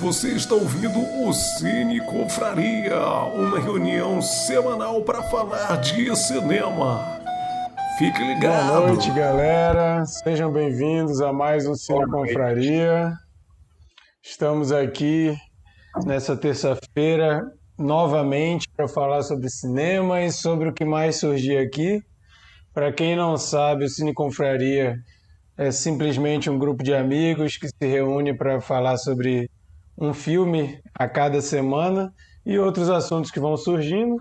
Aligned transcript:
Você 0.00 0.28
está 0.28 0.54
ouvindo 0.54 1.00
o 1.00 1.32
Cine 1.32 2.00
Confraria, 2.00 3.00
uma 3.34 3.58
reunião 3.58 4.22
semanal 4.22 5.02
para 5.02 5.24
falar 5.24 5.76
de 5.80 6.14
cinema. 6.14 7.20
Fique 7.98 8.22
ligado. 8.22 8.68
Boa 8.68 8.92
noite, 8.92 9.10
galera. 9.10 10.04
Sejam 10.06 10.52
bem-vindos 10.52 11.20
a 11.20 11.32
mais 11.32 11.66
um 11.66 11.74
Cine 11.74 12.06
Confraria. 12.06 13.12
Estamos 14.22 14.70
aqui 14.70 15.36
nessa 16.06 16.36
terça-feira 16.36 17.42
novamente 17.76 18.68
para 18.76 18.86
falar 18.86 19.22
sobre 19.22 19.50
cinema 19.50 20.22
e 20.22 20.30
sobre 20.30 20.68
o 20.68 20.72
que 20.72 20.84
mais 20.84 21.16
surgir 21.16 21.58
aqui. 21.58 22.00
Para 22.72 22.92
quem 22.92 23.16
não 23.16 23.36
sabe, 23.36 23.86
o 23.86 23.88
Cine 23.88 24.14
Confraria 24.14 24.94
é 25.56 25.72
simplesmente 25.72 26.48
um 26.48 26.56
grupo 26.56 26.84
de 26.84 26.94
amigos 26.94 27.56
que 27.56 27.66
se 27.66 27.84
reúne 27.84 28.32
para 28.32 28.60
falar 28.60 28.96
sobre 28.96 29.50
um 30.00 30.14
filme 30.14 30.80
a 30.94 31.08
cada 31.08 31.40
semana 31.40 32.12
e 32.46 32.58
outros 32.58 32.88
assuntos 32.88 33.30
que 33.30 33.40
vão 33.40 33.56
surgindo, 33.56 34.16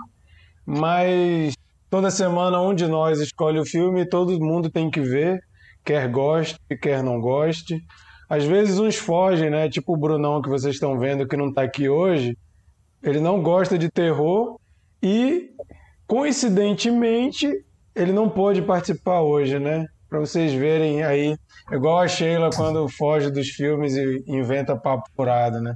mas 0.65 1.53
toda 1.89 2.09
semana 2.09 2.59
um 2.61 2.73
de 2.73 2.87
nós 2.87 3.21
escolhe 3.21 3.59
o 3.59 3.65
filme 3.65 4.01
e 4.01 4.09
todo 4.09 4.39
mundo 4.39 4.69
tem 4.69 4.89
que 4.89 4.99
ver, 4.99 5.39
quer 5.85 6.09
goste, 6.09 6.57
quer 6.81 7.03
não 7.03 7.21
goste. 7.21 7.79
Às 8.27 8.43
vezes 8.43 8.79
uns 8.79 8.97
fogem, 8.97 9.49
né? 9.49 9.69
Tipo 9.69 9.93
o 9.93 9.97
Brunão 9.97 10.41
que 10.41 10.49
vocês 10.49 10.75
estão 10.75 10.99
vendo 10.99 11.27
que 11.27 11.37
não 11.37 11.49
está 11.49 11.61
aqui 11.61 11.87
hoje. 11.87 12.37
Ele 13.01 13.21
não 13.21 13.41
gosta 13.41 13.77
de 13.77 13.89
terror 13.89 14.59
e, 15.01 15.51
coincidentemente, 16.05 17.47
ele 17.95 18.11
não 18.11 18.27
pôde 18.27 18.61
participar 18.61 19.21
hoje, 19.21 19.59
né? 19.59 19.85
Para 20.09 20.19
vocês 20.19 20.53
verem 20.53 21.03
aí 21.03 21.37
Igual 21.71 21.99
a 21.99 22.07
Sheila 22.07 22.49
quando 22.55 22.87
foge 22.87 23.29
dos 23.29 23.49
filmes 23.49 23.93
e 23.95 24.23
inventa 24.25 24.75
papo 24.75 25.03
furado, 25.15 25.59
né? 25.59 25.75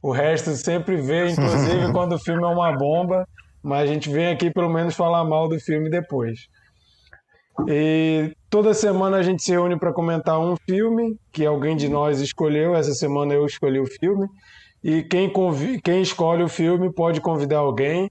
O 0.00 0.12
resto 0.12 0.52
sempre 0.52 0.96
vê, 0.96 1.30
inclusive 1.30 1.92
quando 1.92 2.14
o 2.14 2.18
filme 2.18 2.44
é 2.44 2.46
uma 2.46 2.72
bomba, 2.72 3.26
mas 3.60 3.90
a 3.90 3.92
gente 3.92 4.08
vem 4.08 4.28
aqui 4.28 4.50
pelo 4.50 4.68
menos 4.68 4.94
falar 4.94 5.24
mal 5.24 5.48
do 5.48 5.58
filme 5.58 5.90
depois. 5.90 6.46
E 7.66 8.32
toda 8.48 8.72
semana 8.72 9.16
a 9.16 9.22
gente 9.22 9.42
se 9.42 9.50
reúne 9.50 9.76
para 9.76 9.92
comentar 9.92 10.38
um 10.38 10.54
filme 10.68 11.18
que 11.32 11.44
alguém 11.44 11.76
de 11.76 11.88
nós 11.88 12.20
escolheu. 12.20 12.76
Essa 12.76 12.92
semana 12.92 13.34
eu 13.34 13.44
escolhi 13.44 13.80
o 13.80 13.86
filme. 13.86 14.28
E 14.84 15.02
quem, 15.02 15.32
quem 15.82 16.00
escolhe 16.00 16.44
o 16.44 16.48
filme 16.48 16.94
pode 16.94 17.20
convidar 17.20 17.58
alguém. 17.58 18.08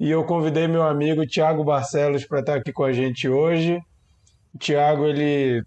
E 0.00 0.10
eu 0.10 0.24
convidei 0.24 0.66
meu 0.66 0.82
amigo 0.82 1.24
Tiago 1.24 1.62
Barcelos 1.62 2.24
para 2.24 2.40
estar 2.40 2.56
aqui 2.56 2.72
com 2.72 2.82
a 2.82 2.92
gente 2.92 3.28
hoje. 3.28 3.80
O 4.58 5.06
ele 5.06 5.62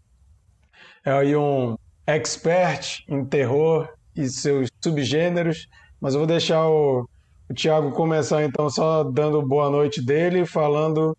é 1.06 1.11
aí 1.11 1.36
um 1.36 1.78
expert 2.06 3.03
em 3.08 3.23
terror 3.23 3.89
e 4.16 4.28
seus 4.28 4.70
subgêneros, 4.84 5.67
mas 6.00 6.14
eu 6.14 6.20
vou 6.20 6.28
deixar 6.28 6.67
o, 6.67 7.08
o 7.50 7.92
começar 7.92 8.44
então 8.44 8.69
só 8.69 9.03
dando 9.03 9.42
boa 9.42 9.69
noite 9.69 10.02
dele, 10.02 10.45
falando 10.45 11.17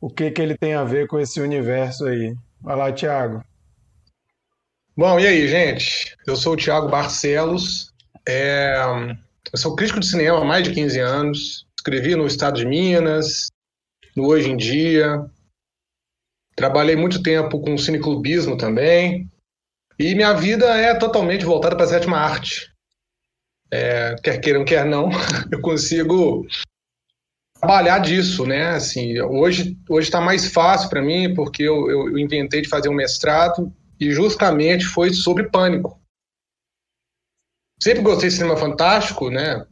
o 0.00 0.08
que, 0.08 0.30
que 0.30 0.40
ele 0.40 0.56
tem 0.56 0.72
a 0.72 0.82
ver 0.82 1.06
com 1.06 1.18
esse 1.18 1.40
universo 1.40 2.06
aí. 2.06 2.34
Vai 2.60 2.76
lá, 2.76 2.90
Tiago. 2.90 3.44
Bom, 4.96 5.20
e 5.20 5.26
aí, 5.26 5.46
gente? 5.46 6.16
Eu 6.26 6.36
sou 6.36 6.54
o 6.54 6.56
Tiago 6.56 6.88
Barcelos, 6.88 7.92
é... 8.26 8.76
eu 9.52 9.58
sou 9.58 9.76
crítico 9.76 10.00
de 10.00 10.06
cinema 10.06 10.40
há 10.40 10.44
mais 10.44 10.64
de 10.64 10.72
15 10.72 10.98
anos, 11.00 11.66
escrevi 11.76 12.16
no 12.16 12.26
Estado 12.26 12.56
de 12.56 12.66
Minas, 12.66 13.48
no 14.16 14.26
Hoje 14.26 14.50
em 14.50 14.56
Dia, 14.56 15.24
Trabalhei 16.60 16.94
muito 16.94 17.22
tempo 17.22 17.58
com 17.58 17.78
cineclubismo 17.78 18.54
também. 18.54 19.26
E 19.98 20.14
minha 20.14 20.34
vida 20.34 20.66
é 20.66 20.94
totalmente 20.94 21.42
voltada 21.42 21.74
para 21.74 21.86
a 21.86 21.88
sétima 21.88 22.18
arte. 22.18 22.70
É, 23.72 24.14
quer 24.22 24.38
queiram, 24.42 24.62
quer 24.62 24.84
não, 24.84 25.08
eu 25.50 25.62
consigo 25.62 26.46
trabalhar 27.58 28.00
disso, 28.00 28.44
né? 28.44 28.72
Assim, 28.72 29.18
hoje 29.22 29.74
hoje 29.88 30.08
está 30.08 30.20
mais 30.20 30.52
fácil 30.52 30.90
para 30.90 31.00
mim 31.00 31.32
porque 31.32 31.62
eu, 31.62 31.90
eu, 31.90 32.18
inventei 32.18 32.60
de 32.60 32.68
fazer 32.68 32.90
um 32.90 32.94
mestrado 32.94 33.72
e 33.98 34.10
justamente 34.10 34.84
foi 34.84 35.14
sobre 35.14 35.48
pânico. 35.48 35.98
Sempre 37.82 38.02
gostei 38.02 38.28
de 38.28 38.34
cinema 38.34 38.58
fantástico, 38.58 39.30
né? 39.30 39.66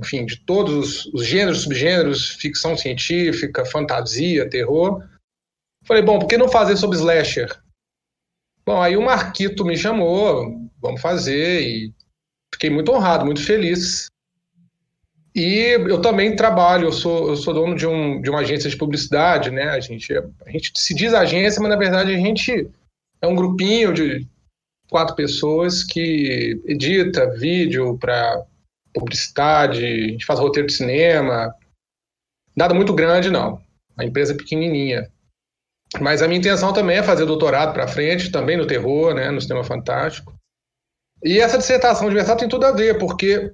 Enfim, 0.00 0.26
de 0.26 0.44
todos 0.44 0.74
os, 0.74 1.14
os 1.14 1.24
gêneros, 1.24 1.62
subgêneros, 1.62 2.30
ficção 2.30 2.76
científica, 2.76 3.64
fantasia, 3.64 4.50
terror. 4.50 5.00
Falei, 5.84 6.02
bom, 6.02 6.18
por 6.18 6.26
que 6.26 6.38
não 6.38 6.48
fazer 6.48 6.76
sobre 6.76 6.96
slasher? 6.96 7.48
Bom, 8.64 8.80
aí 8.80 8.96
o 8.96 9.02
Marquito 9.02 9.64
me 9.64 9.76
chamou, 9.76 10.70
vamos 10.80 11.00
fazer, 11.00 11.60
e 11.60 11.94
fiquei 12.52 12.70
muito 12.70 12.90
honrado, 12.90 13.26
muito 13.26 13.44
feliz. 13.44 14.08
E 15.34 15.76
eu 15.88 16.00
também 16.00 16.36
trabalho, 16.36 16.86
eu 16.86 16.92
sou, 16.92 17.28
eu 17.28 17.36
sou 17.36 17.52
dono 17.52 17.74
de, 17.74 17.86
um, 17.86 18.22
de 18.22 18.30
uma 18.30 18.40
agência 18.40 18.70
de 18.70 18.76
publicidade, 18.76 19.50
né? 19.50 19.64
A 19.70 19.80
gente, 19.80 20.12
a 20.16 20.50
gente 20.50 20.72
se 20.76 20.94
diz 20.94 21.12
agência, 21.12 21.60
mas 21.60 21.70
na 21.70 21.76
verdade 21.76 22.14
a 22.14 22.18
gente 22.18 22.70
é 23.20 23.26
um 23.26 23.34
grupinho 23.34 23.92
de 23.92 24.26
quatro 24.88 25.16
pessoas 25.16 25.82
que 25.82 26.62
edita 26.64 27.30
vídeo 27.36 27.98
para 27.98 28.44
publicidade, 28.94 29.84
a 29.84 30.08
gente 30.08 30.24
faz 30.24 30.38
roteiro 30.38 30.68
de 30.68 30.74
cinema. 30.74 31.52
Nada 32.56 32.72
muito 32.72 32.94
grande, 32.94 33.28
não. 33.28 33.60
A 33.96 34.04
empresa 34.04 34.32
é 34.32 34.36
pequenininha. 34.36 35.10
Mas 36.00 36.22
a 36.22 36.28
minha 36.28 36.38
intenção 36.38 36.72
também 36.72 36.98
é 36.98 37.02
fazer 37.02 37.24
doutorado 37.24 37.72
para 37.72 37.88
frente, 37.88 38.30
também 38.30 38.56
no 38.56 38.66
terror, 38.66 39.14
né, 39.14 39.30
no 39.30 39.40
cinema 39.40 39.64
fantástico. 39.64 40.34
E 41.22 41.38
essa 41.38 41.58
dissertação 41.58 42.08
de 42.08 42.14
verdade 42.14 42.40
tem 42.40 42.48
tudo 42.48 42.66
a 42.66 42.72
ver, 42.72 42.98
porque 42.98 43.52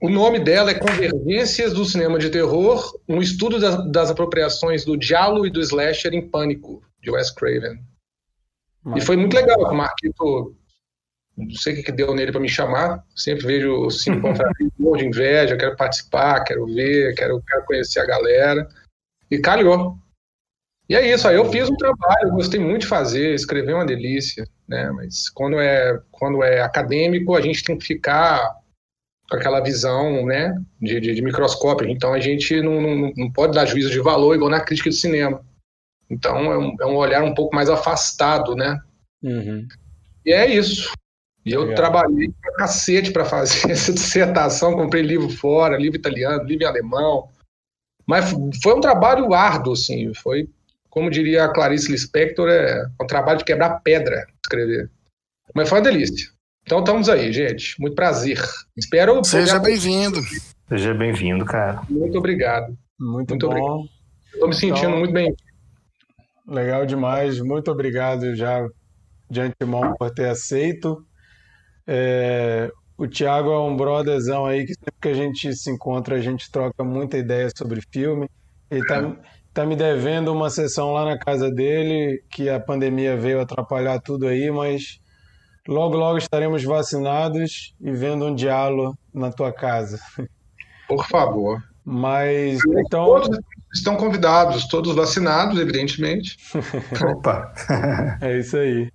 o 0.00 0.08
nome 0.08 0.38
dela 0.38 0.70
é 0.70 0.74
Convergências 0.78 1.72
do 1.72 1.84
Cinema 1.84 2.18
de 2.18 2.30
Terror, 2.30 2.98
um 3.08 3.20
estudo 3.20 3.60
das, 3.60 3.90
das 3.90 4.10
apropriações 4.10 4.84
do 4.84 4.96
diálogo 4.96 5.46
e 5.46 5.50
do 5.50 5.60
slasher 5.60 6.14
em 6.14 6.28
pânico, 6.28 6.82
de 7.00 7.10
Wes 7.10 7.30
Craven. 7.30 7.78
Mas... 8.82 9.02
E 9.02 9.06
foi 9.06 9.16
muito 9.16 9.34
legal, 9.34 9.60
o 9.60 9.74
Marquito, 9.74 10.56
não 11.36 11.54
sei 11.54 11.72
o 11.72 11.76
que, 11.76 11.82
que 11.84 11.92
deu 11.92 12.14
nele 12.14 12.32
para 12.32 12.40
me 12.40 12.48
chamar, 12.48 13.04
sempre 13.14 13.46
vejo 13.46 13.90
cinco 13.90 14.22
confraria 14.26 14.70
de 14.96 15.06
inveja, 15.06 15.56
quero 15.56 15.76
participar, 15.76 16.42
quero 16.44 16.66
ver, 16.66 17.14
quero, 17.14 17.40
quero 17.42 17.64
conhecer 17.64 18.00
a 18.00 18.06
galera. 18.06 18.68
E 19.30 19.38
calhou. 19.38 20.01
E 20.88 20.94
é 20.94 21.12
isso, 21.12 21.26
aí 21.26 21.36
eu 21.36 21.50
fiz 21.50 21.70
um 21.70 21.76
trabalho, 21.76 22.32
gostei 22.32 22.60
muito 22.60 22.82
de 22.82 22.86
fazer, 22.88 23.34
escrever 23.34 23.72
é 23.72 23.74
uma 23.74 23.86
delícia, 23.86 24.46
né? 24.68 24.90
Mas 24.90 25.30
quando 25.30 25.58
é, 25.58 25.98
quando 26.10 26.42
é 26.42 26.60
acadêmico, 26.60 27.34
a 27.34 27.40
gente 27.40 27.64
tem 27.64 27.78
que 27.78 27.86
ficar 27.86 28.56
com 29.30 29.36
aquela 29.36 29.60
visão, 29.60 30.26
né, 30.26 30.54
de, 30.80 31.00
de, 31.00 31.14
de 31.14 31.22
microscópio. 31.22 31.88
Então 31.88 32.12
a 32.12 32.20
gente 32.20 32.60
não, 32.60 32.80
não, 32.80 33.12
não, 33.16 33.32
pode 33.32 33.54
dar 33.54 33.64
juízo 33.64 33.90
de 33.90 34.00
valor 34.00 34.34
igual 34.34 34.50
na 34.50 34.60
crítica 34.60 34.90
de 34.90 34.96
cinema. 34.96 35.42
Então 36.10 36.52
é 36.52 36.58
um, 36.58 36.76
é 36.80 36.86
um 36.86 36.96
olhar 36.96 37.22
um 37.22 37.34
pouco 37.34 37.54
mais 37.54 37.70
afastado, 37.70 38.54
né? 38.54 38.78
Uhum. 39.22 39.66
E 40.26 40.32
é 40.32 40.46
isso. 40.46 40.92
E 41.44 41.52
eu 41.52 41.62
Legal. 41.62 41.76
trabalhei 41.76 42.30
pra 42.40 42.54
cacete 42.54 43.10
para 43.10 43.24
fazer 43.24 43.70
essa 43.72 43.92
dissertação, 43.92 44.74
comprei 44.74 45.02
livro 45.02 45.28
fora, 45.30 45.78
livro 45.78 45.98
italiano, 45.98 46.44
livro 46.44 46.64
em 46.64 46.68
alemão. 46.68 47.28
Mas 48.06 48.30
foi 48.62 48.74
um 48.74 48.80
trabalho 48.80 49.32
árduo, 49.32 49.72
assim, 49.72 50.12
foi 50.12 50.48
como 50.92 51.08
diria 51.08 51.46
a 51.46 51.48
Clarice 51.48 51.90
Lispector, 51.90 52.50
é 52.50 52.86
um 53.00 53.06
trabalho 53.06 53.38
de 53.38 53.46
quebrar 53.46 53.80
pedra 53.80 54.26
escrever. 54.44 54.90
Mas 55.54 55.66
foi 55.66 55.78
uma 55.78 55.84
delícia. 55.84 56.28
Então 56.66 56.80
estamos 56.80 57.08
aí, 57.08 57.32
gente. 57.32 57.80
Muito 57.80 57.94
prazer. 57.94 58.38
Espero. 58.76 59.24
Seja 59.24 59.58
bem-vindo. 59.58 60.20
Seja 60.68 60.92
bem-vindo, 60.92 61.46
cara. 61.46 61.80
Muito 61.88 62.18
obrigado. 62.18 62.76
Muito, 63.00 63.30
muito 63.30 63.48
bom. 63.48 63.52
obrigado. 63.52 63.88
Estou 64.34 64.48
me 64.48 64.54
sentindo 64.54 64.88
então, 64.88 64.98
muito 64.98 65.14
bem. 65.14 65.34
Legal 66.46 66.84
demais. 66.84 67.40
Muito 67.40 67.70
obrigado 67.70 68.36
já 68.36 68.62
de 69.30 69.40
antemão 69.40 69.94
por 69.94 70.10
ter 70.10 70.28
aceito. 70.28 71.02
É, 71.86 72.70
o 72.98 73.08
Thiago 73.08 73.50
é 73.50 73.60
um 73.60 73.74
brotherzão 73.74 74.44
aí 74.44 74.66
que 74.66 74.74
sempre 74.74 75.00
que 75.00 75.08
a 75.08 75.14
gente 75.14 75.54
se 75.56 75.70
encontra, 75.70 76.16
a 76.16 76.20
gente 76.20 76.52
troca 76.52 76.84
muita 76.84 77.16
ideia 77.16 77.48
sobre 77.56 77.80
filme. 77.90 78.28
Ele 78.70 78.84
tá, 78.84 79.16
tá 79.52 79.66
me 79.66 79.76
devendo 79.76 80.32
uma 80.32 80.50
sessão 80.50 80.92
lá 80.92 81.04
na 81.04 81.18
casa 81.18 81.50
dele, 81.50 82.22
que 82.30 82.48
a 82.48 82.58
pandemia 82.58 83.16
veio 83.16 83.40
atrapalhar 83.40 84.00
tudo 84.00 84.26
aí, 84.26 84.50
mas 84.50 84.98
logo, 85.68 85.96
logo 85.96 86.18
estaremos 86.18 86.64
vacinados 86.64 87.74
e 87.80 87.90
vendo 87.92 88.26
um 88.26 88.34
diálogo 88.34 88.96
na 89.12 89.30
tua 89.30 89.52
casa. 89.52 89.98
Por 90.88 91.06
favor. 91.06 91.62
Mas 91.84 92.60
então. 92.66 93.04
Todos 93.04 93.38
estão 93.72 93.96
convidados, 93.96 94.66
todos 94.68 94.94
vacinados, 94.94 95.58
evidentemente. 95.58 96.36
Opa! 97.12 97.52
é 98.20 98.38
isso 98.38 98.56
aí. 98.56 98.90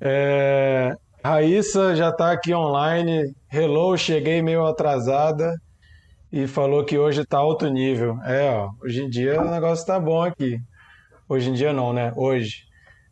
É... 0.00 0.94
Raíssa 1.22 1.94
já 1.94 2.08
está 2.08 2.32
aqui 2.32 2.54
online. 2.54 3.34
Hello, 3.52 3.96
cheguei 3.96 4.40
meio 4.40 4.64
atrasada 4.64 5.54
e 6.32 6.46
falou 6.46 6.84
que 6.84 6.96
hoje 6.96 7.22
está 7.22 7.38
alto 7.38 7.68
nível. 7.68 8.20
É, 8.22 8.50
ó, 8.50 8.70
hoje 8.82 9.02
em 9.02 9.10
dia 9.10 9.40
o 9.40 9.50
negócio 9.50 9.82
está 9.82 9.98
bom 9.98 10.22
aqui. 10.22 10.58
Hoje 11.28 11.50
em 11.50 11.54
dia 11.54 11.72
não, 11.72 11.92
né? 11.92 12.12
Hoje. 12.16 12.64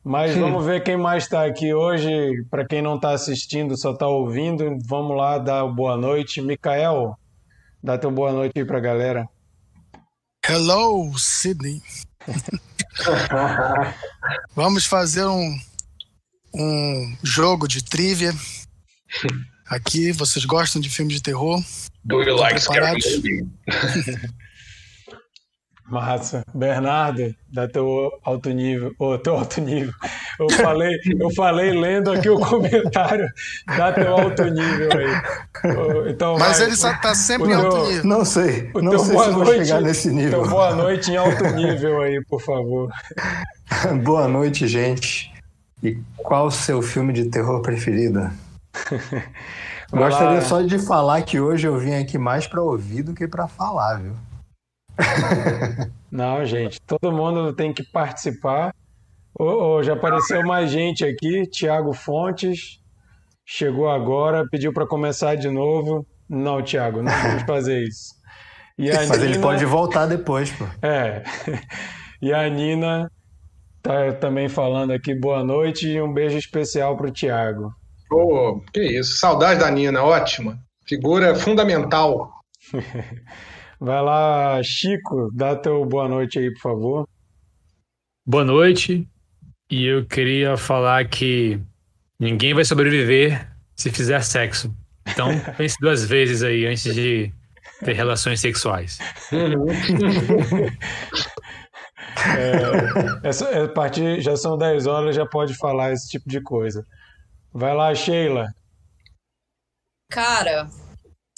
Mas 0.04 0.34
vamos 0.36 0.64
ver 0.64 0.82
quem 0.82 0.96
mais 0.96 1.24
está 1.24 1.44
aqui 1.44 1.74
hoje. 1.74 2.10
Para 2.50 2.66
quem 2.66 2.80
não 2.80 2.96
está 2.96 3.10
assistindo, 3.10 3.76
só 3.76 3.92
está 3.92 4.06
ouvindo, 4.06 4.78
vamos 4.86 5.16
lá 5.16 5.38
dar 5.38 5.66
boa 5.66 5.96
noite. 5.96 6.40
Mikael, 6.40 7.14
dá 7.82 7.98
teu 7.98 8.10
boa 8.10 8.32
noite 8.32 8.52
aí 8.56 8.64
para 8.64 8.78
a 8.78 8.80
galera. 8.80 9.28
Hello, 10.48 11.12
Sydney. 11.18 11.82
vamos 14.54 14.86
fazer 14.86 15.26
um, 15.26 15.58
um 16.54 17.16
jogo 17.22 17.68
de 17.68 17.84
trivia. 17.84 18.32
Aqui, 19.68 20.12
vocês 20.12 20.46
gostam 20.46 20.80
de 20.80 20.88
filmes 20.88 21.16
de 21.16 21.22
terror? 21.22 21.62
Do 22.04 22.22
you 22.22 22.34
like 22.36 22.58
scary 22.58 22.92
movie? 22.92 23.46
Massa. 25.86 26.42
Bernardo, 26.54 27.34
dá 27.50 27.66
teu 27.66 28.10
alto 28.22 28.50
nível. 28.50 28.92
Ô, 28.98 29.12
oh, 29.12 29.18
teu 29.18 29.36
alto 29.36 29.60
nível. 29.60 29.92
Eu 30.38 30.50
falei, 30.50 30.94
eu 31.18 31.30
falei 31.34 31.72
lendo 31.72 32.12
aqui 32.12 32.28
o 32.28 32.38
comentário. 32.38 33.26
Dá 33.66 33.92
teu 33.92 34.14
alto 34.14 34.44
nível 34.44 34.88
aí. 34.92 36.10
Então, 36.10 36.38
Mas 36.38 36.58
vai, 36.58 36.66
ele 36.66 36.74
está 36.74 37.14
sempre 37.14 37.50
em 37.50 37.54
alto 37.54 37.86
nível. 37.86 38.04
Não 38.04 38.24
sei. 38.24 38.70
O 38.74 38.82
não 38.82 38.90
teu 38.92 39.00
sei 39.00 39.14
boa 39.14 39.24
se 39.24 39.30
noite, 39.32 39.44
vou 39.44 39.64
chegar 39.64 39.80
nesse 39.80 40.10
nível. 40.10 40.40
Então, 40.40 40.50
boa 40.50 40.74
noite 40.74 41.10
em 41.10 41.16
alto 41.16 41.44
nível 41.54 42.02
aí, 42.02 42.22
por 42.24 42.40
favor. 42.40 42.90
boa 44.04 44.28
noite, 44.28 44.66
gente. 44.66 45.32
E 45.82 45.96
qual 46.16 46.46
o 46.46 46.50
seu 46.50 46.82
filme 46.82 47.12
de 47.12 47.26
terror 47.26 47.60
preferido? 47.62 48.30
Gostaria 49.90 50.40
só 50.42 50.62
de 50.62 50.78
falar 50.78 51.22
que 51.22 51.40
hoje 51.40 51.66
eu 51.66 51.78
vim 51.78 51.94
aqui 51.94 52.19
mais 52.19 52.46
para 52.46 52.62
ouvir 52.62 53.02
do 53.02 53.14
que 53.14 53.26
para 53.26 53.48
falar, 53.48 54.00
viu? 54.00 54.14
Não, 56.10 56.44
gente, 56.44 56.80
todo 56.82 57.12
mundo 57.12 57.52
tem 57.52 57.72
que 57.72 57.82
participar. 57.82 58.75
Oh, 59.38 59.76
oh, 59.76 59.82
já 59.82 59.92
apareceu 59.92 60.44
mais 60.44 60.70
gente 60.70 61.04
aqui. 61.04 61.46
Tiago 61.46 61.92
Fontes 61.92 62.80
chegou 63.46 63.88
agora, 63.88 64.46
pediu 64.50 64.72
para 64.72 64.86
começar 64.86 65.36
de 65.36 65.48
novo. 65.48 66.06
Não, 66.28 66.62
Tiago, 66.62 67.02
não 67.02 67.12
vamos 67.12 67.42
fazer 67.46 67.82
isso. 67.84 68.14
Mas 68.76 69.22
ele 69.22 69.38
pode 69.38 69.64
voltar 69.64 70.06
depois, 70.06 70.50
pô. 70.52 70.64
É. 70.82 71.22
E 72.20 72.32
a 72.32 72.48
Nina 72.48 73.08
tá 73.80 74.12
também 74.12 74.48
falando 74.48 74.90
aqui 74.90 75.14
boa 75.14 75.44
noite 75.44 75.86
e 75.86 76.02
um 76.02 76.12
beijo 76.12 76.36
especial 76.36 76.96
para 76.96 77.06
o 77.06 77.12
Tiago. 77.12 77.72
Oh, 78.10 78.60
que 78.72 78.82
isso, 78.82 79.19
saudade 79.19 79.60
da 79.60 79.70
Nina, 79.70 80.02
ótima. 80.02 80.58
Figura 80.87 81.34
fundamental. 81.34 82.32
Vai 83.81 84.02
lá, 84.02 84.62
Chico, 84.62 85.31
dá 85.32 85.55
teu 85.55 85.84
boa 85.84 86.08
noite 86.08 86.38
aí, 86.38 86.52
por 86.52 86.60
favor. 86.60 87.08
Boa 88.26 88.44
noite. 88.44 89.08
E 89.70 89.87
eu 89.87 90.05
queria 90.05 90.56
falar 90.56 91.06
que 91.08 91.60
ninguém 92.19 92.55
vai 92.55 92.64
sobreviver 92.64 93.49
se 93.76 93.90
fizer 93.90 94.20
sexo. 94.22 94.75
Então, 95.06 95.28
pense 95.56 95.76
duas 95.81 96.04
vezes 96.04 96.43
aí 96.43 96.66
antes 96.66 96.93
de 96.94 97.32
ter 97.84 97.93
relações 97.93 98.40
sexuais. 98.40 98.99
é, 102.26 103.28
essa, 103.28 103.64
a 103.64 103.69
partir, 103.69 104.20
já 104.20 104.37
são 104.37 104.58
10 104.58 104.87
horas, 104.87 105.14
já 105.14 105.25
pode 105.25 105.54
falar 105.54 105.93
esse 105.93 106.08
tipo 106.08 106.28
de 106.28 106.40
coisa. 106.40 106.84
Vai 107.52 107.74
lá, 107.74 107.94
Sheila. 107.94 108.52
Cara, 110.10 110.68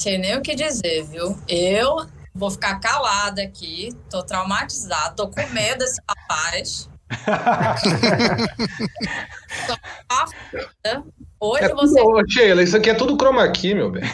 sei 0.00 0.18
nem 0.18 0.36
o 0.36 0.42
que 0.42 0.54
dizer, 0.54 1.04
viu? 1.04 1.36
Eu 1.48 2.06
Vou 2.34 2.50
ficar 2.50 2.78
calada 2.78 3.42
aqui, 3.42 3.90
tô 4.08 4.22
traumatizada, 4.22 5.16
tô 5.16 5.28
com 5.28 5.44
medo 5.48 5.80
desse 5.80 6.00
rapaz. 6.08 6.88
Hoje 11.40 11.64
é 11.64 11.74
você... 11.74 12.00
tudo, 12.00 12.30
Sheila, 12.30 12.62
isso 12.62 12.76
aqui 12.76 12.90
é 12.90 12.94
tudo 12.94 13.16
chroma 13.16 13.50
key, 13.50 13.74
meu 13.74 13.90
bem. 13.90 14.04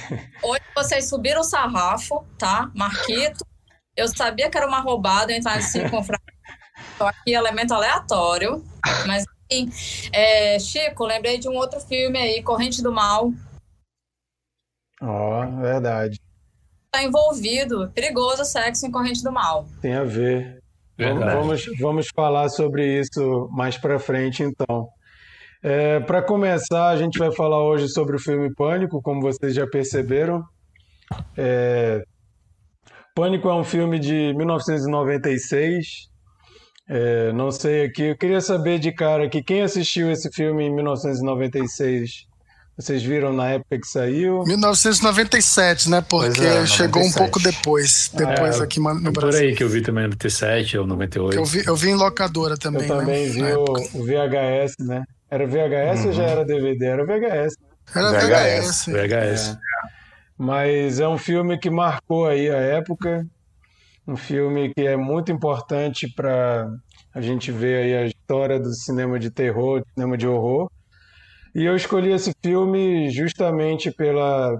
Hoje 0.42 0.62
vocês 0.74 1.06
subiram 1.08 1.42
o 1.42 1.44
sarrafo, 1.44 2.24
tá? 2.38 2.70
Marquito. 2.74 3.44
Eu 3.94 4.08
sabia 4.08 4.48
que 4.48 4.56
era 4.56 4.66
uma 4.66 4.80
roubada 4.80 5.30
entrar 5.32 5.56
nesse 5.56 5.78
confronto. 5.90 6.22
aqui, 6.98 7.34
elemento 7.34 7.74
aleatório. 7.74 8.64
Mas. 9.06 9.26
É, 10.12 10.58
Chico, 10.58 11.04
lembrei 11.04 11.38
de 11.38 11.48
um 11.48 11.54
outro 11.54 11.80
filme 11.80 12.18
aí, 12.18 12.42
Corrente 12.42 12.82
do 12.82 12.92
Mal. 12.92 13.32
Ó, 15.00 15.44
oh, 15.44 15.60
verdade 15.60 16.18
está 16.96 17.02
envolvido. 17.02 17.90
Perigoso 17.94 18.44
sexo 18.44 18.86
em 18.86 18.90
corrente 18.90 19.22
do 19.22 19.30
mal. 19.30 19.66
Tem 19.80 19.94
a 19.94 20.04
ver. 20.04 20.58
Vamos, 20.98 21.66
vamos 21.78 22.06
falar 22.14 22.48
sobre 22.48 22.98
isso 22.98 23.48
mais 23.52 23.76
para 23.76 23.98
frente, 23.98 24.42
então. 24.42 24.88
É, 25.62 26.00
para 26.00 26.22
começar, 26.22 26.88
a 26.88 26.96
gente 26.96 27.18
vai 27.18 27.30
falar 27.32 27.62
hoje 27.62 27.88
sobre 27.88 28.16
o 28.16 28.18
filme 28.18 28.54
Pânico, 28.54 29.02
como 29.02 29.20
vocês 29.20 29.54
já 29.54 29.66
perceberam. 29.66 30.42
É, 31.36 32.02
Pânico 33.14 33.48
é 33.48 33.54
um 33.54 33.64
filme 33.64 33.98
de 33.98 34.32
1996. 34.34 36.08
É, 36.88 37.32
não 37.32 37.50
sei 37.50 37.86
aqui, 37.86 38.02
eu 38.02 38.16
queria 38.16 38.40
saber 38.40 38.78
de 38.78 38.92
cara 38.92 39.24
aqui 39.24 39.42
quem 39.42 39.62
assistiu 39.62 40.10
esse 40.10 40.30
filme 40.30 40.64
em 40.64 40.72
1996 40.72 42.26
vocês 42.76 43.02
viram 43.02 43.32
na 43.32 43.52
época 43.52 43.78
que 43.80 43.86
saiu? 43.86 44.44
1997, 44.44 45.88
né? 45.88 46.04
Porque 46.06 46.42
é, 46.42 46.66
chegou 46.66 47.02
um 47.02 47.10
pouco 47.10 47.40
depois. 47.40 48.10
Depois 48.12 48.60
é, 48.60 48.62
aqui 48.62 48.78
no 48.78 49.12
Brasil. 49.12 49.12
Por 49.12 49.34
aí 49.34 49.54
que 49.56 49.64
eu 49.64 49.68
vi 49.68 49.80
também 49.80 50.04
97 50.04 50.76
ou 50.76 50.86
98. 50.86 51.38
Eu 51.38 51.44
vi, 51.46 51.62
eu 51.66 51.74
vi 51.74 51.88
em 51.88 51.94
locadora 51.94 52.58
também. 52.58 52.82
Eu 52.82 52.98
também 52.98 53.28
né? 53.28 53.32
vi 53.32 53.42
o, 53.54 53.64
o, 53.94 54.04
VHS, 54.04 54.74
né? 54.80 55.04
Era 55.30 55.46
VHS 55.46 56.00
uhum. 56.00 56.06
ou 56.08 56.12
já 56.12 56.24
era 56.24 56.44
DVD? 56.44 56.84
Era 56.84 57.06
VHS. 57.06 57.56
Era 57.94 58.10
VHS. 58.12 58.84
VHS. 58.84 58.86
VHS. 58.88 59.48
É. 59.48 59.58
Mas 60.36 61.00
é 61.00 61.08
um 61.08 61.16
filme 61.16 61.58
que 61.58 61.70
marcou 61.70 62.26
aí 62.26 62.50
a 62.50 62.58
época. 62.58 63.26
Um 64.06 64.16
filme 64.16 64.72
que 64.72 64.82
é 64.82 64.96
muito 64.96 65.32
importante 65.32 66.06
para 66.14 66.68
a 67.14 67.20
gente 67.20 67.50
ver 67.50 67.84
aí 67.84 67.94
a 67.96 68.06
história 68.06 68.60
do 68.60 68.72
cinema 68.72 69.18
de 69.18 69.30
terror, 69.30 69.82
cinema 69.94 70.16
de 70.16 70.28
horror. 70.28 70.70
E 71.54 71.64
eu 71.64 71.74
escolhi 71.74 72.12
esse 72.12 72.32
filme 72.44 73.10
justamente 73.10 73.90
pela 73.90 74.54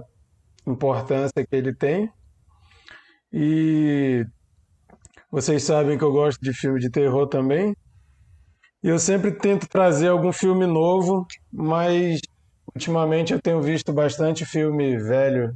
importância 0.65 1.45
que 1.45 1.55
ele 1.55 1.73
tem. 1.73 2.11
E 3.31 4.25
vocês 5.31 5.63
sabem 5.63 5.97
que 5.97 6.03
eu 6.03 6.11
gosto 6.11 6.39
de 6.41 6.53
filme 6.53 6.79
de 6.79 6.89
terror 6.89 7.27
também. 7.27 7.75
E 8.83 8.89
eu 8.89 8.99
sempre 8.99 9.31
tento 9.31 9.67
trazer 9.67 10.09
algum 10.09 10.31
filme 10.31 10.65
novo, 10.65 11.25
mas 11.51 12.19
ultimamente 12.73 13.33
eu 13.33 13.41
tenho 13.41 13.61
visto 13.61 13.93
bastante 13.93 14.45
filme 14.45 14.97
velho 14.97 15.53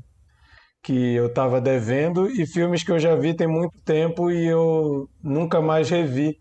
que 0.84 1.14
eu 1.14 1.28
estava 1.28 1.62
devendo 1.62 2.30
e 2.30 2.46
filmes 2.46 2.84
que 2.84 2.92
eu 2.92 3.00
já 3.00 3.16
vi 3.16 3.34
tem 3.34 3.48
muito 3.48 3.78
tempo 3.86 4.32
e 4.32 4.48
eu 4.48 5.08
nunca 5.24 5.62
mais 5.62 5.90
revi. 5.90 6.38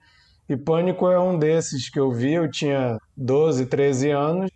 E 0.49 0.57
Pânico 0.57 1.09
é 1.09 1.19
um 1.21 1.39
desses 1.39 1.89
que 1.91 2.01
eu 2.01 2.11
vi, 2.11 2.33
eu 2.35 2.51
tinha 2.51 2.99
12, 3.17 3.67
13 3.67 4.11
anos 4.11 4.51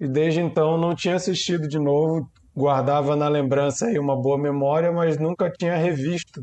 e 0.00 0.06
desde 0.06 0.40
então 0.40 0.78
não 0.78 0.94
tinha 0.94 1.16
assistido 1.16 1.68
de 1.68 1.78
novo, 1.78 2.30
guardava 2.54 3.16
na 3.16 3.28
lembrança 3.28 3.86
aí 3.86 3.98
uma 3.98 4.16
boa 4.16 4.38
memória, 4.38 4.92
mas 4.92 5.18
nunca 5.18 5.50
tinha 5.50 5.76
revisto. 5.76 6.42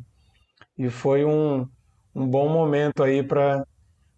E 0.77 0.89
foi 0.89 1.23
um, 1.25 1.65
um 2.13 2.27
bom 2.27 2.49
momento 2.49 3.03
aí 3.03 3.23
para 3.23 3.63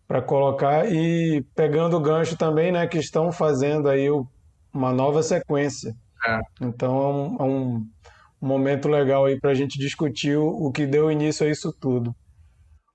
para 0.07 0.21
colocar 0.21 0.87
e 0.87 1.43
pegando 1.55 1.97
o 1.97 1.99
gancho 1.99 2.37
também, 2.37 2.71
né, 2.71 2.85
que 2.85 2.99
estão 2.99 3.31
fazendo 3.31 3.89
aí 3.89 4.07
uma 4.71 4.93
nova 4.93 5.23
sequência. 5.23 5.95
É. 6.27 6.39
Então 6.61 6.95
é 6.95 7.07
um, 7.07 7.35
é 7.39 7.43
um, 7.43 7.47
um, 7.47 7.89
momento 8.45 8.87
legal 8.87 9.25
aí 9.25 9.39
para 9.39 9.51
a 9.51 9.55
gente 9.55 9.79
discutir 9.79 10.37
o, 10.37 10.71
que 10.71 10.85
deu 10.85 11.11
início 11.11 11.45
a 11.45 11.49
isso 11.49 11.73
tudo. 11.79 12.15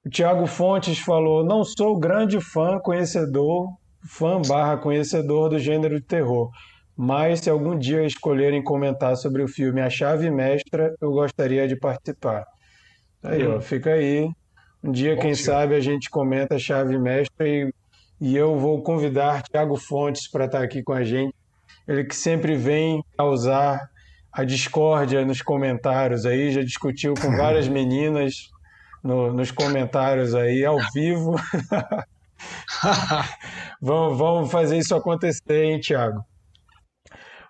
O 0.04 0.09
Tiago 0.09 0.47
Fontes 0.47 0.99
falou: 0.99 1.45
não 1.45 1.64
sou 1.64 1.99
grande 1.99 2.40
fã, 2.40 2.78
conhecedor, 2.78 3.69
fã 4.09 4.40
barra 4.40 4.76
conhecedor 4.76 5.50
do 5.50 5.59
gênero 5.59 6.00
de 6.00 6.07
terror, 6.07 6.50
mas 6.97 7.40
se 7.40 7.50
algum 7.50 7.78
dia 7.78 8.04
escolherem 8.04 8.62
comentar 8.62 9.16
sobre 9.16 9.42
o 9.42 9.49
filme 9.49 9.80
A 9.80 9.90
Chave 9.90 10.30
Mestra, 10.30 10.95
eu 11.00 11.11
gostaria 11.11 11.66
de 11.66 11.76
participar. 11.76 12.45
Aí, 13.23 13.47
ó, 13.47 13.61
fica 13.61 13.92
aí. 13.92 14.30
Um 14.83 14.92
dia, 14.92 15.14
Bom, 15.14 15.23
quem 15.23 15.35
sabe, 15.35 15.75
a 15.75 15.80
gente 15.80 16.09
comenta 16.09 16.54
a 16.54 16.59
Chave 16.59 16.99
Mestra 16.99 17.47
e, 17.47 17.71
e 18.19 18.35
eu 18.35 18.59
vou 18.59 18.83
convidar 18.83 19.42
Tiago 19.42 19.76
Fontes 19.76 20.30
para 20.30 20.47
estar 20.47 20.62
aqui 20.62 20.83
com 20.83 20.92
a 20.92 21.04
gente. 21.04 21.35
Ele 21.87 22.04
que 22.04 22.16
sempre 22.16 22.54
vem 22.54 23.04
causar 23.19 23.78
a 24.32 24.44
discórdia 24.44 25.25
nos 25.25 25.42
comentários 25.42 26.25
aí, 26.25 26.52
já 26.52 26.62
discutiu 26.62 27.14
com 27.14 27.37
várias 27.37 27.66
meninas 27.68 28.49
no, 29.02 29.32
nos 29.32 29.50
comentários 29.50 30.34
aí, 30.34 30.64
ao 30.64 30.78
vivo. 30.92 31.34
vamos, 33.80 34.18
vamos 34.18 34.50
fazer 34.50 34.78
isso 34.78 34.94
acontecer, 34.94 35.64
hein, 35.64 35.80
Tiago? 35.80 36.25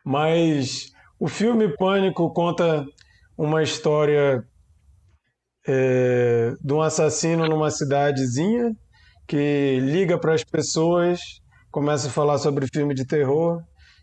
Mas 0.05 0.93
o 1.19 1.29
filme 1.29 1.75
Pânico 1.77 2.33
conta 2.33 2.85
uma 3.37 3.63
história 3.63 4.45
é, 5.67 6.55
de 6.61 6.73
um 6.73 6.81
assassino 6.81 7.47
numa 7.47 7.71
cidadezinha 7.71 8.75
que 9.27 9.79
liga 9.81 10.19
para 10.19 10.35
as 10.35 10.43
pessoas 10.43 11.21
começa 11.71 12.09
a 12.09 12.11
falar 12.11 12.39
sobre 12.39 12.67
filme 12.73 12.95
de 12.95 13.07
terror 13.07 13.63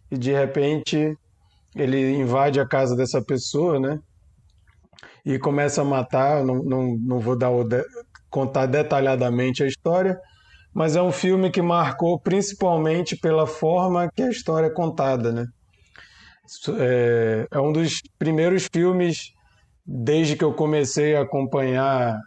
e 0.10 0.18
de 0.18 0.32
repente 0.32 1.18
ele 1.78 2.16
invade 2.16 2.60
a 2.60 2.68
casa 2.68 2.96
dessa 2.96 3.22
pessoa, 3.22 3.80
né? 3.80 4.00
E 5.26 5.38
começa 5.38 5.82
a 5.82 5.86
matar. 5.86 6.44
Não, 6.44 6.64
não, 6.64 6.98
não 6.98 7.20
vou 7.20 7.38
dar 7.38 7.50
contar 8.30 8.66
detalhadamente 8.66 9.64
a 9.64 9.68
história, 9.68 10.20
mas 10.74 10.96
é 10.96 11.02
um 11.02 11.12
filme 11.12 11.50
que 11.50 11.62
marcou 11.62 12.20
principalmente 12.20 13.16
pela 13.16 13.48
forma 13.48 14.10
que 14.16 14.22
a 14.22 14.30
história 14.30 14.68
é 14.68 14.74
contada, 14.74 15.32
né? 15.32 15.46
É, 16.80 17.48
é 17.52 17.60
um 17.60 17.72
dos 17.72 18.02
primeiros 18.18 18.68
filmes 18.72 19.32
desde 19.86 20.36
que 20.36 20.44
eu 20.44 20.54
comecei 20.54 21.16
a 21.16 21.22
acompanhar 21.22 22.18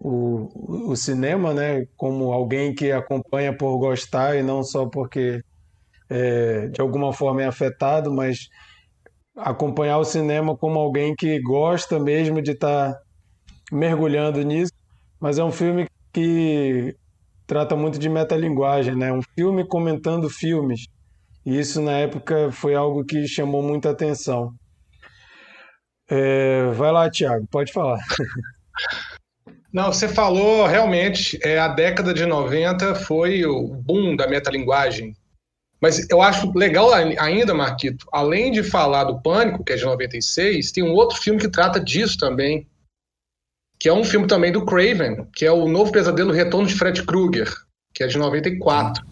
o, 0.00 0.90
o 0.90 0.96
cinema, 0.96 1.52
né, 1.52 1.84
como 1.96 2.32
alguém 2.32 2.74
que 2.74 2.92
acompanha 2.92 3.56
por 3.56 3.78
gostar 3.78 4.36
e 4.36 4.42
não 4.42 4.62
só 4.62 4.86
porque 4.86 5.42
é, 6.08 6.68
de 6.68 6.80
alguma 6.80 7.12
forma 7.12 7.42
é 7.42 7.46
afetado, 7.46 8.12
mas 8.12 8.48
acompanhar 9.38 9.98
o 9.98 10.04
cinema 10.04 10.56
como 10.56 10.78
alguém 10.78 11.14
que 11.14 11.40
gosta 11.40 11.98
mesmo 11.98 12.42
de 12.42 12.52
estar 12.52 12.92
tá 12.92 13.00
mergulhando 13.72 14.42
nisso. 14.42 14.72
Mas 15.20 15.38
é 15.38 15.44
um 15.44 15.52
filme 15.52 15.86
que 16.12 16.94
trata 17.46 17.74
muito 17.74 17.98
de 17.98 18.08
metalinguagem, 18.08 18.94
né? 18.94 19.12
Um 19.12 19.22
filme 19.34 19.66
comentando 19.66 20.28
filmes. 20.28 20.86
E 21.44 21.58
isso 21.58 21.80
na 21.80 21.92
época 21.92 22.52
foi 22.52 22.74
algo 22.74 23.04
que 23.04 23.26
chamou 23.26 23.62
muita 23.62 23.90
atenção. 23.90 24.52
É, 26.10 26.66
vai 26.72 26.92
lá, 26.92 27.10
Tiago, 27.10 27.46
pode 27.50 27.72
falar. 27.72 27.98
Não, 29.72 29.92
você 29.92 30.08
falou 30.08 30.66
realmente, 30.66 31.38
é, 31.42 31.58
a 31.58 31.68
década 31.68 32.14
de 32.14 32.24
90 32.24 32.94
foi 32.94 33.44
o 33.44 33.68
boom 33.68 34.16
da 34.16 34.26
metalinguagem. 34.26 35.14
Mas 35.80 36.08
eu 36.10 36.20
acho 36.20 36.52
legal 36.56 36.92
ainda, 36.92 37.54
Marquito, 37.54 38.06
além 38.12 38.50
de 38.50 38.62
falar 38.62 39.04
do 39.04 39.22
Pânico, 39.22 39.62
que 39.62 39.72
é 39.72 39.76
de 39.76 39.84
96, 39.84 40.72
tem 40.72 40.82
um 40.82 40.92
outro 40.92 41.16
filme 41.16 41.40
que 41.40 41.48
trata 41.48 41.78
disso 41.78 42.18
também, 42.18 42.66
que 43.78 43.88
é 43.88 43.92
um 43.92 44.02
filme 44.02 44.26
também 44.26 44.50
do 44.50 44.66
Craven, 44.66 45.26
que 45.34 45.46
é 45.46 45.52
o 45.52 45.68
Novo 45.68 45.92
Pesadelo 45.92 46.32
Retorno 46.32 46.66
de 46.66 46.74
Fred 46.74 47.04
Krueger, 47.04 47.48
que 47.94 48.02
é 48.02 48.06
de 48.06 48.18
94. 48.18 49.06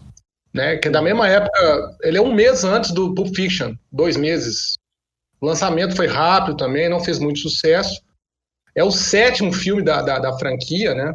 Né, 0.53 0.77
que 0.77 0.87
é 0.87 0.91
da 0.91 1.01
mesma 1.01 1.27
época, 1.27 1.97
ele 2.01 2.17
é 2.17 2.21
um 2.21 2.33
mês 2.33 2.63
antes 2.63 2.91
do 2.91 3.13
Pulp 3.13 3.35
Fiction, 3.35 3.75
dois 3.91 4.17
meses. 4.17 4.73
O 5.39 5.45
lançamento 5.45 5.95
foi 5.95 6.07
rápido 6.07 6.57
também, 6.57 6.89
não 6.89 7.03
fez 7.03 7.19
muito 7.19 7.39
sucesso. 7.39 8.01
É 8.73 8.83
o 8.83 8.89
sétimo 8.89 9.53
filme 9.53 9.83
da, 9.83 10.01
da, 10.01 10.17
da 10.17 10.39
franquia, 10.39 10.95
né? 10.95 11.13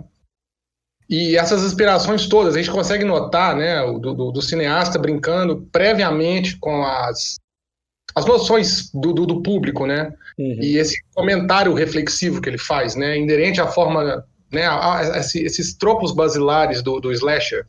E 1.08 1.36
essas 1.36 1.62
inspirações 1.62 2.26
todas, 2.26 2.54
a 2.54 2.58
gente 2.58 2.70
consegue 2.70 3.04
notar, 3.04 3.56
né, 3.56 3.80
do, 3.82 4.14
do, 4.14 4.30
do 4.30 4.42
cineasta 4.42 4.98
brincando 4.98 5.68
previamente 5.70 6.56
com 6.58 6.82
as, 6.84 7.36
as 8.14 8.24
noções 8.24 8.90
do, 8.92 9.12
do, 9.12 9.26
do 9.26 9.42
público, 9.42 9.86
né? 9.86 10.14
Uhum. 10.38 10.58
E 10.60 10.78
esse 10.78 10.96
comentário 11.14 11.74
reflexivo 11.74 12.40
que 12.40 12.48
ele 12.48 12.58
faz, 12.58 12.94
né, 12.94 13.18
inerente 13.18 13.60
à 13.60 13.66
forma, 13.66 14.24
né, 14.50 14.64
a, 14.64 15.00
a, 15.00 15.18
esses 15.18 15.74
tropos 15.74 16.12
basilares 16.12 16.82
do, 16.82 17.00
do 17.00 17.12
slasher, 17.12 17.66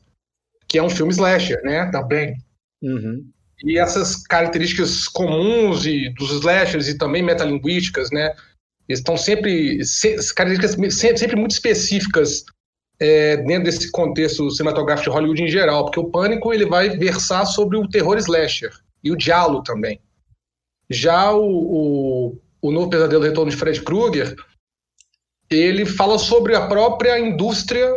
que 0.67 0.77
é 0.77 0.83
um 0.83 0.89
filme 0.89 1.11
slasher, 1.11 1.61
né, 1.63 1.89
também. 1.91 2.35
Uhum. 2.81 3.25
E 3.63 3.77
essas 3.77 4.17
características 4.27 5.07
comuns 5.07 5.85
e 5.85 6.09
dos 6.15 6.31
slashers 6.31 6.87
e 6.87 6.97
também 6.97 7.23
metalinguísticas, 7.23 8.09
né, 8.11 8.33
estão 8.87 9.15
sempre, 9.15 9.83
se, 9.85 10.15
características 10.33 10.93
sempre, 10.93 11.17
sempre 11.17 11.35
muito 11.35 11.51
específicas 11.51 12.43
é, 12.99 13.37
dentro 13.37 13.65
desse 13.65 13.91
contexto 13.91 14.49
cinematográfico 14.51 15.09
de 15.09 15.15
Hollywood 15.15 15.43
em 15.43 15.47
geral, 15.47 15.85
porque 15.85 15.99
o 15.99 16.09
Pânico 16.09 16.53
ele 16.53 16.65
vai 16.65 16.89
versar 16.89 17.45
sobre 17.45 17.77
o 17.77 17.87
terror 17.87 18.17
slasher 18.17 18.71
e 19.03 19.11
o 19.11 19.17
diálogo 19.17 19.63
também. 19.63 19.99
Já 20.89 21.31
o, 21.33 21.43
o, 21.43 22.37
o 22.61 22.71
Novo 22.71 22.89
Pesadelo 22.89 23.23
Retorno 23.23 23.51
de 23.51 23.57
Fred 23.57 23.81
Krueger, 23.81 24.35
ele 25.49 25.85
fala 25.85 26.17
sobre 26.17 26.55
a 26.55 26.67
própria 26.67 27.19
indústria 27.19 27.93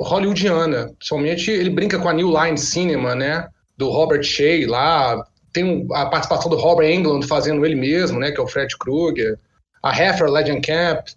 hollywoodiana. 0.00 0.94
Somente 1.00 1.50
ele 1.50 1.70
brinca 1.70 1.98
com 1.98 2.08
a 2.08 2.12
New 2.12 2.28
Line 2.28 2.58
Cinema, 2.58 3.14
né? 3.14 3.48
Do 3.76 3.88
Robert 3.90 4.22
Shea 4.22 4.68
lá. 4.68 5.24
Tem 5.52 5.86
a 5.92 6.06
participação 6.06 6.50
do 6.50 6.56
Robert 6.56 6.90
Englund 6.90 7.26
fazendo 7.26 7.64
ele 7.64 7.74
mesmo, 7.74 8.18
né? 8.18 8.30
Que 8.30 8.40
é 8.40 8.42
o 8.42 8.46
Fred 8.46 8.76
Krueger. 8.78 9.38
A 9.82 9.90
Heifer 9.90 10.30
Legend 10.30 10.60
Camp 10.60 11.08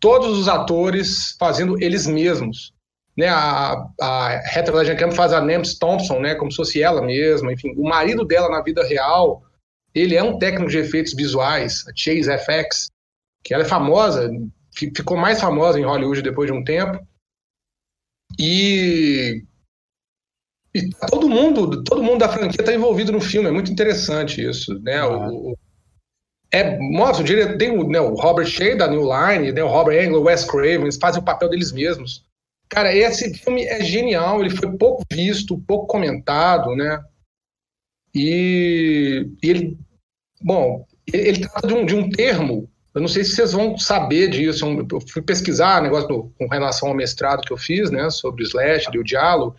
todos 0.00 0.38
os 0.38 0.48
atores 0.48 1.36
fazendo 1.38 1.82
eles 1.82 2.06
mesmos. 2.06 2.74
Né, 3.16 3.28
a, 3.28 3.82
a 3.98 4.42
Heather 4.54 4.74
Langenkamp 4.74 5.12
faz 5.12 5.32
a 5.32 5.40
Nems 5.40 5.78
Thompson, 5.78 6.20
né, 6.20 6.34
como 6.34 6.50
se 6.50 6.56
fosse 6.58 6.82
ela 6.82 7.00
mesma. 7.00 7.52
Enfim, 7.52 7.72
o 7.76 7.88
marido 7.88 8.24
dela 8.24 8.50
na 8.50 8.62
vida 8.62 8.84
real, 8.84 9.42
ele 9.94 10.14
é 10.14 10.22
um 10.22 10.38
técnico 10.38 10.70
de 10.70 10.78
efeitos 10.78 11.14
visuais, 11.14 11.82
a 11.88 11.92
Chase 11.96 12.30
FX, 12.38 12.90
que 13.42 13.54
ela 13.54 13.62
é 13.62 13.66
famosa, 13.66 14.30
ficou 14.76 15.16
mais 15.16 15.40
famosa 15.40 15.80
em 15.80 15.84
Hollywood 15.84 16.20
depois 16.20 16.50
de 16.50 16.56
um 16.56 16.62
tempo. 16.62 16.98
E, 18.38 19.42
e 20.74 20.90
todo 21.08 21.28
mundo, 21.28 21.82
todo 21.84 22.02
mundo 22.02 22.18
da 22.18 22.28
franquia 22.28 22.60
está 22.60 22.74
envolvido 22.74 23.12
no 23.12 23.20
filme. 23.20 23.48
É 23.48 23.52
muito 23.52 23.72
interessante 23.72 24.46
isso, 24.46 24.78
né? 24.80 24.98
Ah. 24.98 25.08
O, 25.08 25.56
é, 26.50 26.78
mostra, 26.78 27.22
o 27.22 27.26
diretor 27.26 27.58
tem 27.58 27.70
o, 27.70 27.88
né, 27.88 28.00
o 28.00 28.14
Robert 28.14 28.46
Shea 28.46 28.76
da 28.76 28.88
New 28.88 29.02
Line, 29.02 29.52
né, 29.52 29.62
o 29.62 29.68
Robert 29.68 30.02
Englund, 30.02 30.26
Wes 30.26 30.44
Craven, 30.44 30.82
eles 30.82 30.96
fazem 30.96 31.20
o 31.20 31.24
papel 31.24 31.48
deles 31.48 31.72
mesmos. 31.72 32.24
Cara, 32.68 32.94
esse 32.94 33.32
filme 33.34 33.64
é 33.64 33.82
genial, 33.82 34.40
ele 34.40 34.50
foi 34.50 34.70
pouco 34.76 35.04
visto, 35.12 35.58
pouco 35.58 35.86
comentado, 35.86 36.74
né? 36.74 37.02
E, 38.14 39.28
e 39.42 39.50
ele, 39.50 39.78
bom, 40.40 40.84
ele, 41.06 41.28
ele 41.28 41.40
trata 41.40 41.66
de 41.66 41.74
um, 41.74 41.86
de 41.86 41.94
um 41.94 42.10
termo, 42.10 42.68
eu 42.96 43.02
não 43.02 43.08
sei 43.08 43.24
se 43.24 43.32
vocês 43.32 43.52
vão 43.52 43.76
saber 43.76 44.30
disso, 44.30 44.64
eu 44.90 45.00
fui 45.02 45.20
pesquisar 45.20 45.82
negócio 45.82 46.08
do, 46.08 46.32
com 46.38 46.48
relação 46.48 46.88
ao 46.88 46.94
mestrado 46.94 47.42
que 47.42 47.52
eu 47.52 47.58
fiz, 47.58 47.90
né, 47.90 48.08
sobre 48.08 48.42
o 48.42 48.46
slash 48.46 48.88
e 48.90 48.98
o 48.98 49.04
diálogo. 49.04 49.54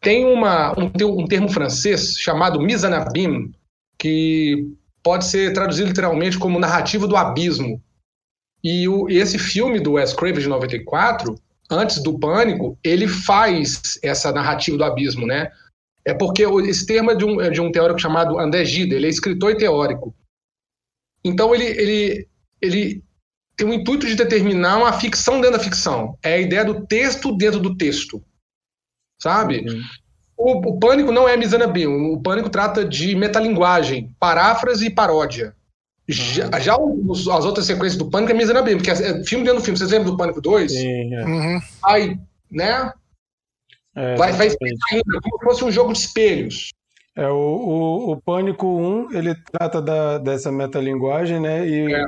Tem 0.00 0.24
uma, 0.24 0.72
um, 0.78 0.90
um 1.20 1.26
termo 1.26 1.48
francês 1.50 2.16
chamado 2.16 2.58
abîme, 2.58 3.54
que 3.98 4.66
pode 5.04 5.26
ser 5.26 5.52
traduzido 5.52 5.88
literalmente 5.88 6.38
como 6.38 6.58
narrativa 6.58 7.06
do 7.06 7.16
abismo. 7.16 7.80
E, 8.62 8.88
o, 8.88 9.08
esse 9.10 9.38
filme 9.38 9.78
do 9.78 9.92
Wes 9.92 10.14
Craven 10.14 10.40
de 10.40 10.48
94, 10.48 11.38
antes 11.70 12.02
do 12.02 12.18
Pânico, 12.18 12.78
ele 12.82 13.06
faz 13.06 13.98
essa 14.02 14.32
narrativa 14.32 14.78
do 14.78 14.84
abismo, 14.84 15.26
né? 15.26 15.52
É 16.06 16.14
porque 16.14 16.42
esse 16.42 16.86
termo 16.86 17.10
é 17.10 17.14
de 17.14 17.24
um, 17.24 17.40
é 17.40 17.50
de 17.50 17.60
um 17.60 17.70
teórico 17.70 18.00
chamado 18.00 18.38
André 18.38 18.64
Gide, 18.64 18.94
ele 18.94 19.06
é 19.06 19.10
escritor 19.10 19.52
e 19.52 19.58
teórico. 19.58 20.14
Então 21.22 21.54
ele, 21.54 21.64
ele, 21.64 22.28
ele 22.60 23.04
tem 23.56 23.68
o 23.68 23.72
intuito 23.72 24.06
de 24.06 24.14
determinar 24.14 24.78
uma 24.78 24.92
ficção 24.92 25.40
dentro 25.40 25.58
da 25.58 25.64
ficção. 25.64 26.18
É 26.22 26.34
a 26.34 26.40
ideia 26.40 26.64
do 26.64 26.86
texto 26.86 27.34
dentro 27.36 27.60
do 27.60 27.76
texto. 27.76 28.22
Sabe? 29.20 29.60
Uhum. 29.60 29.82
O, 30.36 30.70
o 30.70 30.78
Pânico 30.78 31.12
não 31.12 31.28
é 31.28 31.36
Mizanabim. 31.36 31.86
O 31.86 32.20
Pânico 32.20 32.50
trata 32.50 32.84
de 32.84 33.14
metalinguagem, 33.14 34.14
paráfrase 34.18 34.86
e 34.86 34.90
paródia. 34.90 35.54
Já, 36.06 36.44
uhum. 36.44 36.60
já 36.60 36.76
os, 36.76 37.28
as 37.28 37.44
outras 37.44 37.66
sequências 37.66 37.96
do 37.96 38.10
Pânico 38.10 38.32
é 38.32 38.34
Mizanabim, 38.34 38.76
porque 38.76 38.90
é, 38.90 38.92
é 38.92 39.24
filme 39.24 39.44
dentro 39.44 39.60
do 39.60 39.64
filme. 39.64 39.78
Vocês 39.78 39.90
lembram 39.90 40.10
do 40.10 40.16
Pânico 40.16 40.40
2? 40.40 40.72
Sim, 40.72 41.14
é. 41.14 41.24
uhum. 41.24 41.60
Vai, 41.80 42.18
né? 42.50 42.92
É, 43.96 44.16
vai, 44.16 44.32
vai 44.32 44.48
ainda, 44.48 45.20
como 45.22 45.38
se 45.38 45.44
fosse 45.44 45.64
um 45.64 45.70
jogo 45.70 45.92
de 45.92 45.98
espelhos. 46.00 46.70
É, 47.16 47.28
o, 47.28 47.36
o, 47.36 48.12
o 48.12 48.20
Pânico 48.20 48.66
1, 48.66 49.12
ele 49.12 49.34
trata 49.52 49.80
da, 49.80 50.18
dessa 50.18 50.50
metalinguagem, 50.50 51.40
né? 51.40 51.66
E, 51.66 51.94
é. 51.94 52.04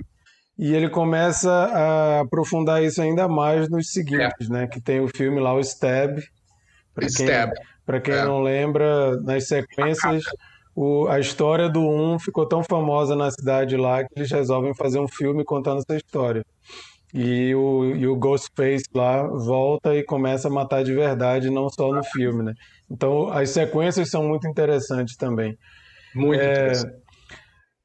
e 0.59 0.75
ele 0.75 0.91
começa 0.91 1.51
a 1.51 2.21
aprofundar 2.21 2.83
isso 2.83 3.01
ainda 3.01 3.29
mais 3.29 3.69
nos 3.69 3.93
seguintes, 3.93 4.51
é. 4.51 4.53
né? 4.53 4.67
Que 4.67 4.81
tem 4.81 5.01
o 5.01 5.09
filme 5.09 5.41
lá, 5.41 5.55
o 5.55 5.61
Stab. 5.61 6.19
Stab. 7.03 7.53
Quem, 7.55 7.65
para 7.87 8.01
quem 8.01 8.15
é. 8.15 8.25
não 8.25 8.43
lembra, 8.43 9.17
nas 9.23 9.47
sequências, 9.47 10.25
o, 10.75 11.07
a 11.07 11.21
história 11.21 11.69
do 11.69 11.81
1 11.81 12.15
um 12.15 12.19
ficou 12.19 12.45
tão 12.47 12.63
famosa 12.63 13.15
na 13.15 13.31
cidade 13.31 13.77
lá 13.77 14.03
que 14.05 14.11
eles 14.17 14.31
resolvem 14.31 14.75
fazer 14.75 14.99
um 14.99 15.09
filme 15.09 15.45
contando 15.45 15.79
essa 15.79 15.97
história. 15.97 16.45
E 17.15 17.55
o, 17.55 17.85
e 17.95 18.07
o 18.07 18.17
Ghostface 18.17 18.85
lá 18.93 19.27
volta 19.27 19.95
e 19.95 20.03
começa 20.03 20.49
a 20.49 20.51
matar 20.51 20.83
de 20.83 20.93
verdade, 20.93 21.49
não 21.49 21.71
só 21.71 21.91
no 21.93 22.05
filme, 22.05 22.43
né? 22.43 22.53
Então 22.91 23.29
as 23.31 23.51
sequências 23.51 24.11
são 24.11 24.25
muito 24.25 24.47
interessantes 24.49 25.17
também. 25.17 25.57
Muito 26.15 26.41
é, 26.41 26.53
interessante. 26.53 27.07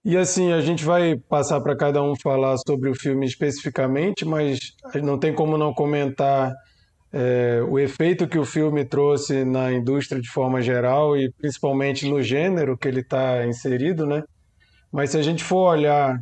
E 0.03 0.17
assim, 0.17 0.51
a 0.51 0.59
gente 0.61 0.83
vai 0.83 1.15
passar 1.15 1.61
para 1.61 1.77
cada 1.77 2.01
um 2.01 2.15
falar 2.21 2.57
sobre 2.57 2.89
o 2.89 2.95
filme 2.95 3.25
especificamente, 3.25 4.25
mas 4.25 4.59
não 5.01 5.17
tem 5.17 5.33
como 5.33 5.57
não 5.57 5.73
comentar 5.73 6.51
é, 7.13 7.61
o 7.67 7.77
efeito 7.77 8.27
que 8.27 8.39
o 8.39 8.45
filme 8.45 8.85
trouxe 8.85 9.43
na 9.43 9.71
indústria 9.71 10.21
de 10.21 10.29
forma 10.29 10.61
geral 10.61 11.17
e 11.17 11.31
principalmente 11.33 12.09
no 12.09 12.21
gênero 12.21 12.77
que 12.77 12.87
ele 12.87 13.01
está 13.01 13.45
inserido, 13.45 14.05
né? 14.05 14.23
Mas 14.91 15.11
se 15.11 15.17
a 15.17 15.21
gente 15.21 15.43
for 15.43 15.71
olhar 15.71 16.17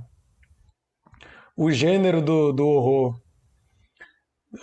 o 1.56 1.72
gênero 1.72 2.22
do, 2.22 2.52
do 2.52 2.68
horror 2.68 3.16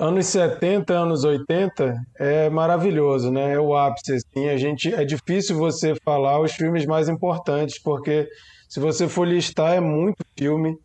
anos 0.00 0.26
70, 0.26 0.92
anos 0.92 1.24
80 1.24 1.94
é 2.18 2.50
maravilhoso, 2.50 3.30
né? 3.30 3.52
É 3.52 3.60
o 3.60 3.76
ápice 3.76 4.14
assim. 4.14 4.48
A 4.48 4.56
gente 4.56 4.92
é 4.92 5.04
difícil 5.04 5.56
você 5.56 5.94
falar 6.04 6.40
os 6.40 6.52
filmes 6.52 6.84
mais 6.86 7.08
importantes 7.08 7.80
porque 7.80 8.28
se 8.68 8.80
você 8.80 9.08
for 9.08 9.26
listar 9.26 9.74
é 9.74 9.80
muito 9.80 10.24
filme 10.36 10.76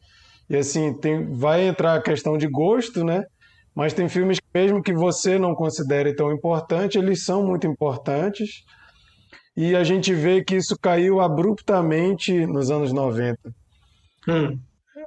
e 0.49 0.55
assim 0.55 0.93
tem 0.93 1.33
vai 1.33 1.67
entrar 1.67 1.95
a 1.95 2.01
questão 2.01 2.37
de 2.37 2.47
gosto, 2.47 3.03
né? 3.03 3.23
Mas 3.75 3.93
tem 3.93 4.09
filmes 4.09 4.39
que 4.39 4.45
mesmo 4.53 4.81
que 4.81 4.93
você 4.93 5.39
não 5.39 5.55
considere 5.55 6.13
tão 6.13 6.31
importante, 6.31 6.97
eles 6.97 7.23
são 7.23 7.45
muito 7.45 7.65
importantes. 7.65 8.63
E 9.55 9.75
a 9.75 9.83
gente 9.83 10.13
vê 10.13 10.43
que 10.43 10.55
isso 10.55 10.77
caiu 10.79 11.21
abruptamente 11.21 12.45
nos 12.45 12.69
anos 12.69 12.91
90. 12.91 13.37
Hum. 14.27 14.59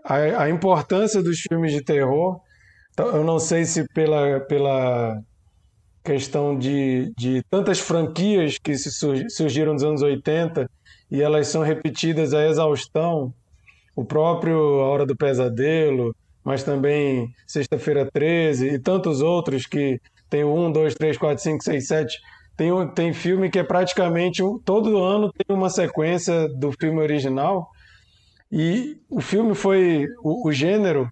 A, 0.05 0.45
a 0.45 0.51
importância 0.51 1.23
dos 1.23 1.41
filmes 1.41 1.73
de 1.73 1.83
terror 1.83 2.41
então, 2.95 3.09
eu 3.09 3.25
não 3.25 3.41
sei 3.41 3.65
se 3.65 3.85
pela, 3.93 4.39
pela 4.41 5.21
questão 6.05 6.57
de, 6.57 7.13
de 7.19 7.43
tantas 7.51 7.81
franquias 7.81 8.57
que 8.57 8.77
se 8.79 8.89
surgiram 9.29 9.73
nos 9.73 9.83
anos 9.83 10.01
80 10.01 10.71
e 11.11 11.21
elas 11.21 11.49
são 11.49 11.63
repetidas 11.63 12.33
à 12.33 12.47
exaustão, 12.47 13.35
o 13.97 14.05
próprio 14.05 14.57
A 14.81 14.89
Hora 14.89 15.05
do 15.05 15.17
Pesadelo, 15.17 16.15
mas 16.45 16.63
também 16.63 17.29
Sexta-feira 17.47 18.09
13 18.13 18.75
e 18.75 18.79
tantos 18.79 19.21
outros 19.23 19.67
que 19.67 19.99
tem 20.29 20.45
o 20.45 20.55
1, 20.55 20.73
2, 20.73 20.95
3, 20.95 21.19
4, 21.19 21.43
5, 21.43 21.65
6, 21.65 21.87
7. 21.87 22.19
Tem, 22.57 22.71
tem 22.95 23.13
filme 23.13 23.51
que 23.51 23.59
é 23.59 23.65
praticamente 23.65 24.43
todo 24.65 25.03
ano 25.03 25.33
tem 25.33 25.57
uma 25.57 25.71
sequência 25.71 26.49
do 26.49 26.71
filme 26.73 27.01
original. 27.01 27.69
E 28.51 28.97
o 29.11 29.21
filme 29.21 29.55
foi. 29.55 30.07
O, 30.23 30.49
o 30.49 30.53
gênero 30.53 31.09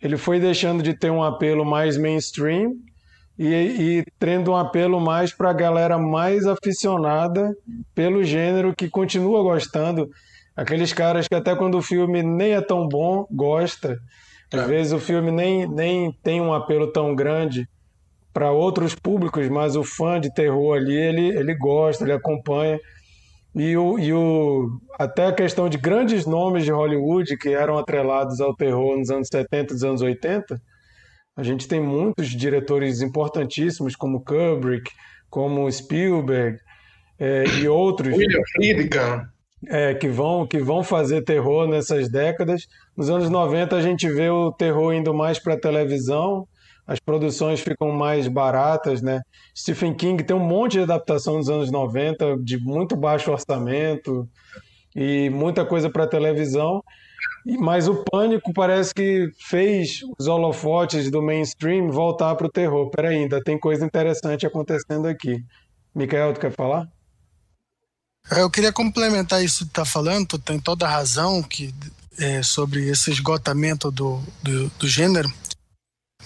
ele 0.00 0.16
foi 0.16 0.38
deixando 0.38 0.82
de 0.82 0.94
ter 0.94 1.10
um 1.10 1.22
apelo 1.22 1.64
mais 1.64 1.96
mainstream 1.96 2.72
e, 3.38 3.46
e 3.48 4.04
tendo 4.18 4.52
um 4.52 4.56
apelo 4.56 5.00
mais 5.00 5.32
para 5.32 5.50
a 5.50 5.54
galera 5.54 5.98
mais 5.98 6.46
aficionada 6.46 7.54
pelo 7.94 8.22
gênero 8.22 8.74
que 8.76 8.88
continua 8.88 9.42
gostando. 9.42 10.08
Aqueles 10.54 10.92
caras 10.92 11.28
que 11.28 11.34
até 11.34 11.54
quando 11.54 11.76
o 11.76 11.82
filme 11.82 12.22
nem 12.22 12.52
é 12.52 12.60
tão 12.60 12.88
bom, 12.88 13.26
gosta. 13.30 13.98
Às 14.52 14.60
é. 14.60 14.66
vezes 14.66 14.92
o 14.92 14.98
filme 14.98 15.30
nem, 15.30 15.66
nem 15.66 16.12
tem 16.22 16.40
um 16.40 16.52
apelo 16.52 16.92
tão 16.92 17.14
grande 17.14 17.68
para 18.32 18.50
outros 18.50 18.94
públicos, 18.94 19.48
mas 19.48 19.76
o 19.76 19.82
fã 19.82 20.20
de 20.20 20.32
terror 20.32 20.76
ali, 20.76 20.94
ele, 20.94 21.28
ele 21.28 21.54
gosta, 21.54 22.04
ele 22.04 22.12
acompanha. 22.12 22.78
E, 23.54 23.74
o, 23.74 23.98
e 23.98 24.12
o, 24.12 24.78
até 24.98 25.26
a 25.26 25.32
questão 25.32 25.68
de 25.68 25.78
grandes 25.78 26.26
nomes 26.26 26.64
de 26.64 26.70
Hollywood 26.70 27.38
que 27.38 27.48
eram 27.48 27.78
atrelados 27.78 28.40
ao 28.40 28.54
terror 28.54 28.98
nos 28.98 29.10
anos 29.10 29.28
70 29.32 29.74
e 29.74 29.86
anos 29.86 30.02
80, 30.02 30.60
a 31.34 31.42
gente 31.42 31.66
tem 31.66 31.80
muitos 31.80 32.28
diretores 32.28 33.00
importantíssimos, 33.00 33.96
como 33.96 34.22
Kubrick, 34.22 34.90
como 35.30 35.70
Spielberg 35.70 36.58
é, 37.18 37.44
e 37.60 37.68
outros. 37.68 38.14
William 38.14 38.42
Friedkin. 38.52 39.35
É, 39.68 39.94
que, 39.94 40.08
vão, 40.08 40.46
que 40.46 40.58
vão 40.58 40.84
fazer 40.84 41.22
terror 41.22 41.66
nessas 41.66 42.08
décadas. 42.08 42.66
Nos 42.96 43.10
anos 43.10 43.28
90 43.28 43.74
a 43.74 43.82
gente 43.82 44.08
vê 44.08 44.30
o 44.30 44.52
terror 44.52 44.92
indo 44.92 45.12
mais 45.12 45.38
para 45.38 45.54
a 45.54 45.60
televisão, 45.60 46.46
as 46.86 47.00
produções 47.00 47.60
ficam 47.60 47.90
mais 47.90 48.28
baratas, 48.28 49.02
né? 49.02 49.20
Stephen 49.56 49.92
King 49.92 50.22
tem 50.22 50.36
um 50.36 50.46
monte 50.46 50.72
de 50.72 50.80
adaptação 50.80 51.36
nos 51.36 51.48
anos 51.48 51.70
90, 51.70 52.36
de 52.38 52.58
muito 52.58 52.94
baixo 52.94 53.32
orçamento 53.32 54.28
e 54.94 55.28
muita 55.30 55.64
coisa 55.64 55.90
para 55.90 56.06
televisão. 56.06 56.82
Mas 57.58 57.88
o 57.88 58.04
Pânico 58.04 58.52
parece 58.52 58.94
que 58.94 59.28
fez 59.48 60.00
os 60.18 60.26
holofotes 60.28 61.10
do 61.10 61.22
mainstream 61.22 61.90
voltar 61.90 62.34
para 62.36 62.46
o 62.46 62.50
terror. 62.50 62.88
Peraí, 62.90 63.18
ainda 63.18 63.42
tem 63.42 63.58
coisa 63.58 63.84
interessante 63.84 64.46
acontecendo 64.46 65.06
aqui. 65.06 65.44
Micael, 65.94 66.32
tu 66.34 66.40
quer 66.40 66.52
falar? 66.52 66.88
Eu 68.30 68.50
queria 68.50 68.72
complementar 68.72 69.44
isso 69.44 69.64
que 69.64 69.70
está 69.70 69.84
falando, 69.84 70.26
tu 70.26 70.38
tem 70.38 70.58
toda 70.58 70.84
a 70.84 70.90
razão 70.90 71.42
que, 71.42 71.72
é, 72.18 72.42
sobre 72.42 72.88
esse 72.88 73.10
esgotamento 73.10 73.90
do, 73.90 74.20
do, 74.42 74.68
do 74.70 74.88
gênero. 74.88 75.32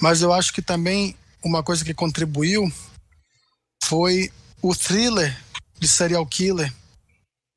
Mas 0.00 0.23
eu 0.23 0.33
acho 0.33 0.52
que 0.52 0.62
também 0.62 1.15
uma 1.45 1.63
coisa 1.63 1.84
que 1.84 1.93
contribuiu 1.93 2.73
foi 3.84 4.32
o 4.63 4.75
thriller 4.75 5.36
de 5.78 5.89
serial 5.89 6.25
killer, 6.26 6.73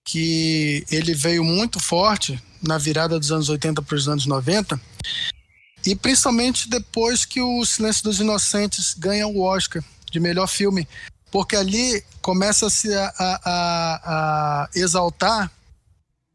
que 0.06 0.86
ele 0.91 1.13
veio 1.13 1.43
muito 1.43 1.79
forte 1.79 2.41
na 2.62 2.77
virada 2.77 3.19
dos 3.19 3.32
anos 3.32 3.49
80 3.49 3.82
para 3.82 3.95
os 3.95 4.08
anos 4.08 4.25
90, 4.25 4.79
e 5.86 5.95
principalmente 5.95 6.69
depois 6.69 7.25
que 7.25 7.41
o 7.41 7.65
Silêncio 7.65 8.03
dos 8.03 8.19
Inocentes 8.19 8.93
ganha 8.93 9.27
o 9.27 9.41
Oscar 9.41 9.84
de 10.10 10.19
melhor 10.19 10.47
filme, 10.47 10.88
porque 11.34 11.56
ali 11.56 12.04
começa-se 12.22 12.93
a, 12.93 13.12
a, 13.17 13.39
a, 13.43 14.00
a 14.06 14.69
exaltar 14.76 15.52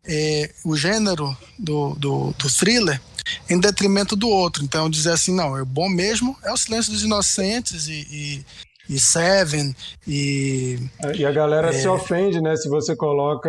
é, 0.04 0.50
o 0.64 0.76
gênero 0.76 1.36
do, 1.56 1.94
do, 1.94 2.32
do, 2.32 2.50
thriller 2.50 3.00
em 3.48 3.60
detrimento 3.60 4.16
do 4.16 4.28
outro. 4.28 4.64
Então, 4.64 4.90
dizer 4.90 5.12
assim, 5.12 5.32
não, 5.32 5.54
o 5.54 5.64
bom 5.64 5.88
mesmo 5.88 6.36
é 6.42 6.52
o 6.52 6.56
Silêncio 6.56 6.92
dos 6.92 7.04
Inocentes 7.04 7.86
e, 7.86 8.08
e, 8.10 8.94
e 8.96 8.98
Seven 8.98 9.72
e... 10.04 10.80
E 11.14 11.24
a 11.24 11.30
galera 11.30 11.68
é... 11.68 11.72
se 11.72 11.86
ofende, 11.86 12.40
né? 12.40 12.56
Se 12.56 12.68
você 12.68 12.96
coloca 12.96 13.48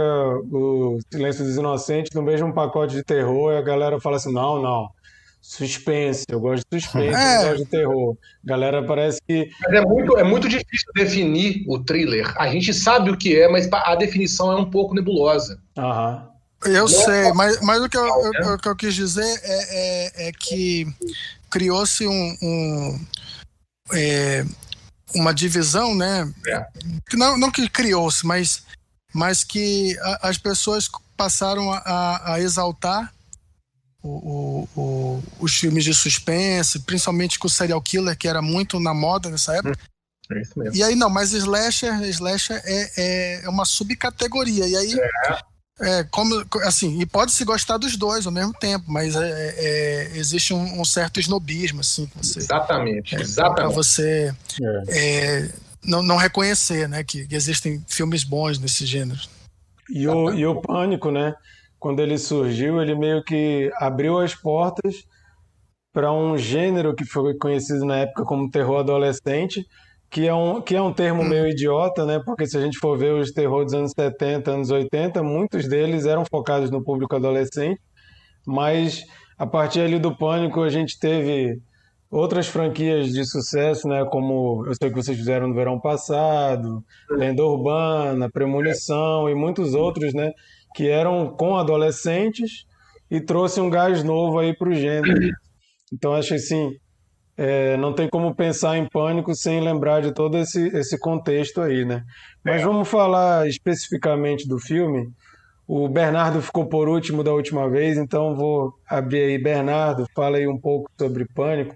o 0.52 1.00
Silêncio 1.12 1.44
dos 1.44 1.56
Inocentes 1.56 2.14
no 2.14 2.22
mesmo 2.22 2.54
pacote 2.54 2.94
de 2.94 3.04
terror, 3.04 3.58
a 3.58 3.62
galera 3.64 4.00
fala 4.00 4.18
assim, 4.18 4.32
não, 4.32 4.62
não, 4.62 4.88
suspense, 5.41 6.25
eu 6.30 6.39
gosto 6.39 6.63
de 6.71 6.82
suspense, 6.82 7.15
é. 7.15 7.38
eu 7.38 7.49
gosto 7.49 7.63
de 7.63 7.69
terror. 7.69 8.17
Galera 8.43 8.84
parece 8.84 9.19
que. 9.28 9.49
Mas 9.62 9.73
é 9.73 9.82
muito, 9.82 10.17
é 10.17 10.23
muito 10.23 10.47
difícil 10.47 10.91
definir 10.95 11.63
o 11.67 11.80
thriller. 11.80 12.34
A 12.38 12.47
gente 12.49 12.73
sabe 12.73 13.10
o 13.10 13.17
que 13.17 13.39
é, 13.39 13.47
mas 13.47 13.67
a 13.71 13.95
definição 13.95 14.52
é 14.52 14.56
um 14.56 14.69
pouco 14.69 14.93
nebulosa. 14.93 15.60
Aham. 15.78 16.30
Eu 16.65 16.89
sei, 16.89 17.32
mas, 17.34 17.62
mas 17.62 17.82
o, 17.82 17.88
que 17.88 17.97
eu, 17.97 18.06
eu, 18.06 18.54
o 18.54 18.58
que 18.58 18.67
eu 18.67 18.75
quis 18.75 18.93
dizer 18.93 19.23
é, 19.43 20.25
é, 20.25 20.28
é 20.28 20.32
que 20.34 20.86
criou-se 21.49 22.06
um, 22.06 22.38
um 22.41 22.99
é, 23.93 24.45
uma 25.15 25.34
divisão, 25.34 25.95
né? 25.95 26.32
É. 26.47 26.67
Não, 27.13 27.38
não 27.38 27.49
que 27.49 27.67
criou-se, 27.69 28.25
mas, 28.25 28.63
mas 29.13 29.43
que 29.43 29.97
a, 29.99 30.30
as 30.30 30.38
pessoas 30.38 30.89
passaram 31.15 31.71
a, 31.71 32.34
a 32.34 32.39
exaltar 32.39 33.13
o, 34.02 34.68
o, 34.76 34.82
o, 34.82 35.24
os 35.40 35.56
filmes 35.56 35.84
de 35.84 35.94
suspense, 35.94 36.80
principalmente 36.80 37.38
com 37.38 37.48
o 37.48 37.50
serial 37.50 37.82
killer, 37.82 38.18
que 38.18 38.28
era 38.28 38.42
muito 38.42 38.80
na 38.80 38.94
moda 38.94 39.30
nessa 39.30 39.56
época. 39.56 39.78
É 40.32 40.42
isso 40.42 40.58
mesmo. 40.58 40.76
E 40.76 40.84
aí, 40.84 40.96
não, 40.96 41.10
mas 41.10 41.34
slasher, 41.34 42.02
slasher 42.04 42.62
é, 42.64 42.92
é, 42.98 43.46
é 43.46 43.50
uma 43.50 43.66
subcategoria. 43.66 44.68
E 44.68 44.76
aí, 44.76 44.94
é. 44.94 45.50
É, 45.82 46.04
como, 46.04 46.46
assim, 46.64 47.00
e 47.00 47.06
pode 47.06 47.32
se 47.32 47.46
gostar 47.46 47.78
dos 47.78 47.96
dois 47.96 48.26
ao 48.26 48.34
mesmo 48.34 48.54
tempo, 48.54 48.84
mas 48.90 49.16
é, 49.16 49.56
é, 49.58 50.12
existe 50.18 50.54
um, 50.54 50.82
um, 50.82 50.84
certo 50.84 51.22
snobismo, 51.22 51.80
assim. 51.80 52.10
Você, 52.18 52.40
exatamente, 52.40 53.16
é, 53.16 53.22
exatamente. 53.22 53.56
Para 53.56 53.70
você 53.70 54.36
é. 54.62 54.84
é. 54.90 55.50
não, 55.82 56.04
não 56.04 56.18
reconhecer, 56.18 56.90
né, 56.90 57.02
que, 57.02 57.26
que, 57.26 57.34
existem 57.34 57.82
filmes 57.88 58.26
bons 58.26 58.60
nesse 58.60 58.86
gênero. 58.86 59.22
E 59.90 60.06
o, 60.06 60.34
e 60.34 60.46
o 60.46 60.60
Pânico, 60.60 61.12
né, 61.12 61.34
quando 61.80 62.02
ele 62.02 62.18
surgiu, 62.18 62.82
ele 62.82 62.96
meio 62.96 63.24
que 63.24 63.72
abriu 63.78 64.20
as 64.20 64.36
portas 64.36 65.04
para 65.94 66.12
um 66.12 66.38
gênero 66.38 66.96
que 66.96 67.06
foi 67.06 67.36
conhecido 67.38 67.86
na 67.86 67.98
época 68.00 68.24
como 68.24 68.50
terror 68.50 68.80
adolescente, 68.80 69.65
que 70.10 70.28
é 70.28 70.34
um, 70.34 70.62
que 70.62 70.76
é 70.76 70.82
um 70.82 70.94
termo 70.94 71.24
meio 71.24 71.48
idiota, 71.48 72.06
né? 72.06 72.20
Porque 72.24 72.46
se 72.46 72.58
a 72.58 72.62
gente 72.62 72.78
for 72.78 72.98
ver 72.98 73.13
os 73.13 73.32
terror 73.32 73.63
dos 73.63 73.74
anos 73.74 73.92
70, 73.92 74.52
anos 74.52 74.72
80, 74.72 75.24
muitos 75.24 75.68
deles 75.68 76.06
eram 76.06 76.26
focados 76.26 76.70
no 76.70 76.84
público 76.84 77.15
adolescente, 77.15 77.80
mas 78.46 79.04
a 79.38 79.48
partir 79.48 79.82
ali 79.82 80.00
do 80.00 80.15
Pânico 80.15 80.62
a 80.62 80.70
gente 80.70 81.00
teve 81.00 81.60
outras 82.12 82.48
franquias 82.48 83.12
de 83.12 83.24
sucesso, 83.24 83.88
né? 83.88 84.04
Como 84.06 84.65
eu 84.65 84.74
sei 84.76 84.89
que 84.89 84.96
vocês 84.96 85.18
fizeram 85.18 85.48
no 85.48 85.54
verão 85.56 85.80
passado, 85.80 86.84
Lenda 87.10 87.44
Urbana, 87.44 88.30
Premonição 88.32 89.30
e 89.30 89.36
muitos 89.36 89.74
outros, 89.74 90.13
né? 90.13 90.32
Que 90.76 90.88
eram 90.88 91.30
com 91.30 91.56
adolescentes 91.58 92.66
e 93.10 93.20
trouxe 93.20 93.60
um 93.60 93.70
gás 93.70 94.04
novo 94.04 94.40
aí 94.40 94.56
para 94.56 94.70
o 94.70 94.74
gênero. 94.74 95.32
Então 95.92 96.14
acho 96.14 96.36
assim 96.36 96.78
é, 97.42 97.78
não 97.78 97.94
tem 97.94 98.10
como 98.10 98.36
pensar 98.36 98.78
em 98.78 98.86
pânico 98.86 99.34
sem 99.34 99.62
lembrar 99.62 100.02
de 100.02 100.14
todo 100.14 100.38
esse, 100.38 100.68
esse 100.76 101.00
contexto 101.00 101.62
aí, 101.62 101.86
né? 101.86 102.04
Mas 102.44 102.62
é. 102.62 102.66
vamos 102.66 102.86
falar 102.90 103.48
especificamente 103.48 104.46
do 104.46 104.60
filme. 104.60 105.08
O 105.66 105.88
Bernardo 105.88 106.42
ficou 106.42 106.66
por 106.66 106.90
último 106.90 107.24
da 107.24 107.32
última 107.32 107.70
vez, 107.70 107.98
então 107.98 108.36
vou 108.36 108.74
abrir 108.86 109.22
aí. 109.22 109.42
Bernardo, 109.42 110.06
fala 110.14 110.36
aí 110.36 110.50
um 110.50 110.60
pouco 110.60 110.92
sobre 111.00 111.26
Pânico. 111.34 111.74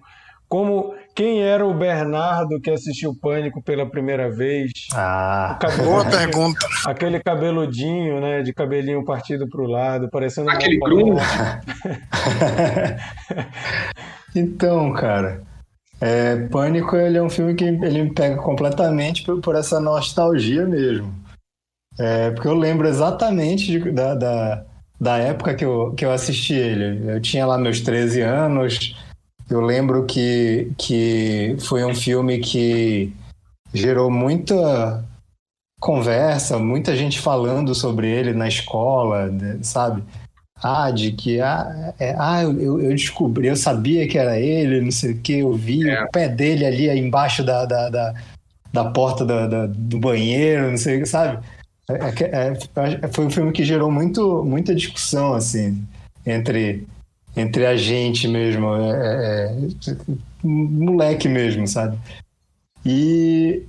Como 0.49 0.93
quem 1.15 1.41
era 1.41 1.65
o 1.65 1.73
Bernardo 1.73 2.59
que 2.59 2.71
assistiu 2.71 3.15
Pânico 3.19 3.61
pela 3.61 3.85
primeira 3.85 4.31
vez? 4.31 4.71
Ah, 4.93 5.57
boa 5.83 6.05
pergunta. 6.05 6.65
Aquele 6.85 7.19
cabeludinho, 7.19 8.19
né, 8.19 8.41
de 8.41 8.53
cabelinho 8.53 9.05
partido 9.05 9.47
para 9.47 9.61
o 9.61 9.67
lado, 9.67 10.09
parecendo 10.09 10.49
aquele 10.49 10.79
grunge. 10.79 11.21
então, 14.35 14.91
cara, 14.93 15.43
É, 16.01 16.35
Pânico 16.47 16.97
ele 16.97 17.17
é 17.17 17.23
um 17.23 17.29
filme 17.29 17.53
que 17.53 17.63
ele 17.63 18.03
me 18.03 18.13
pega 18.13 18.35
completamente 18.37 19.23
por, 19.23 19.39
por 19.39 19.55
essa 19.55 19.79
nostalgia 19.79 20.65
mesmo. 20.65 21.13
É, 21.97 22.31
porque 22.31 22.47
eu 22.47 22.55
lembro 22.55 22.87
exatamente 22.87 23.67
de, 23.67 23.91
da, 23.91 24.15
da, 24.15 24.65
da, 24.99 25.17
época 25.17 25.53
que 25.53 25.63
eu, 25.63 25.93
que 25.93 26.03
eu 26.03 26.11
assisti 26.11 26.55
ele. 26.55 27.09
Eu 27.09 27.21
tinha 27.21 27.45
lá 27.45 27.57
meus 27.57 27.81
13 27.81 28.21
anos. 28.21 28.95
Eu 29.53 29.61
lembro 29.61 30.05
que, 30.05 30.71
que 30.77 31.55
foi 31.61 31.85
um 31.85 31.93
filme 31.93 32.39
que 32.39 33.13
gerou 33.73 34.09
muita 34.09 35.03
conversa, 35.79 36.57
muita 36.57 36.95
gente 36.95 37.19
falando 37.19 37.75
sobre 37.75 38.09
ele 38.09 38.33
na 38.33 38.47
escola, 38.47 39.29
sabe? 39.61 40.03
ah, 40.63 40.89
de 40.89 41.11
que 41.11 41.41
ah, 41.41 41.93
é, 41.99 42.15
ah 42.17 42.41
eu, 42.43 42.79
eu, 42.81 42.89
descobri, 42.91 43.47
eu 43.47 43.55
sabia 43.55 44.07
que 44.07 44.17
era 44.17 44.39
ele, 44.39 44.79
não 44.79 44.91
sei 44.91 45.11
o 45.11 45.17
que, 45.17 45.39
eu 45.39 45.53
vi 45.53 45.89
é. 45.89 46.03
o 46.03 46.09
pé 46.09 46.29
dele 46.29 46.65
ali 46.65 46.89
embaixo 46.97 47.43
da, 47.43 47.65
da, 47.65 47.89
da, 47.89 48.13
da 48.71 48.85
porta 48.85 49.25
da, 49.25 49.45
da, 49.45 49.65
do 49.67 49.99
banheiro, 49.99 50.71
não 50.71 50.77
sei 50.77 50.97
o 50.97 50.99
que, 51.01 51.05
sabe? 51.05 51.43
É, 51.89 51.93
é, 52.23 52.53
é, 53.03 53.07
foi 53.09 53.25
um 53.25 53.29
filme 53.29 53.51
que 53.51 53.65
gerou 53.65 53.91
muito, 53.91 54.43
muita 54.45 54.73
discussão, 54.73 55.33
assim, 55.33 55.85
entre, 56.25 56.87
entre 57.35 57.65
a 57.65 57.75
gente 57.75 58.27
mesmo, 58.27 58.75
é, 58.75 59.45
é, 59.45 59.95
moleque 60.43 61.27
mesmo, 61.27 61.67
sabe? 61.67 61.97
E 62.85 63.63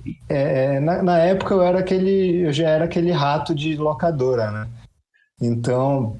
na, 0.81 1.01
na 1.01 1.17
época 1.19 1.53
eu 1.53 1.63
era 1.63 1.79
aquele, 1.79 2.45
eu 2.45 2.51
já 2.51 2.69
era 2.69 2.85
aquele 2.85 3.11
rato 3.11 3.55
de 3.55 3.77
locadora, 3.77 4.51
né? 4.51 4.67
Então, 5.41 6.17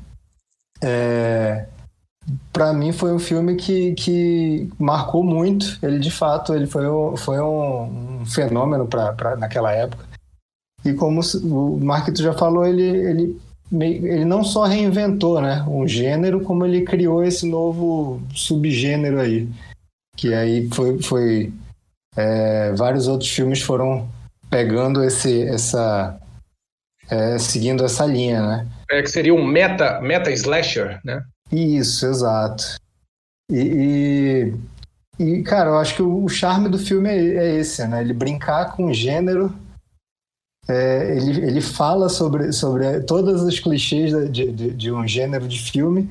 é, 0.81 1.67
para 2.51 2.73
mim 2.73 2.91
foi 2.91 3.13
um 3.13 3.19
filme 3.19 3.55
que, 3.55 3.93
que 3.93 4.69
marcou 4.79 5.23
muito. 5.23 5.77
Ele 5.81 5.99
de 5.99 6.11
fato 6.11 6.53
ele 6.53 6.67
foi, 6.67 6.89
um, 6.89 7.15
foi 7.15 7.39
um, 7.39 8.21
um 8.21 8.25
fenômeno 8.25 8.87
para 8.87 9.35
naquela 9.35 9.71
época. 9.71 10.05
E 10.83 10.93
como 10.93 11.21
o 11.43 11.79
Marquito 11.83 12.21
já 12.21 12.33
falou, 12.33 12.65
ele, 12.65 12.83
ele, 12.83 13.41
ele 13.71 14.25
não 14.25 14.43
só 14.43 14.65
reinventou 14.65 15.41
né, 15.41 15.63
um 15.67 15.87
gênero, 15.87 16.41
como 16.41 16.65
ele 16.65 16.83
criou 16.83 17.23
esse 17.23 17.49
novo 17.49 18.21
subgênero 18.33 19.19
aí. 19.19 19.49
Que 20.15 20.33
aí 20.33 20.69
foi. 20.69 21.01
foi 21.01 21.53
é, 22.15 22.71
vários 22.73 23.07
outros 23.07 23.29
filmes 23.29 23.61
foram 23.61 24.07
pegando 24.49 25.03
esse, 25.03 25.43
essa. 25.43 26.17
É, 27.09 27.37
seguindo 27.37 27.83
essa 27.83 28.05
linha, 28.05 28.41
né? 28.41 28.67
É, 28.89 29.01
que 29.01 29.09
seria 29.09 29.33
um 29.33 29.45
meta, 29.45 29.99
meta 30.01 30.31
slasher, 30.31 30.99
né? 31.03 31.23
Isso, 31.51 32.05
exato. 32.05 32.63
E, 33.51 34.53
e, 35.19 35.23
e, 35.23 35.43
cara, 35.43 35.71
eu 35.71 35.77
acho 35.77 35.95
que 35.95 36.01
o 36.01 36.27
charme 36.27 36.67
do 36.69 36.79
filme 36.79 37.09
é, 37.09 37.35
é 37.35 37.55
esse, 37.57 37.85
né? 37.87 38.01
Ele 38.01 38.13
brincar 38.13 38.75
com 38.75 38.85
o 38.85 38.93
gênero, 38.93 39.53
é, 40.67 41.15
ele, 41.15 41.45
ele 41.45 41.61
fala 41.61 42.09
sobre, 42.09 42.51
sobre 42.51 43.01
todos 43.01 43.41
os 43.41 43.59
clichês 43.59 44.11
de, 44.31 44.51
de, 44.51 44.71
de 44.71 44.91
um 44.91 45.07
gênero 45.07 45.47
de 45.47 45.59
filme, 45.59 46.09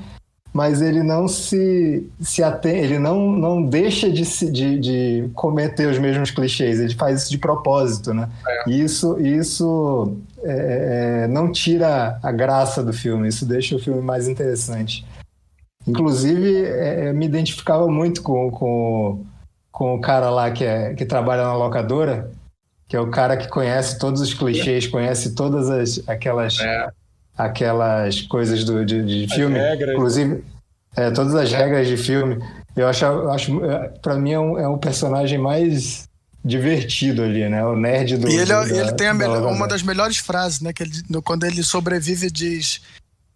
mas 0.53 0.81
ele 0.81 1.03
não 1.03 1.27
se, 1.27 2.09
se 2.21 2.40
atém, 2.40 2.77
ele 2.77 2.99
não, 2.99 3.33
não 3.33 3.61
deixa 3.61 4.09
de, 4.09 4.23
de, 4.53 4.79
de 4.79 5.31
cometer 5.35 5.88
os 5.88 5.99
mesmos 5.99 6.31
clichês, 6.31 6.79
ele 6.79 6.95
faz 6.95 7.23
isso 7.23 7.31
de 7.33 7.38
propósito, 7.38 8.14
né? 8.14 8.31
É. 8.47 8.71
Isso, 8.71 9.19
isso 9.19 10.17
é, 10.45 11.25
é, 11.25 11.29
não 11.29 11.51
tira 11.51 12.21
a 12.23 12.31
graça 12.31 12.85
do 12.85 12.93
filme, 12.93 13.27
isso 13.27 13.45
deixa 13.45 13.75
o 13.75 13.81
filme 13.81 14.01
mais 14.01 14.29
interessante. 14.29 15.05
Inclusive, 15.87 16.64
é, 16.64 17.07
é, 17.07 17.12
me 17.12 17.27
identificava 17.27 17.88
muito 17.88 18.23
com, 18.23 18.49
com, 18.53 19.25
com 19.73 19.97
o 19.97 20.01
cara 20.01 20.31
lá 20.31 20.53
que, 20.53 20.64
é, 20.64 20.95
que 20.95 21.05
trabalha 21.05 21.43
na 21.43 21.57
locadora, 21.57 22.31
que 22.88 22.97
é 22.97 23.01
o 23.01 23.11
cara 23.11 23.37
que 23.37 23.49
conhece 23.49 23.99
todos 23.99 24.20
os 24.20 24.35
clichês, 24.35 24.87
conhece 24.87 25.35
todas 25.35 25.70
as, 25.70 26.09
aquelas 26.09 26.59
é 26.61 26.88
aquelas 27.37 28.23
coisas 28.23 28.64
do, 28.64 28.85
de, 28.85 29.03
de 29.05 29.35
filme. 29.35 29.59
Regras. 29.59 29.94
Inclusive, 29.94 30.44
é, 30.97 31.11
todas 31.11 31.35
as 31.35 31.53
regras 31.53 31.87
de 31.87 31.97
filme. 31.97 32.38
Eu 32.77 32.88
acho, 32.88 33.05
eu 33.05 33.31
acho 33.31 33.64
é, 33.64 33.88
para 34.01 34.16
mim, 34.16 34.33
é 34.33 34.40
um, 34.40 34.59
é 34.59 34.68
um 34.68 34.79
personagem 34.79 35.38
mais 35.38 36.09
divertido 36.44 37.23
ali, 37.23 37.49
né? 37.49 37.64
O 37.64 37.77
nerd 37.77 38.16
do. 38.16 38.29
E 38.29 38.37
ele, 38.37 38.53
do, 38.53 38.75
ele 38.75 38.92
tem 38.92 39.12
melhor, 39.14 39.42
uma 39.53 39.66
das 39.66 39.83
melhores 39.83 40.18
frases, 40.18 40.61
né? 40.61 40.73
Que 40.73 40.83
ele, 40.83 40.92
quando 41.25 41.44
ele 41.44 41.62
sobrevive, 41.62 42.31
diz. 42.31 42.81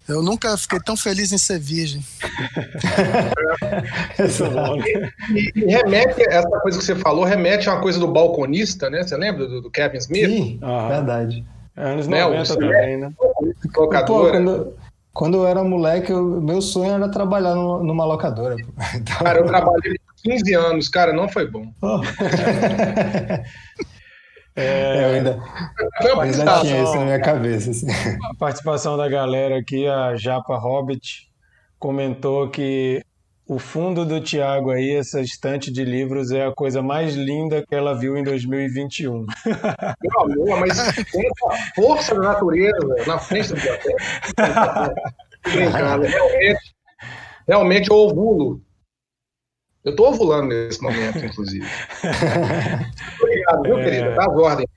Eu 0.09 0.23
nunca 0.23 0.57
fiquei 0.57 0.81
tão 0.81 0.97
feliz 0.97 1.33
em 1.33 1.39
ser 1.39 1.59
virgem. 1.59 2.03
e, 5.35 5.53
e, 5.55 5.65
remete, 5.67 6.23
essa 6.29 6.49
coisa 6.61 6.79
que 6.79 6.85
você 6.85 6.97
falou, 6.97 7.25
remete 7.25 7.69
a 7.69 7.75
uma 7.75 7.83
coisa 7.83 7.99
do 7.99 8.09
balconista, 8.09 8.89
né? 8.89 9.03
Você 9.03 9.15
lembra 9.17 9.47
do, 9.47 9.61
do 9.61 9.71
Kevin 9.71 9.99
Smith? 9.99 10.31
Sim, 10.31 10.59
ah, 10.63 10.89
verdade. 10.89 11.45
É, 11.77 11.93
anos 11.93 12.09
90 12.09 12.37
né? 12.37 12.45
também, 12.45 12.97
né? 12.97 13.13
Pô, 13.75 13.89
quando, 13.89 14.75
quando 15.13 15.37
eu 15.37 15.47
era 15.47 15.63
moleque, 15.63 16.11
eu, 16.11 16.41
meu 16.41 16.63
sonho 16.63 16.95
era 16.95 17.11
trabalhar 17.11 17.55
no, 17.55 17.85
numa 17.85 18.05
locadora. 18.05 18.57
Então... 18.95 19.19
Cara, 19.19 19.41
eu 19.41 19.47
trabalhei 19.47 19.99
15 20.23 20.55
anos, 20.55 20.89
cara, 20.89 21.13
não 21.13 21.29
foi 21.29 21.47
bom. 21.47 21.71
Oh. 21.83 22.01
É, 24.59 25.05
eu 25.05 25.15
ainda, 25.15 25.43
eu 26.03 26.21
ainda 26.21 26.61
tinha 26.61 26.83
isso 26.83 26.97
na 26.97 27.05
minha 27.05 27.21
cabeça. 27.21 27.71
Assim. 27.71 27.87
A 27.91 28.35
participação 28.37 28.97
da 28.97 29.09
galera 29.09 29.57
aqui, 29.59 29.87
a 29.87 30.17
Japa 30.17 30.57
Hobbit 30.57 31.29
comentou 31.79 32.51
que 32.51 33.01
o 33.47 33.59
fundo 33.59 34.05
do 34.05 34.21
Tiago 34.21 34.71
aí, 34.71 34.97
essa 34.97 35.21
estante 35.21 35.73
de 35.73 35.85
livros, 35.85 36.33
é 36.33 36.45
a 36.45 36.53
coisa 36.53 36.83
mais 36.83 37.15
linda 37.15 37.65
que 37.67 37.75
ela 37.75 37.99
viu 37.99 38.17
em 38.17 38.25
2021. 38.25 39.25
Meu 40.03 40.21
amor, 40.21 40.61
mas 40.61 40.77
tem 41.11 41.27
a 41.27 41.75
força 41.75 42.15
da 42.17 42.21
natureza 42.21 43.07
na 43.07 43.19
frente 43.19 43.51
da 43.51 43.55
biblioteca. 43.55 44.95
realmente, 45.79 46.75
realmente 47.47 47.91
eu 47.91 47.97
ovulo. 47.97 48.61
Eu 49.89 49.91
estou 49.91 50.09
ovulando 50.09 50.49
nesse 50.49 50.83
momento, 50.83 51.19
inclusive. 51.19 51.67
Obrigado, 53.21 53.63
viu, 53.63 53.79
é... 53.79 53.85
querida? 53.85 54.15
Dá 54.15 54.23
as 54.23 54.39
ordens. 54.39 54.69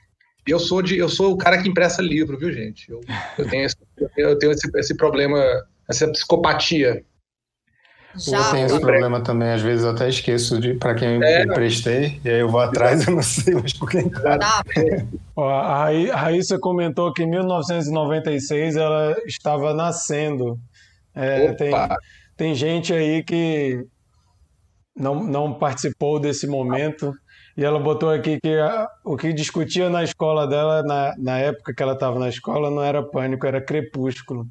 Eu 0.47 0.59
sou, 0.59 0.81
de, 0.81 0.97
eu 0.97 1.07
sou 1.07 1.33
o 1.33 1.37
cara 1.37 1.61
que 1.61 1.69
impressa 1.69 2.01
livro, 2.01 2.37
viu, 2.37 2.51
gente? 2.51 2.89
Eu, 2.89 3.01
eu 3.37 3.47
tenho, 3.47 3.65
esse, 3.65 3.75
eu 4.17 4.37
tenho 4.39 4.51
esse, 4.51 4.67
esse 4.75 4.95
problema, 4.95 5.39
essa 5.87 6.07
psicopatia 6.11 7.05
já, 8.15 8.37
eu 8.37 8.51
tenho 8.51 8.65
esse 8.65 8.79
problema 8.79 9.21
também, 9.21 9.49
às 9.49 9.61
vezes 9.61 9.85
eu 9.85 9.91
até 9.91 10.09
esqueço 10.09 10.59
de 10.59 10.73
para 10.73 10.95
quem 10.95 11.15
eu 11.15 11.23
é. 11.23 11.43
emprestei, 11.43 12.19
e 12.25 12.29
aí 12.29 12.39
eu 12.39 12.49
vou 12.49 12.59
atrás 12.59 13.07
eu 13.07 13.15
não 13.15 13.23
sei 13.23 13.53
mais 13.53 13.73
por 13.73 13.89
quem 13.89 14.09
tá. 14.09 14.37
tá. 14.37 14.63
a 15.37 16.15
Raíssa 16.15 16.59
comentou 16.59 17.13
que 17.13 17.23
em 17.23 17.29
1996 17.29 18.75
ela 18.75 19.15
estava 19.25 19.73
nascendo. 19.73 20.59
É, 21.15 21.53
tem, 21.53 21.71
tem 22.35 22.55
gente 22.55 22.93
aí 22.93 23.23
que 23.23 23.85
não, 25.01 25.23
não 25.23 25.53
participou 25.53 26.19
desse 26.19 26.47
momento. 26.47 27.13
E 27.57 27.65
ela 27.65 27.79
botou 27.79 28.09
aqui 28.09 28.39
que 28.41 28.57
a, 28.57 28.87
o 29.03 29.17
que 29.17 29.33
discutia 29.33 29.89
na 29.89 30.03
escola 30.03 30.47
dela, 30.47 30.83
na, 30.83 31.13
na 31.17 31.37
época 31.37 31.73
que 31.73 31.83
ela 31.83 31.93
estava 31.93 32.17
na 32.17 32.29
escola, 32.29 32.69
não 32.69 32.81
era 32.81 33.03
pânico, 33.03 33.45
era 33.45 33.59
crepúsculo. 33.59 34.47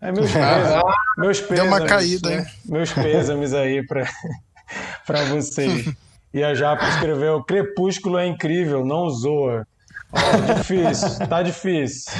É, 0.00 0.10
meus, 0.10 0.32
pêsames, 0.32 0.84
meus 1.18 1.40
pêsames, 1.40 1.70
Deu 1.70 1.78
uma 1.78 1.86
caída, 1.86 2.30
né? 2.30 2.46
Meus 2.64 2.92
pêsames 2.92 3.54
aí 3.54 3.86
para 3.86 4.04
vocês. 5.28 5.92
E 6.32 6.44
a 6.44 6.54
Japa 6.54 6.88
escreveu: 6.90 7.42
Crepúsculo 7.42 8.16
é 8.16 8.24
incrível, 8.24 8.84
não 8.84 9.10
zoa. 9.10 9.66
Oh, 10.12 10.54
difícil, 10.54 11.26
tá 11.26 11.42
difícil. 11.42 12.12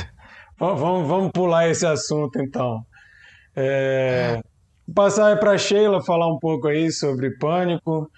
Vamos, 0.59 1.07
vamos 1.07 1.31
pular 1.31 1.69
esse 1.69 1.87
assunto 1.87 2.41
então. 2.41 2.85
É, 3.55 4.41
passar 4.95 5.39
para 5.39 5.59
Sheila 5.59 6.03
falar 6.03 6.27
um 6.27 6.39
pouco 6.39 6.69
aí 6.69 6.91
sobre 6.91 7.31
Pânico. 7.39 8.11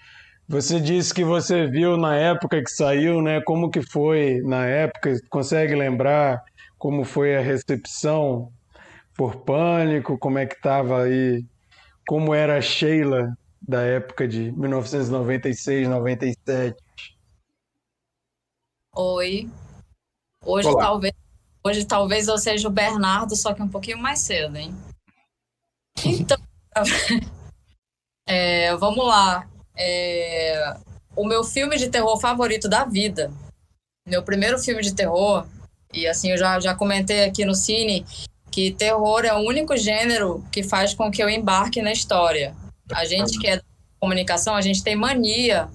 Você 0.47 0.79
disse 0.79 1.13
que 1.13 1.23
você 1.23 1.67
viu 1.67 1.95
na 1.97 2.15
época 2.15 2.61
que 2.61 2.69
saiu, 2.69 3.21
né? 3.21 3.41
Como 3.41 3.69
que 3.69 3.81
foi 3.81 4.41
na 4.41 4.65
época? 4.65 5.15
Consegue 5.29 5.73
lembrar 5.73 6.43
como 6.77 7.05
foi 7.05 7.35
a 7.35 7.41
recepção 7.41 8.51
por 9.15 9.37
pânico, 9.37 10.17
como 10.17 10.37
é 10.37 10.45
que 10.45 10.55
estava 10.55 11.03
aí, 11.03 11.45
como 12.05 12.33
era 12.33 12.57
a 12.57 12.61
Sheila 12.61 13.37
da 13.61 13.81
época 13.83 14.27
de 14.27 14.51
1996, 14.51 15.87
97. 15.87 16.75
Oi. 18.95 19.49
Hoje 20.45 20.67
Olá. 20.67 20.83
talvez 20.83 21.13
hoje 21.65 21.85
talvez 21.85 22.27
eu 22.27 22.37
seja 22.37 22.67
o 22.67 22.71
Bernardo, 22.71 23.35
só 23.35 23.53
que 23.53 23.61
um 23.61 23.69
pouquinho 23.69 23.97
mais 23.97 24.19
cedo, 24.19 24.57
hein? 24.57 24.75
Então, 26.05 26.37
é, 28.27 28.75
vamos 28.75 29.05
lá. 29.05 29.47
É, 29.75 30.75
o 31.15 31.25
meu 31.25 31.43
filme 31.43 31.77
de 31.77 31.89
terror 31.89 32.19
favorito 32.19 32.67
da 32.67 32.85
vida, 32.85 33.31
meu 34.07 34.23
primeiro 34.23 34.59
filme 34.59 34.81
de 34.81 34.93
terror, 34.93 35.45
e 35.93 36.07
assim 36.07 36.31
eu 36.31 36.37
já, 36.37 36.59
já 36.59 36.75
comentei 36.75 37.23
aqui 37.23 37.45
no 37.45 37.55
Cine, 37.55 38.05
que 38.51 38.71
terror 38.71 39.25
é 39.25 39.33
o 39.33 39.47
único 39.47 39.75
gênero 39.77 40.45
que 40.51 40.63
faz 40.63 40.93
com 40.93 41.11
que 41.11 41.23
eu 41.23 41.29
embarque 41.29 41.81
na 41.81 41.91
história. 41.91 42.55
A 42.91 43.05
gente 43.05 43.39
que 43.39 43.47
é 43.47 43.57
da 43.57 43.63
comunicação, 43.99 44.55
a 44.55 44.61
gente 44.61 44.83
tem 44.83 44.95
mania 44.95 45.69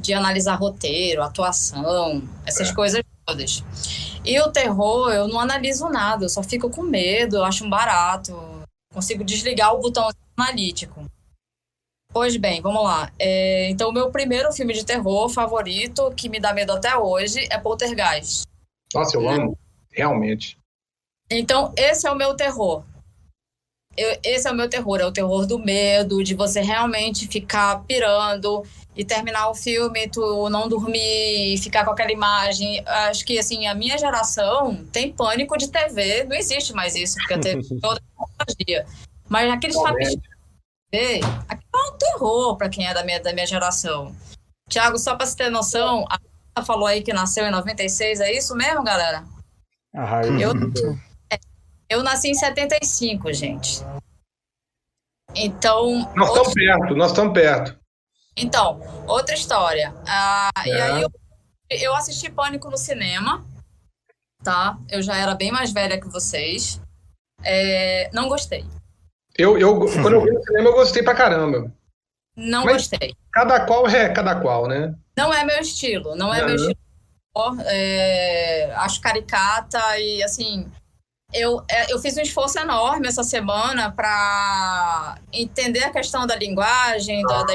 de 0.00 0.12
analisar 0.12 0.56
roteiro, 0.56 1.22
atuação, 1.22 2.22
essas 2.44 2.70
é. 2.70 2.74
coisas 2.74 3.02
todas. 3.24 3.64
E 4.24 4.38
o 4.40 4.50
terror, 4.50 5.12
eu 5.12 5.28
não 5.28 5.40
analiso 5.40 5.88
nada, 5.88 6.24
eu 6.24 6.28
só 6.28 6.42
fico 6.42 6.70
com 6.70 6.82
medo, 6.82 7.36
eu 7.36 7.44
acho 7.44 7.64
um 7.64 7.70
barato, 7.70 8.36
consigo 8.92 9.24
desligar 9.24 9.74
o 9.74 9.80
botão 9.80 10.08
analítico. 10.42 11.06
Pois 12.12 12.36
bem, 12.36 12.60
vamos 12.60 12.82
lá. 12.82 13.10
É, 13.18 13.70
então, 13.70 13.88
o 13.88 13.92
meu 13.92 14.10
primeiro 14.10 14.52
filme 14.52 14.74
de 14.74 14.84
terror 14.84 15.28
favorito, 15.30 16.12
que 16.14 16.28
me 16.28 16.38
dá 16.38 16.52
medo 16.52 16.72
até 16.72 16.94
hoje, 16.96 17.46
é 17.50 17.58
Poltergeist. 17.58 18.42
Nossa, 18.92 19.16
eu 19.16 19.26
amo, 19.28 19.58
realmente. 19.90 20.58
Então, 21.30 21.72
esse 21.76 22.06
é 22.06 22.10
o 22.10 22.16
meu 22.16 22.34
terror. 22.34 22.84
Eu, 23.96 24.18
esse 24.22 24.46
é 24.46 24.50
o 24.50 24.54
meu 24.54 24.68
terror, 24.68 25.00
é 25.00 25.06
o 25.06 25.12
terror 25.12 25.46
do 25.46 25.58
medo, 25.58 26.22
de 26.22 26.34
você 26.34 26.60
realmente 26.60 27.26
ficar 27.26 27.82
pirando 27.84 28.62
e 28.94 29.04
terminar 29.04 29.48
o 29.48 29.54
filme, 29.54 30.08
tu 30.08 30.48
não 30.50 30.68
dormir, 30.68 31.58
ficar 31.58 31.84
com 31.84 31.92
aquela 31.92 32.12
imagem. 32.12 32.82
Acho 32.86 33.24
que, 33.24 33.38
assim, 33.38 33.66
a 33.66 33.74
minha 33.74 33.96
geração 33.96 34.84
tem 34.92 35.12
pânico 35.12 35.56
de 35.56 35.70
TV, 35.70 36.24
não 36.24 36.36
existe 36.36 36.74
mais 36.74 36.94
isso, 36.94 37.16
porque 37.16 37.34
a 37.34 37.38
TV 37.38 37.62
toda 37.80 38.00
tecnologia. 38.00 38.86
Mas 39.28 39.50
aqueles 39.50 39.76
filmes 40.92 41.24
aquilo 41.48 41.70
é 41.74 41.88
um 41.88 41.98
terror 41.98 42.56
para 42.56 42.68
quem 42.68 42.86
é 42.86 42.94
da 42.94 43.04
minha, 43.04 43.20
da 43.20 43.32
minha 43.32 43.46
geração. 43.46 44.14
Tiago, 44.68 44.98
só 44.98 45.16
para 45.16 45.26
você 45.26 45.36
ter 45.36 45.50
noção, 45.50 46.04
a 46.54 46.62
falou 46.62 46.86
aí 46.86 47.02
que 47.02 47.12
nasceu 47.12 47.46
em 47.46 47.50
96, 47.50 48.20
é 48.20 48.32
isso 48.32 48.54
mesmo, 48.54 48.84
galera? 48.84 49.24
Ah, 49.94 50.20
eu, 50.40 50.52
eu 51.88 52.02
nasci 52.02 52.28
em 52.28 52.34
75, 52.34 53.32
gente. 53.32 53.80
Então. 55.34 56.10
Nós 56.14 56.28
estamos 56.28 56.54
perto, 56.54 56.94
nós 56.94 57.10
estamos 57.10 57.32
perto. 57.32 57.78
Então, 58.36 58.80
outra 59.06 59.34
história. 59.34 59.94
Ah, 60.06 60.50
é. 60.64 60.68
E 60.68 60.80
aí 60.80 61.02
eu, 61.02 61.10
eu 61.70 61.94
assisti 61.94 62.30
Pânico 62.30 62.70
no 62.70 62.76
cinema, 62.76 63.44
tá? 64.42 64.78
Eu 64.88 65.02
já 65.02 65.16
era 65.16 65.34
bem 65.34 65.50
mais 65.50 65.72
velha 65.72 66.00
que 66.00 66.08
vocês. 66.08 66.80
É, 67.42 68.10
não 68.12 68.28
gostei. 68.28 68.64
Eu, 69.36 69.58
eu, 69.58 69.78
quando 69.78 70.12
eu 70.12 70.24
vi 70.24 70.30
no 70.30 70.42
cinema, 70.42 70.68
eu 70.68 70.74
gostei 70.74 71.02
pra 71.02 71.14
caramba. 71.14 71.72
Não 72.36 72.64
Mas 72.64 72.88
gostei. 72.88 73.14
Cada 73.32 73.64
qual 73.66 73.86
é 73.88 74.08
cada 74.08 74.40
qual, 74.40 74.66
né? 74.66 74.94
Não 75.16 75.32
é 75.32 75.44
meu 75.44 75.58
estilo, 75.60 76.14
não 76.16 76.32
é 76.32 76.40
uhum. 76.40 76.46
meu 76.46 76.56
estilo. 76.56 76.76
É, 77.66 78.72
acho 78.76 79.00
caricata 79.00 79.80
e 79.98 80.22
assim. 80.22 80.70
Eu, 81.32 81.64
é, 81.70 81.90
eu 81.90 81.98
fiz 81.98 82.14
um 82.18 82.20
esforço 82.20 82.58
enorme 82.58 83.08
essa 83.08 83.24
semana 83.24 83.90
para 83.90 85.18
entender 85.32 85.82
a 85.82 85.90
questão 85.90 86.26
da 86.26 86.36
linguagem, 86.36 87.22
da, 87.22 87.42
da 87.44 87.54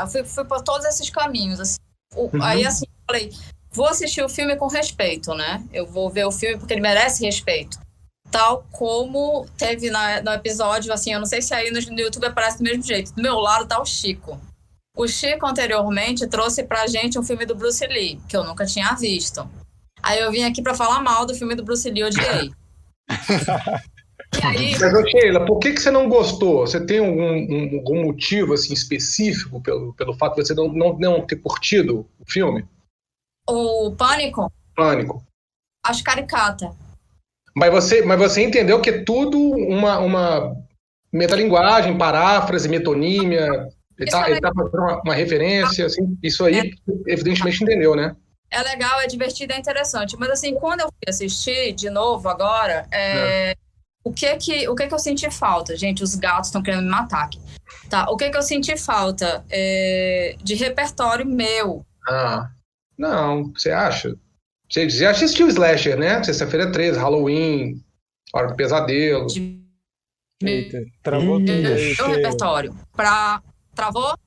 eu 0.00 0.06
fui, 0.06 0.24
fui 0.24 0.44
por 0.46 0.62
todos 0.62 0.86
esses 0.86 1.10
caminhos. 1.10 1.60
Assim. 1.60 1.78
O, 2.14 2.34
uhum. 2.34 2.42
Aí, 2.42 2.64
assim, 2.64 2.86
falei, 3.06 3.30
vou 3.70 3.86
assistir 3.86 4.22
o 4.22 4.28
filme 4.28 4.56
com 4.56 4.68
respeito, 4.68 5.34
né? 5.34 5.62
Eu 5.70 5.86
vou 5.86 6.08
ver 6.08 6.24
o 6.24 6.32
filme 6.32 6.56
porque 6.56 6.72
ele 6.72 6.80
merece 6.80 7.24
respeito 7.24 7.78
tal 8.32 8.66
como 8.72 9.46
teve 9.58 9.90
na, 9.90 10.22
no 10.22 10.32
episódio, 10.32 10.92
assim, 10.92 11.12
eu 11.12 11.20
não 11.20 11.26
sei 11.26 11.42
se 11.42 11.54
aí 11.54 11.70
no, 11.70 11.78
no 11.78 12.00
YouTube 12.00 12.24
aparece 12.24 12.58
do 12.58 12.64
mesmo 12.64 12.82
jeito. 12.82 13.14
Do 13.14 13.22
meu 13.22 13.36
lado 13.36 13.68
tá 13.68 13.80
o 13.80 13.84
Chico. 13.84 14.40
O 14.96 15.06
Chico 15.06 15.46
anteriormente 15.46 16.26
trouxe 16.26 16.64
pra 16.64 16.86
gente 16.86 17.18
um 17.18 17.22
filme 17.22 17.44
do 17.44 17.54
Bruce 17.54 17.86
Lee, 17.86 18.18
que 18.28 18.36
eu 18.36 18.42
nunca 18.42 18.64
tinha 18.64 18.94
visto. 18.94 19.48
Aí 20.02 20.18
eu 20.18 20.32
vim 20.32 20.42
aqui 20.42 20.62
para 20.62 20.74
falar 20.74 21.00
mal 21.02 21.26
do 21.26 21.34
filme 21.34 21.54
do 21.54 21.62
Bruce 21.62 21.88
Lee, 21.88 22.04
odiei. 22.04 22.50
aí... 24.42 24.72
Mas, 24.78 25.10
Sheila, 25.10 25.44
por 25.44 25.58
que, 25.58 25.72
que 25.72 25.80
você 25.80 25.90
não 25.90 26.08
gostou? 26.08 26.66
Você 26.66 26.84
tem 26.84 26.98
algum, 26.98 27.22
um, 27.22 27.76
algum 27.76 28.04
motivo 28.04 28.54
assim, 28.54 28.72
específico 28.72 29.60
pelo, 29.60 29.92
pelo 29.94 30.14
fato 30.14 30.36
de 30.36 30.46
você 30.46 30.54
não, 30.54 30.68
não, 30.68 30.98
não 30.98 31.26
ter 31.26 31.36
curtido 31.36 32.06
o 32.18 32.30
filme? 32.30 32.66
O 33.48 33.92
Pânico? 33.92 34.50
Pânico. 34.74 35.22
Acho 35.84 36.02
caricata. 36.02 36.74
Mas 37.54 37.70
você, 37.70 38.02
mas 38.02 38.18
você 38.18 38.42
entendeu 38.42 38.80
que 38.80 38.90
é 38.90 39.04
tudo 39.04 39.38
uma, 39.38 39.98
uma 39.98 40.56
metalinguagem, 41.12 41.98
paráfrase, 41.98 42.68
metonímia, 42.68 43.68
ele 43.98 44.08
está 44.08 44.28
é 44.28 44.40
tá 44.40 44.50
fazendo 44.54 44.78
uma, 44.78 45.02
uma, 45.02 45.14
referência, 45.14 45.86
assim, 45.86 46.16
isso 46.22 46.44
aí, 46.44 46.58
é. 46.58 46.70
evidentemente, 47.06 47.62
entendeu, 47.62 47.94
né? 47.94 48.16
É 48.50 48.62
legal, 48.62 49.00
é 49.00 49.06
divertido, 49.06 49.52
é 49.52 49.58
interessante. 49.58 50.16
Mas, 50.18 50.30
assim, 50.30 50.54
quando 50.54 50.80
eu 50.80 50.86
fui 50.86 51.08
assistir 51.08 51.72
de 51.72 51.88
novo 51.88 52.28
agora, 52.28 52.86
é, 52.90 53.52
é. 53.52 53.54
o, 54.04 54.12
que 54.12 54.36
que, 54.36 54.68
o 54.68 54.74
que 54.74 54.86
que 54.86 54.94
eu 54.94 54.98
senti 54.98 55.30
falta? 55.30 55.76
Gente, 55.76 56.02
os 56.02 56.14
gatos 56.14 56.48
estão 56.48 56.62
querendo 56.62 56.82
me 56.82 56.90
matar 56.90 57.24
aqui. 57.24 57.40
Tá, 57.88 58.10
o 58.10 58.16
que 58.16 58.30
que 58.30 58.36
eu 58.36 58.42
senti 58.42 58.76
falta? 58.76 59.44
É, 59.50 60.36
de 60.42 60.54
repertório 60.54 61.26
meu. 61.26 61.84
Ah, 62.06 62.50
não, 62.98 63.52
você 63.54 63.70
acha? 63.70 64.14
Você 64.72 64.88
já 64.88 65.10
assistiu 65.10 65.48
Slasher, 65.48 65.98
né? 65.98 66.24
Sexta-feira 66.24 66.72
13, 66.72 66.98
Halloween, 66.98 67.84
Hora 68.32 68.48
do 68.48 68.56
Pesadelo. 68.56 69.26
Eita, 70.42 70.82
travou 71.02 71.38
tudo 71.38 71.50
aí. 71.50 71.94
Meu 71.94 72.08
repertório. 72.08 72.74
Pra... 72.96 73.42
Travou? 73.74 74.18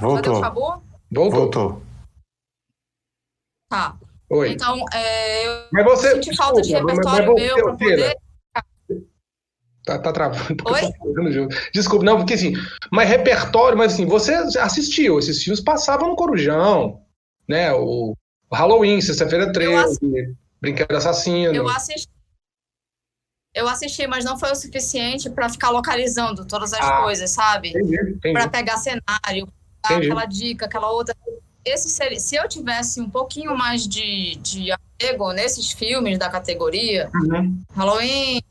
Voltou. 0.00 0.42
Voltou. 0.42 1.30
Voltou. 1.30 1.82
Tá. 3.68 3.98
Oi. 4.30 4.52
Então, 4.52 4.82
é, 4.92 5.46
eu 5.46 5.68
mas 5.70 5.84
você, 5.84 6.14
senti 6.14 6.34
falta 6.34 6.62
de 6.62 6.72
repertório 6.72 7.34
mas, 7.34 7.42
mas 7.42 7.42
meu 7.42 7.64
pra 7.64 7.72
poder... 7.76 8.16
Tá, 9.84 9.98
tá 9.98 10.12
travando. 10.12 10.64
Oi? 10.66 11.48
Desculpa, 11.72 12.04
não, 12.04 12.16
porque 12.16 12.34
assim, 12.34 12.54
mas 12.90 13.08
repertório, 13.08 13.76
mas 13.76 13.92
assim, 13.92 14.06
você 14.06 14.32
assistiu, 14.58 15.18
esses 15.18 15.42
filmes 15.42 15.60
passavam 15.60 16.08
no 16.08 16.16
Corujão, 16.16 17.02
né? 17.46 17.72
O 17.72 18.16
Halloween, 18.52 19.00
sexta-feira 19.00 19.52
13, 19.52 19.74
assisti... 19.74 20.36
Brinquedo 20.60 20.96
Assassino. 20.96 21.54
Eu 21.54 21.68
assisti. 21.68 22.08
Eu 23.54 23.68
assisti, 23.68 24.06
mas 24.06 24.24
não 24.24 24.38
foi 24.38 24.50
o 24.52 24.54
suficiente 24.54 25.30
para 25.30 25.48
ficar 25.48 25.70
localizando 25.70 26.44
todas 26.44 26.72
as 26.74 26.80
ah, 26.84 27.02
coisas, 27.02 27.30
sabe? 27.30 27.72
Para 28.20 28.48
pegar 28.48 28.76
cenário, 28.76 29.48
dar 29.82 29.96
aquela 29.96 30.26
dica, 30.26 30.66
aquela 30.66 30.90
outra. 30.90 31.14
Esse 31.64 31.88
seria, 31.88 32.20
se 32.20 32.36
eu 32.36 32.46
tivesse 32.48 33.00
um 33.00 33.08
pouquinho 33.08 33.56
mais 33.56 33.88
de, 33.88 34.36
de 34.36 34.70
apego 34.70 35.32
nesses 35.32 35.72
filmes 35.72 36.18
da 36.18 36.28
categoria, 36.28 37.10
uhum. 37.14 37.58
Halloween, 37.74 38.42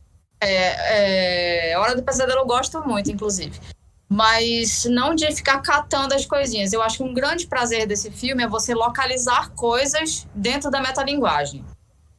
é, 0.41 1.71
é, 1.71 1.77
Hora 1.77 1.95
do 1.95 2.03
Pesadelo 2.03 2.41
eu 2.41 2.45
gosto 2.45 2.81
muito, 2.81 3.11
inclusive 3.11 3.59
mas 4.09 4.85
não 4.85 5.15
de 5.15 5.31
ficar 5.33 5.61
catando 5.61 6.13
as 6.13 6.25
coisinhas. 6.25 6.73
Eu 6.73 6.81
acho 6.81 6.97
que 6.97 7.03
um 7.03 7.13
grande 7.13 7.47
prazer 7.47 7.87
desse 7.87 8.11
filme 8.11 8.43
é 8.43 8.47
você 8.47 8.73
localizar 8.73 9.49
coisas 9.51 10.27
dentro 10.33 10.69
da 10.69 10.81
metalinguagem. 10.81 11.63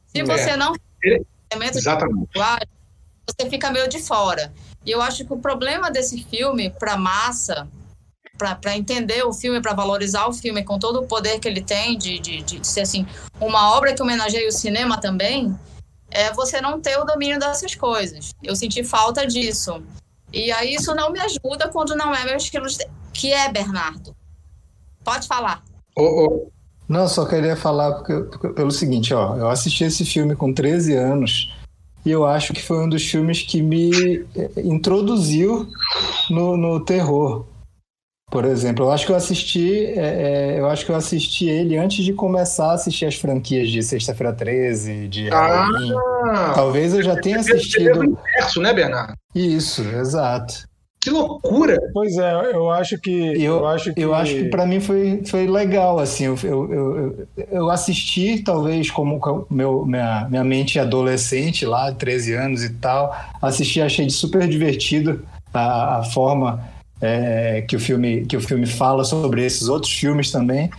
Se 0.07 0.23
você 0.23 0.51
é. 0.51 0.57
não 0.57 0.73
Exatamente. 1.77 2.29
linguagem, 2.33 2.67
você 3.27 3.49
fica 3.49 3.71
meio 3.71 3.87
de 3.87 3.99
fora. 3.99 4.53
E 4.85 4.91
eu 4.91 5.01
acho 5.01 5.25
que 5.25 5.33
o 5.33 5.37
problema 5.37 5.89
desse 5.91 6.23
filme 6.25 6.69
para 6.69 6.97
massa, 6.97 7.67
para 8.37 8.75
entender 8.77 9.23
o 9.23 9.33
filme, 9.33 9.61
para 9.61 9.73
valorizar 9.73 10.27
o 10.27 10.33
filme 10.33 10.63
com 10.63 10.77
todo 10.77 11.01
o 11.01 11.07
poder 11.07 11.39
que 11.39 11.47
ele 11.47 11.61
tem 11.61 11.97
de, 11.97 12.19
de, 12.19 12.41
de 12.41 12.67
ser 12.67 12.81
assim 12.81 13.07
uma 13.39 13.75
obra 13.75 13.93
que 13.93 14.01
homenageia 14.01 14.47
o 14.47 14.51
cinema 14.51 14.99
também, 14.99 15.57
é 16.09 16.31
você 16.33 16.61
não 16.61 16.79
ter 16.79 16.97
o 16.97 17.03
domínio 17.03 17.39
dessas 17.39 17.75
coisas. 17.75 18.31
Eu 18.41 18.55
senti 18.55 18.83
falta 18.83 19.25
disso. 19.25 19.83
E 20.31 20.51
aí 20.51 20.75
isso 20.75 20.93
não 20.93 21.11
me 21.11 21.19
ajuda 21.19 21.69
quando 21.71 21.95
não 21.95 22.13
é 22.13 22.25
meu 22.25 22.37
estilo 22.37 22.67
de... 22.67 22.85
que 23.13 23.31
é 23.31 23.51
Bernardo. 23.51 24.15
Pode 25.03 25.27
falar. 25.27 25.63
Oh, 25.95 26.25
oh. 26.25 26.51
Não, 26.87 27.07
só 27.07 27.25
queria 27.25 27.55
falar 27.55 27.93
porque, 27.93 28.13
porque, 28.29 28.49
pelo 28.49 28.71
seguinte, 28.71 29.13
ó, 29.13 29.35
eu 29.35 29.49
assisti 29.49 29.83
esse 29.83 30.05
filme 30.05 30.35
com 30.35 30.53
13 30.53 30.95
anos 30.95 31.53
e 32.05 32.11
eu 32.11 32.25
acho 32.25 32.53
que 32.53 32.63
foi 32.63 32.77
um 32.77 32.87
dos 32.87 33.03
filmes 33.03 33.41
que 33.41 33.61
me 33.61 34.25
eh, 34.35 34.51
introduziu 34.63 35.67
no, 36.29 36.55
no 36.55 36.79
terror. 36.79 37.45
Por 38.29 38.43
exemplo, 38.43 38.85
eu 38.85 38.91
acho 38.91 39.05
que 39.05 39.11
eu 39.13 39.15
assisti, 39.15 39.85
é, 39.85 40.55
é, 40.55 40.59
eu 40.59 40.67
acho 40.67 40.85
que 40.85 40.91
eu 40.91 40.95
assisti 40.95 41.47
ele 41.47 41.77
antes 41.77 42.03
de 42.03 42.11
começar 42.11 42.71
a 42.71 42.73
assistir 42.73 43.05
as 43.05 43.15
franquias 43.15 43.69
de 43.69 43.81
Sexta-feira 43.81 44.33
13, 44.33 45.07
de 45.07 45.29
Halloween. 45.29 45.93
Ah, 46.25 46.51
Talvez 46.53 46.93
eu 46.93 47.01
já 47.01 47.15
tenha 47.15 47.39
assistido. 47.39 48.01
o 48.01 48.03
inverso, 48.03 48.61
né, 48.61 48.73
Bernardo? 48.73 49.13
Isso, 49.33 49.81
exato. 49.81 50.67
Que 50.99 51.09
loucura! 51.09 51.77
Pois 51.93 52.17
é, 52.17 52.51
eu 52.53 52.69
acho 52.69 52.99
que. 52.99 53.41
Eu, 53.41 53.59
eu 53.59 53.67
acho 53.67 53.93
que, 53.93 54.01
eu 54.01 54.13
acho 54.13 54.33
que 54.33 54.43
para 54.49 54.65
mim 54.65 54.81
foi, 54.81 55.21
foi 55.25 55.47
legal, 55.47 55.97
assim. 55.97 56.25
Eu, 56.25 56.37
eu, 56.43 56.73
eu, 56.73 57.27
eu 57.49 57.69
assisti, 57.69 58.43
talvez, 58.43 58.91
como 58.91 59.21
meu, 59.49 59.85
minha, 59.85 60.27
minha 60.29 60.43
mente 60.43 60.77
adolescente, 60.77 61.65
lá, 61.65 61.93
13 61.93 62.33
anos 62.33 62.61
e 62.61 62.73
tal. 62.73 63.15
Assisti, 63.41 63.81
achei 63.81 64.09
super 64.09 64.49
divertido 64.49 65.23
a, 65.53 65.99
a 65.99 66.03
forma 66.03 66.75
é, 67.01 67.61
que, 67.61 67.75
o 67.75 67.79
filme, 67.79 68.25
que 68.25 68.37
o 68.37 68.41
filme 68.41 68.65
fala 68.65 69.03
sobre 69.03 69.45
esses 69.45 69.67
outros 69.67 69.91
filmes 69.91 70.31
também. 70.31 70.69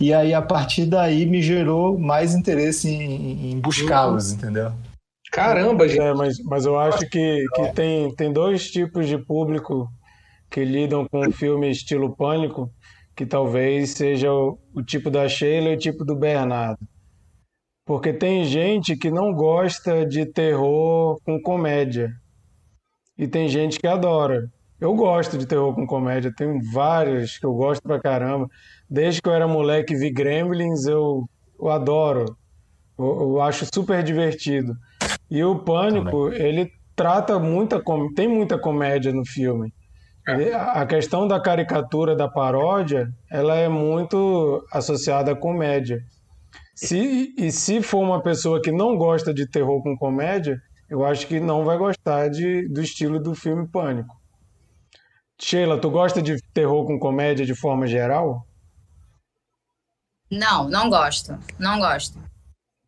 E 0.00 0.12
aí, 0.12 0.34
a 0.34 0.42
partir 0.42 0.86
daí, 0.86 1.26
me 1.26 1.42
gerou 1.42 1.98
mais 1.98 2.34
interesse 2.34 2.88
em, 2.88 3.52
em 3.52 3.60
buscá-los, 3.60 4.32
entendeu? 4.32 4.72
Caramba, 5.30 5.88
gente. 5.88 6.00
É, 6.00 6.12
mas, 6.12 6.38
mas 6.44 6.66
eu 6.66 6.78
acho 6.78 7.08
que, 7.08 7.46
que 7.54 7.72
tem, 7.72 8.14
tem 8.14 8.32
dois 8.32 8.70
tipos 8.70 9.08
de 9.08 9.16
público 9.16 9.88
que 10.50 10.64
lidam 10.64 11.06
com 11.08 11.26
o 11.26 11.32
filme 11.32 11.70
estilo 11.70 12.14
pânico, 12.14 12.70
que 13.16 13.24
talvez 13.24 13.90
seja 13.90 14.30
o, 14.30 14.58
o 14.74 14.82
tipo 14.82 15.10
da 15.10 15.26
Sheila 15.28 15.70
e 15.70 15.74
o 15.74 15.78
tipo 15.78 16.04
do 16.04 16.14
Bernardo. 16.14 16.86
Porque 17.86 18.12
tem 18.12 18.44
gente 18.44 18.96
que 18.96 19.10
não 19.10 19.32
gosta 19.32 20.04
de 20.06 20.26
terror 20.26 21.18
com 21.24 21.40
comédia. 21.40 22.12
E 23.16 23.26
tem 23.26 23.48
gente 23.48 23.78
que 23.78 23.86
adora. 23.86 24.50
Eu 24.82 24.96
gosto 24.96 25.38
de 25.38 25.46
terror 25.46 25.72
com 25.76 25.86
comédia, 25.86 26.34
tem 26.36 26.60
vários 26.72 27.38
que 27.38 27.46
eu 27.46 27.54
gosto 27.54 27.80
pra 27.80 28.00
caramba. 28.00 28.48
Desde 28.90 29.22
que 29.22 29.28
eu 29.28 29.32
era 29.32 29.46
moleque 29.46 29.94
e 29.94 29.96
vi 29.96 30.10
Gremlins, 30.10 30.86
eu, 30.86 31.24
eu 31.56 31.68
adoro. 31.68 32.36
Eu, 32.98 33.20
eu 33.20 33.40
acho 33.40 33.64
super 33.72 34.02
divertido. 34.02 34.74
E 35.30 35.44
o 35.44 35.60
Pânico, 35.60 36.30
Também. 36.30 36.42
ele 36.42 36.72
trata 36.96 37.38
muita 37.38 37.80
tem 38.16 38.26
muita 38.26 38.58
comédia 38.58 39.12
no 39.12 39.24
filme. 39.24 39.72
É. 40.26 40.52
A 40.52 40.84
questão 40.84 41.28
da 41.28 41.38
caricatura, 41.38 42.16
da 42.16 42.26
paródia, 42.26 43.08
ela 43.30 43.54
é 43.54 43.68
muito 43.68 44.66
associada 44.72 45.30
à 45.30 45.36
comédia. 45.36 46.00
Se, 46.74 47.32
e 47.38 47.52
se 47.52 47.82
for 47.82 48.00
uma 48.00 48.20
pessoa 48.20 48.60
que 48.60 48.72
não 48.72 48.96
gosta 48.96 49.32
de 49.32 49.48
terror 49.48 49.80
com 49.80 49.96
comédia, 49.96 50.60
eu 50.90 51.04
acho 51.04 51.28
que 51.28 51.38
não 51.38 51.64
vai 51.64 51.78
gostar 51.78 52.28
de, 52.28 52.66
do 52.66 52.82
estilo 52.82 53.20
do 53.20 53.32
filme 53.32 53.68
Pânico. 53.68 54.20
Sheila, 55.42 55.78
tu 55.78 55.90
gosta 55.90 56.22
de 56.22 56.40
terror 56.54 56.86
com 56.86 56.98
comédia 56.98 57.44
de 57.44 57.54
forma 57.54 57.86
geral? 57.86 58.46
Não, 60.30 60.68
não 60.68 60.88
gosto. 60.88 61.36
Não 61.58 61.78
gosto. 61.80 62.18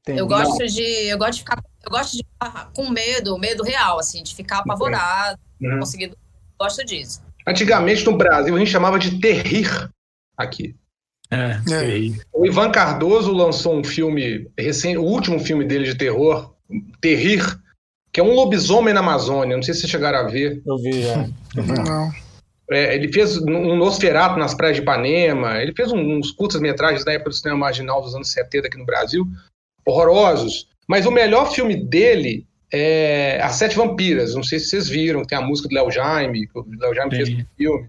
Entendi. 0.01 0.21
Eu 0.21 0.27
gosto 0.27 0.59
não. 0.59 0.67
de. 0.67 0.83
Eu 0.83 1.19
gosto 1.19 1.33
de 1.33 1.39
ficar. 1.41 1.63
Eu 1.85 1.91
gosto 1.91 2.17
de 2.17 2.25
ficar 2.25 2.71
com 2.73 2.89
medo, 2.89 3.39
medo 3.39 3.63
real, 3.63 3.99
assim, 3.99 4.23
de 4.23 4.35
ficar 4.35 4.59
apavorado, 4.59 5.39
uhum. 5.61 5.81
conseguir. 5.81 6.15
Gosto 6.59 6.85
disso. 6.85 7.23
Antigamente 7.47 8.07
no 8.07 8.17
Brasil 8.17 8.55
a 8.55 8.59
gente 8.59 8.71
chamava 8.71 8.99
de 8.99 9.19
terrir 9.19 9.91
aqui. 10.37 10.75
É, 11.31 11.61
é. 11.71 12.25
O 12.33 12.47
Ivan 12.47 12.71
Cardoso 12.71 13.33
lançou 13.33 13.77
um 13.77 13.83
filme, 13.83 14.49
recém, 14.59 14.97
o 14.97 15.03
último 15.03 15.41
filme 15.41 15.65
dele 15.65 15.85
de 15.85 15.97
terror, 15.97 16.55
Terrir, 17.01 17.61
que 18.13 18.21
é 18.21 18.23
um 18.23 18.33
lobisomem 18.33 18.95
na 18.95 19.01
Amazônia. 19.01 19.57
Não 19.57 19.63
sei 19.63 19.75
se 19.75 19.81
vocês 19.81 19.91
chegaram 19.91 20.21
a 20.21 20.31
ver. 20.31 20.63
Eu 20.65 20.79
vi, 20.79 21.03
já. 21.03 21.17
Não. 21.57 22.24
É, 22.71 22.95
ele 22.95 23.13
fez 23.13 23.37
um 23.39 23.77
Nosferatu 23.77 24.39
nas 24.39 24.55
praias 24.55 24.77
de 24.77 24.83
Ipanema, 24.83 25.61
ele 25.61 25.75
fez 25.75 25.93
uns 25.93 26.31
curtas-metragens 26.31 27.05
da 27.05 27.13
época 27.13 27.31
do 27.31 27.37
cinema 27.37 27.59
marginal 27.59 28.01
dos 28.01 28.15
anos 28.15 28.31
70 28.31 28.69
aqui 28.69 28.79
no 28.79 28.87
Brasil, 28.87 29.27
horrorosos. 29.87 30.69
Mas 30.89 31.07
o 31.07 31.11
melhor 31.11 31.53
filme 31.53 31.77
dele 31.77 32.47
é 32.73 33.41
As 33.43 33.57
Sete 33.57 33.77
Vampiras. 33.77 34.35
Não 34.35 34.43
sei 34.43 34.59
se 34.59 34.69
vocês 34.69 34.89
viram, 34.89 35.25
tem 35.25 35.37
a 35.37 35.43
música 35.43 35.69
do 35.69 35.75
Léo 35.75 35.91
Jaime, 35.91 36.49
o 36.55 36.65
Léo 36.79 36.95
Jaime 36.95 37.11
Sim. 37.11 37.17
fez 37.17 37.39
um 37.39 37.47
filme. 37.57 37.89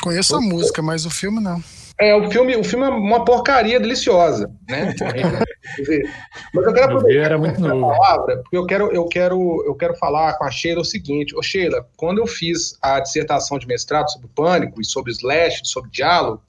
Conheço 0.00 0.36
a 0.36 0.40
música, 0.40 0.82
mas 0.82 1.06
o 1.06 1.10
filme 1.10 1.40
não. 1.40 1.62
É, 2.00 2.14
o 2.14 2.28
filme, 2.28 2.56
o 2.56 2.64
filme 2.64 2.84
é 2.84 2.88
uma 2.88 3.24
porcaria 3.24 3.78
deliciosa, 3.78 4.50
né? 4.68 4.94
Mas 6.52 6.66
eu 6.66 6.72
quero 6.72 6.84
aproveitar 6.86 7.24
era 7.24 7.38
muito 7.38 7.60
palavra, 7.60 8.38
porque 8.38 8.56
eu 8.56 8.66
quero, 8.66 8.92
eu, 8.92 9.06
quero, 9.06 9.64
eu 9.64 9.74
quero 9.76 9.94
falar 9.94 10.36
com 10.36 10.44
a 10.44 10.50
Sheila 10.50 10.80
o 10.80 10.84
seguinte. 10.84 11.36
Ô 11.36 11.42
Sheila, 11.42 11.88
quando 11.96 12.18
eu 12.18 12.26
fiz 12.26 12.76
a 12.82 12.98
dissertação 12.98 13.58
de 13.58 13.66
mestrado 13.66 14.10
sobre 14.10 14.28
pânico 14.34 14.80
e 14.80 14.84
sobre 14.84 15.12
slash, 15.12 15.60
sobre 15.64 15.90
diálogo, 15.90 16.42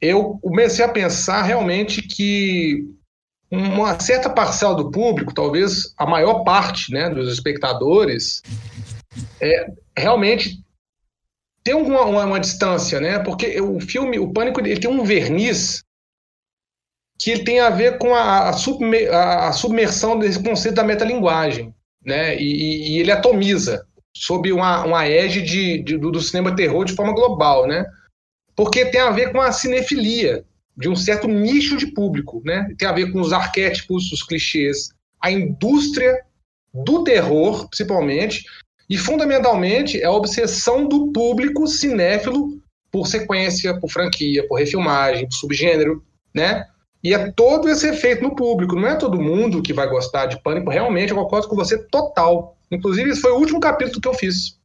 eu 0.00 0.38
comecei 0.42 0.84
a 0.84 0.88
pensar 0.88 1.42
realmente 1.42 2.02
que 2.02 2.84
uma 3.50 3.98
certa 4.00 4.28
parcela 4.28 4.74
do 4.74 4.90
público, 4.90 5.32
talvez 5.32 5.94
a 5.96 6.04
maior 6.04 6.42
parte 6.42 6.92
né, 6.92 7.08
dos 7.08 7.32
espectadores, 7.32 8.42
é, 9.40 9.70
realmente 9.96 10.65
tem 11.66 11.74
uma, 11.74 12.04
uma, 12.04 12.24
uma, 12.24 12.38
distância, 12.38 13.00
né? 13.00 13.18
Porque 13.18 13.60
o 13.60 13.80
filme, 13.80 14.20
o 14.20 14.32
Pânico, 14.32 14.60
ele 14.60 14.78
tem 14.78 14.88
um 14.88 15.02
verniz 15.02 15.82
que 17.18 17.42
tem 17.42 17.58
a 17.58 17.70
ver 17.70 17.98
com 17.98 18.14
a, 18.14 18.50
a, 18.50 18.52
submer, 18.52 19.12
a, 19.12 19.48
a 19.48 19.52
submersão 19.52 20.16
desse 20.16 20.40
conceito 20.40 20.76
da 20.76 20.84
metalinguagem, 20.84 21.74
né? 22.04 22.40
E, 22.40 22.92
e 22.92 22.98
ele 23.00 23.10
atomiza 23.10 23.84
sob 24.16 24.52
uma, 24.52 24.84
uma 24.84 25.08
égide 25.08 25.44
de, 25.44 25.82
de, 25.82 25.98
do, 25.98 26.12
do 26.12 26.20
cinema 26.20 26.54
terror 26.54 26.84
de 26.84 26.94
forma 26.94 27.12
global, 27.12 27.66
né? 27.66 27.84
Porque 28.54 28.86
tem 28.86 29.00
a 29.00 29.10
ver 29.10 29.32
com 29.32 29.40
a 29.40 29.50
cinefilia 29.50 30.44
de 30.76 30.88
um 30.88 30.94
certo 30.94 31.26
nicho 31.26 31.76
de 31.76 31.88
público, 31.88 32.40
né? 32.44 32.72
Tem 32.78 32.86
a 32.86 32.92
ver 32.92 33.10
com 33.10 33.20
os 33.20 33.32
arquétipos, 33.32 34.12
os 34.12 34.22
clichês, 34.22 34.90
a 35.20 35.32
indústria 35.32 36.22
do 36.72 37.02
terror, 37.02 37.68
principalmente, 37.68 38.44
e, 38.88 38.96
fundamentalmente, 38.96 40.00
é 40.00 40.04
a 40.04 40.12
obsessão 40.12 40.86
do 40.86 41.12
público 41.12 41.66
cinéfilo 41.66 42.60
por 42.90 43.06
sequência, 43.06 43.78
por 43.78 43.90
franquia, 43.90 44.46
por 44.46 44.58
refilmagem, 44.58 45.28
por 45.28 45.34
subgênero, 45.34 46.04
né? 46.34 46.64
E 47.02 47.12
é 47.12 47.30
todo 47.32 47.68
esse 47.68 47.88
efeito 47.88 48.22
no 48.22 48.34
público. 48.34 48.76
Não 48.76 48.88
é 48.88 48.96
todo 48.96 49.20
mundo 49.20 49.62
que 49.62 49.72
vai 49.72 49.88
gostar 49.88 50.26
de 50.26 50.40
Pânico. 50.42 50.70
Realmente, 50.70 51.10
eu 51.10 51.16
concordo 51.16 51.48
com 51.48 51.56
você 51.56 51.78
total. 51.88 52.56
Inclusive, 52.70 53.10
esse 53.10 53.20
foi 53.20 53.32
o 53.32 53.38
último 53.38 53.60
capítulo 53.60 54.00
que 54.00 54.08
eu 54.08 54.14
fiz. 54.14 54.58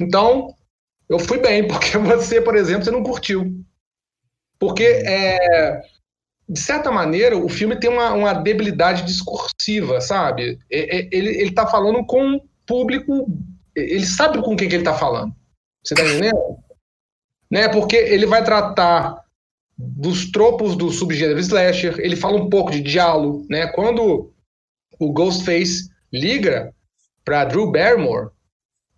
Então, 0.00 0.54
eu 1.08 1.18
fui 1.18 1.38
bem, 1.38 1.66
porque 1.68 1.98
você, 1.98 2.40
por 2.40 2.56
exemplo, 2.56 2.84
você 2.84 2.90
não 2.90 3.02
curtiu. 3.02 3.64
Porque, 4.58 4.84
é, 4.84 5.82
de 6.48 6.60
certa 6.60 6.90
maneira, 6.90 7.36
o 7.36 7.48
filme 7.48 7.78
tem 7.78 7.90
uma, 7.90 8.12
uma 8.12 8.32
debilidade 8.32 9.04
discursiva, 9.04 10.00
sabe? 10.00 10.58
Ele 10.70 11.48
está 11.48 11.66
falando 11.66 12.04
com 12.06 12.22
um 12.22 12.40
público 12.66 13.26
ele 13.74 14.06
sabe 14.06 14.42
com 14.42 14.56
quem 14.56 14.68
que 14.68 14.74
ele 14.74 14.82
está 14.82 14.94
falando. 14.94 15.34
Você 15.82 15.94
está 15.94 16.06
entendendo? 16.06 16.62
né? 17.52 17.68
Porque 17.68 17.96
ele 17.96 18.24
vai 18.24 18.42
tratar 18.42 19.22
dos 19.76 20.30
tropos 20.30 20.74
do 20.74 20.90
subgênero 20.90 21.38
slasher, 21.38 21.96
ele 21.98 22.16
fala 22.16 22.40
um 22.40 22.48
pouco 22.48 22.70
de 22.70 22.80
diálogo, 22.80 23.46
né? 23.50 23.66
Quando 23.66 24.32
o 24.98 25.12
Ghostface 25.12 25.90
liga 26.10 26.72
para 27.22 27.44
Drew 27.44 27.70
Barrymore, 27.70 28.30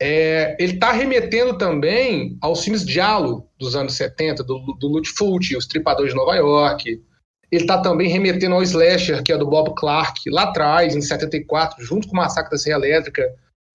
é, 0.00 0.56
ele 0.60 0.74
está 0.74 0.92
remetendo 0.92 1.58
também 1.58 2.38
aos 2.40 2.62
filmes 2.62 2.84
diálogo 2.84 3.50
dos 3.58 3.74
anos 3.74 3.94
70, 3.94 4.44
do, 4.44 4.60
do 4.78 4.86
Lutfoot, 4.86 5.56
Os 5.56 5.66
Tripadores 5.66 6.12
de 6.12 6.18
Nova 6.18 6.36
York. 6.36 7.02
Ele 7.50 7.62
está 7.62 7.80
também 7.80 8.08
remetendo 8.08 8.54
ao 8.54 8.62
slasher, 8.62 9.22
que 9.22 9.32
é 9.32 9.38
do 9.38 9.48
Bob 9.48 9.74
Clark, 9.76 10.28
lá 10.30 10.44
atrás, 10.44 10.94
em 10.94 11.00
74, 11.00 11.84
junto 11.84 12.06
com 12.06 12.14
o 12.14 12.16
Massacre 12.16 12.50
da 12.50 12.58
Serra 12.58 12.78
Elétrica, 12.78 13.22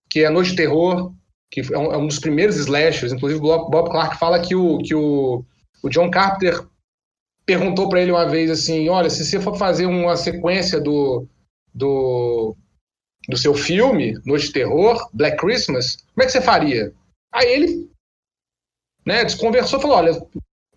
que 0.09 0.23
é 0.23 0.29
Noite 0.29 0.51
de 0.51 0.57
Terror, 0.57 1.13
que 1.51 1.61
é 1.61 1.77
um, 1.77 1.93
é 1.93 1.97
um 1.97 2.07
dos 2.07 2.19
primeiros 2.19 2.57
slashers. 2.57 3.13
Inclusive, 3.13 3.39
o 3.39 3.69
Bob 3.69 3.89
Clark 3.89 4.17
fala 4.17 4.39
que 4.39 4.55
o, 4.55 4.77
que 4.79 4.95
o, 4.95 5.43
o 5.83 5.89
John 5.89 6.09
Carpenter 6.09 6.65
perguntou 7.45 7.89
para 7.89 8.01
ele 8.01 8.11
uma 8.11 8.27
vez 8.27 8.49
assim: 8.49 8.89
Olha, 8.89 9.09
se 9.09 9.25
você 9.25 9.39
for 9.39 9.57
fazer 9.57 9.85
uma 9.85 10.15
sequência 10.15 10.79
do, 10.79 11.27
do, 11.73 12.55
do 13.27 13.37
seu 13.37 13.53
filme, 13.53 14.19
Noite 14.25 14.47
de 14.47 14.53
Terror, 14.53 15.09
Black 15.13 15.37
Christmas, 15.37 15.97
como 16.13 16.23
é 16.23 16.25
que 16.25 16.31
você 16.31 16.41
faria? 16.41 16.93
Aí 17.31 17.47
ele 17.51 17.89
né, 19.05 19.23
desconversou 19.23 19.79
e 19.79 19.81
falou: 19.81 19.97
Olha, 19.97 20.21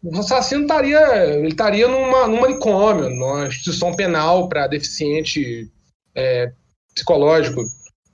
o 0.03 0.19
assassino 0.19 0.63
estaria, 0.63 1.27
ele 1.37 1.49
estaria 1.49 1.87
numa, 1.87 2.27
num 2.27 2.41
manicômio, 2.41 3.09
numa 3.09 3.47
instituição 3.47 3.95
penal 3.95 4.49
para 4.49 4.67
deficiente 4.67 5.71
é, 6.15 6.53
psicológico 6.95 7.63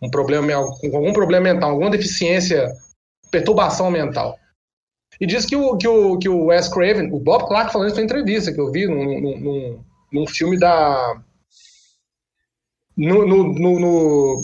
um 0.00 0.10
problema, 0.10 0.46
com 0.80 0.96
algum 0.96 1.12
problema 1.12 1.52
mental, 1.52 1.70
alguma 1.70 1.90
deficiência, 1.90 2.68
perturbação 3.30 3.90
mental. 3.90 4.38
E 5.20 5.26
diz 5.26 5.44
que 5.44 5.56
o, 5.56 5.76
que 5.76 5.88
o, 5.88 6.18
que 6.18 6.28
o 6.28 6.46
Wes 6.46 6.68
Craven, 6.68 7.12
o 7.12 7.18
Bob 7.18 7.46
Clark 7.48 7.72
falando 7.72 7.88
isso 7.88 7.96
na 7.96 8.04
entrevista 8.04 8.52
que 8.52 8.60
eu 8.60 8.70
vi 8.70 8.86
num, 8.86 9.20
num, 9.20 9.84
num 10.12 10.26
filme 10.26 10.58
da. 10.58 11.20
No, 12.96 13.26
no, 13.26 13.52
no, 13.52 13.80
no, 13.80 14.42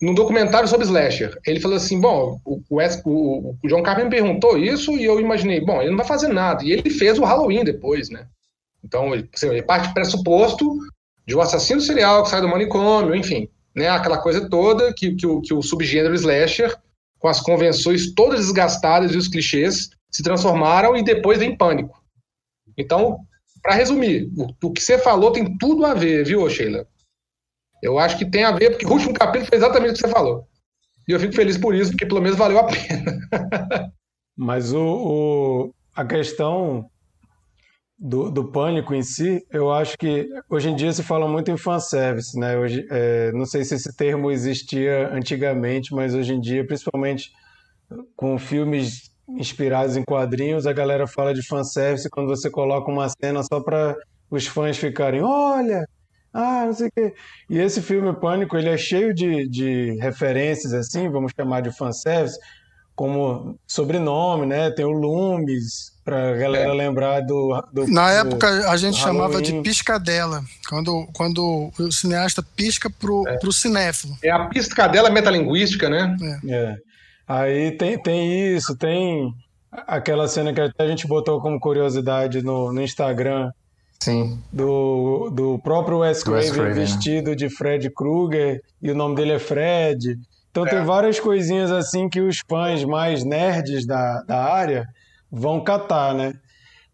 num 0.00 0.14
documentário 0.14 0.68
sobre 0.68 0.84
Slasher. 0.84 1.38
Ele 1.46 1.60
falou 1.60 1.76
assim: 1.78 2.00
bom, 2.00 2.38
o, 2.44 2.60
Wes, 2.70 3.00
o, 3.04 3.56
o 3.62 3.68
John 3.68 3.82
Carpenter 3.82 4.10
me 4.10 4.10
perguntou 4.10 4.58
isso 4.58 4.92
e 4.92 5.04
eu 5.04 5.18
imaginei, 5.20 5.60
bom, 5.64 5.80
ele 5.80 5.90
não 5.90 5.98
vai 5.98 6.06
fazer 6.06 6.28
nada. 6.28 6.62
E 6.62 6.72
ele 6.72 6.90
fez 6.90 7.18
o 7.18 7.24
Halloween 7.24 7.64
depois, 7.64 8.10
né? 8.10 8.26
Então, 8.84 9.14
ele, 9.14 9.28
assim, 9.32 9.48
ele 9.48 9.62
parte 9.62 9.94
pressuposto 9.94 10.76
de 11.26 11.34
um 11.34 11.40
assassino 11.40 11.80
serial 11.80 12.24
que 12.24 12.30
sai 12.30 12.42
do 12.42 12.48
manicômio, 12.48 13.14
enfim 13.14 13.48
né, 13.74 13.88
aquela 13.88 14.18
coisa 14.18 14.48
toda 14.48 14.92
que, 14.92 15.14
que, 15.14 15.26
o, 15.26 15.40
que 15.40 15.54
o 15.54 15.62
subgênero 15.62 16.14
slasher, 16.14 16.76
com 17.18 17.28
as 17.28 17.40
convenções 17.40 18.12
todas 18.14 18.40
desgastadas 18.40 19.12
e 19.12 19.16
os 19.16 19.28
clichês, 19.28 19.90
se 20.10 20.22
transformaram 20.22 20.96
e 20.96 21.02
depois 21.02 21.38
vem 21.38 21.56
pânico. 21.56 22.02
Então, 22.76 23.18
para 23.62 23.74
resumir, 23.74 24.30
o, 24.36 24.66
o, 24.66 24.72
que 24.72 24.82
você 24.82 24.98
falou 24.98 25.32
tem 25.32 25.56
tudo 25.56 25.86
a 25.86 25.94
ver, 25.94 26.24
viu, 26.24 26.48
Sheila? 26.50 26.86
Eu 27.82 27.98
acho 27.98 28.18
que 28.18 28.30
tem 28.30 28.44
a 28.44 28.52
ver, 28.52 28.70
porque 28.70 28.86
o 28.86 28.92
último 28.92 29.14
capítulo 29.14 29.48
foi 29.48 29.58
exatamente 29.58 29.92
o 29.92 29.94
que 29.94 30.00
você 30.00 30.08
falou. 30.08 30.46
E 31.08 31.12
eu 31.12 31.20
fico 31.20 31.34
feliz 31.34 31.58
por 31.58 31.74
isso, 31.74 31.90
porque 31.90 32.06
pelo 32.06 32.20
menos 32.20 32.38
valeu 32.38 32.58
a 32.58 32.64
pena. 32.64 33.18
Mas 34.36 34.72
o, 34.72 34.84
o, 34.84 35.74
a 35.94 36.04
questão 36.04 36.88
do, 38.02 38.32
do 38.32 38.50
pânico 38.50 38.92
em 38.92 39.02
si, 39.02 39.46
eu 39.48 39.70
acho 39.70 39.96
que 39.96 40.28
hoje 40.50 40.68
em 40.68 40.74
dia 40.74 40.92
se 40.92 41.04
fala 41.04 41.28
muito 41.28 41.52
em 41.52 41.56
fanservice, 41.56 42.36
né? 42.36 42.58
Hoje, 42.58 42.84
é, 42.90 43.30
não 43.30 43.46
sei 43.46 43.64
se 43.64 43.76
esse 43.76 43.96
termo 43.96 44.28
existia 44.28 45.08
antigamente, 45.14 45.94
mas 45.94 46.12
hoje 46.12 46.34
em 46.34 46.40
dia, 46.40 46.66
principalmente 46.66 47.30
com 48.16 48.36
filmes 48.40 49.12
inspirados 49.28 49.96
em 49.96 50.02
quadrinhos, 50.02 50.66
a 50.66 50.72
galera 50.72 51.06
fala 51.06 51.32
de 51.32 51.46
fanservice 51.46 52.10
quando 52.10 52.26
você 52.26 52.50
coloca 52.50 52.90
uma 52.90 53.08
cena 53.08 53.40
só 53.44 53.60
para 53.60 53.96
os 54.28 54.48
fãs 54.48 54.76
ficarem, 54.76 55.22
olha, 55.22 55.86
ah, 56.32 56.64
não 56.66 56.72
sei 56.72 56.88
o 56.88 56.92
quê. 56.92 57.14
E 57.48 57.58
esse 57.58 57.80
filme 57.80 58.12
Pânico, 58.18 58.56
ele 58.56 58.68
é 58.68 58.76
cheio 58.76 59.14
de, 59.14 59.48
de 59.48 59.96
referências, 60.00 60.72
assim, 60.72 61.08
vamos 61.08 61.30
chamar 61.36 61.60
de 61.60 61.70
fanservice, 61.70 62.36
como 62.96 63.56
sobrenome, 63.64 64.44
né? 64.44 64.72
Tem 64.72 64.84
o 64.84 64.90
Loomis, 64.90 65.91
pra 66.04 66.36
galera 66.36 66.70
é. 66.70 66.74
lembrar 66.74 67.20
do, 67.20 67.62
do 67.72 67.86
Na 67.86 68.22
do, 68.22 68.28
época 68.28 68.70
a 68.70 68.76
gente 68.76 68.98
chamava 68.98 69.40
de 69.40 69.60
piscadela, 69.60 70.42
quando, 70.68 71.08
quando 71.12 71.72
o 71.78 71.92
cineasta 71.92 72.42
pisca 72.42 72.90
pro, 72.90 73.26
é. 73.28 73.38
pro 73.38 73.52
cinéfilo. 73.52 74.16
É 74.22 74.30
a 74.30 74.46
piscadela 74.46 75.10
metalinguística, 75.10 75.88
né? 75.88 76.16
É. 76.46 76.54
é. 76.54 76.76
Aí 77.26 77.70
tem, 77.72 77.98
tem 77.98 78.54
isso, 78.54 78.76
tem 78.76 79.32
aquela 79.70 80.28
cena 80.28 80.52
que 80.52 80.60
até 80.60 80.84
a 80.84 80.88
gente 80.88 81.06
botou 81.06 81.40
como 81.40 81.60
curiosidade 81.60 82.42
no, 82.42 82.72
no 82.72 82.82
Instagram. 82.82 83.50
Sim. 84.00 84.42
Do, 84.52 85.30
do 85.30 85.60
próprio 85.60 85.98
Wes 85.98 86.24
Craven, 86.24 86.50
né? 86.50 86.70
vestido 86.70 87.30
né? 87.30 87.36
de 87.36 87.48
Fred 87.48 87.88
Krueger, 87.90 88.60
e 88.82 88.90
o 88.90 88.96
nome 88.96 89.14
dele 89.14 89.32
é 89.34 89.38
Fred. 89.38 90.18
Então 90.50 90.66
é. 90.66 90.70
tem 90.70 90.84
várias 90.84 91.20
coisinhas 91.20 91.70
assim 91.70 92.08
que 92.08 92.20
os 92.20 92.42
fãs 92.48 92.82
mais 92.82 93.22
nerds 93.22 93.86
da, 93.86 94.22
da 94.22 94.42
área 94.42 94.88
vão 95.32 95.64
catar, 95.64 96.14
né? 96.14 96.34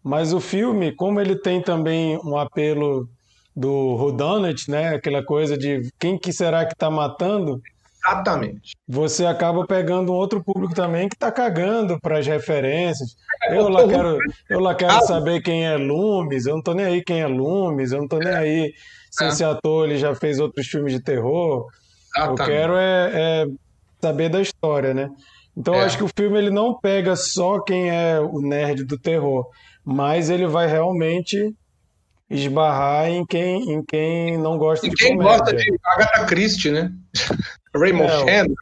Mas 0.01 0.31
o 0.31 0.39
filme, 0.39 0.95
como 0.95 1.19
ele 1.19 1.35
tem 1.35 1.61
também 1.61 2.17
um 2.23 2.37
apelo 2.37 3.09
do 3.53 3.69
Whodunit, 3.69 4.71
né? 4.71 4.95
Aquela 4.95 5.23
coisa 5.23 5.57
de 5.57 5.91
quem 5.99 6.17
que 6.17 6.31
será 6.31 6.65
que 6.65 6.73
está 6.73 6.89
matando? 6.89 7.61
Exatamente. 8.07 8.77
Você 8.87 9.25
acaba 9.25 9.67
pegando 9.67 10.13
um 10.13 10.15
outro 10.15 10.41
público 10.41 10.73
também 10.73 11.09
que 11.09 11.15
está 11.15 11.29
cagando 11.29 11.99
para 11.99 12.19
as 12.19 12.25
referências. 12.25 13.15
Eu 13.49 13.67
lá 13.67 13.85
quero, 13.85 14.17
eu 14.49 14.59
lá 14.59 14.73
quero 14.73 15.05
saber 15.05 15.41
quem 15.41 15.67
é 15.67 15.75
Loomis, 15.75 16.45
eu 16.45 16.55
não 16.55 16.63
tô 16.63 16.73
nem 16.73 16.85
aí 16.85 17.03
quem 17.03 17.19
é 17.19 17.27
Loomis, 17.27 17.91
eu 17.91 17.99
não 17.99 18.07
tô 18.07 18.17
nem 18.19 18.33
aí 18.33 18.73
se 19.11 19.25
esse 19.25 19.43
ator 19.43 19.85
ele 19.85 19.97
já 19.97 20.15
fez 20.15 20.39
outros 20.39 20.65
filmes 20.67 20.93
de 20.93 21.01
terror. 21.01 21.67
Eu 22.15 22.35
quero 22.35 22.77
é, 22.77 23.11
é, 23.13 23.45
saber 24.01 24.29
da 24.29 24.41
história, 24.41 24.93
né? 24.93 25.09
Então 25.59 25.73
é. 25.73 25.81
eu 25.81 25.85
acho 25.85 25.97
que 25.97 26.03
o 26.05 26.09
filme 26.15 26.37
ele 26.37 26.49
não 26.49 26.79
pega 26.79 27.17
só 27.17 27.59
quem 27.59 27.89
é 27.89 28.17
o 28.17 28.39
nerd 28.39 28.85
do 28.85 28.97
terror, 28.97 29.45
mas 29.83 30.29
ele 30.29 30.47
vai 30.47 30.67
realmente 30.67 31.53
esbarrar 32.29 33.09
em 33.09 33.25
quem, 33.25 33.73
em 33.73 33.83
quem 33.83 34.37
não 34.37 34.57
gosta 34.57 34.87
e 34.87 34.89
de 34.89 34.95
quem 34.95 35.17
comédia. 35.17 35.37
gosta 35.39 35.55
de 35.55 35.79
Agatha 35.83 36.25
Christie, 36.25 36.71
né? 36.71 36.91
Raymond 37.75 38.09
é, 38.09 38.17
Chandler, 38.17 38.57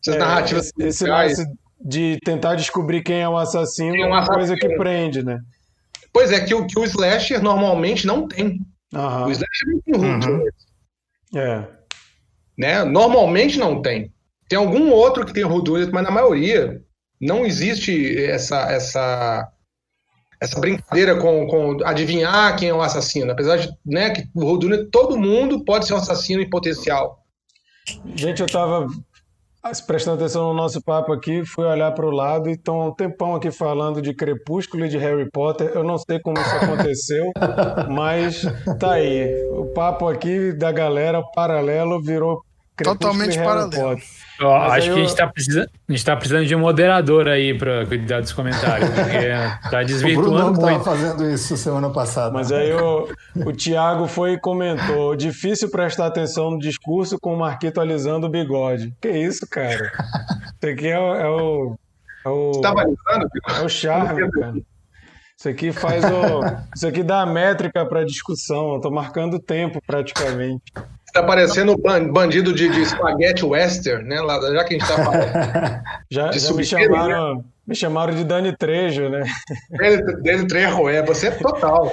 essas 0.00 0.14
é, 0.14 0.18
narrativas 0.18 0.72
esse, 0.78 1.46
de 1.80 2.18
tentar 2.22 2.54
descobrir 2.56 3.02
quem 3.02 3.22
é 3.22 3.28
o 3.28 3.36
assassino 3.36 3.96
é 3.96 4.06
uma 4.06 4.26
coisa 4.26 4.54
que 4.54 4.68
prende, 4.76 5.24
né? 5.24 5.40
Pois 6.12 6.30
é, 6.30 6.44
que 6.44 6.54
o, 6.54 6.66
que 6.66 6.78
o 6.78 6.84
slasher 6.84 7.42
normalmente 7.42 8.06
não 8.06 8.28
tem. 8.28 8.60
Aham. 8.94 9.26
O 9.26 9.30
slasher 9.30 9.68
não 9.68 9.80
tem 9.80 9.94
root. 9.94 10.28
Uhum. 10.28 10.48
É. 11.34 11.66
Né? 12.58 12.84
Normalmente 12.84 13.58
não 13.58 13.80
tem. 13.80 14.12
Tem 14.52 14.58
algum 14.58 14.90
outro 14.90 15.24
que 15.24 15.32
tem 15.32 15.46
Houdini, 15.46 15.90
mas 15.90 16.02
na 16.04 16.10
maioria 16.10 16.78
não 17.18 17.46
existe 17.46 18.22
essa 18.22 18.70
essa 18.70 19.50
essa 20.38 20.60
brincadeira 20.60 21.16
com, 21.16 21.46
com 21.46 21.78
adivinhar 21.82 22.54
quem 22.58 22.68
é 22.68 22.74
o 22.74 22.82
assassino. 22.82 23.32
Apesar 23.32 23.56
de 23.56 23.70
né, 23.82 24.10
que 24.10 24.28
o 24.34 24.44
Houdini, 24.44 24.90
todo 24.90 25.16
mundo 25.16 25.64
pode 25.64 25.86
ser 25.86 25.94
um 25.94 25.96
assassino 25.96 26.42
em 26.42 26.50
potencial. 26.50 27.24
Gente, 28.14 28.40
eu 28.40 28.46
estava 28.46 28.86
prestando 29.86 30.16
atenção 30.18 30.48
no 30.48 30.54
nosso 30.54 30.82
papo 30.82 31.14
aqui, 31.14 31.46
fui 31.46 31.64
olhar 31.64 31.90
para 31.92 32.04
o 32.04 32.10
lado 32.10 32.50
e 32.50 32.52
estão 32.52 32.88
um 32.88 32.94
tempão 32.94 33.34
aqui 33.34 33.50
falando 33.50 34.02
de 34.02 34.12
Crepúsculo 34.12 34.84
e 34.84 34.88
de 34.90 34.98
Harry 34.98 35.30
Potter. 35.30 35.70
Eu 35.74 35.82
não 35.82 35.96
sei 35.96 36.20
como 36.20 36.38
isso 36.38 36.56
aconteceu, 36.56 37.32
mas 37.88 38.42
tá 38.78 38.92
aí. 38.92 39.32
O 39.52 39.72
papo 39.72 40.06
aqui 40.06 40.52
da 40.52 40.70
galera 40.70 41.22
paralelo 41.34 42.02
virou 42.02 42.42
Totalmente 42.76 43.38
paralelo. 43.38 43.98
Ó, 44.40 44.56
acho 44.56 44.88
eu... 44.88 44.94
que 44.94 45.00
a 45.00 45.04
gente, 45.04 45.16
tá 45.16 45.26
precisando, 45.26 45.68
a 45.88 45.92
gente 45.92 46.04
tá 46.04 46.16
precisando 46.16 46.46
de 46.46 46.54
um 46.54 46.58
moderador 46.58 47.28
aí 47.28 47.56
para 47.56 47.86
cuidar 47.86 48.20
dos 48.20 48.32
comentários, 48.32 48.88
porque 48.90 49.70
tá 49.70 49.82
desvirtuando 49.84 50.30
o 50.30 50.52
Bruno 50.52 50.70
muito. 50.70 50.84
fazendo 50.84 51.30
isso 51.30 51.56
semana 51.56 51.90
passada. 51.90 52.32
Mas 52.32 52.50
aí 52.50 52.72
o, 52.72 53.08
o 53.36 53.52
Thiago 53.52 54.06
foi 54.06 54.32
e 54.32 54.38
comentou: 54.38 55.14
difícil 55.14 55.70
prestar 55.70 56.06
atenção 56.06 56.52
no 56.52 56.58
discurso 56.58 57.18
com 57.20 57.34
o 57.34 57.38
Marquito 57.38 57.80
alisando 57.80 58.26
o 58.26 58.30
bigode. 58.30 58.94
Que 59.00 59.10
isso, 59.10 59.46
cara? 59.48 59.92
Isso 60.60 60.72
aqui 60.72 60.88
é, 60.88 60.98
o. 60.98 61.14
É 61.14 61.28
o, 61.28 61.78
é 62.24 62.28
o, 62.28 62.52
Você 62.54 62.60
tava 62.60 62.80
alisando? 62.80 63.28
É 63.58 63.64
o 63.64 63.68
charme, 63.68 64.30
cara. 64.30 64.54
Isso 65.38 65.48
aqui 65.48 65.72
faz 65.72 66.04
o. 66.04 66.40
Isso 66.74 66.86
aqui 66.86 67.02
dá 67.02 67.22
a 67.22 67.26
métrica 67.26 67.84
para 67.84 68.04
discussão. 68.04 68.74
Eu 68.74 68.80
tô 68.80 68.90
marcando 68.90 69.38
tempo 69.38 69.80
praticamente. 69.86 70.62
Tá 71.12 71.22
parecendo 71.22 71.76
bandido 72.10 72.54
de, 72.54 72.70
de 72.70 72.80
espaguete 72.80 73.44
western, 73.44 74.08
né? 74.08 74.20
Lá, 74.20 74.40
já 74.40 74.64
que 74.64 74.74
a 74.74 74.78
gente 74.78 74.88
tá 74.88 75.04
falando. 75.04 75.82
já, 76.10 76.32
já 76.32 76.52
me, 76.54 76.64
chamaram, 76.64 77.34
né? 77.36 77.44
me 77.66 77.74
chamaram 77.74 78.14
de 78.14 78.24
Dani 78.24 78.56
Trejo, 78.56 79.10
né? 79.10 79.22
Dani 80.22 80.46
Trejo, 80.46 80.88
é, 80.88 81.04
você 81.04 81.28
é 81.28 81.30
total. 81.32 81.92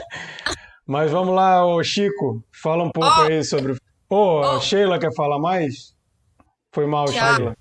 Mas 0.88 1.12
vamos 1.12 1.36
lá, 1.36 1.66
ô 1.66 1.84
Chico, 1.84 2.42
fala 2.52 2.84
um 2.84 2.92
pouco 2.92 3.10
oh. 3.10 3.24
aí 3.24 3.44
sobre. 3.44 3.74
Ô, 3.74 4.16
oh, 4.16 4.56
oh. 4.56 4.60
Sheila 4.62 4.98
quer 4.98 5.14
falar 5.14 5.38
mais? 5.38 5.94
Foi 6.74 6.88
mal, 6.88 7.06
Thiago. 7.06 7.36
Sheila. 7.36 7.58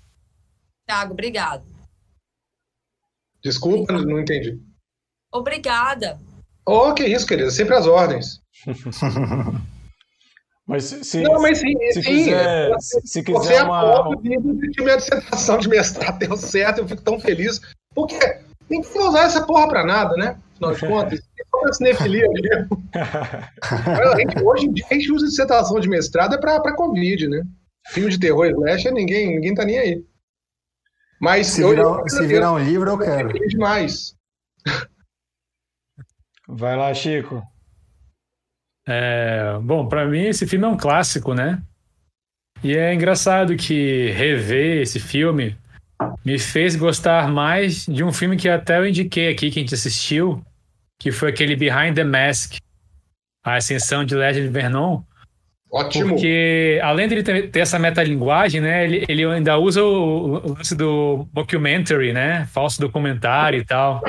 Thiago, 0.87 1.13
obrigado. 1.13 1.63
Desculpa, 3.43 3.93
não 3.93 4.19
entendi. 4.19 4.59
Obrigada. 5.31 6.19
Oh, 6.65 6.93
que 6.93 7.05
isso, 7.05 7.27
querida, 7.27 7.51
sempre 7.51 7.75
as 7.75 7.85
ordens. 7.85 8.41
Mas 10.69 10.83
se, 10.83 11.21
não, 11.21 11.41
mas 11.41 11.57
sim, 11.57 11.73
se, 11.91 12.03
sim, 12.03 12.25
quiser, 12.25 12.75
se, 12.79 13.01
se 13.03 13.23
quiser 13.23 13.39
você 13.39 13.61
uma... 13.63 14.13
é 14.13 14.15
de 14.15 14.83
minha 14.83 14.97
dissertação 14.97 15.57
de 15.57 15.67
mestrado 15.67 16.19
deu 16.19 16.37
certo, 16.37 16.77
eu 16.77 16.87
fico 16.87 17.01
tão 17.01 17.19
feliz, 17.19 17.59
porque 17.95 18.19
tem 18.67 18.79
que 18.79 18.99
usar 18.99 19.23
essa 19.23 19.43
porra 19.47 19.67
pra 19.67 19.83
nada, 19.83 20.15
né? 20.15 20.37
Afinal 20.61 20.75
de 20.75 20.79
contas, 20.87 21.19
é 21.19 21.73
cinefilia 21.73 22.27
mesmo. 22.29 22.83
hoje 24.45 24.67
em 24.67 24.73
dia 24.73 24.85
a 24.91 24.93
gente 24.93 25.11
usa 25.11 25.25
dissertação 25.25 25.79
de 25.79 25.89
mestrado 25.89 26.35
é 26.35 26.37
pra, 26.37 26.59
pra 26.59 26.75
Covid, 26.75 27.27
né? 27.27 27.41
Filme 27.87 28.11
de 28.11 28.19
terror 28.19 28.45
slash, 28.45 28.91
ninguém, 28.91 29.33
ninguém 29.33 29.55
tá 29.55 29.65
nem 29.65 29.79
aí. 29.79 30.05
Mas 31.19 31.47
se 31.47 31.63
virar, 31.63 31.81
eu, 31.81 32.07
se 32.07 32.27
virar 32.27 32.53
um 32.53 32.59
livro, 32.59 32.91
eu 32.91 32.97
quero. 32.99 33.33
Demais. 33.47 34.13
Vai 36.47 36.77
lá, 36.77 36.93
Chico. 36.93 37.41
É, 38.91 39.59
bom, 39.61 39.87
para 39.87 40.07
mim 40.07 40.23
esse 40.23 40.47
filme 40.47 40.65
é 40.65 40.67
um 40.67 40.75
clássico, 40.75 41.35
né? 41.35 41.61
E 42.63 42.75
é 42.75 42.91
engraçado 42.91 43.55
que 43.55 44.09
rever 44.11 44.81
esse 44.81 44.99
filme 44.99 45.55
me 46.25 46.39
fez 46.39 46.75
gostar 46.75 47.27
mais 47.27 47.85
de 47.85 48.03
um 48.03 48.11
filme 48.11 48.35
que 48.35 48.49
até 48.49 48.79
eu 48.79 48.87
indiquei 48.87 49.29
aqui 49.29 49.51
que 49.51 49.59
a 49.59 49.61
gente 49.61 49.75
assistiu, 49.75 50.43
que 50.99 51.11
foi 51.11 51.29
aquele 51.29 51.55
Behind 51.55 51.93
the 51.93 52.03
Mask, 52.03 52.55
a 53.45 53.55
ascensão 53.55 54.03
de 54.03 54.15
Legend 54.15 54.49
Vernon. 54.49 55.03
Ótimo. 55.71 56.09
Porque 56.09 56.79
além 56.81 57.07
de 57.07 57.13
ele 57.13 57.23
ter, 57.23 57.51
ter 57.51 57.59
essa 57.59 57.77
metalinguagem, 57.77 58.59
né, 58.59 58.85
ele, 58.85 59.05
ele 59.07 59.23
ainda 59.23 59.55
usa 59.59 59.83
o, 59.83 60.47
o 60.47 60.53
lance 60.55 60.75
do 60.75 61.27
documentary, 61.31 62.11
né, 62.11 62.47
falso 62.47 62.81
documentário 62.81 63.59
e 63.59 63.65
tal. 63.65 64.01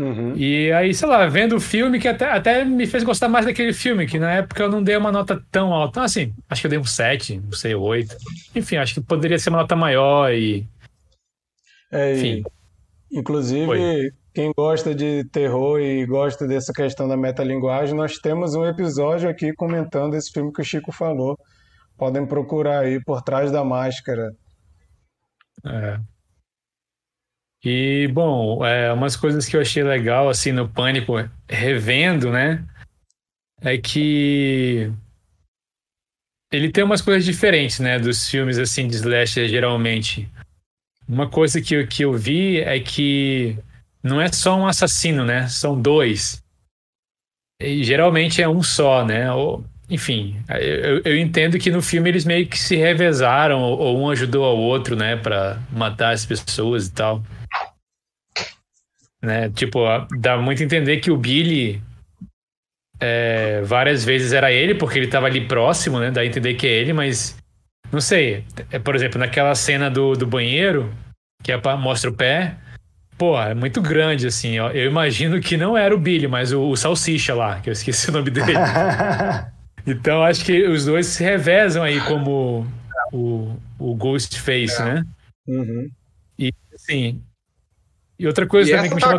Uhum. 0.00 0.34
E 0.34 0.72
aí, 0.72 0.94
sei 0.94 1.06
lá, 1.06 1.26
vendo 1.26 1.56
o 1.56 1.60
filme 1.60 2.00
que 2.00 2.08
até, 2.08 2.24
até 2.24 2.64
me 2.64 2.86
fez 2.86 3.04
gostar 3.04 3.28
mais 3.28 3.44
daquele 3.44 3.74
filme, 3.74 4.06
que 4.06 4.18
na 4.18 4.32
época 4.32 4.62
eu 4.62 4.70
não 4.70 4.82
dei 4.82 4.96
uma 4.96 5.12
nota 5.12 5.44
tão 5.52 5.74
alta. 5.74 5.90
Então, 5.90 6.02
assim, 6.04 6.32
acho 6.48 6.62
que 6.62 6.66
eu 6.66 6.70
dei 6.70 6.78
um 6.78 6.84
7, 6.84 7.38
não 7.38 7.52
sei, 7.52 7.74
8. 7.74 8.16
Enfim, 8.56 8.76
acho 8.76 8.94
que 8.94 9.02
poderia 9.02 9.38
ser 9.38 9.50
uma 9.50 9.58
nota 9.58 9.76
maior 9.76 10.32
e. 10.32 10.66
É, 11.92 12.14
Enfim. 12.14 12.42
Inclusive, 13.12 13.66
Foi. 13.66 14.10
quem 14.32 14.52
gosta 14.56 14.94
de 14.94 15.24
terror 15.24 15.78
e 15.80 16.06
gosta 16.06 16.46
dessa 16.46 16.72
questão 16.72 17.06
da 17.06 17.16
metalinguagem, 17.16 17.94
nós 17.94 18.14
temos 18.14 18.54
um 18.54 18.64
episódio 18.64 19.28
aqui 19.28 19.52
comentando 19.52 20.14
esse 20.14 20.32
filme 20.32 20.50
que 20.50 20.62
o 20.62 20.64
Chico 20.64 20.92
falou. 20.92 21.36
Podem 21.98 22.24
procurar 22.24 22.84
aí 22.84 22.98
por 23.04 23.20
trás 23.20 23.52
da 23.52 23.62
máscara. 23.62 24.32
É. 25.66 25.98
E, 27.62 28.08
bom, 28.08 28.64
é, 28.64 28.92
umas 28.92 29.16
coisas 29.16 29.46
que 29.46 29.56
eu 29.56 29.60
achei 29.60 29.82
legal, 29.82 30.28
assim, 30.28 30.50
no 30.50 30.68
Pânico, 30.68 31.14
revendo, 31.48 32.30
né? 32.30 32.64
É 33.60 33.76
que 33.76 34.90
ele 36.50 36.72
tem 36.72 36.82
umas 36.82 37.02
coisas 37.02 37.24
diferentes, 37.24 37.78
né? 37.78 37.98
Dos 37.98 38.28
filmes, 38.28 38.58
assim, 38.58 38.88
de 38.88 38.96
slasher, 38.96 39.46
geralmente. 39.48 40.28
Uma 41.06 41.28
coisa 41.28 41.60
que, 41.60 41.86
que 41.86 42.04
eu 42.04 42.14
vi 42.14 42.60
é 42.60 42.80
que 42.80 43.58
não 44.02 44.20
é 44.20 44.32
só 44.32 44.56
um 44.56 44.66
assassino, 44.66 45.24
né? 45.24 45.46
São 45.48 45.80
dois. 45.80 46.42
E 47.60 47.84
geralmente 47.84 48.40
é 48.40 48.48
um 48.48 48.62
só, 48.62 49.04
né? 49.04 49.30
Ou, 49.32 49.62
enfim, 49.88 50.42
eu, 50.48 51.02
eu, 51.04 51.18
entendo 51.18 51.58
que 51.58 51.70
no 51.70 51.82
filme 51.82 52.08
eles 52.08 52.24
meio 52.24 52.46
que 52.46 52.58
se 52.58 52.74
revezaram, 52.74 53.60
ou, 53.60 53.78
ou 53.78 54.00
um 54.00 54.08
ajudou 54.08 54.44
ao 54.44 54.56
outro, 54.56 54.96
né? 54.96 55.16
Pra 55.16 55.60
matar 55.70 56.14
as 56.14 56.24
pessoas 56.24 56.86
e 56.86 56.92
tal. 56.92 57.22
Né? 59.22 59.50
Tipo, 59.50 59.80
dá 60.18 60.38
muito 60.38 60.62
a 60.62 60.64
entender 60.64 60.98
que 60.98 61.10
o 61.10 61.16
Billy 61.16 61.82
é, 62.98 63.62
várias 63.62 64.04
vezes 64.04 64.32
era 64.32 64.52
ele, 64.52 64.74
porque 64.74 64.98
ele 64.98 65.08
tava 65.08 65.26
ali 65.26 65.46
próximo, 65.46 65.98
né? 65.98 66.10
Dá 66.10 66.20
a 66.20 66.26
entender 66.26 66.54
que 66.54 66.66
é 66.66 66.70
ele, 66.70 66.92
mas 66.92 67.36
não 67.90 68.00
sei. 68.00 68.44
É, 68.70 68.78
por 68.78 68.94
exemplo, 68.94 69.18
naquela 69.18 69.54
cena 69.54 69.90
do, 69.90 70.14
do 70.14 70.26
banheiro, 70.26 70.92
que 71.42 71.50
é 71.50 71.58
pra, 71.58 71.76
mostra 71.76 72.10
o 72.10 72.14
pé, 72.14 72.56
pô, 73.16 73.40
é 73.40 73.54
muito 73.54 73.80
grande, 73.80 74.26
assim. 74.26 74.58
Ó. 74.58 74.70
Eu 74.70 74.86
imagino 74.90 75.40
que 75.40 75.56
não 75.56 75.76
era 75.76 75.94
o 75.94 75.98
Billy, 75.98 76.28
mas 76.28 76.52
o, 76.52 76.68
o 76.68 76.76
Salsicha 76.76 77.34
lá, 77.34 77.60
que 77.60 77.70
eu 77.70 77.72
esqueci 77.72 78.10
o 78.10 78.12
nome 78.12 78.30
dele. 78.30 78.52
então 79.86 80.22
acho 80.22 80.44
que 80.44 80.66
os 80.66 80.84
dois 80.84 81.06
se 81.06 81.24
revezam 81.24 81.82
aí 81.82 82.00
como 82.02 82.66
o, 83.12 83.56
o 83.78 83.94
Ghostface, 83.94 84.80
é. 84.80 84.84
né? 84.84 85.06
Uhum. 85.46 85.90
E 86.38 86.52
assim. 86.74 87.20
E 88.20 88.26
outra 88.26 88.46
coisa 88.46 88.70
e 88.70 88.74
também 88.74 88.90
que 88.90 88.96
me 88.96 89.00
tá 89.00 89.16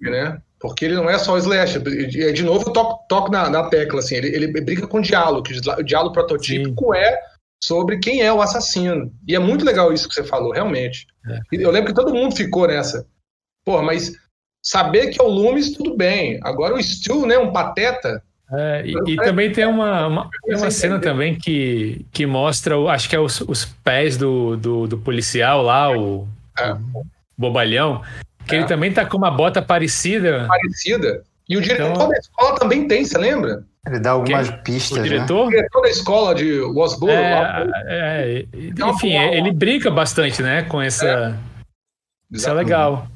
né? 0.00 0.42
Porque 0.58 0.84
ele 0.84 0.96
não 0.96 1.08
é 1.08 1.16
só 1.16 1.34
o 1.34 1.38
slash. 1.38 1.78
De 1.78 2.42
novo, 2.42 2.68
eu 2.68 2.72
toco, 2.72 3.06
toco 3.08 3.30
na, 3.30 3.48
na 3.48 3.68
tecla, 3.68 4.00
assim. 4.00 4.16
Ele, 4.16 4.34
ele 4.34 4.60
brinca 4.60 4.86
com 4.86 5.00
diálogo. 5.00 5.46
O 5.78 5.82
diálogo 5.82 6.12
prototípico 6.12 6.92
Sim. 6.92 6.98
é 6.98 7.18
sobre 7.62 7.98
quem 7.98 8.20
é 8.20 8.32
o 8.32 8.42
assassino. 8.42 9.12
E 9.28 9.36
é 9.36 9.38
muito 9.38 9.64
legal 9.64 9.92
isso 9.92 10.08
que 10.08 10.14
você 10.14 10.24
falou, 10.24 10.52
realmente. 10.52 11.06
É. 11.28 11.38
Eu 11.52 11.70
lembro 11.70 11.94
que 11.94 12.00
todo 12.00 12.12
mundo 12.12 12.34
ficou 12.34 12.66
nessa. 12.66 13.06
Pô, 13.64 13.80
mas 13.80 14.12
saber 14.60 15.08
que 15.08 15.20
é 15.20 15.24
o 15.24 15.28
Loomis, 15.28 15.72
tudo 15.72 15.96
bem. 15.96 16.40
Agora 16.42 16.74
o 16.74 16.82
Stu, 16.82 17.26
né, 17.26 17.38
um 17.38 17.52
pateta. 17.52 18.20
É, 18.52 18.82
e, 18.84 19.12
e 19.12 19.16
também 19.16 19.52
tem 19.52 19.66
uma, 19.66 20.06
uma, 20.06 20.30
tem 20.44 20.56
uma 20.56 20.70
cena 20.70 21.00
também 21.00 21.36
que, 21.36 22.06
que 22.12 22.24
mostra, 22.26 22.76
acho 22.90 23.08
que 23.08 23.16
é 23.16 23.20
os, 23.20 23.40
os 23.40 23.64
pés 23.64 24.16
do, 24.16 24.56
do, 24.56 24.86
do 24.86 24.98
policial 24.98 25.62
lá, 25.62 25.90
o, 25.90 26.28
é. 26.56 26.72
o 26.72 27.04
bobalhão, 27.36 28.02
que 28.46 28.54
é. 28.54 28.58
ele 28.58 28.66
também 28.66 28.92
tá 28.92 29.04
com 29.04 29.16
uma 29.16 29.30
bota 29.30 29.60
parecida. 29.60 30.46
Parecida. 30.46 31.22
E 31.48 31.56
o 31.56 31.60
diretor 31.60 31.92
então... 31.92 32.08
da 32.08 32.16
escola 32.16 32.58
também 32.58 32.88
tem, 32.88 33.04
você 33.04 33.18
lembra? 33.18 33.64
Ele 33.86 34.00
dá 34.00 34.10
algumas 34.10 34.50
Quem? 34.50 34.62
pistas. 34.62 34.98
O 34.98 35.02
diretor? 35.02 35.42
Né? 35.42 35.46
O 35.46 35.50
diretor 35.50 35.82
da 35.82 35.88
escola 35.88 36.34
de 36.34 36.60
Wasboro. 36.60 37.12
É, 37.12 37.68
é, 37.86 38.46
enfim, 38.88 39.12
ele 39.12 39.52
brinca 39.52 39.90
bastante, 39.90 40.42
né, 40.42 40.62
com 40.62 40.82
essa. 40.82 41.06
É. 41.06 42.36
Isso 42.36 42.48
é 42.48 42.52
legal. 42.52 43.06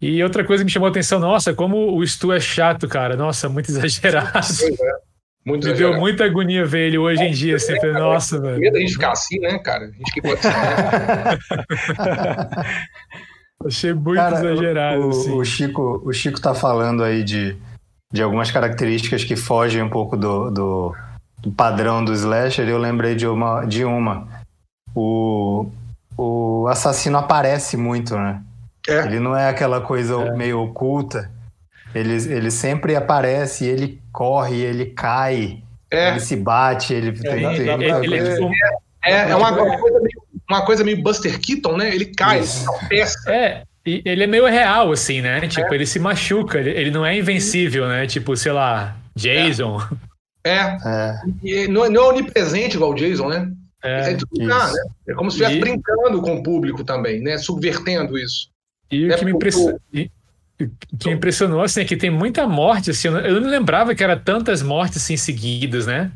E 0.00 0.22
outra 0.22 0.44
coisa 0.44 0.62
que 0.62 0.66
me 0.66 0.70
chamou 0.70 0.88
a 0.88 0.90
atenção, 0.90 1.18
nossa, 1.18 1.54
como 1.54 1.96
o 1.96 2.06
Stu 2.06 2.32
é 2.32 2.40
chato, 2.40 2.88
cara. 2.88 3.16
Nossa, 3.16 3.48
muito 3.48 3.70
exagerado. 3.70 4.38
É. 4.38 5.05
Muito 5.46 5.64
me 5.64 5.70
exagerado. 5.70 5.92
deu 5.92 6.00
muita 6.00 6.24
agonia 6.24 6.66
ver 6.66 6.88
ele 6.88 6.98
hoje 6.98 7.22
em 7.22 7.30
dia. 7.30 7.56
Sempre, 7.60 7.90
assim, 7.90 8.00
nossa, 8.00 8.40
velho. 8.40 8.58
Medo 8.58 8.76
a 8.76 8.80
gente 8.80 8.94
ficar 8.94 9.12
assim, 9.12 9.38
né, 9.38 9.56
cara? 9.60 9.84
A 9.84 9.90
gente 9.92 10.12
que 10.12 10.20
pode 10.20 10.42
ser. 10.42 10.52
Achei 13.64 13.94
muito 13.94 14.16
cara, 14.16 14.40
exagerado. 14.40 15.06
O, 15.06 15.10
assim. 15.10 15.30
o, 15.30 15.44
Chico, 15.44 16.02
o 16.04 16.12
Chico 16.12 16.40
tá 16.40 16.52
falando 16.52 17.04
aí 17.04 17.22
de, 17.22 17.56
de 18.12 18.22
algumas 18.22 18.50
características 18.50 19.22
que 19.22 19.36
fogem 19.36 19.82
um 19.82 19.88
pouco 19.88 20.16
do, 20.16 20.50
do, 20.50 20.96
do 21.38 21.52
padrão 21.52 22.04
do 22.04 22.12
slasher. 22.12 22.68
Eu 22.68 22.78
lembrei 22.78 23.14
de 23.14 23.28
uma. 23.28 23.64
De 23.64 23.84
uma. 23.84 24.26
O, 24.96 25.70
o 26.18 26.66
assassino 26.66 27.18
aparece 27.18 27.76
muito, 27.76 28.16
né? 28.16 28.42
É. 28.88 29.06
Ele 29.06 29.20
não 29.20 29.36
é 29.36 29.48
aquela 29.48 29.80
coisa 29.80 30.14
é. 30.14 30.36
meio 30.36 30.60
oculta. 30.60 31.30
Ele, 31.94 32.14
ele 32.14 32.50
sempre 32.50 32.96
aparece, 32.96 33.64
ele 33.64 34.02
corre, 34.16 34.62
ele 34.62 34.86
cai, 34.86 35.62
é. 35.90 36.08
ele 36.08 36.20
se 36.20 36.36
bate, 36.36 36.94
ele 36.94 37.10
é, 37.10 37.12
tem, 37.12 37.22
tem 37.22 37.82
ele, 37.82 38.16
ele, 38.16 38.54
é, 39.04 39.30
é, 39.30 39.36
uma, 39.36 39.50
uma, 39.50 39.78
coisa 39.78 40.00
meio, 40.00 40.22
uma 40.48 40.64
coisa 40.64 40.84
meio 40.84 41.02
Buster 41.02 41.38
Keaton, 41.38 41.76
né? 41.76 41.94
Ele 41.94 42.06
cai, 42.06 42.42
peça. 42.88 43.30
É, 43.30 43.62
e 43.84 44.00
ele 44.06 44.24
é 44.24 44.26
meio 44.26 44.46
real, 44.46 44.90
assim, 44.90 45.20
né? 45.20 45.46
Tipo, 45.46 45.72
ele 45.74 45.84
se 45.84 45.98
machuca, 45.98 46.58
ele, 46.58 46.70
ele 46.70 46.90
não 46.90 47.04
é 47.04 47.16
invencível, 47.16 47.86
né? 47.86 48.06
Tipo, 48.06 48.34
sei 48.38 48.52
lá, 48.52 48.96
Jason. 49.14 49.78
É. 50.42 50.76
é. 50.86 51.20
E 51.42 51.68
não, 51.68 51.88
não 51.90 52.04
é 52.04 52.08
onipresente 52.08 52.76
igual 52.76 52.92
o 52.92 52.94
Jason, 52.94 53.28
né? 53.28 53.52
É, 53.84 54.12
é, 54.12 54.12
né? 54.12 54.72
é 55.08 55.12
como 55.12 55.30
se 55.30 55.36
estivesse 55.36 55.58
e... 55.58 55.60
brincando 55.60 56.22
com 56.22 56.36
o 56.36 56.42
público 56.42 56.82
também, 56.82 57.20
né? 57.20 57.36
Subvertendo 57.36 58.18
isso. 58.18 58.48
E 58.90 59.10
o 59.10 59.16
que 59.16 59.24
me 59.24 59.32
impressionou, 59.32 59.78
que 60.58 61.08
me 61.08 61.14
impressionou 61.14 61.62
assim, 61.62 61.82
é 61.82 61.84
que 61.84 61.96
tem 61.96 62.10
muita 62.10 62.46
morte, 62.46 62.90
assim, 62.90 63.08
eu 63.08 63.40
não 63.40 63.50
lembrava 63.50 63.94
que 63.94 64.02
era 64.02 64.16
tantas 64.16 64.62
mortes 64.62 64.98
assim 64.98 65.16
seguidas, 65.16 65.86
né? 65.86 66.10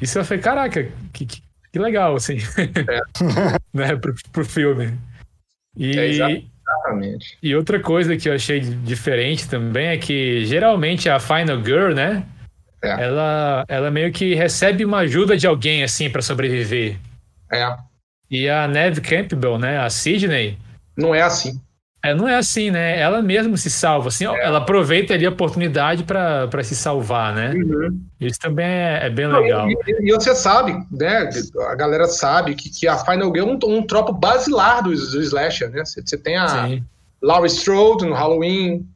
Isso 0.00 0.18
eu 0.18 0.24
falei, 0.24 0.42
caraca, 0.42 0.88
que, 1.12 1.26
que, 1.26 1.42
que 1.72 1.78
legal, 1.78 2.16
assim, 2.16 2.38
é. 2.56 3.58
né, 3.74 3.96
pro, 3.96 4.14
pro 4.32 4.44
filme. 4.44 4.98
E, 5.76 5.98
é 5.98 6.06
exatamente. 6.06 7.38
E 7.42 7.54
outra 7.54 7.78
coisa 7.78 8.16
que 8.16 8.28
eu 8.28 8.34
achei 8.34 8.60
diferente 8.60 9.48
também 9.48 9.88
é 9.88 9.98
que 9.98 10.44
geralmente 10.46 11.08
a 11.08 11.20
Final 11.20 11.62
Girl, 11.62 11.94
né? 11.94 12.24
É. 12.82 13.04
Ela, 13.04 13.64
ela 13.68 13.90
meio 13.90 14.10
que 14.10 14.34
recebe 14.34 14.84
uma 14.84 14.98
ajuda 14.98 15.36
de 15.36 15.46
alguém, 15.46 15.82
assim, 15.82 16.08
para 16.08 16.22
sobreviver. 16.22 16.96
É. 17.52 17.76
E 18.30 18.48
a 18.48 18.66
Neve 18.66 19.02
Campbell, 19.02 19.58
né? 19.58 19.78
A 19.78 19.90
Sidney, 19.90 20.56
não 20.96 21.14
é 21.14 21.22
assim. 21.22 21.60
É, 22.02 22.14
não 22.14 22.26
é 22.26 22.36
assim, 22.36 22.70
né? 22.70 22.98
Ela 22.98 23.20
mesma 23.20 23.56
se 23.58 23.70
salva, 23.70 24.08
assim, 24.08 24.26
é. 24.26 24.44
ela 24.44 24.58
aproveita 24.58 25.12
ali 25.12 25.26
a 25.26 25.28
oportunidade 25.28 26.04
para 26.04 26.64
se 26.64 26.74
salvar, 26.74 27.34
né? 27.34 27.52
Uhum. 27.54 28.00
Isso 28.18 28.38
também 28.38 28.64
é, 28.66 29.06
é 29.06 29.10
bem 29.10 29.26
legal. 29.26 29.68
E, 29.68 29.76
e, 30.00 30.12
você 30.12 30.34
sabe, 30.34 30.72
né? 30.90 31.28
A 31.68 31.74
galera 31.74 32.06
sabe 32.06 32.54
que, 32.54 32.70
que 32.70 32.88
a 32.88 32.96
Final 32.96 33.30
Girl 33.34 33.50
é 33.50 33.52
um, 33.52 33.78
um 33.78 33.86
tropo 33.86 34.14
basilar 34.14 34.82
do, 34.82 34.90
do 34.90 35.22
slasher, 35.22 35.70
né? 35.70 35.84
Você, 35.84 36.00
você 36.00 36.16
tem 36.16 36.38
a 36.38 36.48
Sim. 36.48 36.84
Laurie 37.20 37.50
Strode 37.50 38.06
no 38.06 38.14
Halloween, 38.14 38.88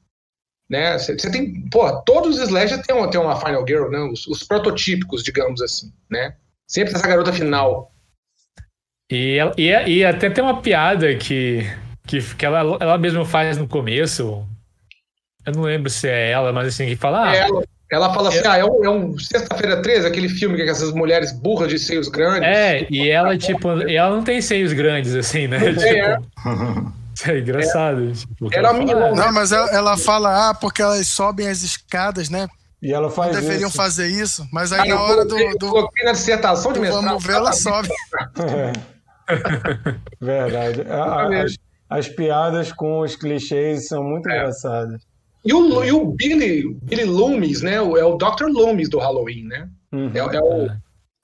né? 0.70 0.98
Você, 0.98 1.18
você 1.18 1.30
tem, 1.30 1.68
pô, 1.68 2.00
todos 2.02 2.38
os 2.38 2.42
slashers 2.44 2.80
têm 2.86 2.96
uma, 2.96 3.11
têm 3.11 3.20
uma 3.20 3.36
Final 3.36 3.66
Girl, 3.66 3.90
né? 3.90 3.98
Os, 3.98 4.26
os 4.26 4.42
prototípicos, 4.42 5.22
digamos 5.22 5.61
assim, 5.61 5.92
né? 6.11 6.36
Sempre 6.66 6.94
essa 6.94 7.07
garota 7.07 7.34
final. 7.34 7.92
E, 9.12 9.38
e, 9.59 9.68
e 9.68 10.05
até 10.07 10.30
tem 10.30 10.42
uma 10.42 10.62
piada 10.62 11.14
que 11.16 11.66
que, 12.07 12.20
que 12.20 12.46
ela, 12.46 12.76
ela 12.80 12.98
mesma 12.98 13.24
faz 13.24 13.57
no 13.57 13.66
começo. 13.66 14.46
Eu 15.46 15.52
não 15.52 15.62
lembro 15.62 15.90
se 15.90 16.09
é 16.09 16.30
ela, 16.30 16.52
mas 16.52 16.68
assim, 16.68 16.86
que 16.86 16.96
fala. 16.96 17.30
Ah, 17.30 17.36
é 17.36 17.40
ela, 17.40 17.62
ela 17.90 18.14
fala 18.14 18.28
assim: 18.28 18.38
é, 18.38 18.46
ah, 18.46 18.59
é 18.59 18.64
um, 18.64 18.84
é 18.84 18.90
um 18.90 19.18
Sexta-feira 19.18 19.82
13, 19.82 20.07
aquele 20.07 20.28
filme 20.28 20.57
que 20.57 20.62
é 20.62 20.68
essas 20.68 20.92
mulheres 20.92 21.32
burras 21.32 21.68
de 21.68 21.78
seios 21.78 22.09
grandes. 22.09 22.48
É, 22.48 22.86
e 22.90 23.11
ela, 23.11 23.36
tipo, 23.36 23.68
ela 23.70 24.14
não 24.14 24.22
tem 24.24 24.40
seios 24.40 24.72
grandes, 24.72 25.14
assim, 25.14 25.46
né? 25.46 25.59
tipo, 25.59 25.80
é. 25.82 26.18
é 27.32 27.38
engraçado. 27.38 28.11
É. 28.11 28.12
Tipo, 28.12 28.48
ela 28.52 28.68
ela 28.68 28.86
fala, 28.86 29.07
ah, 29.07 29.14
não, 29.14 29.32
mas 29.32 29.52
ela, 29.52 29.70
ela, 29.70 29.96
fala, 29.96 30.50
ah, 30.50 30.55
porque 30.55 30.82
elas 30.82 31.07
sobem 31.09 31.48
as 31.48 31.62
escadas, 31.62 32.28
né? 32.28 32.48
E 32.82 32.92
ela 32.92 33.11
faz 33.11 33.34
não 33.34 33.40
deveriam 33.40 33.68
isso. 33.68 33.76
fazer 33.76 34.09
isso, 34.09 34.46
mas 34.52 34.72
aí 34.72 34.90
ah, 34.90 34.94
na 34.94 35.02
hora 35.02 35.24
do. 35.24 35.36
do 35.59 35.70
coloquei 35.70 36.05
na 36.05 36.12
dissertação 36.12 36.72
de 36.72 36.80
mestrado. 36.80 37.05
Vamos 37.05 37.24
ver, 37.24 37.32
ela 37.32 37.52
sobe. 37.52 37.88
Verdade. 40.20 40.82
As, 40.82 41.57
as 41.95 42.09
piadas 42.09 42.72
com 42.72 43.01
os 43.01 43.14
clichês 43.14 43.86
são 43.86 44.03
muito 44.03 44.28
é. 44.28 44.36
engraçadas. 44.36 45.07
E 45.45 45.55
o, 45.55 45.84
e 45.84 45.92
o 45.92 46.07
Billy, 46.07 46.74
Billy 46.82 47.05
Loomis, 47.05 47.62
né? 47.62 47.74
É 47.74 47.80
o 48.05 48.16
Dr. 48.16 48.47
Loomis 48.49 48.88
do 48.88 48.99
Halloween, 48.99 49.45
né? 49.45 49.70
Uhum. 49.92 50.11
É, 50.12 50.18
é, 50.18 50.40
o, 50.40 50.66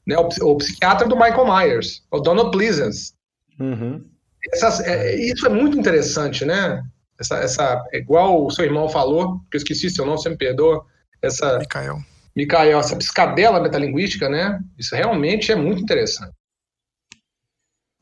né, 0.07 0.17
o, 0.17 0.29
o, 0.49 0.57
psiquiatra 0.59 1.09
do 1.09 1.17
Michael 1.17 1.47
Myers, 1.47 2.05
o 2.09 2.21
Donald 2.21 2.53
Pleasance. 2.53 3.15
Uhum. 3.59 4.05
Essas, 4.53 4.79
é, 4.81 5.17
isso 5.17 5.45
é 5.45 5.49
muito 5.49 5.77
interessante, 5.77 6.45
né? 6.45 6.85
Essa, 7.19 7.39
essa, 7.39 7.85
igual 7.93 8.47
o 8.47 8.51
seu 8.51 8.65
irmão 8.65 8.89
falou, 8.89 9.41
que 9.51 9.57
eu 9.57 9.59
esqueci 9.59 9.91
seu 9.91 10.07
nome, 10.07 10.19
você 10.19 10.29
me 10.29 10.37
perdoa. 10.37 10.87
Essa, 11.21 11.59
Micael. 11.59 11.99
Micael, 12.37 12.79
essa 12.79 12.95
piscadela 12.95 13.61
metalinguística, 13.61 14.29
né? 14.29 14.61
Isso 14.79 14.95
realmente 14.95 15.51
é 15.51 15.57
muito 15.57 15.83
interessante. 15.83 16.33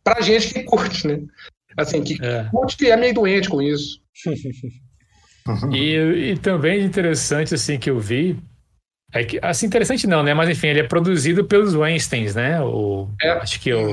Pra 0.04 0.20
gente 0.20 0.52
que 0.52 0.64
curte, 0.64 1.06
né? 1.06 1.22
Assim, 1.78 2.02
que 2.02 2.18
é. 2.20 2.90
é 2.90 2.96
meio 2.96 3.14
doente 3.14 3.48
com 3.48 3.62
isso. 3.62 4.00
e, 5.72 6.32
e 6.32 6.38
também 6.38 6.84
interessante, 6.84 7.54
assim, 7.54 7.78
que 7.78 7.88
eu 7.88 7.98
vi, 7.98 8.36
é 9.12 9.24
que, 9.24 9.38
assim, 9.40 9.66
interessante 9.66 10.06
não, 10.06 10.22
né? 10.22 10.34
Mas 10.34 10.50
enfim, 10.50 10.68
ele 10.68 10.80
é 10.80 10.86
produzido 10.86 11.44
pelos 11.44 11.74
Weinsteins, 11.74 12.34
né? 12.34 12.60
O, 12.60 13.08
é. 13.22 13.30
Acho 13.30 13.58
que 13.60 13.72
o, 13.72 13.90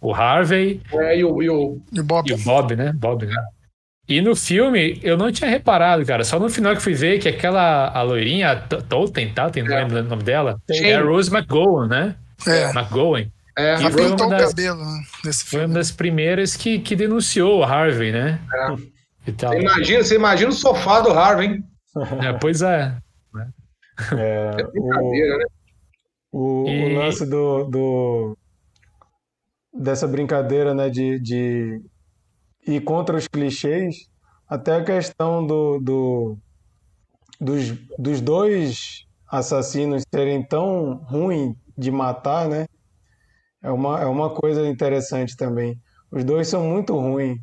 o 0.00 0.12
Harvey. 0.12 0.80
É, 0.92 1.18
e 1.18 1.24
o, 1.24 1.42
e 1.42 1.48
o, 1.48 1.78
e 1.92 2.00
o 2.00 2.04
Bob. 2.04 2.28
E 2.28 2.34
o 2.34 2.38
Bob, 2.38 2.74
né? 2.74 2.92
Bob, 2.92 3.26
né? 3.26 3.34
E 4.08 4.20
no 4.20 4.34
filme, 4.36 5.00
eu 5.02 5.16
não 5.16 5.30
tinha 5.32 5.50
reparado, 5.50 6.04
cara. 6.04 6.24
Só 6.24 6.38
no 6.38 6.48
final 6.48 6.74
que 6.74 6.82
fui 6.82 6.94
ver 6.94 7.18
que 7.18 7.28
aquela 7.28 7.88
a 7.88 8.02
loirinha, 8.02 8.52
a 8.52 8.56
Tolten, 8.56 9.32
tá? 9.32 9.50
Tem, 9.50 9.62
não 9.62 9.76
é. 9.76 9.82
lembro 9.82 9.98
o 9.98 10.02
nome 10.02 10.22
dela? 10.22 10.60
Sim. 10.70 10.84
É 10.84 10.94
a 10.94 11.02
Rose 11.02 11.30
McGowan, 11.32 11.88
né? 11.88 12.16
É. 12.46 12.70
McGowan. 12.70 13.26
É, 13.58 13.74
ela 13.74 13.90
pintou 13.90 14.28
das, 14.28 14.42
o 14.42 14.48
cabelo 14.48 14.84
né, 14.84 15.02
nesse 15.24 15.44
filme. 15.44 15.64
Foi 15.64 15.66
uma 15.66 15.74
das 15.74 15.90
primeiras 15.90 16.56
que, 16.56 16.78
que 16.78 16.94
denunciou 16.94 17.60
o 17.60 17.64
Harvey, 17.64 18.12
né? 18.12 18.40
É. 18.52 18.74
E 19.28 19.32
tal. 19.32 19.50
Você, 19.52 19.60
imagina, 19.60 20.04
você 20.04 20.14
imagina 20.14 20.50
o 20.50 20.54
sofá 20.54 21.00
do 21.00 21.10
Harvey, 21.10 21.48
hein? 21.48 21.64
É, 22.22 22.32
pois 22.34 22.60
é. 22.60 22.96
É, 24.12 24.56
é 24.60 24.64
brincadeira, 24.64 25.34
o, 25.34 25.38
né? 25.38 25.44
O, 26.30 26.68
e... 26.68 26.94
o 26.94 26.98
lance 26.98 27.24
do, 27.24 27.64
do, 27.64 28.38
dessa 29.72 30.06
brincadeira, 30.06 30.74
né, 30.74 30.90
de, 30.90 31.18
de 31.18 31.80
ir 32.66 32.80
contra 32.82 33.16
os 33.16 33.26
clichês, 33.26 34.10
até 34.46 34.76
a 34.76 34.84
questão 34.84 35.46
do, 35.46 35.78
do 35.80 36.38
dos, 37.40 37.72
dos 37.98 38.20
dois 38.20 39.06
assassinos 39.30 40.02
serem 40.14 40.42
tão 40.42 40.94
ruins 41.04 41.54
de 41.76 41.90
matar, 41.90 42.48
né? 42.48 42.66
É 43.66 43.70
uma, 43.72 44.00
é 44.00 44.06
uma 44.06 44.30
coisa 44.30 44.64
interessante 44.68 45.36
também. 45.36 45.76
Os 46.12 46.22
dois 46.22 46.46
são 46.46 46.62
muito 46.62 46.96
ruins. 46.96 47.36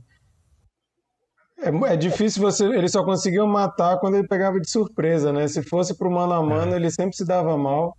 É, 1.59 1.93
é 1.93 1.97
difícil 1.97 2.41
você. 2.41 2.63
Ele 2.65 2.87
só 2.87 3.03
conseguiu 3.03 3.45
matar 3.45 3.99
quando 3.99 4.15
ele 4.15 4.25
pegava 4.25 4.57
de 4.57 4.69
surpresa, 4.69 5.33
né? 5.33 5.49
Se 5.49 5.61
fosse 5.61 5.97
pro 5.97 6.09
mano 6.09 6.31
a 6.31 6.41
mano, 6.41 6.71
é. 6.71 6.75
ele 6.77 6.89
sempre 6.89 7.17
se 7.17 7.25
dava 7.25 7.57
mal. 7.57 7.93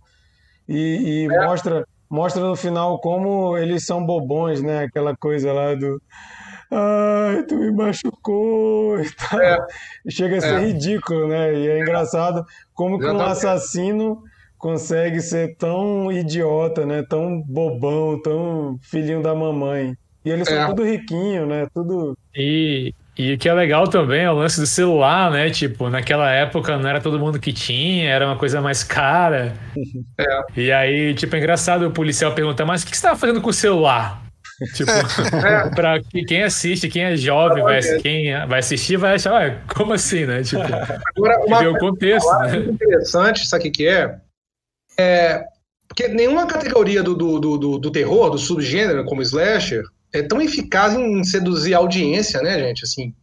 E, 0.67 1.27
e 1.27 1.35
é. 1.35 1.45
mostra, 1.45 1.85
mostra 2.09 2.43
no 2.43 2.55
final 2.55 2.99
como 2.99 3.55
eles 3.59 3.85
são 3.85 4.03
bobões, 4.03 4.59
né? 4.59 4.85
Aquela 4.85 5.15
coisa 5.15 5.53
lá 5.53 5.75
do. 5.75 6.01
Ai, 6.71 7.43
tu 7.43 7.55
me 7.57 7.71
machucou 7.71 8.99
e 9.01 9.11
tal. 9.11 9.39
É. 9.39 9.57
Chega 10.09 10.37
a 10.37 10.41
ser 10.41 10.55
é. 10.55 10.65
ridículo, 10.65 11.27
né? 11.27 11.53
E 11.53 11.67
é 11.67 11.79
engraçado 11.79 12.43
como 12.73 12.97
que 12.97 13.05
um 13.05 13.21
assassino 13.21 14.19
consegue 14.65 15.21
ser 15.21 15.55
tão 15.57 16.11
idiota, 16.11 16.87
né? 16.87 17.03
Tão 17.07 17.39
bobão, 17.39 18.19
tão 18.19 18.79
filhinho 18.81 19.21
da 19.21 19.35
mamãe. 19.35 19.95
E 20.25 20.31
eles 20.31 20.47
são 20.47 20.57
é. 20.57 20.65
tudo 20.65 20.83
riquinho, 20.83 21.45
né? 21.45 21.67
Tudo. 21.71 22.17
E, 22.35 22.91
e 23.15 23.35
o 23.35 23.37
que 23.37 23.47
é 23.47 23.53
legal 23.53 23.87
também 23.87 24.23
é 24.23 24.31
o 24.31 24.33
lance 24.33 24.59
do 24.59 24.65
celular, 24.65 25.29
né? 25.29 25.51
Tipo, 25.51 25.87
naquela 25.87 26.31
época 26.31 26.79
não 26.79 26.89
era 26.89 26.99
todo 26.99 27.19
mundo 27.19 27.39
que 27.39 27.53
tinha, 27.53 28.09
era 28.09 28.25
uma 28.25 28.37
coisa 28.37 28.59
mais 28.59 28.83
cara. 28.83 29.53
É. 30.17 30.59
E 30.59 30.71
aí, 30.71 31.13
tipo, 31.13 31.35
é 31.35 31.39
engraçado 31.39 31.85
o 31.85 31.91
policial 31.91 32.33
perguntar, 32.33 32.65
mas 32.65 32.81
o 32.81 32.85
que 32.85 32.91
você 32.91 32.95
estava 32.95 33.19
fazendo 33.19 33.41
com 33.41 33.49
o 33.49 33.53
celular? 33.53 34.23
Tipo, 34.73 34.89
é. 35.45 35.69
pra 35.75 35.99
quem 36.25 36.41
assiste, 36.41 36.87
quem 36.87 37.03
é 37.03 37.17
jovem, 37.17 37.61
vai, 37.61 37.81
quem 37.99 38.47
vai 38.47 38.59
assistir 38.59 38.97
vai 38.97 39.15
achar, 39.15 39.33
ué, 39.33 39.57
como 39.75 39.93
assim, 39.93 40.25
né? 40.25 40.41
Tipo, 40.41 40.63
Agora, 40.63 41.45
uma 41.45 41.59
ver 41.59 41.67
o 41.67 41.77
contexto. 41.77 42.31
Né? 42.39 42.57
interessante, 42.57 43.45
sabe 43.45 43.67
o 43.67 43.71
que 43.71 43.87
é? 43.87 44.15
É, 44.97 45.45
porque 45.87 46.07
nenhuma 46.07 46.47
categoria 46.47 47.03
do, 47.03 47.15
do, 47.15 47.39
do, 47.39 47.77
do, 47.79 47.91
terror, 47.91 48.29
do 48.29 48.37
subgênero, 48.37 49.05
como 49.05 49.21
slasher, 49.21 49.83
é 50.13 50.21
tão 50.21 50.41
eficaz 50.41 50.93
em 50.93 51.23
seduzir 51.23 51.73
a 51.73 51.79
audiência, 51.79 52.41
né, 52.41 52.59
gente? 52.59 52.83
Assim, 52.83 53.13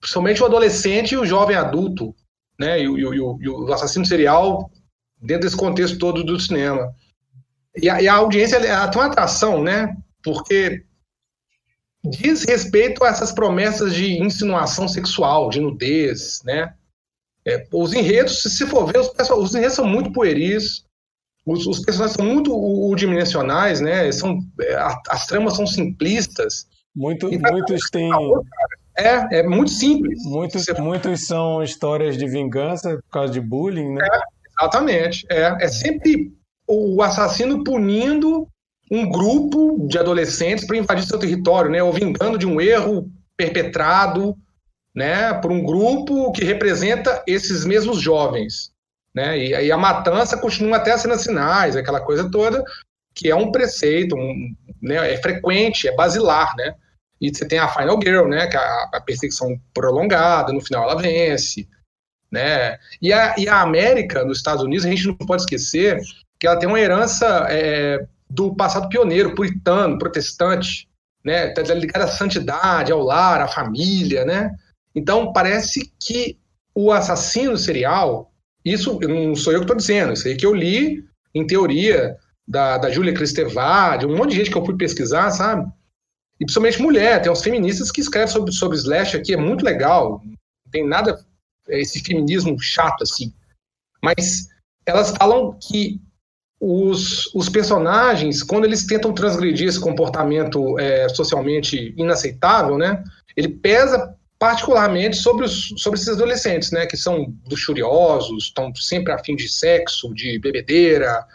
principalmente 0.00 0.42
o 0.42 0.46
adolescente 0.46 1.12
e 1.12 1.16
o 1.16 1.26
jovem 1.26 1.56
adulto, 1.56 2.14
né? 2.58 2.80
E, 2.80 2.84
e, 2.84 2.86
e, 2.86 3.20
o, 3.20 3.38
e 3.40 3.48
o, 3.48 3.72
assassino 3.72 4.04
serial 4.04 4.70
dentro 5.20 5.42
desse 5.42 5.56
contexto 5.56 5.98
todo 5.98 6.24
do 6.24 6.40
cinema. 6.40 6.94
E 7.76 7.88
a, 7.88 8.12
a 8.12 8.16
audiência 8.16 8.56
ela 8.56 8.88
tem 8.88 9.00
uma 9.00 9.08
atração, 9.08 9.62
né? 9.62 9.96
Porque 10.22 10.84
diz 12.04 12.44
respeito 12.44 13.04
a 13.04 13.08
essas 13.08 13.32
promessas 13.32 13.94
de 13.94 14.20
insinuação 14.22 14.88
sexual, 14.88 15.50
de 15.50 15.60
nudez, 15.60 16.40
né? 16.44 16.74
É, 17.46 17.66
os 17.72 17.92
enredos, 17.92 18.42
se 18.42 18.66
for 18.66 18.86
ver, 18.86 18.98
os, 18.98 19.10
os 19.30 19.54
enredos 19.54 19.74
são 19.74 19.86
muito 19.86 20.12
pueris, 20.12 20.84
os, 21.46 21.66
os 21.66 21.80
personagens 21.80 22.16
são 22.16 22.24
muito 22.24 22.54
unidimensionais, 22.54 23.80
né? 23.80 24.10
São, 24.12 24.38
é, 24.60 24.76
as 25.08 25.26
tramas 25.26 25.56
são 25.56 25.66
simplistas. 25.66 26.66
Muito, 26.94 27.30
muitos 27.30 27.88
têm. 27.90 28.10
É, 28.96 29.38
é 29.38 29.42
muito 29.42 29.70
simples. 29.70 30.22
Muitos, 30.24 30.64
Você... 30.64 30.80
muitos 30.80 31.26
são 31.26 31.62
histórias 31.62 32.16
de 32.16 32.26
vingança 32.26 32.96
por 32.96 33.10
causa 33.10 33.32
de 33.32 33.40
bullying, 33.40 33.94
né? 33.94 34.04
É, 34.04 34.20
exatamente. 34.60 35.26
É, 35.30 35.64
é 35.64 35.68
sempre 35.68 36.32
o 36.66 37.02
assassino 37.02 37.64
punindo 37.64 38.46
um 38.90 39.08
grupo 39.08 39.86
de 39.88 39.98
adolescentes 39.98 40.66
para 40.66 40.76
invadir 40.76 41.06
seu 41.06 41.18
território, 41.18 41.70
né? 41.70 41.82
Ou 41.82 41.92
vingando 41.92 42.36
de 42.36 42.46
um 42.46 42.60
erro 42.60 43.10
perpetrado, 43.36 44.36
né? 44.94 45.32
Por 45.34 45.50
um 45.50 45.62
grupo 45.62 46.32
que 46.32 46.44
representa 46.44 47.22
esses 47.26 47.64
mesmos 47.64 48.00
jovens. 48.00 48.72
Né? 49.14 49.38
E, 49.38 49.66
e 49.66 49.72
a 49.72 49.76
matança 49.78 50.38
continua 50.38 50.76
até 50.76 50.92
as 50.92 51.00
cenas 51.00 51.24
finais, 51.24 51.76
aquela 51.76 52.00
coisa 52.00 52.30
toda, 52.30 52.62
que 53.14 53.28
é 53.28 53.34
um 53.34 53.50
preceito, 53.50 54.16
um, 54.16 54.54
né, 54.80 55.12
é 55.12 55.16
frequente, 55.18 55.88
é 55.88 55.94
basilar, 55.94 56.54
né? 56.56 56.74
E 57.20 57.28
você 57.28 57.46
tem 57.46 57.58
a 57.58 57.68
Final 57.68 58.00
Girl, 58.02 58.28
né, 58.28 58.46
que 58.46 58.56
é 58.56 58.60
a, 58.60 58.90
a 58.94 59.00
perseguição 59.00 59.60
prolongada, 59.74 60.52
no 60.52 60.60
final 60.60 60.84
ela 60.84 61.00
vence, 61.00 61.68
né? 62.30 62.78
E 63.02 63.12
a, 63.12 63.34
e 63.36 63.48
a 63.48 63.60
América, 63.60 64.24
nos 64.24 64.38
Estados 64.38 64.62
Unidos, 64.62 64.86
a 64.86 64.90
gente 64.90 65.06
não 65.06 65.14
pode 65.16 65.42
esquecer 65.42 66.00
que 66.38 66.46
ela 66.46 66.58
tem 66.58 66.68
uma 66.68 66.80
herança 66.80 67.46
é, 67.50 68.06
do 68.28 68.54
passado 68.54 68.88
pioneiro, 68.88 69.34
puritano, 69.34 69.98
protestante, 69.98 70.88
né? 71.24 71.48
Tá 71.48 71.62
ligada 71.74 72.04
à 72.04 72.08
santidade, 72.08 72.92
ao 72.92 73.02
lar, 73.02 73.42
à 73.42 73.48
família, 73.48 74.24
né? 74.24 74.54
Então 74.94 75.32
parece 75.32 75.92
que 76.00 76.38
o 76.74 76.92
assassino 76.92 77.56
serial 77.56 78.29
isso 78.64 78.98
não 79.00 79.34
sou 79.34 79.52
eu 79.52 79.60
que 79.60 79.64
estou 79.64 79.76
dizendo, 79.76 80.12
isso 80.12 80.28
aí 80.28 80.36
que 80.36 80.46
eu 80.46 80.54
li 80.54 81.04
em 81.34 81.46
teoria 81.46 82.16
da, 82.46 82.78
da 82.78 82.90
Júlia 82.90 83.14
Cristevá, 83.14 83.96
de 83.96 84.06
um 84.06 84.16
monte 84.16 84.30
de 84.30 84.36
gente 84.36 84.50
que 84.50 84.58
eu 84.58 84.64
fui 84.64 84.76
pesquisar, 84.76 85.30
sabe? 85.30 85.70
E 86.40 86.44
principalmente 86.44 86.82
mulher, 86.82 87.22
tem 87.22 87.30
uns 87.30 87.42
feministas 87.42 87.92
que 87.92 88.00
escrevem 88.00 88.28
sobre, 88.28 88.52
sobre 88.52 88.76
slash 88.76 89.16
aqui, 89.16 89.34
é 89.34 89.36
muito 89.36 89.64
legal, 89.64 90.22
não 90.24 90.70
tem 90.70 90.86
nada, 90.86 91.24
é, 91.68 91.80
esse 91.80 92.00
feminismo 92.00 92.58
chato 92.58 93.02
assim. 93.02 93.32
Mas 94.02 94.48
elas 94.86 95.10
falam 95.10 95.56
que 95.60 96.00
os, 96.58 97.32
os 97.34 97.48
personagens, 97.48 98.42
quando 98.42 98.64
eles 98.64 98.84
tentam 98.84 99.14
transgredir 99.14 99.68
esse 99.68 99.80
comportamento 99.80 100.78
é, 100.78 101.08
socialmente 101.08 101.94
inaceitável, 101.96 102.76
né, 102.76 103.02
ele 103.36 103.48
pesa 103.48 104.14
particularmente 104.40 105.18
sobre, 105.18 105.44
os, 105.44 105.74
sobre 105.76 105.98
esses 106.00 106.08
adolescentes, 106.08 106.72
né, 106.72 106.86
que 106.86 106.96
são 106.96 107.36
luxuriosos, 107.48 108.44
estão 108.44 108.74
sempre 108.74 109.12
afim 109.12 109.36
de 109.36 109.46
sexo, 109.46 110.14
de 110.14 110.38
bebedeira, 110.38 111.26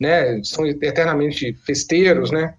né, 0.00 0.40
são 0.44 0.64
eternamente 0.64 1.52
festeiros, 1.66 2.30
né. 2.30 2.56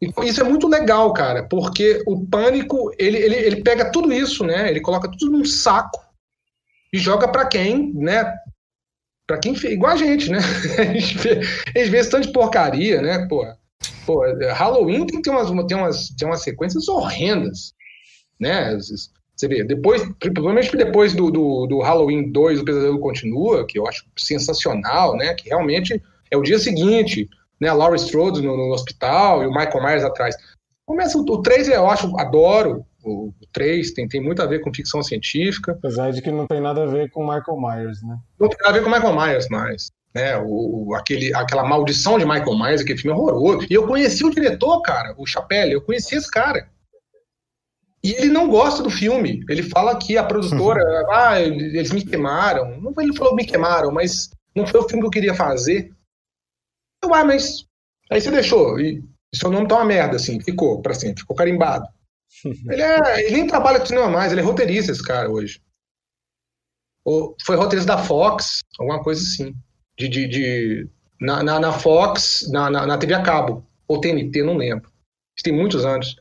E 0.00 0.08
isso 0.24 0.40
é 0.40 0.44
muito 0.44 0.68
legal, 0.68 1.12
cara, 1.12 1.42
porque 1.42 2.00
o 2.06 2.24
pânico, 2.24 2.94
ele, 2.96 3.18
ele, 3.18 3.34
ele 3.34 3.62
pega 3.64 3.90
tudo 3.90 4.12
isso, 4.12 4.44
né, 4.44 4.70
ele 4.70 4.80
coloca 4.80 5.10
tudo 5.10 5.32
num 5.32 5.44
saco 5.44 6.00
e 6.92 6.98
joga 6.98 7.26
para 7.26 7.48
quem, 7.48 7.92
né, 7.92 8.32
para 9.26 9.38
quem, 9.38 9.54
igual 9.72 9.92
a 9.92 9.96
gente, 9.96 10.30
né, 10.30 10.38
a 10.78 10.84
gente 10.84 11.18
vê, 11.18 11.40
esse 11.74 12.10
tanto 12.10 12.28
de 12.28 12.32
porcaria, 12.32 13.02
né, 13.02 13.26
pô, 13.26 13.44
pô 14.06 14.22
Halloween 14.54 15.04
tem, 15.04 15.20
tem, 15.20 15.32
umas, 15.32 15.66
tem, 15.66 15.76
umas, 15.76 16.08
tem 16.10 16.28
umas 16.28 16.42
sequências 16.42 16.86
horrendas, 16.86 17.74
né? 18.40 18.76
Você 18.78 19.48
vê, 19.48 19.64
depois, 19.64 20.02
provavelmente 20.18 20.76
depois 20.76 21.14
do, 21.14 21.30
do, 21.30 21.66
do, 21.66 21.80
Halloween 21.80 22.30
2, 22.30 22.60
o 22.60 22.64
Pesadelo 22.64 22.98
Continua, 22.98 23.66
que 23.66 23.78
eu 23.78 23.86
acho 23.86 24.04
sensacional, 24.16 25.16
né? 25.16 25.34
Que 25.34 25.48
realmente 25.48 26.02
é 26.30 26.36
o 26.36 26.42
dia 26.42 26.58
seguinte, 26.58 27.28
né? 27.60 27.68
A 27.68 27.74
Laurie 27.74 28.00
Strode 28.00 28.42
no, 28.42 28.56
no 28.56 28.72
hospital 28.72 29.42
e 29.42 29.46
o 29.46 29.50
Michael 29.50 29.82
Myers 29.82 30.04
atrás. 30.04 30.34
Começa 30.84 31.16
o, 31.16 31.22
o 31.22 31.42
3, 31.42 31.68
eu 31.68 31.88
acho, 31.88 32.18
adoro 32.18 32.84
o, 33.02 33.28
o 33.28 33.46
3, 33.52 33.92
tem, 33.92 34.08
tem 34.08 34.20
muito 34.20 34.42
a 34.42 34.46
ver 34.46 34.60
com 34.60 34.74
ficção 34.74 35.02
científica. 35.02 35.72
Apesar 35.72 36.10
de 36.12 36.20
que 36.20 36.30
não 36.30 36.46
tem 36.46 36.60
nada 36.60 36.82
a 36.82 36.86
ver 36.86 37.10
com 37.10 37.22
Michael 37.22 37.58
Myers, 37.58 38.02
né? 38.02 38.18
Não 38.38 38.48
tem 38.48 38.58
nada 38.58 38.70
a 38.70 38.72
ver 38.72 38.84
com 38.84 38.90
Michael 38.90 39.14
Myers 39.14 39.48
mais. 39.48 39.90
Né, 40.12 40.36
o, 40.44 40.92
aquele, 40.96 41.32
aquela 41.32 41.62
maldição 41.62 42.18
de 42.18 42.26
Michael 42.26 42.58
Myers, 42.58 42.80
aquele 42.80 42.98
filme 42.98 43.16
é 43.16 43.20
horroroso. 43.20 43.66
E 43.70 43.74
eu 43.74 43.86
conheci 43.86 44.24
o 44.24 44.30
diretor, 44.30 44.82
cara, 44.82 45.14
o 45.16 45.24
Chapelle, 45.24 45.72
eu 45.72 45.80
conheci 45.80 46.16
esse 46.16 46.28
cara. 46.28 46.68
E 48.02 48.12
ele 48.12 48.28
não 48.28 48.48
gosta 48.48 48.82
do 48.82 48.90
filme. 48.90 49.44
Ele 49.48 49.62
fala 49.62 49.98
que 49.98 50.16
a 50.16 50.24
produtora, 50.24 50.82
ah, 51.10 51.38
eles 51.40 51.90
me 51.90 52.04
queimaram. 52.04 52.80
Não 52.80 52.92
ele 52.98 53.14
falou 53.14 53.34
me 53.34 53.44
queimaram, 53.44 53.92
mas 53.92 54.30
não 54.56 54.66
foi 54.66 54.80
o 54.80 54.88
filme 54.88 55.02
que 55.02 55.06
eu 55.06 55.10
queria 55.10 55.34
fazer. 55.34 55.90
Eu, 57.02 57.14
ah, 57.14 57.24
mas. 57.24 57.66
Aí 58.10 58.20
você 58.20 58.30
deixou. 58.30 58.80
E 58.80 59.02
seu 59.34 59.50
nome 59.50 59.68
tá 59.68 59.76
uma 59.76 59.84
merda, 59.84 60.16
assim. 60.16 60.40
Ficou 60.40 60.80
pra 60.80 60.94
sempre, 60.94 61.20
ficou 61.20 61.36
carimbado. 61.36 61.86
ele, 62.44 62.82
é, 62.82 63.26
ele 63.26 63.36
nem 63.36 63.46
trabalha 63.46 63.78
com 63.78 63.86
cinema 63.86 64.08
mais, 64.08 64.32
ele 64.32 64.40
é 64.40 64.44
roteirista, 64.44 64.92
esse 64.92 65.02
cara, 65.02 65.30
hoje. 65.30 65.60
Ou 67.04 67.36
foi 67.44 67.56
roteirista 67.56 67.96
da 67.96 68.02
Fox, 68.02 68.60
alguma 68.78 69.02
coisa 69.02 69.20
assim. 69.22 69.54
De, 69.98 70.08
de, 70.08 70.26
de 70.26 70.88
na, 71.20 71.42
na, 71.42 71.60
na, 71.60 71.72
Fox, 71.72 72.48
na, 72.50 72.70
na, 72.70 72.86
na 72.86 72.98
TV 72.98 73.12
a 73.12 73.22
cabo. 73.22 73.66
Ou 73.86 74.00
TNT, 74.00 74.42
não 74.42 74.56
lembro. 74.56 74.90
Isso 75.36 75.44
tem 75.44 75.52
muitos 75.52 75.84
anos. 75.84 76.16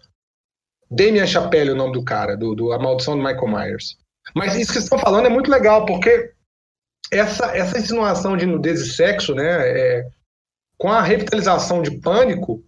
Damien 0.90 1.28
Chapelle 1.28 1.70
é 1.70 1.74
o 1.74 1.78
nome 1.78 1.94
do 1.94 2.04
cara, 2.04 2.36
do, 2.36 2.56
do 2.56 2.72
A 2.72 2.80
Maldição 2.80 3.16
do 3.16 3.24
Michael 3.24 3.48
Myers. 3.48 3.98
Mas 4.36 4.56
isso 4.56 4.68
que 4.68 4.74
vocês 4.74 4.86
estão 4.86 5.00
falando 5.00 5.28
é 5.28 5.30
muito 5.30 5.50
legal, 5.50 5.86
porque 5.86 6.34
essa, 7.12 7.56
essa 7.56 7.78
insinuação 7.78 8.36
de 8.36 8.46
nudez 8.46 8.82
e 8.82 8.94
sexo, 8.94 9.34
né, 9.34 9.70
é, 9.70 10.10
com 10.78 10.92
a 10.92 11.02
revitalização 11.02 11.82
de 11.82 12.00
pânico, 12.00 12.64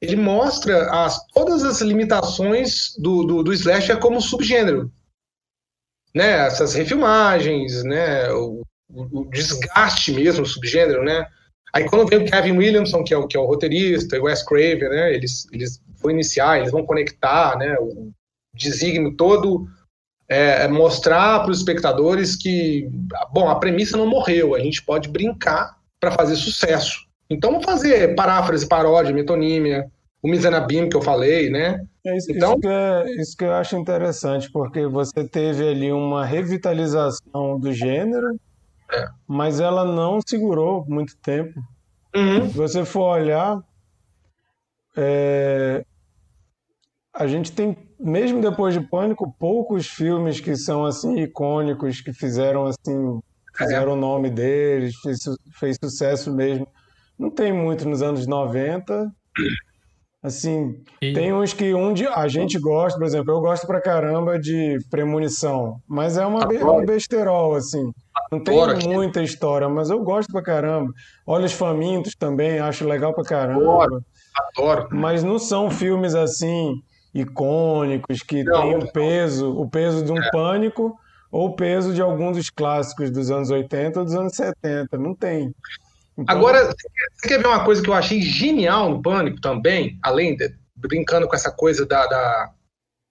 ele 0.00 0.16
mostra 0.16 0.90
as, 0.90 1.18
todas 1.28 1.62
as 1.62 1.80
limitações 1.80 2.94
do, 2.98 3.24
do, 3.24 3.42
do 3.42 3.52
slasher 3.52 3.98
como 3.98 4.20
subgênero. 4.20 4.90
Né, 6.14 6.46
essas 6.46 6.74
refilmagens, 6.74 7.84
né, 7.84 8.30
o, 8.32 8.62
o, 8.90 9.20
o 9.20 9.30
desgaste 9.30 10.12
mesmo 10.12 10.42
do 10.42 10.48
subgênero, 10.48 11.04
né, 11.04 11.26
Aí 11.72 11.88
quando 11.88 12.08
vem 12.08 12.18
o 12.18 12.28
Kevin 12.28 12.58
Williamson, 12.58 13.04
que 13.04 13.14
é 13.14 13.16
o, 13.16 13.26
que 13.26 13.36
é 13.36 13.40
o 13.40 13.46
roteirista, 13.46 14.16
e 14.16 14.18
o 14.18 14.24
Wes 14.24 14.42
Craven, 14.42 14.88
né, 14.88 15.14
eles, 15.14 15.46
eles 15.52 15.80
vão 16.00 16.10
iniciar, 16.10 16.58
eles 16.58 16.70
vão 16.72 16.84
conectar, 16.84 17.56
né, 17.58 17.76
o 17.80 18.10
desígnio 18.54 19.14
todo 19.16 19.66
é, 20.28 20.64
é 20.64 20.68
mostrar 20.68 21.40
para 21.40 21.50
os 21.50 21.58
espectadores 21.58 22.36
que, 22.36 22.88
bom, 23.32 23.48
a 23.48 23.56
premissa 23.56 23.96
não 23.96 24.06
morreu, 24.06 24.54
a 24.54 24.60
gente 24.60 24.82
pode 24.82 25.08
brincar 25.08 25.76
para 25.98 26.12
fazer 26.12 26.36
sucesso. 26.36 27.06
Então, 27.28 27.50
vamos 27.52 27.64
fazer 27.66 28.14
paráfrase, 28.14 28.66
paródia, 28.66 29.14
metonímia, 29.14 29.90
o 30.22 30.28
Mizanabim 30.28 30.88
que 30.88 30.96
eu 30.96 31.02
falei, 31.02 31.48
né? 31.50 31.84
É 32.04 32.16
isso, 32.16 32.30
Então- 32.32 32.52
isso, 32.52 32.60
que 32.60 32.68
é, 32.68 33.04
isso 33.20 33.36
que 33.36 33.44
eu 33.44 33.52
acho 33.52 33.76
interessante, 33.76 34.50
porque 34.50 34.86
você 34.86 35.24
teve 35.24 35.68
ali 35.68 35.92
uma 35.92 36.24
revitalização 36.24 37.58
do 37.58 37.72
gênero, 37.72 38.38
É. 38.92 39.06
mas 39.26 39.60
ela 39.60 39.84
não 39.84 40.20
segurou 40.26 40.84
muito 40.88 41.16
tempo. 41.18 41.60
Uhum. 42.14 42.48
Se 42.50 42.56
você 42.56 42.84
for 42.84 43.18
olhar, 43.18 43.60
é, 44.96 45.84
a 47.14 47.26
gente 47.26 47.52
tem, 47.52 47.76
mesmo 47.98 48.40
depois 48.40 48.74
de 48.74 48.80
Pânico, 48.80 49.34
poucos 49.38 49.86
filmes 49.88 50.40
que 50.40 50.56
são 50.56 50.84
assim 50.84 51.20
icônicos, 51.20 52.00
que 52.00 52.12
fizeram 52.12 52.66
assim, 52.66 53.20
fizeram 53.56 53.92
o 53.92 53.96
nome 53.96 54.30
deles, 54.30 54.94
fez, 55.02 55.18
fez 55.58 55.76
sucesso 55.82 56.32
mesmo. 56.32 56.66
Não 57.18 57.30
tem 57.30 57.52
muito 57.52 57.88
nos 57.88 58.00
anos 58.02 58.26
90. 58.26 59.10
Assim, 60.22 60.74
E- 61.00 61.14
tem 61.14 61.32
uns 61.32 61.54
que 61.54 61.74
um 61.74 61.94
de, 61.94 62.06
a 62.06 62.28
gente 62.28 62.58
gosta, 62.58 62.98
por 62.98 63.06
exemplo, 63.06 63.32
eu 63.32 63.40
gosto 63.40 63.66
pra 63.66 63.80
caramba 63.80 64.38
de 64.38 64.76
Premonição, 64.90 65.78
mas 65.88 66.18
é 66.18 66.26
uma, 66.26 66.42
é 66.42 66.62
uma 66.62 66.84
besterol, 66.84 67.54
assim. 67.54 67.90
Não 68.30 68.42
tem 68.44 68.60
Adoro 68.62 68.86
muita 68.86 69.22
história, 69.22 69.66
mas 69.68 69.88
eu 69.88 69.98
gosto 70.04 70.30
pra 70.30 70.42
caramba. 70.42 70.92
Olhos 71.26 71.52
Famintos 71.52 72.14
também, 72.14 72.58
acho 72.58 72.86
legal 72.86 73.14
pra 73.14 73.24
caramba. 73.24 73.60
Adoro. 73.60 74.04
Adoro. 74.54 74.88
Mas 74.92 75.24
não 75.24 75.38
são 75.38 75.70
filmes 75.70 76.14
assim 76.14 76.74
icônicos 77.14 78.22
que 78.22 78.44
Não, 78.44 78.60
têm 78.62 78.76
o 78.76 78.92
peso, 78.92 79.52
o 79.58 79.68
peso 79.68 80.04
de 80.04 80.12
um 80.12 80.20
pânico 80.30 80.98
ou 81.30 81.48
o 81.48 81.56
peso 81.56 81.92
de 81.94 82.00
alguns 82.00 82.36
dos 82.36 82.50
clássicos 82.50 83.10
dos 83.10 83.30
anos 83.30 83.50
80 83.50 83.98
ou 84.00 84.04
dos 84.04 84.14
anos 84.14 84.34
70. 84.34 84.96
Não 84.98 85.14
tem. 85.14 85.54
Então, 86.18 86.36
Agora, 86.36 86.66
você 86.66 86.74
quer- 86.74 87.08
você 87.14 87.28
quer 87.28 87.38
ver 87.38 87.46
uma 87.48 87.64
coisa 87.64 87.82
que 87.82 87.88
eu 87.88 87.94
achei 87.94 88.20
genial 88.20 88.90
no 88.90 89.00
Pânico 89.02 89.40
também, 89.40 89.98
além 90.02 90.36
de 90.36 90.54
brincando 90.76 91.28
com 91.28 91.34
essa 91.34 91.50
coisa 91.50 91.84
da, 91.86 92.06
da, 92.06 92.50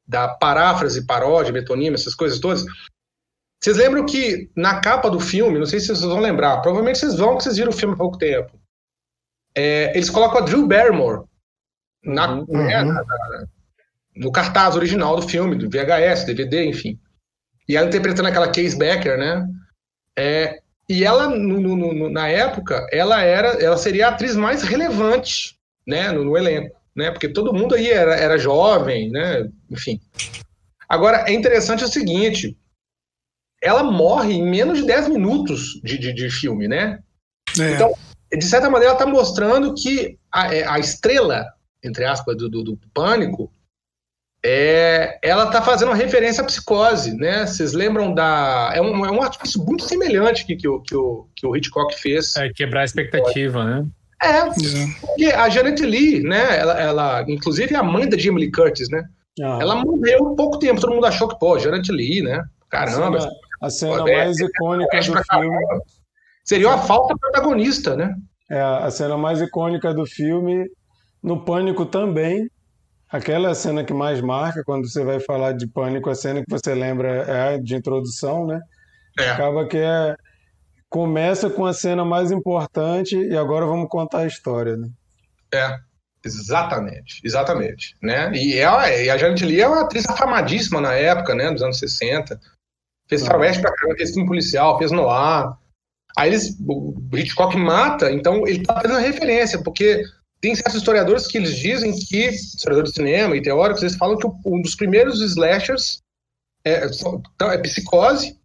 da 0.08 0.28
paráfrase, 0.28 1.06
paródia, 1.06 1.54
metonímia, 1.54 1.96
essas 1.96 2.16
coisas 2.16 2.40
todas. 2.40 2.66
Vocês 3.62 3.78
lembram 3.78 4.06
que 4.06 4.50
na 4.56 4.80
capa 4.80 5.10
do 5.10 5.20
filme, 5.20 5.60
não 5.60 5.66
sei 5.66 5.80
se 5.80 5.88
vocês 5.88 6.02
vão 6.02 6.20
lembrar, 6.20 6.62
provavelmente 6.62 6.98
vocês 7.00 7.16
vão, 7.18 7.38
que 7.38 7.44
vocês 7.44 7.58
viram 7.58 7.70
o 7.72 7.76
filme 7.76 7.94
há 7.94 7.98
pouco 7.98 8.18
tempo. 8.18 8.58
É, 9.56 9.92
eles 9.96 10.10
colocam 10.10 10.38
a 10.40 10.42
Drew 10.46 10.66
Barrymore 10.68 11.24
na, 12.04 12.32
Uhum. 12.36 12.46
né, 12.50 12.84
na- 12.84 12.94
na- 13.04 13.48
no 14.20 14.32
cartaz 14.32 14.76
original 14.76 15.16
do 15.16 15.28
filme, 15.28 15.56
do 15.56 15.70
VHS, 15.70 16.26
DVD, 16.26 16.66
enfim. 16.66 17.00
E 17.68 17.78
ela 17.78 17.88
interpretando 17.88 18.28
aquela 18.28 18.52
Case 18.52 18.78
Becker, 18.78 19.18
né? 19.18 19.48
É, 20.18 20.60
e 20.90 21.04
ela, 21.06 21.30
no- 21.30 21.60
no- 21.62 22.10
na 22.10 22.28
época, 22.28 22.86
ela 22.92 23.22
era, 23.22 23.50
ela 23.64 23.78
seria 23.78 24.08
a 24.08 24.10
atriz 24.10 24.36
mais 24.36 24.62
relevante, 24.64 25.56
né, 25.88 26.12
no, 26.12 26.26
no 26.26 26.38
elenco, 26.38 26.76
né? 26.96 27.12
Porque 27.12 27.30
todo 27.30 27.54
mundo 27.54 27.76
aí 27.76 27.90
era, 27.90 28.16
era 28.16 28.38
jovem, 28.38 29.10
né? 29.10 29.50
Enfim. 29.72 30.02
Agora, 30.90 31.26
é 31.28 31.32
interessante 31.32 31.84
o 31.84 31.88
seguinte, 31.88 32.58
ela 33.62 33.84
morre 33.84 34.34
em 34.34 34.44
menos 34.44 34.80
de 34.80 34.86
10 34.86 35.08
minutos 35.08 35.80
de, 35.84 35.98
de, 35.98 36.12
de 36.14 36.30
filme, 36.30 36.68
né? 36.68 37.00
É. 37.60 37.76
Então, 37.76 37.94
de 38.32 38.46
certa 38.46 38.70
maneira, 38.70 38.94
ela 38.94 39.00
está 39.02 39.10
mostrando 39.10 39.74
que 39.76 40.18
a, 40.32 40.54
é, 40.54 40.68
a 40.68 40.78
estrela, 40.80 41.46
entre 41.84 42.04
aspas, 42.06 42.36
do, 42.36 42.50
do, 42.50 42.64
do 42.64 42.78
pânico, 42.94 43.52
é, 44.44 45.20
ela 45.22 45.46
está 45.46 45.62
fazendo 45.62 45.90
uma 45.90 45.96
referência 45.96 46.42
à 46.42 46.46
psicose, 46.46 47.14
né? 47.16 47.46
Vocês 47.46 47.74
lembram 47.74 48.14
da. 48.14 48.72
É 48.74 48.82
um, 48.82 49.06
é 49.06 49.12
um 49.12 49.22
artifício 49.22 49.64
muito 49.66 49.84
semelhante 49.84 50.46
que, 50.46 50.56
que, 50.56 50.68
o, 50.68 50.80
que, 50.82 50.96
o, 50.96 51.28
que 51.36 51.46
o 51.46 51.56
Hitchcock 51.56 51.94
fez. 52.00 52.36
É 52.38 52.50
quebrar 52.50 52.82
a 52.82 52.86
expectativa, 52.86 53.64
né? 53.66 53.86
É, 54.22 54.30
É. 54.40 54.46
porque 55.02 55.26
a 55.26 55.50
Janet 55.50 55.82
Lee, 55.82 56.22
né? 56.24 56.58
Ela, 56.58 56.80
ela, 56.80 57.26
inclusive, 57.28 57.74
é 57.74 57.78
a 57.78 57.84
mãe 57.84 58.08
da 58.08 58.18
Jamie 58.18 58.42
Lee 58.46 58.52
Curtis, 58.52 58.90
né? 58.90 59.04
ah, 59.42 59.60
Ela 59.62 59.76
morreu 59.76 60.30
há 60.30 60.36
pouco 60.36 60.58
tempo. 60.60 60.80
Todo 60.82 60.94
mundo 60.94 61.06
achou 61.06 61.28
que, 61.28 61.38
pô, 61.40 61.58
Janet 61.60 61.92
Lee, 61.92 62.22
né? 62.22 62.36
a 62.40 62.70
Caramba, 62.70 63.20
cena, 63.22 63.34
a 63.62 63.70
cena 63.70 63.98
Pô, 64.04 64.08
é- 64.08 64.18
mais 64.26 64.40
icônica 64.40 64.90
mexe 64.96 65.08
do 65.10 65.14
pra 65.14 65.24
filme. 65.40 65.56
caramba. 65.66 65.84
seria 66.46 66.68
uma 66.68 66.78
falta 66.78 67.16
protagonista, 67.20 67.96
né? 67.96 68.14
É, 68.52 68.60
a 68.62 68.90
cena 68.92 69.18
mais 69.18 69.42
icônica 69.42 69.94
do 69.94 70.06
filme, 70.06 70.66
no 71.24 71.44
Pânico 71.44 71.86
também. 71.86 72.50
Aquela 73.12 73.56
cena 73.56 73.84
que 73.84 73.94
mais 73.94 74.22
marca, 74.22 74.64
quando 74.64 74.88
você 74.88 75.04
vai 75.04 75.20
falar 75.20 75.54
de 75.54 75.66
Pânico, 75.68 76.10
a 76.10 76.16
cena 76.16 76.42
que 76.44 76.50
você 76.50 76.76
lembra 76.76 77.24
é 77.24 77.56
a 77.56 77.58
de 77.58 77.76
introdução, 77.76 78.46
né? 78.46 78.62
É. 79.18 79.30
Acaba 79.32 79.68
que 79.68 79.78
é. 79.78 80.16
Começa 80.90 81.50
com 81.50 81.66
a 81.66 81.74
cena 81.74 82.04
mais 82.04 82.32
importante 82.32 83.16
e 83.16 83.38
agora 83.38 83.66
vamos 83.66 83.90
contar 83.90 84.20
a 84.20 84.28
história, 84.28 84.76
né? 84.76 84.90
É, 85.54 85.78
exatamente, 86.26 87.22
exatamente, 87.24 87.96
né? 88.02 88.32
E, 88.34 88.58
ela, 88.58 88.90
e 88.92 89.08
a 89.10 89.18
Janet 89.18 89.46
Lee 89.46 89.62
é 89.62 89.68
uma 89.68 89.82
atriz 89.82 90.08
afamadíssima 90.10 90.82
na 90.82 90.94
época, 90.94 91.36
né, 91.36 91.52
dos 91.52 91.62
anos 91.62 91.78
60. 91.78 92.40
Fez 93.08 93.22
Ah. 93.24 93.28
faroeste 93.28 93.62
pra 93.62 93.72
caramba, 93.74 93.98
fez 93.98 94.12
filme 94.14 94.28
policial, 94.28 94.78
fez 94.80 94.92
noir. 94.92 95.52
Aí 96.18 96.30
eles, 96.30 96.58
o 96.68 96.96
Hitchcock 97.14 97.56
mata, 97.56 98.12
então 98.12 98.48
ele 98.48 98.64
tá 98.64 98.82
fazendo 98.82 99.00
referência, 99.00 99.62
porque 99.64 100.04
tem 100.42 100.56
certos 100.56 100.76
historiadores 100.76 101.28
que 101.28 101.38
eles 101.38 101.56
dizem 101.58 101.94
que, 101.94 102.28
historiadores 102.30 102.92
de 102.92 102.96
cinema 102.98 103.36
e 103.36 103.42
teóricos, 103.42 103.82
eles 103.84 103.96
falam 103.96 104.18
que 104.18 104.28
um 104.46 104.62
dos 104.62 104.76
primeiros 104.76 105.22
slashers 105.22 106.02
é, 106.64 106.88
só- 106.90 107.22
é 107.42 107.58
psicose, 107.58 108.38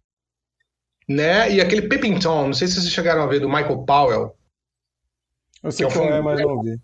né? 1.08 1.52
E 1.52 1.60
aquele 1.60 1.88
Peeping 1.88 2.18
Tom, 2.18 2.46
não 2.46 2.54
sei 2.54 2.66
se 2.68 2.74
vocês 2.80 2.92
chegaram 2.92 3.22
a 3.22 3.26
ver, 3.26 3.40
do 3.40 3.48
Michael 3.48 3.84
Powell. 3.84 4.36
Eu 5.62 5.70
sei 5.72 5.86
Que 5.86 5.92
é 5.92 5.96
um 5.96 5.98
qual 5.98 6.04
é, 6.08 6.12
filme- 6.12 6.24
mas 6.24 6.40
não 6.40 6.62
vi. 6.62 6.80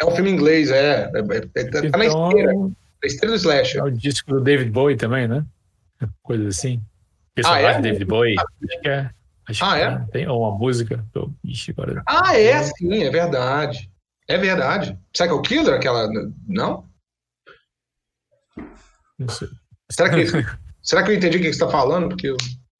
É 0.00 0.04
um 0.06 0.10
filme 0.12 0.30
inglês, 0.30 0.70
é. 0.70 1.04
é, 1.04 1.18
é- 1.18 1.60
é- 1.60 1.64
tá 1.90 1.98
na 1.98 2.06
esteira, 2.06 2.52
na 2.54 2.70
esteira 3.04 3.28
do 3.28 3.36
slasher. 3.36 3.80
é 3.80 3.84
o 3.84 3.90
disco 3.90 4.30
do 4.32 4.40
David 4.40 4.70
Bowie 4.70 4.96
também, 4.96 5.28
né? 5.28 5.44
Coisa 6.22 6.48
assim. 6.48 6.80
Personagem 7.34 7.66
Ah, 7.66 7.70
é? 7.72 7.76
do 7.76 7.82
David 7.82 8.04
Bowie. 8.06 8.34
Acho 8.38 8.80
que 8.80 8.88
é. 8.88 9.10
Acho 9.48 9.64
Ah, 9.64 9.74
que 9.76 9.82
é? 9.82 10.06
Tem, 10.12 10.28
ou 10.28 10.40
uma 10.40 10.56
música. 10.56 11.04
Ixi, 11.44 11.72
agora. 11.72 12.02
Ah, 12.06 12.38
é 12.38 12.62
sim, 12.62 13.02
é 13.02 13.10
verdade. 13.10 13.89
É 14.30 14.38
verdade. 14.38 14.96
Psycho 15.12 15.42
Killer, 15.42 15.74
aquela. 15.74 16.08
Não? 16.46 16.88
Não 19.18 19.28
sei. 19.28 19.48
Será 19.90 20.08
que, 20.10 20.24
será 20.82 21.02
que 21.02 21.10
eu 21.10 21.14
entendi 21.16 21.36
o 21.36 21.40
que 21.40 21.46
você 21.46 21.50
está 21.50 21.68
falando? 21.68 22.08
Porque 22.08 22.28
eu 22.28 22.36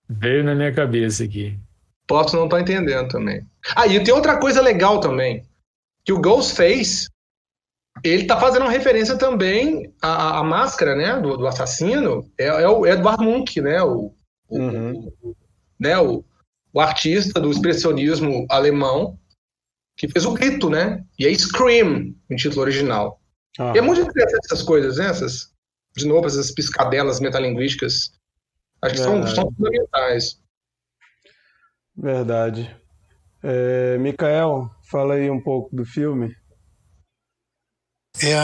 Veio 0.09 0.43
na 0.45 0.55
minha 0.55 0.73
cabeça 0.73 1.25
aqui. 1.25 1.59
posso 2.07 2.37
não 2.37 2.45
estar 2.45 2.61
entendendo 2.61 3.09
também. 3.09 3.47
Ah, 3.77 3.87
e 3.87 4.03
tem 4.03 4.13
outra 4.15 4.39
coisa 4.39 4.61
legal 4.61 5.01
também. 5.01 5.45
Que 6.05 6.13
o 6.13 6.21
Ghostface, 6.21 7.09
ele 8.03 8.25
tá 8.27 8.39
fazendo 8.41 8.63
uma 8.63 8.71
referência 8.71 9.17
também 9.19 9.93
à, 10.03 10.39
à 10.39 10.45
máscara, 10.45 10.97
né? 10.97 11.21
Do, 11.21 11.37
do 11.37 11.47
assassino. 11.47 12.29
É, 12.39 12.47
é 12.47 12.69
o 12.69 12.87
Edward 12.87 13.23
Munch, 13.25 13.61
né? 13.61 13.83
O, 13.83 14.15
o- 14.49 14.59
Uhum. 14.59 15.13
o- 15.23 15.37
né? 15.79 15.99
O, 15.99 16.25
o 16.73 16.81
artista 16.81 17.41
do 17.41 17.51
expressionismo 17.51 18.47
alemão 18.49 19.19
que 20.01 20.09
fez 20.09 20.25
o 20.25 20.33
grito, 20.33 20.71
né? 20.71 21.05
E 21.19 21.27
é 21.27 21.35
Scream, 21.35 22.15
no 22.31 22.37
título 22.37 22.63
original. 22.63 23.21
Ah, 23.59 23.75
E 23.75 23.79
é 23.79 23.83
muito 23.83 24.01
interessante 24.01 24.47
essas 24.47 24.63
coisas, 24.63 24.97
né? 24.97 25.11
Essas, 25.11 25.53
de 25.95 26.07
novo, 26.07 26.27
essas 26.27 26.51
piscadelas 26.51 27.21
metalinguísticas. 27.21 28.11
Acho 28.81 28.95
que 28.95 29.01
são, 29.03 29.27
são 29.27 29.53
fundamentais. 29.53 30.41
verdade. 31.95 32.75
É, 33.43 33.99
Mikael, 33.99 34.71
fala 34.91 35.15
aí 35.15 35.31
um 35.31 35.41
pouco 35.43 35.77
do 35.77 35.85
filme. 35.85 36.35
É, 38.23 38.35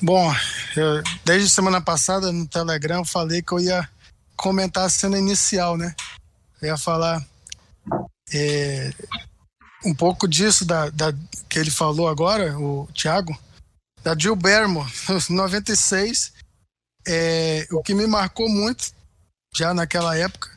bom, 0.00 0.32
eu- 0.76 1.02
desde 1.24 1.50
semana 1.50 1.80
passada 1.80 2.30
no 2.30 2.46
Telegram 2.46 2.98
eu 3.00 3.04
falei 3.04 3.42
que 3.42 3.52
eu 3.52 3.58
ia 3.58 3.88
comentar 4.36 4.84
a 4.86 4.88
cena 4.88 5.18
inicial, 5.18 5.76
né? 5.76 5.94
Eu 6.62 6.68
ia 6.68 6.78
falar 6.78 7.24
é, 8.32 8.90
um 9.84 9.94
pouco 9.94 10.26
disso 10.28 10.64
da, 10.64 10.90
da- 10.90 11.12
que 11.48 11.58
ele 11.58 11.70
falou 11.70 12.08
agora, 12.08 12.58
o 12.58 12.86
Thiago, 12.94 13.36
da 14.02 14.16
Jill 14.16 14.36
Barrymore, 14.36 14.90
96. 15.28 16.32
É, 17.06 17.66
o 17.72 17.82
que 17.82 17.94
me 17.94 18.06
marcou 18.06 18.48
muito 18.48 18.92
já 19.54 19.72
naquela 19.72 20.16
época 20.16 20.50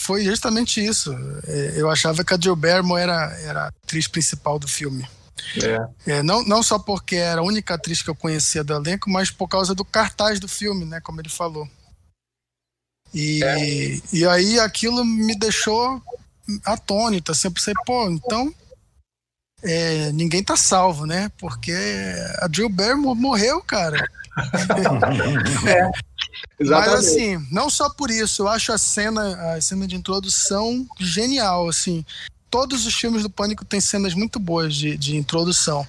foi 0.00 0.24
justamente 0.24 0.84
isso. 0.84 1.12
É, 1.46 1.74
eu 1.80 1.90
achava 1.90 2.24
que 2.24 2.32
a 2.34 2.38
Jill 2.40 2.56
Barrymore 2.56 3.00
era, 3.02 3.40
era 3.40 3.64
a 3.64 3.68
atriz 3.68 4.06
principal 4.08 4.58
do 4.58 4.66
filme. 4.68 5.06
É. 6.06 6.12
É, 6.18 6.22
não, 6.22 6.44
não 6.44 6.62
só 6.62 6.78
porque 6.78 7.16
era 7.16 7.40
a 7.40 7.44
única 7.44 7.74
atriz 7.74 8.00
que 8.00 8.08
eu 8.10 8.14
conhecia 8.14 8.62
do 8.62 8.74
elenco, 8.74 9.10
mas 9.10 9.30
por 9.30 9.48
causa 9.48 9.74
do 9.74 9.84
cartaz 9.84 10.38
do 10.38 10.46
filme, 10.48 10.84
né? 10.84 11.00
Como 11.00 11.20
ele 11.20 11.28
falou. 11.28 11.68
E, 13.14 13.42
É. 13.44 14.00
e 14.12 14.26
aí 14.26 14.58
aquilo 14.60 15.04
me 15.04 15.34
deixou 15.36 16.00
atônito, 16.64 17.32
assim, 17.32 17.48
eu 17.48 17.52
pensei, 17.52 17.74
pô, 17.86 18.10
então 18.10 18.52
é, 19.62 20.10
ninguém 20.12 20.42
tá 20.42 20.56
salvo, 20.56 21.06
né? 21.06 21.30
Porque 21.38 21.72
a 22.40 22.48
Jill 22.52 22.68
Barrymore 22.68 23.18
morreu, 23.18 23.62
cara. 23.62 24.08
Exatamente. 26.58 26.94
Mas 26.94 26.94
assim, 26.94 27.46
não 27.50 27.70
só 27.70 27.88
por 27.90 28.10
isso, 28.10 28.42
eu 28.42 28.48
acho 28.48 28.72
a 28.72 28.78
cena, 28.78 29.54
a 29.54 29.60
cena 29.60 29.86
de 29.86 29.96
introdução 29.96 30.86
genial, 30.98 31.68
assim. 31.68 32.04
Todos 32.52 32.84
os 32.86 32.94
filmes 32.94 33.22
do 33.22 33.30
Pânico 33.30 33.64
têm 33.64 33.80
cenas 33.80 34.12
muito 34.12 34.38
boas 34.38 34.74
de, 34.74 34.94
de 34.96 35.16
introdução. 35.16 35.86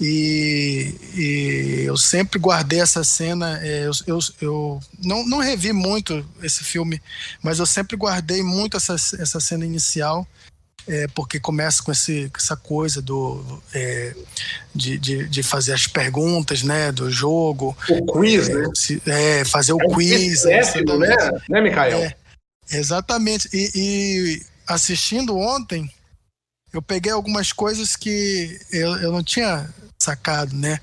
E, 0.00 0.94
e 1.16 1.82
eu 1.84 1.96
sempre 1.96 2.38
guardei 2.38 2.80
essa 2.80 3.02
cena. 3.02 3.58
é, 3.60 3.86
Eu, 3.86 3.90
eu, 4.06 4.18
eu 4.40 4.80
não, 5.02 5.26
não 5.26 5.38
revi 5.38 5.72
muito 5.72 6.24
esse 6.42 6.62
filme, 6.62 7.02
mas 7.42 7.58
eu 7.58 7.66
sempre 7.66 7.96
guardei 7.96 8.40
muito 8.40 8.76
essa, 8.76 8.94
essa 8.94 9.40
cena 9.40 9.66
inicial. 9.66 10.24
é, 10.86 11.08
porque 11.08 11.40
começa 11.40 11.82
com, 11.82 11.90
esse, 11.92 12.30
com 12.32 12.38
essa 12.38 12.56
coisa 12.56 13.02
do 13.02 13.60
é, 13.74 14.14
de, 14.74 14.96
de, 14.96 15.28
de 15.28 15.42
fazer 15.42 15.72
as 15.72 15.86
perguntas 15.88 16.62
né, 16.62 16.92
do 16.92 17.10
jogo. 17.10 17.76
O 17.88 18.12
quiz, 18.12 18.48
né? 18.48 18.68
Se- 18.76 19.02
é, 19.06 19.44
fazer 19.44 19.72
o 19.72 19.80
É 19.82 19.94
quiz. 19.94 20.42
péssimo, 20.42 20.96
né? 20.98 21.14
Né, 21.48 21.60
Mikael? 21.60 21.98
É, 21.98 22.14
exatamente. 22.70 23.48
E, 23.52 23.70
e 23.74 24.49
assistindo 24.70 25.36
ontem, 25.36 25.92
eu 26.72 26.80
peguei 26.80 27.10
algumas 27.10 27.52
coisas 27.52 27.96
que 27.96 28.58
eu, 28.70 28.96
eu 28.96 29.12
não 29.12 29.22
tinha 29.22 29.68
sacado, 29.98 30.54
né? 30.56 30.80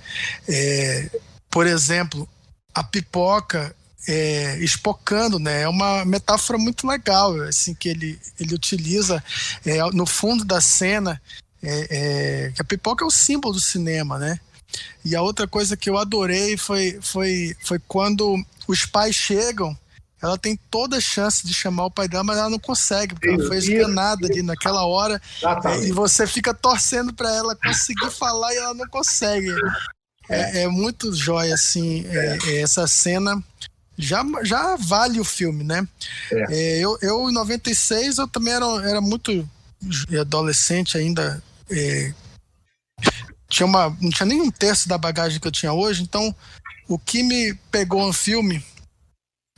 É, 0.48 1.10
por 1.50 1.66
exemplo, 1.66 2.28
a 2.74 2.84
pipoca 2.84 3.74
é, 4.08 4.58
espocando, 4.60 5.40
né? 5.40 5.62
É 5.62 5.70
uma 5.70 6.04
metáfora 6.04 6.60
muito 6.60 6.86
legal, 6.86 7.34
assim, 7.44 7.74
que 7.74 7.88
ele, 7.88 8.20
ele 8.38 8.54
utiliza 8.54 9.24
é, 9.66 9.78
no 9.94 10.06
fundo 10.06 10.44
da 10.44 10.60
cena, 10.60 11.22
é, 11.64 11.88
é, 11.90 12.54
a 12.60 12.64
pipoca 12.66 13.06
é 13.06 13.08
o 13.08 13.12
símbolo 13.12 13.54
do 13.54 13.62
cinema, 13.62 14.20
né? 14.20 14.40
E 15.04 15.16
a 15.16 15.22
outra 15.22 15.48
coisa 15.48 15.78
que 15.78 15.90
eu 15.90 15.98
adorei 15.98 16.58
foi, 16.58 17.00
foi, 17.02 17.56
foi 17.64 17.80
quando 17.88 18.36
os 18.68 18.86
pais 18.86 19.16
chegam 19.16 19.78
ela 20.22 20.38
tem 20.38 20.60
toda 20.72 20.98
a 20.98 21.02
chance 21.02 21.46
de 21.46 21.54
chamar 21.54 21.86
o 21.86 21.92
pai 21.92 22.08
dela, 22.08 22.24
mas 22.24 22.38
ela 22.38 22.50
não 22.50 22.60
consegue, 22.60 23.14
porque 23.14 23.30
ela 23.30 23.46
foi 23.46 23.58
esganada 23.58 24.26
ali 24.26 24.42
naquela 24.42 24.86
hora. 24.86 25.22
E 25.84 25.92
você 25.92 26.26
fica 26.26 26.54
torcendo 26.54 27.14
para 27.14 27.30
ela 27.34 27.56
conseguir 27.56 28.10
falar 28.10 28.54
e 28.54 28.58
ela 28.58 28.74
não 28.74 28.88
consegue. 28.88 29.54
É, 30.30 30.64
é 30.64 30.68
muito 30.68 31.14
jóia, 31.14 31.54
assim, 31.54 32.06
é, 32.08 32.38
é, 32.48 32.62
essa 32.62 32.88
cena. 32.88 33.42
Já, 34.00 34.24
já 34.44 34.76
vale 34.76 35.20
o 35.20 35.24
filme, 35.24 35.64
né? 35.64 35.88
É. 36.32 36.54
É, 36.54 36.80
eu, 36.80 36.98
eu, 37.02 37.30
em 37.30 37.34
96, 37.34 38.18
eu 38.18 38.28
também 38.28 38.54
era, 38.54 38.66
era 38.88 39.02
muito 39.02 39.48
adolescente 40.20 40.98
ainda. 40.98 41.42
é, 41.70 42.14
tinha 43.50 43.66
uma, 43.66 43.96
não 44.02 44.10
tinha 44.10 44.26
nem 44.26 44.42
um 44.42 44.52
terço 44.52 44.90
da 44.90 44.98
bagagem 44.98 45.40
que 45.40 45.48
eu 45.48 45.52
tinha 45.52 45.72
hoje, 45.74 46.04
então 46.04 46.36
o 46.88 46.98
que 47.00 47.24
me 47.24 47.54
pegou 47.72 48.06
no 48.06 48.14
filme 48.14 48.64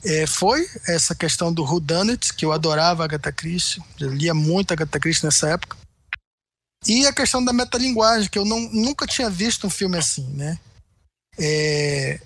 é, 0.04 0.26
foi 0.26 0.66
essa 0.86 1.14
questão 1.14 1.52
do 1.52 1.64
whodunit, 1.64 2.34
que 2.34 2.44
eu 2.44 2.52
adorava 2.52 3.04
Agatha 3.04 3.32
Christie, 3.32 3.82
eu 3.98 4.12
lia 4.12 4.34
muito 4.34 4.70
a 4.70 4.74
Agatha 4.74 4.98
Christie 4.98 5.24
nessa 5.24 5.50
época, 5.50 5.76
e 6.86 7.06
a 7.06 7.12
questão 7.12 7.44
da 7.44 7.52
metalinguagem, 7.52 8.28
que 8.30 8.38
eu 8.38 8.44
não, 8.44 8.60
nunca 8.72 9.06
tinha 9.06 9.28
visto 9.28 9.66
um 9.66 9.70
filme 9.70 9.98
assim, 9.98 10.26
né? 10.30 10.58
É, 11.38 12.20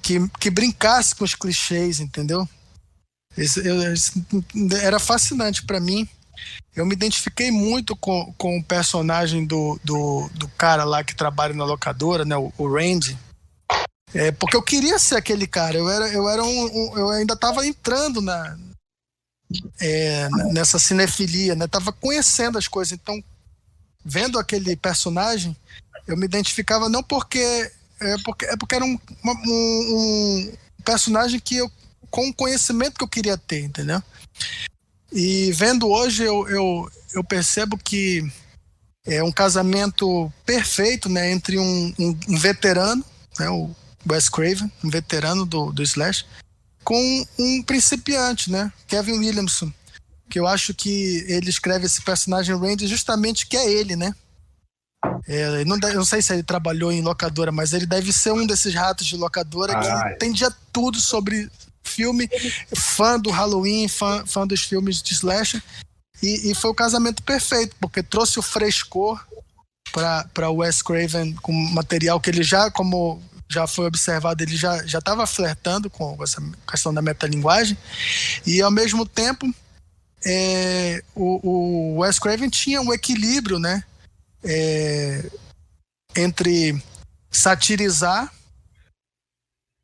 que, 0.00 0.28
que 0.38 0.50
brincasse 0.50 1.14
com 1.14 1.24
os 1.24 1.34
clichês, 1.34 1.98
entendeu? 1.98 2.48
Eu- 3.36 4.76
era 4.80 4.98
fascinante 4.98 5.64
para 5.64 5.80
mim. 5.80 6.08
Eu 6.74 6.86
me 6.86 6.94
identifiquei 6.94 7.50
muito 7.50 7.96
com, 7.96 8.32
com 8.38 8.58
o 8.58 8.64
personagem 8.64 9.44
do, 9.44 9.80
do, 9.82 10.30
do 10.34 10.48
cara 10.48 10.84
lá 10.84 11.02
que 11.02 11.14
trabalha 11.14 11.54
na 11.54 11.64
locadora, 11.64 12.24
né? 12.24 12.36
O, 12.36 12.52
o 12.56 12.72
Randy. 12.72 13.18
É, 14.16 14.32
porque 14.32 14.56
eu 14.56 14.62
queria 14.62 14.98
ser 14.98 15.16
aquele 15.16 15.46
cara. 15.46 15.76
Eu 15.76 15.88
era, 15.90 16.08
eu 16.12 16.28
era 16.28 16.42
um, 16.42 16.64
um- 16.66 16.98
eu 16.98 17.10
ainda 17.10 17.34
estava 17.34 17.66
entrando 17.66 18.20
na 18.20 18.58
é, 19.80 20.28
nessa 20.52 20.78
cinefilia, 20.78 21.54
né? 21.54 21.66
Tava 21.66 21.92
conhecendo 21.92 22.58
as 22.58 22.66
coisas. 22.66 22.92
Então, 22.92 23.22
vendo 24.04 24.38
aquele 24.38 24.76
personagem, 24.76 25.56
eu 26.06 26.16
me 26.16 26.24
identificava 26.24 26.88
não 26.88 27.02
porque 27.02 27.70
é 28.00 28.16
porque, 28.24 28.44
é 28.46 28.56
porque 28.56 28.74
era 28.74 28.84
um, 28.84 28.98
um, 29.24 29.32
um 29.46 30.52
personagem 30.84 31.40
que 31.40 31.56
eu 31.56 31.70
com 32.10 32.28
o 32.28 32.34
conhecimento 32.34 32.96
que 32.98 33.04
eu 33.04 33.08
queria 33.08 33.36
ter, 33.36 33.60
entendeu? 33.60 34.02
E 35.12 35.52
vendo 35.52 35.88
hoje 35.88 36.22
eu, 36.22 36.48
eu, 36.48 36.90
eu 37.12 37.24
percebo 37.24 37.76
que 37.76 38.22
é 39.04 39.22
um 39.22 39.32
casamento 39.32 40.32
perfeito, 40.44 41.08
né, 41.08 41.30
entre 41.30 41.58
um, 41.58 41.94
um, 41.98 42.18
um 42.28 42.38
veterano, 42.38 43.04
né, 43.38 43.48
o 43.48 43.70
Wes 44.08 44.28
Craven, 44.28 44.70
um 44.84 44.90
veterano 44.90 45.44
do, 45.44 45.72
do 45.72 45.82
Slash, 45.82 46.24
com 46.84 47.26
um 47.38 47.62
principiante, 47.62 48.50
né, 48.50 48.72
Kevin 48.86 49.18
Williamson, 49.18 49.72
que 50.28 50.38
eu 50.38 50.46
acho 50.46 50.72
que 50.74 51.24
ele 51.28 51.50
escreve 51.50 51.86
esse 51.86 52.02
personagem 52.02 52.56
Randy 52.56 52.86
justamente 52.86 53.46
que 53.46 53.56
é 53.56 53.70
ele, 53.70 53.96
né? 53.96 54.14
É, 55.28 55.64
não, 55.64 55.76
eu 55.88 55.94
não 55.96 56.04
sei 56.04 56.22
se 56.22 56.32
ele 56.32 56.42
trabalhou 56.42 56.92
em 56.92 57.02
locadora, 57.02 57.50
mas 57.50 57.72
ele 57.72 57.86
deve 57.86 58.12
ser 58.12 58.32
um 58.32 58.46
desses 58.46 58.74
ratos 58.74 59.06
de 59.06 59.16
locadora 59.16 59.76
Ah, 59.76 59.80
que 59.80 59.88
é. 59.88 60.14
entendia 60.14 60.50
tudo 60.72 61.00
sobre 61.00 61.50
filme, 61.84 62.28
fã 62.76 63.18
do 63.18 63.30
Halloween, 63.30 63.88
fã, 63.88 64.24
fã 64.26 64.46
dos 64.46 64.62
filmes 64.62 65.02
de 65.02 65.14
slasher. 65.14 65.62
E, 66.22 66.50
e 66.50 66.54
foi 66.54 66.70
o 66.70 66.74
casamento 66.74 67.22
perfeito, 67.22 67.76
porque 67.80 68.02
trouxe 68.02 68.38
o 68.38 68.42
frescor 68.42 69.24
para 69.92 70.50
o 70.50 70.56
Wes 70.56 70.82
Craven 70.82 71.34
com 71.34 71.52
material 71.52 72.20
que 72.20 72.30
ele 72.30 72.42
já, 72.42 72.70
como 72.70 73.22
já 73.48 73.66
foi 73.66 73.86
observado, 73.86 74.42
ele 74.42 74.56
já 74.56 74.84
já 74.86 74.98
estava 74.98 75.26
flertando 75.26 75.88
com 75.88 76.22
essa 76.22 76.40
questão 76.68 76.92
da 76.92 77.00
metalinguagem. 77.02 77.76
E 78.46 78.60
ao 78.60 78.70
mesmo 78.70 79.06
tempo, 79.06 79.46
é, 80.24 81.02
o, 81.14 81.48
o 81.48 81.98
Wes 82.00 82.18
Craven 82.18 82.50
tinha 82.50 82.80
um 82.80 82.92
equilíbrio, 82.92 83.58
né? 83.58 83.84
é, 84.48 85.28
entre 86.16 86.80
satirizar 87.30 88.32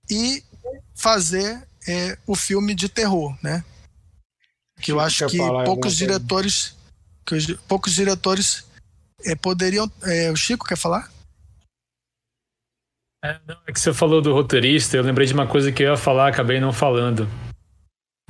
e 0.08 0.42
fazer 0.94 1.66
é, 1.86 2.16
o 2.26 2.34
filme 2.36 2.74
de 2.74 2.88
terror, 2.88 3.36
né? 3.42 3.64
Que 4.80 4.92
eu 4.92 5.00
acho 5.00 5.26
que 5.30 5.36
poucos 5.66 5.92
diretores, 5.96 6.76
que 7.26 7.34
os- 7.34 7.56
poucos 7.68 7.92
diretores 7.94 8.64
é, 9.24 9.34
poderiam. 9.34 9.90
é, 10.02 10.30
o 10.30 10.36
Chico 10.36 10.66
quer 10.66 10.76
falar? 10.76 11.11
É, 13.24 13.38
não, 13.46 13.56
é 13.66 13.72
que 13.72 13.78
você 13.78 13.92
falou 13.92 14.20
do 14.20 14.32
roteirista, 14.32 14.96
eu 14.96 15.02
lembrei 15.04 15.26
de 15.26 15.32
uma 15.32 15.46
coisa 15.46 15.70
que 15.70 15.82
eu 15.82 15.90
ia 15.90 15.96
falar, 15.96 16.28
acabei 16.28 16.58
não 16.58 16.72
falando. 16.72 17.28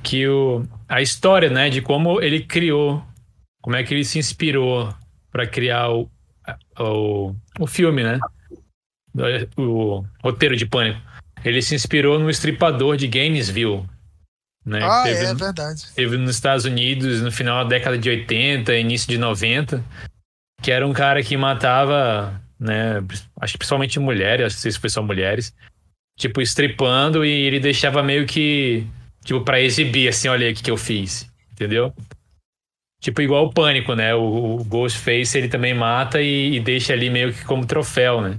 Que 0.02 0.28
o, 0.28 0.66
a 0.88 1.00
história, 1.00 1.48
né, 1.48 1.70
de 1.70 1.80
como 1.80 2.20
ele 2.20 2.44
criou, 2.44 3.02
como 3.62 3.76
é 3.76 3.82
que 3.82 3.94
ele 3.94 4.04
se 4.04 4.18
inspirou 4.18 4.94
para 5.30 5.46
criar 5.46 5.90
o, 5.90 6.10
o, 6.78 7.34
o 7.58 7.66
filme, 7.66 8.02
né? 8.02 8.20
O, 9.56 10.04
roteiro 10.22 10.56
de 10.56 10.66
Pânico. 10.66 11.00
Ele 11.44 11.62
se 11.62 11.74
inspirou 11.74 12.18
no 12.18 12.28
estripador 12.28 12.96
de 12.96 13.06
Gainesville, 13.06 13.84
né? 14.64 14.80
ah, 14.82 15.02
teve 15.04 15.24
é 15.24 15.34
verdade. 15.34 15.86
teve 15.94 16.16
nos 16.16 16.34
Estados 16.34 16.64
Unidos 16.64 17.22
no 17.22 17.32
final 17.32 17.64
da 17.64 17.70
década 17.70 17.98
de 17.98 18.08
80, 18.08 18.74
início 18.76 19.08
de 19.08 19.18
90, 19.18 19.82
que 20.60 20.70
era 20.70 20.86
um 20.86 20.92
cara 20.92 21.22
que 21.22 21.36
matava, 21.36 22.41
né, 22.62 23.02
acho 23.40 23.54
que 23.54 23.58
principalmente 23.58 23.98
mulheres, 23.98 24.46
acho 24.46 24.62
que 24.62 24.72
se 24.72 24.78
foi 24.78 24.88
só 24.88 25.02
mulheres, 25.02 25.52
tipo, 26.16 26.40
estripando 26.40 27.24
e 27.24 27.28
ele 27.28 27.58
deixava 27.58 28.02
meio 28.04 28.24
que, 28.24 28.86
tipo, 29.24 29.40
pra 29.40 29.60
exibir, 29.60 30.08
assim, 30.08 30.28
olha 30.28 30.46
aí 30.46 30.52
o 30.52 30.56
que, 30.56 30.62
que 30.62 30.70
eu 30.70 30.76
fiz, 30.76 31.28
entendeu? 31.50 31.92
Tipo, 33.00 33.20
igual 33.20 33.46
o 33.46 33.52
Pânico, 33.52 33.96
né, 33.96 34.14
o, 34.14 34.58
o 34.60 34.64
Ghostface 34.64 35.36
ele 35.36 35.48
também 35.48 35.74
mata 35.74 36.22
e, 36.22 36.54
e 36.54 36.60
deixa 36.60 36.92
ali 36.92 37.10
meio 37.10 37.32
que 37.32 37.44
como 37.44 37.66
troféu, 37.66 38.20
né? 38.20 38.38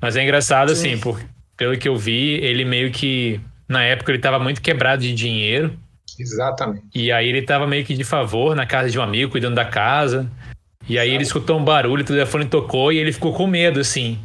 Mas 0.00 0.16
é 0.16 0.24
engraçado, 0.24 0.74
Sim. 0.74 0.94
assim, 0.94 1.00
por, 1.00 1.22
pelo 1.56 1.78
que 1.78 1.88
eu 1.88 1.96
vi, 1.96 2.34
ele 2.42 2.64
meio 2.64 2.90
que, 2.90 3.40
na 3.68 3.84
época 3.84 4.10
ele 4.10 4.18
tava 4.18 4.40
muito 4.40 4.60
quebrado 4.60 5.02
de 5.02 5.14
dinheiro, 5.14 5.78
Exatamente. 6.18 6.86
e 6.92 7.12
aí 7.12 7.28
ele 7.28 7.42
tava 7.42 7.68
meio 7.68 7.84
que 7.84 7.94
de 7.94 8.02
favor 8.02 8.56
na 8.56 8.66
casa 8.66 8.90
de 8.90 8.98
um 8.98 9.02
amigo, 9.02 9.30
cuidando 9.30 9.54
da 9.54 9.64
casa. 9.64 10.28
E 10.88 10.98
aí 10.98 11.10
ele 11.10 11.22
escutou 11.22 11.58
um 11.58 11.64
barulho, 11.64 12.02
o 12.02 12.06
telefone 12.06 12.46
tocou 12.46 12.92
e 12.92 12.98
ele 12.98 13.12
ficou 13.12 13.32
com 13.32 13.46
medo, 13.46 13.80
assim. 13.80 14.18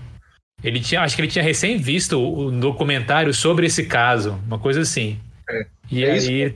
Ele 0.62 0.80
tinha, 0.82 1.01
acho 1.01 1.16
que 1.16 1.22
ele 1.22 1.30
tinha 1.32 1.43
recém 1.43 1.78
visto 1.78 2.20
o 2.20 2.47
o 2.47 2.51
documentário 2.51 3.34
sobre 3.34 3.66
esse 3.68 3.86
caso, 3.86 4.32
uma 4.45 4.60
coisa 4.60 4.82
assim. 4.82 5.18
É. 5.49 5.66
E 5.89 6.03
É 6.03 6.12
aí, 6.12 6.55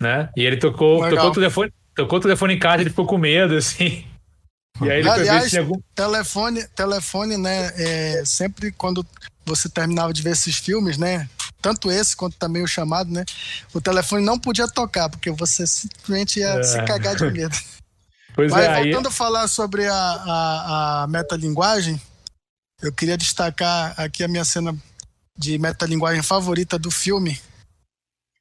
né? 0.00 0.28
E 0.36 0.44
ele 0.44 0.56
tocou, 0.56 1.00
Legal. 1.02 1.10
tocou 1.16 1.30
o 1.30 1.34
telefone, 1.34 1.72
tocou 1.94 2.18
o 2.18 2.22
telefone 2.22 2.54
em 2.54 2.58
casa, 2.58 2.82
ele 2.82 2.90
ficou 2.90 3.04
com 3.06 3.18
medo, 3.18 3.56
assim. 3.56 4.04
E 4.80 4.90
aí 4.90 5.00
ele 5.00 5.08
foi 5.08 5.18
ver 5.18 5.28
Aliás, 5.28 5.44
se 5.44 5.50
tinha 5.50 5.62
algum 5.62 5.80
Telefone, 5.94 6.66
telefone, 6.68 7.36
né? 7.36 7.72
é, 7.76 8.22
sempre 8.24 8.72
quando 8.72 9.04
você 9.44 9.68
terminava 9.68 10.12
de 10.12 10.22
ver 10.22 10.30
esses 10.30 10.56
filmes, 10.56 10.96
né? 10.96 11.28
Tanto 11.60 11.90
esse 11.90 12.16
quanto 12.16 12.36
também 12.36 12.62
o 12.62 12.66
chamado, 12.66 13.10
né? 13.12 13.24
O 13.74 13.80
telefone 13.80 14.24
não 14.24 14.38
podia 14.38 14.66
tocar, 14.68 15.08
porque 15.08 15.30
você 15.32 15.66
simplesmente 15.66 16.38
ia 16.40 16.54
É. 16.54 16.62
se 16.62 16.82
cagar 16.84 17.16
de 17.16 17.24
medo. 17.30 17.54
Pois 18.34 18.50
Mas 18.50 18.64
é, 18.64 18.68
aí, 18.68 18.84
voltando 18.84 19.08
a 19.08 19.12
falar 19.12 19.48
sobre 19.48 19.86
a, 19.86 19.94
a, 19.94 21.02
a 21.02 21.06
metalinguagem, 21.06 22.00
eu 22.80 22.92
queria 22.92 23.16
destacar 23.16 23.94
aqui 23.98 24.24
a 24.24 24.28
minha 24.28 24.44
cena 24.44 24.74
de 25.36 25.58
metalinguagem 25.58 26.22
favorita 26.22 26.78
do 26.78 26.90
filme, 26.90 27.40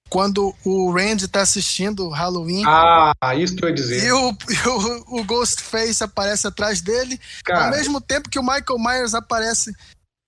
quando 0.10 0.54
o 0.66 0.92
Randy 0.92 1.28
tá 1.28 1.42
assistindo 1.42 2.10
Halloween. 2.10 2.64
Ah, 2.66 3.14
isso 3.36 3.56
que 3.56 3.64
eu 3.64 3.70
ia 3.70 3.76
dizer. 3.76 4.04
E 4.04 4.12
o, 4.12 4.32
e 4.32 4.68
o, 4.68 5.20
o 5.20 5.24
Ghostface 5.24 6.04
aparece 6.04 6.46
atrás 6.48 6.82
dele, 6.82 7.20
Cara. 7.46 7.66
ao 7.66 7.72
mesmo 7.72 8.02
tempo 8.02 8.30
que 8.30 8.38
o 8.38 8.44
Michael 8.44 8.78
Myers 8.78 9.14
aparece 9.14 9.74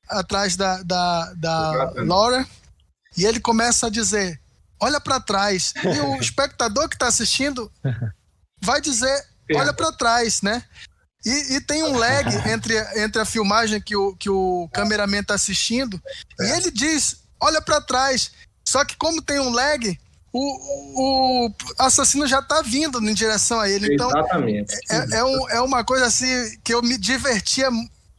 atrás 0.07 0.55
da, 0.55 0.81
da, 0.83 1.33
da. 1.33 1.93
Laura, 1.97 2.47
e 3.17 3.25
ele 3.25 3.39
começa 3.39 3.87
a 3.87 3.89
dizer: 3.89 4.39
Olha 4.79 4.99
pra 5.01 5.19
trás. 5.19 5.73
E 5.83 5.99
o 5.99 6.15
espectador 6.21 6.87
que 6.87 6.97
tá 6.97 7.07
assistindo 7.07 7.71
vai 8.61 8.79
dizer. 8.79 9.32
Olha 9.55 9.73
pra 9.73 9.91
trás, 9.91 10.41
né? 10.41 10.63
E, 11.25 11.55
e 11.55 11.61
tem 11.61 11.83
um 11.83 11.97
lag 11.97 12.25
entre, 12.51 12.75
entre 13.01 13.21
a 13.21 13.25
filmagem 13.25 13.81
que 13.81 13.95
o, 13.95 14.15
que 14.15 14.29
o 14.29 14.69
cameraman 14.73 15.23
tá 15.23 15.35
assistindo, 15.35 16.01
e 16.39 16.43
É. 16.43 16.57
ele 16.57 16.71
diz: 16.71 17.17
Olha 17.39 17.61
pra 17.61 17.81
trás. 17.81 18.31
Só 18.65 18.83
que, 18.85 18.95
como 18.97 19.21
tem 19.21 19.39
um 19.39 19.49
lag, 19.51 19.99
o, 20.31 21.45
o 21.47 21.53
assassino 21.77 22.25
já 22.25 22.41
tá 22.41 22.61
vindo 22.61 22.97
em 23.07 23.13
direção 23.13 23.59
a 23.59 23.69
ele. 23.69 23.93
Então, 23.93 24.09
Exatamente. 24.09 24.73
é, 24.89 25.17
é, 25.17 25.23
um- 25.23 25.49
é 25.49 25.61
uma 25.61 25.83
coisa 25.83 26.05
assim 26.07 26.27
que 26.63 26.73
eu 26.73 26.81
me 26.81 26.97
divertia 26.97 27.69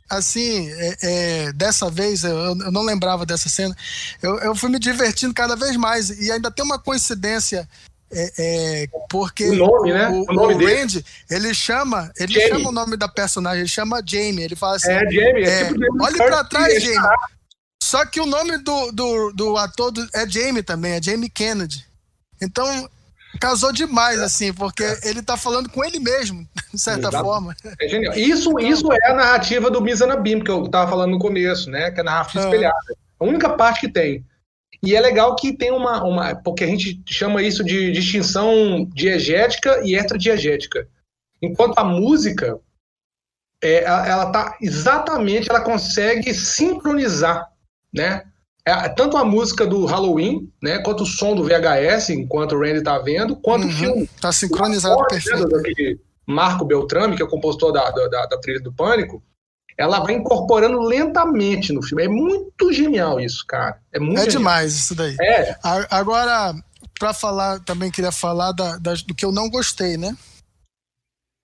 assim 0.08 0.68
é, 0.70 0.96
é, 1.02 1.52
dessa 1.54 1.90
vez 1.90 2.24
eu, 2.24 2.36
eu 2.38 2.70
não 2.70 2.82
lembrava 2.82 3.24
dessa 3.24 3.48
cena 3.48 3.74
eu, 4.22 4.38
eu 4.40 4.54
fui 4.54 4.68
me 4.68 4.78
divertindo 4.78 5.32
cada 5.32 5.56
vez 5.56 5.76
mais 5.76 6.10
e 6.10 6.30
ainda 6.30 6.50
tem 6.50 6.62
uma 6.62 6.78
coincidência 6.78 7.66
é, 8.14 8.32
é, 8.84 8.86
porque 9.10 9.48
O 9.50 9.54
nome, 9.54 9.92
né? 9.92 10.08
o, 10.08 10.22
O 10.22 10.32
nome 10.32 10.54
o 10.54 10.58
dele. 10.58 10.74
Randy 10.80 11.04
ele 11.30 11.52
chama 11.54 12.10
ele 12.18 12.32
Jamie. 12.34 12.48
chama 12.48 12.68
o 12.68 12.72
nome 12.72 12.96
da 12.96 13.08
personagem 13.08 13.60
ele 13.60 13.68
chama 13.68 14.02
Jamie 14.06 14.42
ele 14.44 14.56
fala 14.56 14.76
assim 14.76 14.90
É, 14.90 15.00
Jamie, 15.00 15.44
é, 15.44 15.60
é, 15.62 15.64
tipo 15.72 16.02
olhe 16.02 16.16
pra 16.16 16.44
trás 16.44 16.74
é 16.74 16.80
Jamie 16.80 16.98
só 17.82 18.04
que 18.06 18.20
o 18.20 18.26
nome 18.26 18.56
do, 18.58 18.92
do, 18.92 19.32
do 19.32 19.56
ator 19.56 19.90
do- 19.90 20.08
é 20.14 20.28
Jamie 20.28 20.62
também 20.62 20.92
é 20.92 21.02
Jamie 21.02 21.28
Kennedy 21.28 21.84
então 22.42 22.88
casou 23.40 23.72
demais 23.72 24.20
assim 24.20 24.52
porque 24.54 24.82
ele 25.02 25.20
tá 25.22 25.36
falando 25.36 25.68
com 25.68 25.84
ele 25.84 25.98
mesmo 25.98 26.46
de 26.72 26.80
certa 26.80 27.08
Exato. 27.08 27.24
forma 27.24 27.54
É 27.80 27.88
genial. 27.88 28.14
Isso, 28.14 28.58
isso 28.60 28.92
é 28.92 29.10
a 29.10 29.14
narrativa 29.14 29.70
do 29.70 29.80
Mizanabim, 29.80 30.40
que 30.40 30.50
eu 30.50 30.64
estava 30.64 30.88
falando 30.90 31.10
no 31.12 31.18
começo, 31.18 31.68
né? 31.70 31.90
Que 31.90 31.98
é 31.98 32.00
a 32.00 32.04
narrativa 32.04 32.42
Ah. 32.42 32.46
espelhada. 32.46 32.76
A 33.20 33.24
única 33.24 33.48
parte 33.50 33.80
que 33.82 33.88
tem. 33.88 34.24
E 34.84 34.94
é 34.94 35.00
legal 35.00 35.34
que 35.36 35.52
tem 35.56 35.70
uma, 35.70 36.02
uma. 36.04 36.34
Porque 36.34 36.64
a 36.64 36.66
gente 36.66 37.02
chama 37.06 37.42
isso 37.42 37.64
de 37.64 37.90
distinção 37.92 38.84
diegética 38.92 39.80
e 39.84 39.94
extradiegética. 39.96 40.86
Enquanto 41.42 41.78
a 41.78 41.84
música, 41.84 42.58
é, 43.62 43.84
ela, 43.84 44.30
tá 44.30 44.56
exatamente, 44.60 45.48
ela 45.50 45.60
consegue 45.60 46.32
sincronizar, 46.34 47.48
né? 47.92 48.24
É, 48.66 48.88
tanto 48.88 49.16
a 49.18 49.24
música 49.24 49.66
do 49.66 49.84
Halloween, 49.84 50.50
né? 50.62 50.78
Quanto 50.78 51.02
o 51.02 51.06
som 51.06 51.34
do 51.34 51.44
VHS, 51.44 52.10
enquanto 52.10 52.52
o 52.54 52.58
Randy 52.60 52.82
tá 52.82 52.98
vendo, 52.98 53.36
quanto 53.36 53.64
o 53.64 53.66
Uhum. 53.66 53.72
filme. 53.72 54.10
Tá 54.20 54.32
sincronizado 54.32 55.06
perfeito. 55.06 55.48
daquele 55.48 56.00
Marco 56.26 56.64
Beltrame, 56.64 57.14
que 57.16 57.22
é 57.22 57.24
o 57.24 57.28
compositor 57.28 57.72
da, 57.72 57.90
da, 57.90 58.26
da 58.26 58.38
trilha 58.38 58.60
do 58.60 58.72
Pânico, 58.72 59.22
ela 59.76 60.00
vai 60.00 60.14
incorporando 60.14 60.80
lentamente 60.80 61.72
no 61.72 61.82
filme. 61.82 62.04
É 62.04 62.08
muito 62.08 62.72
genial 62.72 63.20
isso, 63.20 63.44
cara. 63.46 63.80
É 63.92 63.98
muito 63.98 64.18
É 64.18 64.24
genial. 64.24 64.38
demais 64.38 64.74
isso 64.74 64.94
daí. 64.94 65.16
É, 65.20 65.56
Agora, 65.90 66.54
pra 66.98 67.12
falar, 67.12 67.60
também 67.60 67.90
queria 67.90 68.12
falar 68.12 68.52
da- 68.52 68.78
das- 68.78 69.02
do 69.02 69.14
que 69.14 69.24
eu 69.24 69.32
não 69.32 69.50
gostei, 69.50 69.96
né? 69.96 70.16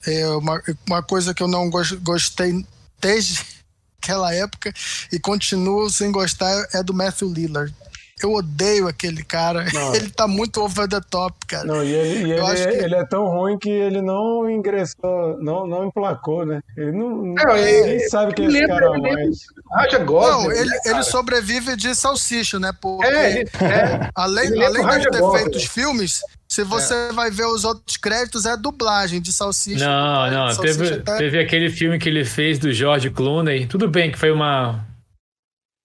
É 0.06 0.26
uma, 0.28 0.62
uma 0.88 1.02
coisa 1.02 1.34
que 1.34 1.42
eu 1.42 1.48
não 1.48 1.68
gos- 1.68 1.92
gostei 1.92 2.64
desde 3.00 3.44
aquela 4.02 4.34
época 4.34 4.72
e 5.12 5.18
continuo 5.18 5.90
sem 5.90 6.10
gostar 6.10 6.66
é 6.72 6.82
do 6.82 6.94
Matthew 6.94 7.32
Lillard. 7.32 7.74
Eu 8.22 8.32
odeio 8.32 8.86
aquele 8.88 9.22
cara. 9.24 9.64
Não. 9.72 9.94
Ele 9.96 10.10
tá 10.10 10.26
muito 10.28 10.60
over 10.60 10.88
the 10.88 11.00
top, 11.10 11.34
cara. 11.46 11.64
Não, 11.64 11.82
e 11.82 11.92
ele, 11.92 12.18
e 12.28 12.30
Eu 12.30 12.36
ele, 12.36 12.40
acho 12.40 12.62
é, 12.62 12.66
que- 12.72 12.84
ele 12.84 12.94
é 12.94 13.04
tão 13.06 13.26
ruim 13.26 13.58
que 13.58 13.70
ele 13.70 14.00
não 14.02 14.48
ingressou, 14.48 15.38
não, 15.40 15.66
não 15.66 15.86
emplacou, 15.86 16.44
né? 16.44 16.60
Ele 16.76 16.92
não, 16.92 17.08
Não, 17.10 17.22
ninguém 17.54 17.64
ele- 17.66 18.08
sabe 18.08 18.34
quem 18.34 18.44
é 18.44 18.48
ele 18.48 18.58
esse 18.58 18.66
cara 18.68 18.98
mais. 18.98 19.38
Raja 19.72 19.98
Gosling. 19.98 20.30
Não, 20.48 20.52
ele, 20.52 20.70
ele 20.86 21.02
sobrevive 21.02 21.76
de 21.76 21.94
salsicha, 21.94 22.58
né? 22.58 22.72
Porque 22.80 23.06
É, 23.06 23.30
ele, 23.40 23.50
é, 23.60 24.10
além, 24.14 24.62
além 24.64 24.98
de 25.00 25.10
ter 25.10 25.30
feito 25.32 25.56
os 25.56 25.64
filmes, 25.64 26.20
se 26.48 26.64
você 26.64 27.12
vai 27.12 27.30
ver 27.30 27.46
os 27.46 27.64
outros 27.64 27.96
créditos, 27.96 28.44
é 28.44 28.56
dublagem 28.56 29.20
de 29.20 29.32
salsicha. 29.32 29.84
Não, 29.86 30.30
não. 30.30 30.52
Salsicha 30.52 30.78
Teve, 30.90 31.02
tá- 31.02 31.16
teve 31.16 31.38
aquele 31.38 31.70
filme 31.70 31.98
que 31.98 32.08
ele 32.08 32.24
fez 32.24 32.58
do 32.58 32.72
George 32.72 33.08
Clooney. 33.10 33.66
Tudo 33.66 33.88
bem 33.88 34.10
que 34.10 34.18
foi 34.18 34.30
uma. 34.30 34.84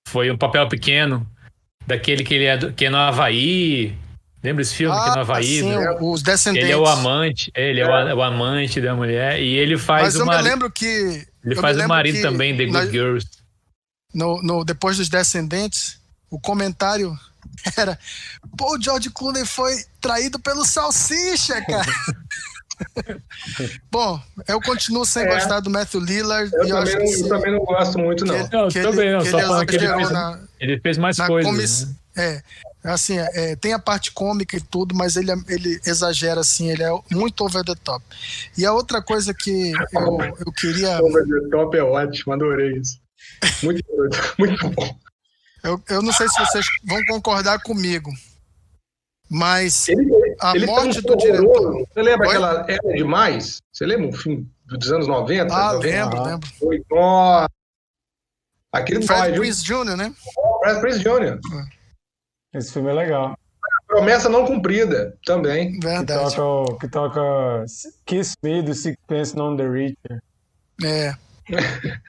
Foi 0.07 0.29
um 0.31 0.38
papel 0.38 0.67
pequeno. 0.67 1.25
Daquele 1.88 2.23
que 2.23 2.33
ele 2.33 2.45
é, 2.45 2.57
do- 2.57 2.73
que 2.73 2.86
é 2.86 2.89
no 2.89 2.97
Havaí. 2.97 3.95
Lembra 4.43 4.61
esse 4.61 4.75
filme 4.75 4.95
que 4.95 5.09
é 5.09 5.11
no 5.13 5.19
Havaí? 5.21 5.59
sim, 5.59 5.69
né? 5.69 5.97
os 6.01 6.21
descendentes. 6.21 6.65
Ele 6.65 6.73
é 6.73 6.77
o 6.77 6.86
amante, 6.86 7.51
é, 7.55 7.69
ele 7.69 7.79
é, 7.81 7.86
o, 8.13 8.17
o 8.17 8.21
amante 8.23 8.79
da 8.79 8.93
mulher. 8.95 9.41
E 9.41 9.55
ele 9.55 9.77
faz 9.77 10.03
Mas 10.03 10.15
o 10.15 10.19
eu 10.19 10.25
me 10.25 10.31
marido. 10.31 10.45
lembro 10.45 10.71
que. 10.71 11.27
Ele 11.43 11.55
faz 11.55 11.77
o 11.77 11.88
marido 11.88 12.21
também, 12.21 12.55
The 12.55 12.65
na- 12.67 12.81
Good 12.81 12.91
Girls. 12.91 13.27
no, 14.13 14.41
no- 14.43 14.63
depois 14.65 14.97
dos 14.97 15.09
Descendentes, 15.09 15.99
o 16.29 16.39
comentário 16.39 17.15
era: 17.77 17.97
pô, 18.57 18.75
o 18.75 18.81
George 18.81 19.09
Clooney 19.09 19.45
foi 19.45 19.75
traído 20.01 20.39
pelo 20.39 20.63
Salsicha, 20.65 21.59
cara. 21.65 21.86
Bom, 23.91 24.19
eu 24.47 24.61
continuo 24.61 25.05
sem 25.05 25.23
É. 25.23 25.34
gostar 25.34 25.59
do 25.59 25.69
Matthew 25.69 26.01
Lillard. 26.01 26.51
eu, 26.53 26.65
e 26.65 26.69
também, 26.69 26.86
que 26.86 26.97
não, 26.97 27.01
eu 27.05 27.07
se- 27.07 27.30
também 27.30 27.51
não 27.53 27.59
gosto 27.59 27.97
muito, 27.99 28.26
não. 28.26 28.47
que- 28.47 28.55
Não, 28.55 28.67
que 28.69 28.82
também 28.82 29.11
não, 29.11 29.19
que 29.19 29.30
só 29.32 29.39
falando 29.39 29.65
que 29.67 29.76
ele 29.76 29.88
fez- 29.88 30.11
na- 30.11 30.39
Ele 30.59 30.80
fez 30.80 30.97
mais 30.97 31.17
coisas. 31.17 31.88
né? 31.88 31.95
É, 32.17 32.41
assim, 32.86 33.17
é, 33.17 33.55
tem 33.57 33.73
a 33.73 33.80
parte 33.80 34.11
cômica 34.11 34.55
e 34.55 34.61
tudo, 34.61 34.95
mas 34.95 35.17
ele, 35.17 35.32
ele 35.49 35.82
exagera, 35.86 36.39
assim, 36.41 36.71
ele 36.71 36.82
é 36.84 36.89
muito 37.11 37.43
over 37.43 37.63
the 37.63 37.76
top. 37.84 38.03
E 38.57 38.65
a 38.65 38.71
outra 38.71 39.01
coisa 39.01 39.34
que 39.34 39.73
eu, 39.93 40.19
eu 40.45 40.51
queria. 40.53 40.97
Over 41.03 41.26
the 41.26 41.49
Top 41.51 41.78
é 41.78 41.84
ótimo, 41.84 42.34
adorei 42.34 42.78
isso. 42.78 42.97
Muito, 43.63 43.84
muito 44.39 44.69
bom. 44.69 44.97
Eu, 45.63 45.82
eu 45.89 46.01
não 46.01 46.13
sei 46.13 46.30
se 46.30 46.39
vocês 46.39 46.65
vão 46.86 47.03
concordar 47.07 47.59
comigo, 47.63 48.09
mas 49.30 49.88
Ele, 49.88 50.36
a 50.41 50.55
ele 50.55 50.65
morte 50.65 51.01
do 51.01 51.15
diretor. 51.17 51.86
Você 51.93 52.01
lembra 52.01 52.28
Oi? 52.28 52.36
aquela 52.36 52.65
Era 52.69 52.93
Demais? 52.95 53.61
Você 53.71 53.86
lembra 53.86 54.07
um 54.07 54.13
filme 54.13 54.49
dos 54.65 54.91
anos 54.91 55.07
90? 55.07 55.53
Ah, 55.53 55.73
90? 55.73 55.88
lembro, 55.88 56.17
Ah. 56.19 56.23
lembro. 56.23 56.49
Foi, 56.59 56.84
nossa. 56.89 57.49
Aquele 58.71 59.05
Fred 59.05 59.32
viu? 59.32 59.41
Prince 59.41 59.63
Jr., 59.63 59.95
né? 59.95 60.13
Fred 60.63 60.82
Prince 60.82 60.99
Jr. 60.99 61.39
Esse 62.53 62.73
filme 62.73 62.89
é 62.89 62.93
legal. 62.93 63.38
Promessa 63.88 64.28
não 64.28 64.45
cumprida 64.45 65.15
também. 65.26 65.80
Que 65.80 65.88
Verdade. 65.88 66.36
toca, 66.36 66.43
o- 66.43 66.78
que 66.78 66.88
toca 66.89 67.21
Kiss 68.05 68.34
Me 68.43 68.61
do 68.61 68.73
Sixpence 68.73 69.36
None 69.36 69.57
the 69.57 69.67
Richer. 69.67 70.21
É. 70.84 71.15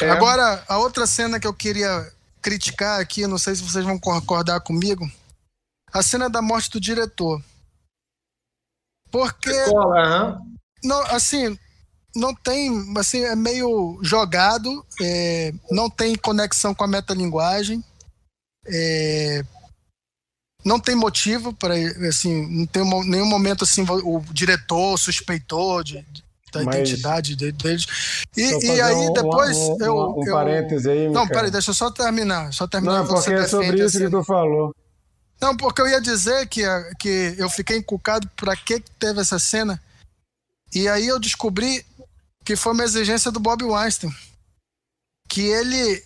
É. 0.00 0.10
Agora, 0.10 0.62
a 0.68 0.78
outra 0.78 1.06
cena 1.08 1.40
que 1.40 1.46
eu 1.46 1.52
queria 1.52 2.06
criticar 2.40 3.00
aqui, 3.00 3.26
não 3.26 3.36
sei 3.36 3.56
se 3.56 3.62
vocês 3.64 3.84
vão 3.84 3.98
concordar 3.98 4.60
comigo, 4.60 5.04
a 5.92 6.02
cena 6.02 6.28
da 6.28 6.40
morte 6.42 6.70
do 6.70 6.80
diretor. 6.80 7.42
Porque 9.10 9.48
Escola, 9.50 10.40
não, 10.84 11.00
assim, 11.06 11.58
não 12.14 12.34
tem, 12.34 12.70
assim, 12.98 13.20
é 13.24 13.34
meio 13.34 13.98
jogado, 14.02 14.84
é, 15.00 15.52
não 15.70 15.88
tem 15.88 16.14
conexão 16.14 16.74
com 16.74 16.84
a 16.84 16.88
metalinguagem, 16.88 17.82
é, 18.66 19.42
não 20.64 20.78
tem 20.78 20.94
motivo 20.94 21.54
para, 21.54 21.74
assim, 22.06 22.46
não 22.54 22.66
tem 22.66 22.82
nenhum 23.08 23.26
momento 23.26 23.64
assim 23.64 23.82
o 24.04 24.20
diretor 24.32 24.98
suspeitou 24.98 25.82
de, 25.82 26.04
da 26.52 26.62
Mas- 26.64 26.74
identidade 26.76 27.34
de- 27.34 27.52
deles. 27.52 27.86
E, 28.36 28.42
e 28.66 28.80
aí 28.82 28.94
um- 29.08 29.12
depois 29.14 29.56
um, 29.56 29.76
eu, 29.80 29.96
um, 30.18 30.26
eu- 30.26 30.34
parêntese 30.34 30.90
aí, 30.90 31.08
não, 31.08 31.26
peraí, 31.26 31.50
deixa 31.50 31.70
eu 31.70 31.74
só 31.74 31.90
terminar, 31.90 32.52
só 32.52 32.66
terminar. 32.66 32.98
Não, 32.98 33.06
você 33.06 33.30
porque 33.30 33.44
é 33.44 33.48
sobre 33.48 33.84
isso 33.84 33.96
que 33.96 34.04
assim. 34.04 34.10
tu 34.10 34.22
falou. 34.22 34.74
Não, 35.40 35.56
porque 35.56 35.80
eu 35.80 35.88
ia 35.88 36.00
dizer 36.00 36.48
que, 36.48 36.64
a- 36.64 36.94
que 36.98 37.34
eu 37.38 37.48
fiquei 37.48 37.76
encucado 37.76 38.28
pra 38.36 38.56
que 38.56 38.80
que 38.80 38.90
teve 38.98 39.20
essa 39.20 39.38
cena. 39.38 39.80
E 40.74 40.88
aí 40.88 41.06
eu 41.06 41.18
descobri 41.18 41.84
que 42.44 42.56
foi 42.56 42.72
uma 42.72 42.84
exigência 42.84 43.30
do 43.30 43.38
Bob 43.40 43.62
Weinstein. 43.64 44.12
Que 45.28 45.42
ele 45.42 46.04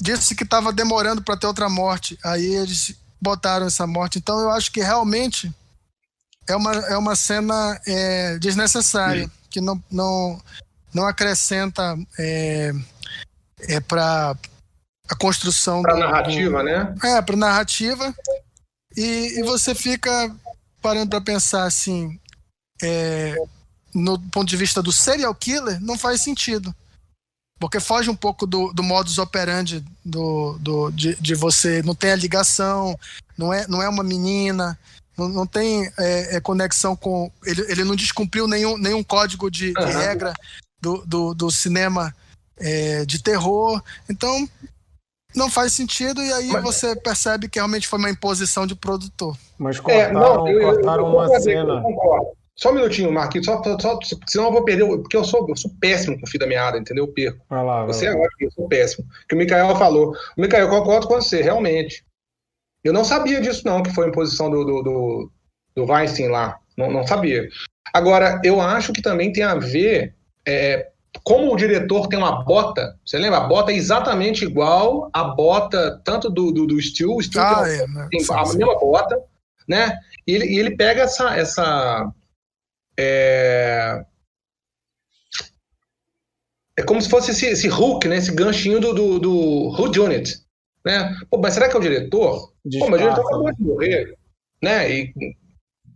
disse 0.00 0.34
que 0.34 0.44
estava 0.44 0.72
demorando 0.72 1.22
para 1.22 1.36
ter 1.36 1.46
outra 1.46 1.68
morte. 1.68 2.18
Aí 2.24 2.44
eles 2.54 2.94
botaram 3.20 3.66
essa 3.66 3.86
morte. 3.86 4.18
Então 4.18 4.38
eu 4.40 4.50
acho 4.50 4.70
que 4.72 4.80
realmente 4.80 5.52
é 6.46 6.56
uma, 6.56 6.72
é 6.72 6.96
uma 6.96 7.16
cena 7.16 7.80
é, 7.86 8.38
desnecessária, 8.38 9.30
que 9.50 9.60
não, 9.60 9.82
não, 9.90 10.42
não 10.92 11.06
acrescenta 11.06 11.96
é, 12.18 12.72
é 13.68 13.80
para 13.80 14.36
a 15.08 15.16
construção 15.16 15.82
do- 15.82 15.96
narrativa, 15.96 16.62
né? 16.62 16.94
é, 17.02 17.22
para 17.22 17.36
narrativa. 17.36 18.14
E, 18.96 19.38
e 19.38 19.42
você 19.42 19.74
fica 19.74 20.34
parando 20.80 21.10
para 21.10 21.20
pensar 21.20 21.64
assim, 21.64 22.18
é, 22.82 23.36
no 23.94 24.18
ponto 24.18 24.48
de 24.48 24.56
vista 24.56 24.82
do 24.82 24.92
serial 24.92 25.34
killer, 25.34 25.80
não 25.80 25.96
faz 25.96 26.20
sentido. 26.20 26.74
porque 27.58 27.80
foge 27.80 28.10
um 28.10 28.16
pouco 28.16 28.46
do, 28.46 28.72
do 28.72 28.82
modus 28.82 29.18
operandi 29.18 29.82
do, 30.04 30.58
do, 30.58 30.90
de, 30.90 31.14
de 31.16 31.34
você 31.34 31.82
não 31.82 31.94
ter 31.94 32.10
a 32.12 32.16
ligação, 32.16 32.98
não 33.38 33.52
é, 33.52 33.66
não 33.66 33.82
é 33.82 33.88
uma 33.88 34.04
menina, 34.04 34.78
não, 35.16 35.28
não 35.28 35.46
tem 35.46 35.90
é, 35.98 36.36
é, 36.36 36.40
conexão 36.40 36.96
com. 36.96 37.30
Ele, 37.44 37.62
ele 37.70 37.84
não 37.84 37.96
descumpriu 37.96 38.46
nenhum, 38.46 38.76
nenhum 38.76 39.02
código 39.02 39.50
de, 39.50 39.72
de 39.72 39.84
regra 39.84 40.34
do, 40.80 41.04
do, 41.06 41.34
do 41.34 41.50
cinema 41.50 42.14
é, 42.58 43.04
de 43.04 43.22
terror. 43.22 43.82
Então, 44.10 44.48
não 45.34 45.50
faz 45.50 45.72
sentido 45.72 46.22
e 46.22 46.32
aí 46.32 46.48
Mas... 46.48 46.62
você 46.62 46.96
percebe 46.96 47.48
que 47.48 47.58
realmente 47.58 47.88
foi 47.88 47.98
uma 47.98 48.10
imposição 48.10 48.66
de 48.66 48.74
produtor. 48.74 49.36
Mas 49.58 49.78
cortaram, 49.80 50.08
é, 50.08 50.12
não, 50.12 50.48
eu, 50.48 50.74
cortaram 50.74 51.06
eu, 51.06 51.12
eu, 51.12 51.14
uma 51.14 51.40
cena. 51.40 51.82
Só 52.56 52.70
um 52.70 52.74
minutinho, 52.74 53.10
Marquinhos, 53.10 53.46
só, 53.46 53.60
só, 53.80 53.98
senão 54.28 54.46
eu 54.46 54.52
vou 54.52 54.64
perder, 54.64 54.86
porque 54.86 55.16
eu 55.16 55.24
sou, 55.24 55.44
eu 55.48 55.56
sou 55.56 55.72
péssimo 55.80 56.16
com 56.18 56.24
o 56.24 56.28
fio 56.28 56.38
da 56.38 56.46
meada, 56.46 56.78
entendeu? 56.78 57.04
Eu 57.04 57.12
perco. 57.12 57.44
Vai 57.50 57.64
lá, 57.64 57.78
vai 57.78 57.86
você 57.88 58.06
é 58.06 58.10
ótimo, 58.10 58.30
eu 58.40 58.50
sou 58.52 58.68
péssimo. 58.68 59.04
O 59.06 59.26
que 59.26 59.34
o 59.34 59.38
Mikael 59.38 59.74
falou. 59.74 60.14
O 60.36 60.40
Mikael, 60.40 60.66
eu 60.66 60.70
concordo 60.70 61.08
com 61.08 61.14
você, 61.14 61.42
realmente. 61.42 62.04
Eu 62.84 62.92
não 62.92 63.04
sabia 63.04 63.40
disso, 63.40 63.62
não, 63.64 63.82
que 63.82 63.92
foi 63.92 64.06
a 64.06 64.08
imposição 64.08 64.48
do, 64.50 64.64
do, 64.64 64.82
do, 64.82 65.32
do 65.74 65.84
Weinstein 65.84 66.28
lá. 66.28 66.56
Não, 66.76 66.92
não 66.92 67.04
sabia. 67.04 67.48
Agora, 67.92 68.40
eu 68.44 68.60
acho 68.60 68.92
que 68.92 69.02
também 69.02 69.32
tem 69.32 69.42
a 69.42 69.56
ver. 69.56 70.14
É, 70.46 70.90
como 71.22 71.52
o 71.52 71.56
diretor 71.56 72.08
tem 72.08 72.18
uma 72.18 72.42
bota, 72.42 72.98
você 73.04 73.18
lembra? 73.18 73.38
A 73.38 73.46
bota 73.46 73.72
é 73.72 73.76
exatamente 73.76 74.44
igual 74.44 75.10
a 75.12 75.24
bota 75.24 76.00
tanto 76.04 76.28
do, 76.28 76.50
do, 76.50 76.66
do 76.66 76.80
Steel, 76.80 77.14
o 77.14 77.22
Steel 77.22 77.44
ah, 77.44 77.64
tem, 77.64 77.80
é, 77.80 77.86
né? 77.86 78.08
tem 78.10 78.20
a 78.30 78.42
mesma 78.42 78.78
bota, 78.78 79.22
né? 79.68 79.98
E 80.26 80.34
ele, 80.34 80.46
e 80.46 80.58
ele 80.58 80.76
pega 80.76 81.02
essa, 81.02 81.36
essa 81.36 82.12
é, 82.98 84.04
é 86.76 86.82
como 86.82 87.00
se 87.00 87.08
fosse 87.08 87.30
esse, 87.30 87.46
esse 87.46 87.68
hook, 87.68 88.06
né? 88.08 88.16
Esse 88.16 88.34
ganchinho 88.34 88.80
do, 88.80 88.92
do, 88.92 89.18
do 89.18 89.32
Who 89.68 90.04
Unit, 90.04 90.40
né? 90.84 91.14
Pô, 91.30 91.38
mas 91.38 91.54
será 91.54 91.68
que 91.68 91.76
é 91.76 91.78
o 91.78 91.82
diretor? 91.82 92.52
Pô, 92.78 92.90
mas 92.90 93.00
o 93.00 93.04
diretor 93.04 93.26
acabou 93.26 93.52
de 93.52 93.62
morrer, 93.62 94.18
né? 94.62 94.90
E, 94.90 95.12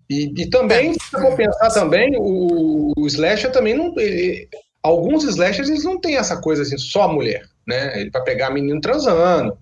e, 0.09 0.43
e 0.43 0.51
também, 0.51 0.95
se 0.95 1.17
eu 1.17 1.37
pensar 1.37 1.71
também, 1.71 2.17
o, 2.17 2.93
o 2.97 3.07
slasher 3.07 3.53
também 3.53 3.75
não... 3.75 3.93
Ele, 3.99 4.49
alguns 4.83 5.25
slashers, 5.25 5.69
eles 5.69 5.85
não 5.85 6.01
têm 6.01 6.17
essa 6.17 6.41
coisa 6.41 6.63
assim, 6.63 6.79
só 6.79 7.13
mulher, 7.13 7.47
né? 7.67 8.01
Ele 8.01 8.11
vai 8.11 8.23
pegar 8.23 8.51
menino 8.51 8.81
transando, 8.81 9.59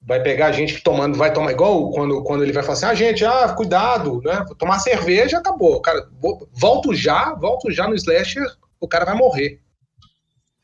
vai 0.00 0.22
pegar 0.22 0.52
gente 0.52 0.74
que 0.74 0.82
tomando, 0.82 1.16
vai 1.16 1.32
tomar 1.32 1.52
igual 1.52 1.90
quando, 1.90 2.22
quando 2.22 2.42
ele 2.42 2.52
vai 2.52 2.62
falar 2.62 2.74
assim, 2.74 2.86
ah, 2.86 2.94
gente, 2.94 3.24
ah, 3.24 3.52
cuidado, 3.54 4.20
né? 4.24 4.44
Vou 4.46 4.54
tomar 4.56 4.78
cerveja, 4.78 5.38
acabou. 5.38 5.80
Cara, 5.80 6.08
volto 6.52 6.94
já, 6.94 7.34
volto 7.34 7.70
já 7.70 7.86
no 7.88 7.94
slasher, 7.94 8.46
o 8.80 8.88
cara 8.88 9.04
vai 9.04 9.14
morrer. 9.14 9.60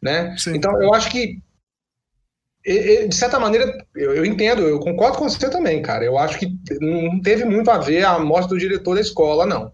Né? 0.01 0.37
Então 0.49 0.83
eu 0.83 0.93
acho 0.93 1.11
que 1.11 1.43
de 2.65 3.15
certa 3.15 3.39
maneira, 3.39 3.77
eu, 3.95 4.25
entendo, 4.25 4.63
eu 4.63 4.81
concordo 4.81 5.19
com 5.19 5.29
você 5.29 5.51
também, 5.51 5.83
cara. 5.83 6.03
Eu 6.03 6.17
acho 6.17 6.39
que 6.39 6.47
não 6.81 7.21
teve 7.21 7.45
muito 7.45 7.71
a 7.71 7.77
ver 7.77 8.05
a 8.05 8.19
morte 8.19 8.49
do 8.49 8.59
diretor 8.59 8.95
da 8.95 9.03
escola, 9.03 9.45
não. 9.45 9.73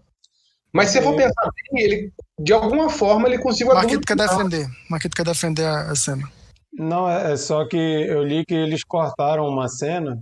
Mas 0.73 0.89
se 0.89 0.99
você 0.99 1.03
for 1.03 1.15
pensar 1.15 1.49
bem, 1.71 1.83
ele, 1.83 2.13
de 2.39 2.53
alguma 2.53 2.89
forma, 2.89 3.27
ele 3.27 3.39
conseguiu... 3.39 3.73
Marquito 3.73 4.05
quer 4.05 4.15
defender. 4.15 4.67
Marquito 4.89 5.15
quer 5.15 5.25
defender 5.25 5.65
a, 5.65 5.91
a 5.91 5.95
cena. 5.95 6.29
Não, 6.73 7.09
é, 7.09 7.33
é 7.33 7.37
só 7.37 7.67
que 7.67 7.77
eu 7.77 8.23
li 8.23 8.45
que 8.45 8.53
eles 8.53 8.83
cortaram 8.83 9.47
uma 9.47 9.67
cena 9.67 10.17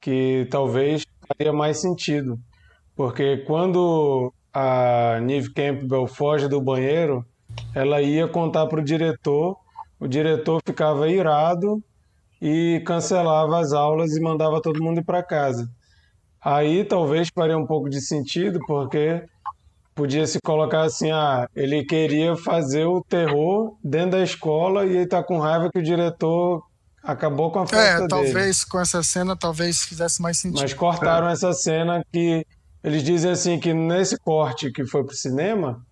que 0.00 0.46
talvez 0.50 1.06
faria 1.26 1.52
mais 1.52 1.80
sentido. 1.80 2.38
Porque 2.94 3.38
quando 3.38 4.32
a 4.52 5.18
Neve 5.22 5.52
Campbell 5.54 6.06
foge 6.06 6.48
do 6.48 6.60
banheiro, 6.60 7.24
ela 7.74 8.02
ia 8.02 8.28
contar 8.28 8.66
para 8.66 8.80
o 8.80 8.84
diretor, 8.84 9.56
o 9.98 10.06
diretor 10.06 10.60
ficava 10.66 11.08
irado 11.08 11.82
e 12.40 12.82
cancelava 12.84 13.60
as 13.60 13.72
aulas 13.72 14.14
e 14.14 14.20
mandava 14.20 14.60
todo 14.60 14.82
mundo 14.82 14.98
ir 15.00 15.04
para 15.04 15.22
casa. 15.22 15.70
Aí 16.44 16.84
talvez 16.84 17.28
faria 17.32 17.56
um 17.56 17.66
pouco 17.66 17.88
de 17.88 18.00
sentido, 18.00 18.58
porque 18.66 19.24
podia 19.94 20.26
se 20.26 20.38
colocar 20.40 20.82
assim, 20.82 21.10
ah, 21.10 21.48
ele 21.54 21.84
queria 21.84 22.36
fazer 22.36 22.84
o 22.84 23.02
terror 23.02 23.76
dentro 23.82 24.12
da 24.12 24.22
escola 24.22 24.86
e 24.86 24.96
ele 24.96 25.06
tá 25.06 25.22
com 25.22 25.38
raiva 25.38 25.70
que 25.70 25.78
o 25.78 25.82
diretor 25.82 26.62
acabou 27.02 27.50
com 27.50 27.60
a 27.60 27.66
festa 27.66 28.04
É, 28.04 28.08
talvez 28.08 28.34
dele. 28.34 28.70
com 28.70 28.80
essa 28.80 29.02
cena 29.02 29.36
talvez 29.36 29.82
fizesse 29.82 30.22
mais 30.22 30.38
sentido. 30.38 30.62
Mas 30.62 30.72
cortaram 30.72 31.28
é. 31.28 31.32
essa 31.32 31.52
cena 31.52 32.02
que 32.12 32.46
eles 32.82 33.02
dizem 33.02 33.30
assim 33.30 33.58
que 33.58 33.72
nesse 33.72 34.18
corte 34.18 34.70
que 34.70 34.84
foi 34.84 35.04
pro 35.04 35.14
cinema 35.14 35.84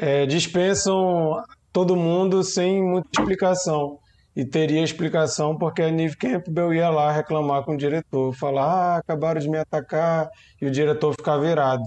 é, 0.00 0.26
dispensam 0.26 1.42
todo 1.72 1.96
mundo 1.96 2.42
sem 2.42 2.82
muita 2.82 3.08
explicação. 3.18 3.98
E 4.34 4.46
teria 4.46 4.82
explicação 4.82 5.58
porque 5.58 5.82
a 5.82 5.90
Neve 5.90 6.16
Campbell 6.16 6.72
ia 6.72 6.88
lá 6.88 7.12
reclamar 7.12 7.64
com 7.64 7.74
o 7.74 7.76
diretor, 7.76 8.32
falar, 8.34 8.64
ah, 8.64 8.96
acabaram 8.96 9.38
de 9.38 9.48
me 9.48 9.58
atacar, 9.58 10.26
e 10.60 10.64
o 10.64 10.70
diretor 10.70 11.12
ficar 11.12 11.36
virado. 11.36 11.82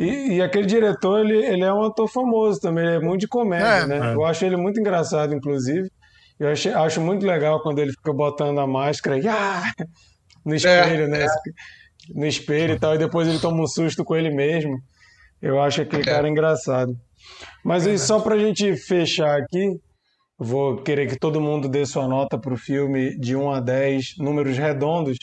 E, 0.00 0.36
e, 0.36 0.40
aquele 0.40 0.66
diretor, 0.66 1.20
ele, 1.20 1.44
ele 1.44 1.62
é 1.62 1.70
um 1.70 1.84
ator 1.84 2.08
famoso 2.08 2.58
também, 2.58 2.86
ele 2.86 2.96
é 2.96 3.00
muito 3.00 3.20
de 3.20 3.28
comédia, 3.28 3.84
é, 3.84 3.86
né? 3.86 4.12
É. 4.12 4.14
Eu 4.14 4.24
acho 4.24 4.46
ele 4.46 4.56
muito 4.56 4.80
engraçado, 4.80 5.34
inclusive. 5.34 5.90
Eu 6.38 6.48
acho, 6.48 6.70
acho 6.70 7.00
muito 7.02 7.26
legal 7.26 7.62
quando 7.62 7.80
ele 7.80 7.92
fica 7.92 8.10
botando 8.10 8.58
a 8.60 8.66
máscara 8.66 9.18
e, 9.18 9.28
ah, 9.28 9.62
no 10.42 10.54
espelho, 10.54 11.04
é, 11.04 11.06
né? 11.06 11.26
No 12.14 12.26
espelho 12.26 12.76
e 12.76 12.78
tal, 12.78 12.94
e 12.94 12.98
depois 12.98 13.28
ele 13.28 13.38
toma 13.38 13.62
um 13.62 13.66
susto 13.66 14.02
com 14.02 14.16
ele 14.16 14.30
mesmo. 14.30 14.80
Eu 15.42 15.60
acho 15.60 15.82
aquele 15.82 16.02
cara 16.02 16.26
engraçado. 16.26 16.96
Mas 17.62 17.86
aí, 17.86 17.98
só 17.98 18.20
pra 18.20 18.38
gente 18.38 18.74
fechar 18.76 19.38
aqui, 19.38 19.78
vou 20.38 20.78
querer 20.78 21.08
que 21.08 21.18
todo 21.18 21.42
mundo 21.42 21.68
dê 21.68 21.84
sua 21.84 22.08
nota 22.08 22.38
pro 22.38 22.56
filme 22.56 23.18
de 23.18 23.36
1 23.36 23.50
a 23.50 23.60
10, 23.60 24.14
números 24.16 24.56
redondos, 24.56 25.18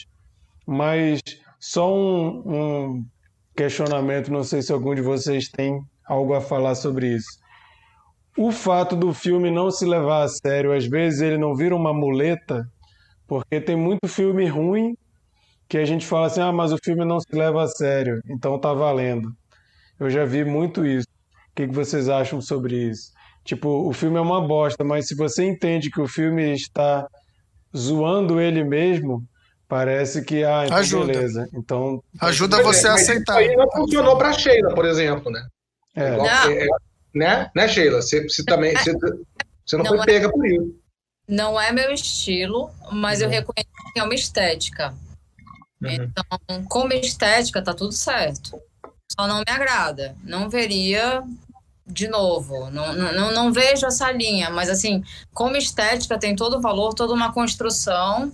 mas 0.64 1.20
só 1.58 1.92
um, 1.92 2.42
um 2.46 3.04
questionamento, 3.58 4.30
não 4.30 4.44
sei 4.44 4.62
se 4.62 4.72
algum 4.72 4.94
de 4.94 5.02
vocês 5.02 5.48
tem 5.48 5.80
algo 6.06 6.32
a 6.32 6.40
falar 6.40 6.76
sobre 6.76 7.16
isso. 7.16 7.26
O 8.36 8.52
fato 8.52 8.94
do 8.94 9.12
filme 9.12 9.50
não 9.50 9.68
se 9.68 9.84
levar 9.84 10.22
a 10.22 10.28
sério, 10.28 10.72
às 10.72 10.86
vezes 10.86 11.20
ele 11.20 11.36
não 11.36 11.56
vira 11.56 11.74
uma 11.74 11.92
muleta, 11.92 12.64
porque 13.26 13.60
tem 13.60 13.74
muito 13.74 14.06
filme 14.06 14.46
ruim 14.46 14.96
que 15.68 15.76
a 15.76 15.84
gente 15.84 16.06
fala 16.06 16.28
assim: 16.28 16.40
ah, 16.40 16.52
mas 16.52 16.72
o 16.72 16.78
filme 16.78 17.04
não 17.04 17.18
se 17.18 17.34
leva 17.34 17.64
a 17.64 17.66
sério, 17.66 18.22
então 18.30 18.60
tá 18.60 18.72
valendo. 18.72 19.32
Eu 19.98 20.08
já 20.08 20.24
vi 20.24 20.44
muito 20.44 20.86
isso. 20.86 21.08
O 21.50 21.54
que 21.56 21.66
vocês 21.66 22.08
acham 22.08 22.40
sobre 22.40 22.76
isso? 22.90 23.10
Tipo, 23.44 23.88
o 23.88 23.92
filme 23.92 24.18
é 24.18 24.20
uma 24.20 24.40
bosta, 24.46 24.84
mas 24.84 25.08
se 25.08 25.16
você 25.16 25.44
entende 25.44 25.90
que 25.90 26.00
o 26.00 26.06
filme 26.06 26.52
está 26.52 27.08
zoando 27.76 28.40
ele 28.40 28.62
mesmo, 28.62 29.24
Parece 29.68 30.22
que, 30.24 30.42
ah, 30.44 30.64
então 30.64 30.78
ajuda. 30.78 31.12
beleza. 31.12 31.48
Então, 31.52 32.02
ajuda 32.20 32.62
você 32.62 32.88
a 32.88 32.94
aceitar. 32.94 33.42
Isso 33.42 33.50
aí 33.50 33.56
não 33.56 33.70
funcionou 33.70 34.16
para 34.16 34.32
Sheila, 34.32 34.74
por 34.74 34.86
exemplo, 34.86 35.30
né? 35.30 35.46
É. 35.94 36.14
Igual, 36.14 36.26
é, 36.26 36.66
né? 37.14 37.50
Né, 37.54 37.68
Sheila? 37.68 38.00
Você, 38.00 38.26
você 38.26 38.42
também 38.44 38.74
você, 38.74 38.94
você 38.94 39.76
não, 39.76 39.84
não, 39.84 39.86
foi 39.86 39.98
é, 39.98 40.04
pega 40.06 40.32
por 40.32 40.46
isso. 40.46 40.74
Não 41.28 41.60
é 41.60 41.70
meu 41.70 41.92
estilo, 41.92 42.70
mas 42.90 43.18
uhum. 43.18 43.26
eu 43.26 43.30
reconheço 43.30 43.92
que 43.92 44.00
é 44.00 44.02
uma 44.02 44.14
estética. 44.14 44.94
Uhum. 45.82 45.90
Então, 45.90 46.24
como 46.66 46.94
estética, 46.94 47.60
tá 47.60 47.74
tudo 47.74 47.92
certo. 47.92 48.58
Só 49.12 49.26
não 49.26 49.40
me 49.40 49.52
agrada. 49.52 50.16
Não 50.24 50.48
veria 50.48 51.22
de 51.86 52.08
novo. 52.08 52.70
Não, 52.70 52.94
não, 52.94 53.32
não 53.32 53.52
vejo 53.52 53.84
essa 53.84 54.10
linha, 54.10 54.48
mas 54.48 54.70
assim, 54.70 55.04
como 55.34 55.56
estética 55.56 56.18
tem 56.18 56.34
todo 56.34 56.56
o 56.56 56.60
valor, 56.60 56.94
toda 56.94 57.12
uma 57.12 57.34
construção 57.34 58.32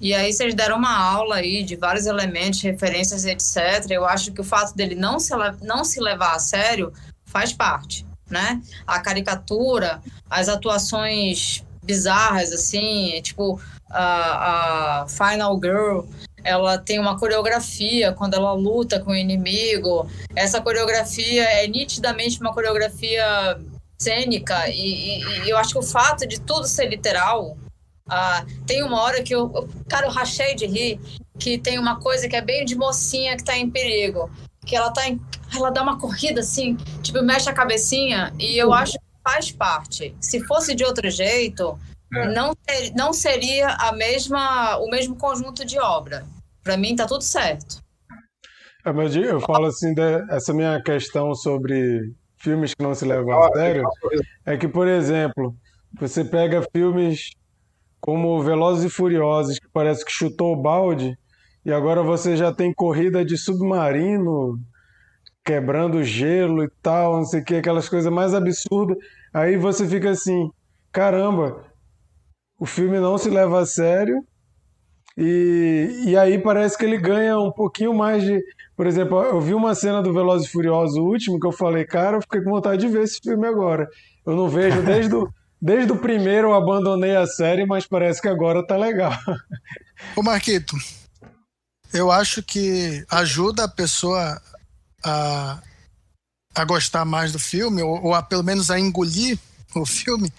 e 0.00 0.14
aí 0.14 0.32
vocês 0.32 0.54
deram 0.54 0.76
uma 0.76 0.96
aula 0.96 1.36
aí 1.36 1.62
de 1.62 1.74
vários 1.74 2.06
elementos, 2.06 2.60
referências, 2.60 3.24
etc. 3.24 3.90
Eu 3.90 4.04
acho 4.04 4.32
que 4.32 4.40
o 4.40 4.44
fato 4.44 4.74
dele 4.74 4.94
não 4.94 5.18
se, 5.18 5.32
não 5.62 5.84
se 5.84 6.00
levar 6.00 6.34
a 6.34 6.38
sério 6.38 6.92
faz 7.24 7.52
parte, 7.52 8.06
né? 8.28 8.60
A 8.86 9.00
caricatura, 9.00 10.02
as 10.28 10.48
atuações 10.48 11.64
bizarras, 11.82 12.52
assim, 12.52 13.20
tipo 13.22 13.60
a, 13.90 15.02
a 15.02 15.06
Final 15.08 15.58
Girl, 15.62 16.00
ela 16.44 16.78
tem 16.78 16.98
uma 16.98 17.18
coreografia 17.18 18.12
quando 18.12 18.34
ela 18.34 18.52
luta 18.52 19.00
com 19.00 19.12
o 19.12 19.16
inimigo. 19.16 20.08
Essa 20.34 20.60
coreografia 20.60 21.42
é 21.42 21.66
nitidamente 21.66 22.40
uma 22.40 22.52
coreografia 22.52 23.58
cênica 23.98 24.68
e, 24.68 25.22
e, 25.22 25.44
e 25.44 25.50
eu 25.50 25.56
acho 25.56 25.72
que 25.72 25.78
o 25.78 25.82
fato 25.82 26.26
de 26.26 26.38
tudo 26.38 26.66
ser 26.66 26.86
literal 26.86 27.56
ah, 28.08 28.44
tem 28.66 28.82
uma 28.82 29.00
hora 29.00 29.22
que 29.22 29.34
eu, 29.34 29.68
cara, 29.88 30.06
eu 30.06 30.10
rachei 30.10 30.54
de 30.54 30.66
rir, 30.66 31.00
que 31.38 31.58
tem 31.58 31.78
uma 31.78 32.00
coisa 32.00 32.28
que 32.28 32.36
é 32.36 32.40
bem 32.40 32.64
de 32.64 32.76
mocinha 32.76 33.36
que 33.36 33.44
tá 33.44 33.56
em 33.56 33.70
perigo. 33.70 34.30
Que 34.64 34.76
ela 34.76 34.90
tá 34.90 35.08
em, 35.08 35.20
ela 35.54 35.70
dá 35.70 35.82
uma 35.82 35.98
corrida 35.98 36.40
assim, 36.40 36.76
tipo, 37.02 37.22
mexe 37.22 37.48
a 37.48 37.52
cabecinha, 37.52 38.32
e 38.38 38.56
eu 38.56 38.72
acho 38.72 38.92
que 38.92 39.04
faz 39.22 39.50
parte. 39.50 40.14
Se 40.20 40.40
fosse 40.44 40.74
de 40.74 40.84
outro 40.84 41.10
jeito, 41.10 41.78
é. 42.14 42.32
não, 42.32 42.54
ter, 42.54 42.92
não 42.94 43.12
seria 43.12 43.68
a 43.68 43.92
mesma, 43.92 44.78
o 44.78 44.88
mesmo 44.88 45.16
conjunto 45.16 45.64
de 45.64 45.78
obra. 45.78 46.24
Para 46.62 46.76
mim 46.76 46.96
tá 46.96 47.06
tudo 47.06 47.22
certo. 47.22 47.80
É, 48.84 48.92
mas 48.92 49.14
eu 49.16 49.40
falo 49.40 49.66
assim, 49.66 49.94
essa 50.30 50.54
minha 50.54 50.80
questão 50.80 51.34
sobre 51.34 52.12
filmes 52.38 52.72
que 52.74 52.82
não 52.82 52.94
se 52.94 53.04
levam 53.04 53.42
a 53.42 53.52
sério, 53.52 53.88
é 54.44 54.56
que, 54.56 54.68
por 54.68 54.86
exemplo, 54.86 55.56
Você 55.98 56.24
pega 56.24 56.66
filmes 56.74 57.30
como 58.06 58.40
Velozes 58.40 58.84
e 58.84 58.88
Furiosos, 58.88 59.58
que 59.58 59.66
parece 59.72 60.04
que 60.04 60.12
chutou 60.12 60.52
o 60.52 60.62
balde, 60.62 61.18
e 61.64 61.72
agora 61.72 62.04
você 62.04 62.36
já 62.36 62.52
tem 62.52 62.72
corrida 62.72 63.24
de 63.24 63.36
submarino, 63.36 64.60
quebrando 65.44 66.04
gelo 66.04 66.62
e 66.62 66.70
tal, 66.80 67.16
não 67.16 67.24
sei 67.24 67.40
o 67.40 67.44
que, 67.44 67.56
aquelas 67.56 67.88
coisas 67.88 68.12
mais 68.12 68.32
absurdas. 68.32 68.96
Aí 69.34 69.56
você 69.56 69.84
fica 69.88 70.10
assim, 70.10 70.48
caramba, 70.92 71.64
o 72.60 72.64
filme 72.64 73.00
não 73.00 73.18
se 73.18 73.28
leva 73.28 73.58
a 73.58 73.66
sério. 73.66 74.22
E, 75.18 76.04
e 76.06 76.16
aí 76.16 76.38
parece 76.38 76.78
que 76.78 76.84
ele 76.84 76.98
ganha 76.98 77.36
um 77.40 77.50
pouquinho 77.50 77.92
mais 77.92 78.22
de. 78.22 78.40
Por 78.76 78.86
exemplo, 78.86 79.20
eu 79.22 79.40
vi 79.40 79.52
uma 79.52 79.74
cena 79.74 80.00
do 80.00 80.12
Velozes 80.12 80.46
e 80.46 80.52
Furiosos 80.52 80.96
último 80.96 81.40
que 81.40 81.46
eu 81.46 81.52
falei, 81.52 81.84
cara, 81.84 82.18
eu 82.18 82.20
fiquei 82.20 82.40
com 82.40 82.50
vontade 82.50 82.86
de 82.86 82.88
ver 82.92 83.02
esse 83.02 83.18
filme 83.20 83.48
agora. 83.48 83.88
Eu 84.24 84.36
não 84.36 84.48
vejo 84.48 84.80
desde 84.82 85.12
o, 85.16 85.28
desde 85.66 85.92
o 85.92 85.98
primeiro 85.98 86.48
eu 86.48 86.54
abandonei 86.54 87.16
a 87.16 87.26
série, 87.26 87.66
mas 87.66 87.84
parece 87.84 88.22
que 88.22 88.28
agora 88.28 88.64
tá 88.64 88.76
legal. 88.76 89.12
Ô 90.14 90.22
Marquito, 90.22 90.76
eu 91.92 92.12
acho 92.12 92.40
que 92.40 93.04
ajuda 93.10 93.64
a 93.64 93.68
pessoa 93.68 94.40
a, 95.04 95.60
a 96.54 96.64
gostar 96.64 97.04
mais 97.04 97.32
do 97.32 97.40
filme, 97.40 97.82
ou, 97.82 98.00
ou 98.00 98.14
a 98.14 98.22
pelo 98.22 98.44
menos 98.44 98.70
a 98.70 98.78
engolir 98.78 99.36
o 99.74 99.84
filme, 99.84 100.32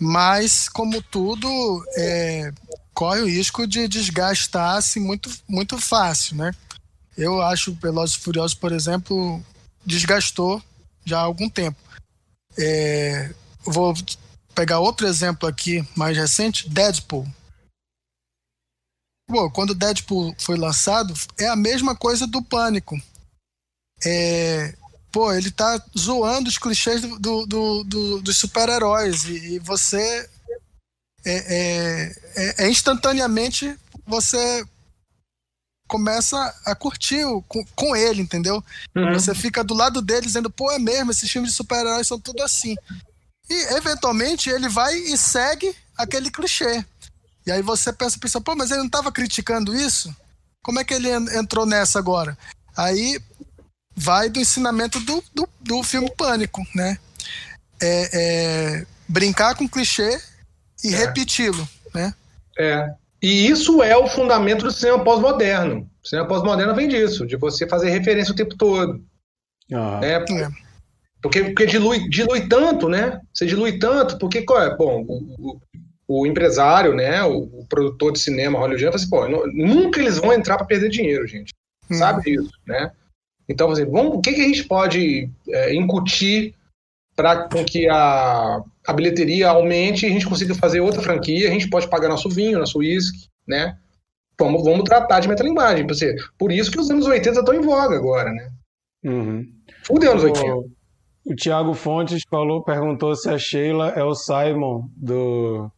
mas, 0.00 0.68
como 0.68 1.00
tudo, 1.00 1.48
é, 1.96 2.52
corre 2.92 3.20
o 3.20 3.28
risco 3.28 3.64
de 3.64 3.86
desgastar-se 3.86 4.98
muito, 4.98 5.30
muito 5.48 5.78
fácil, 5.78 6.36
né? 6.36 6.50
Eu 7.16 7.40
acho 7.40 7.78
Velozes 7.80 8.16
e 8.16 8.20
Furiosos, 8.20 8.54
por 8.54 8.72
exemplo, 8.72 9.40
desgastou 9.86 10.60
já 11.04 11.20
há 11.20 11.22
algum 11.22 11.48
tempo. 11.48 11.78
É, 12.58 13.32
vou 13.64 13.94
pegar 14.54 14.80
outro 14.80 15.06
exemplo 15.06 15.48
aqui 15.48 15.86
mais 15.96 16.16
recente, 16.16 16.68
Deadpool. 16.68 17.26
Pô, 19.28 19.50
quando 19.50 19.74
Deadpool 19.74 20.34
foi 20.38 20.56
lançado, 20.56 21.14
é 21.38 21.48
a 21.48 21.56
mesma 21.56 21.96
coisa 21.96 22.26
do 22.26 22.42
Pânico 22.42 23.00
é, 24.04 24.74
pô, 25.10 25.32
ele 25.32 25.50
tá 25.50 25.80
zoando 25.96 26.48
os 26.48 26.58
clichês 26.58 27.00
do, 27.00 27.18
do, 27.18 27.46
do, 27.46 27.84
do 27.84 28.20
dos 28.20 28.36
super-heróis 28.36 29.24
e, 29.24 29.54
e, 29.54 29.58
você 29.60 30.28
é, 31.24 31.34
é, 31.34 32.16
é, 32.36 32.64
é, 32.64 32.70
instantaneamente 32.70 33.76
você 34.04 34.64
começa 35.86 36.36
a 36.64 36.74
curtir 36.74 37.24
o, 37.24 37.42
com, 37.42 37.64
com 37.76 37.94
ele, 37.94 38.22
entendeu? 38.22 38.64
Uhum. 38.96 39.12
Você 39.12 39.34
fica 39.34 39.62
do 39.62 39.74
lado 39.74 40.02
dele 40.02 40.26
dizendo, 40.26 40.50
pô, 40.50 40.70
é 40.72 40.78
mesmo, 40.78 41.10
esses 41.10 41.30
filmes 41.30 41.50
de 41.50 41.56
super-heróis 41.56 42.06
são 42.06 42.18
tudo 42.18 42.42
assim. 42.42 42.74
E 43.52 43.74
eventualmente 43.74 44.48
ele 44.48 44.66
vai 44.66 44.94
e 44.94 45.18
segue 45.18 45.76
aquele 45.96 46.30
clichê. 46.30 46.82
E 47.46 47.52
aí 47.52 47.60
você 47.60 47.92
pensa, 47.92 48.18
pensa, 48.18 48.40
pô, 48.40 48.56
mas 48.56 48.70
ele 48.70 48.80
não 48.80 48.86
estava 48.86 49.12
criticando 49.12 49.76
isso? 49.76 50.14
Como 50.62 50.80
é 50.80 50.84
que 50.84 50.94
ele 50.94 51.10
entrou 51.10 51.66
nessa 51.66 51.98
agora? 51.98 52.38
Aí 52.74 53.20
vai 53.94 54.30
do 54.30 54.40
ensinamento 54.40 54.98
do, 55.00 55.22
do, 55.34 55.46
do 55.60 55.82
filme 55.82 56.10
Pânico, 56.16 56.66
né? 56.74 56.96
É, 57.80 58.10
é 58.12 58.86
brincar 59.06 59.54
com 59.54 59.68
clichê 59.68 60.18
e 60.82 60.94
é. 60.94 60.96
repeti-lo, 60.96 61.68
né? 61.92 62.14
É. 62.58 62.88
E 63.20 63.48
isso 63.48 63.82
é 63.82 63.94
o 63.96 64.08
fundamento 64.08 64.64
do 64.64 64.70
cinema 64.70 65.04
pós-moderno. 65.04 65.90
O 66.02 66.08
cinema 66.08 66.26
pós-moderno 66.26 66.74
vem 66.74 66.88
disso, 66.88 67.26
de 67.26 67.36
você 67.36 67.68
fazer 67.68 67.90
referência 67.90 68.32
o 68.32 68.36
tempo 68.36 68.56
todo. 68.56 69.04
Ah. 69.70 70.00
É, 70.02 70.14
é. 70.14 70.48
Porque, 71.22 71.44
porque 71.44 71.66
dilui, 71.66 72.08
dilui 72.08 72.48
tanto, 72.48 72.88
né? 72.88 73.20
Você 73.32 73.46
dilui 73.46 73.78
tanto, 73.78 74.18
porque, 74.18 74.42
qual 74.42 74.60
é? 74.60 74.76
Bom, 74.76 75.04
o, 75.06 75.60
o, 76.08 76.20
o 76.20 76.26
empresário, 76.26 76.94
né? 76.94 77.22
O, 77.22 77.44
o, 77.60 77.66
produtor 77.68 78.12
de 78.12 78.18
cinema 78.18 78.58
hollywoodiano 78.58 78.98
fala 78.98 79.28
assim, 79.28 79.38
pô, 79.38 79.46
nunca 79.52 80.00
eles 80.00 80.18
vão 80.18 80.32
entrar 80.32 80.56
para 80.56 80.66
perder 80.66 80.90
dinheiro, 80.90 81.26
gente. 81.26 81.54
Hum. 81.88 81.94
Sabe 81.94 82.22
disso, 82.24 82.50
né? 82.66 82.90
Então, 83.48 83.70
assim, 83.70 83.84
vamos, 83.84 84.16
o 84.16 84.20
que, 84.20 84.32
que 84.32 84.40
a 84.40 84.44
gente 84.44 84.64
pode 84.64 85.30
é, 85.48 85.74
incutir 85.74 86.54
para 87.14 87.46
que 87.64 87.88
a, 87.88 88.60
a 88.86 88.92
bilheteria 88.92 89.48
aumente 89.48 90.04
e 90.04 90.08
a 90.08 90.12
gente 90.12 90.26
consiga 90.26 90.54
fazer 90.54 90.80
outra 90.80 91.02
franquia, 91.02 91.48
a 91.48 91.52
gente 91.52 91.70
pode 91.70 91.88
pagar 91.88 92.08
nosso 92.08 92.28
vinho, 92.28 92.58
nosso 92.58 92.78
uísque, 92.78 93.28
né? 93.46 93.78
Vamos, 94.40 94.64
vamos 94.64 94.82
tratar 94.84 95.20
de 95.20 95.28
metalinguagem. 95.28 95.86
Por 96.36 96.50
isso 96.50 96.70
que 96.70 96.80
os 96.80 96.90
anos 96.90 97.06
80 97.06 97.38
estão 97.38 97.54
em 97.54 97.60
voga 97.60 97.94
agora, 97.94 98.32
né? 98.32 98.50
Uhum. 99.04 99.46
Fudeu 99.84 100.12
anos 100.12 100.24
80. 100.24 100.81
O, 101.24 101.34
Thiago 101.34 101.74
Fontes 101.74 102.22
falou, 102.28 102.64
perguntou 102.64 103.14
se 103.14 103.28
a 103.28 103.38
Sheila 103.38 103.90
é 103.90 104.02
o 104.02 104.14
Simon 104.14 104.88
do 104.96 105.70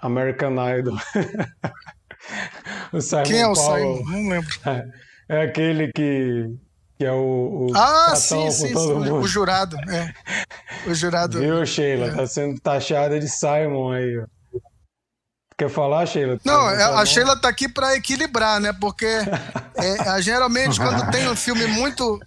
American 0.00 0.54
Idol. 0.78 0.96
o 2.92 3.00
Simon 3.00 3.22
Quem 3.24 3.40
é 3.40 3.46
o 3.46 3.54
Paulo. 3.54 3.96
Simon? 3.96 4.10
Não 4.10 4.28
lembro. 4.30 4.50
É 5.28 5.42
aquele 5.42 5.92
que 5.92 6.46
que 6.98 7.06
é 7.06 7.12
o, 7.12 7.70
o 7.70 7.74
ah, 7.74 8.14
sim, 8.14 8.50
sim, 8.50 8.68
sim 8.68 8.74
o 8.76 9.26
jurado, 9.26 9.74
é. 9.88 10.12
O 10.86 10.92
jurado. 10.92 11.38
Viu, 11.40 11.64
Sheila? 11.64 12.08
É. 12.08 12.14
Tá 12.14 12.26
sendo 12.26 12.60
taxada 12.60 13.18
de 13.18 13.26
Simon 13.26 13.92
aí, 13.92 14.18
ó. 14.18 14.26
Quer 15.60 15.68
falar, 15.68 16.06
Sheila? 16.06 16.40
Não, 16.42 16.54
tá, 16.54 16.86
a, 16.86 17.00
a 17.02 17.04
Sheila 17.04 17.38
tá 17.38 17.46
aqui 17.46 17.68
para 17.68 17.94
equilibrar, 17.94 18.58
né? 18.58 18.72
Porque 18.72 19.04
é, 19.04 20.22
geralmente 20.22 20.80
quando 20.80 21.10
tem 21.10 21.28
um 21.28 21.36
filme 21.36 21.66
muito, 21.66 22.18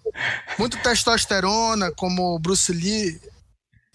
muito 0.59 0.77
testosterona, 0.83 1.91
como 1.93 2.37
Bruce 2.37 2.71
Lee, 2.71 3.19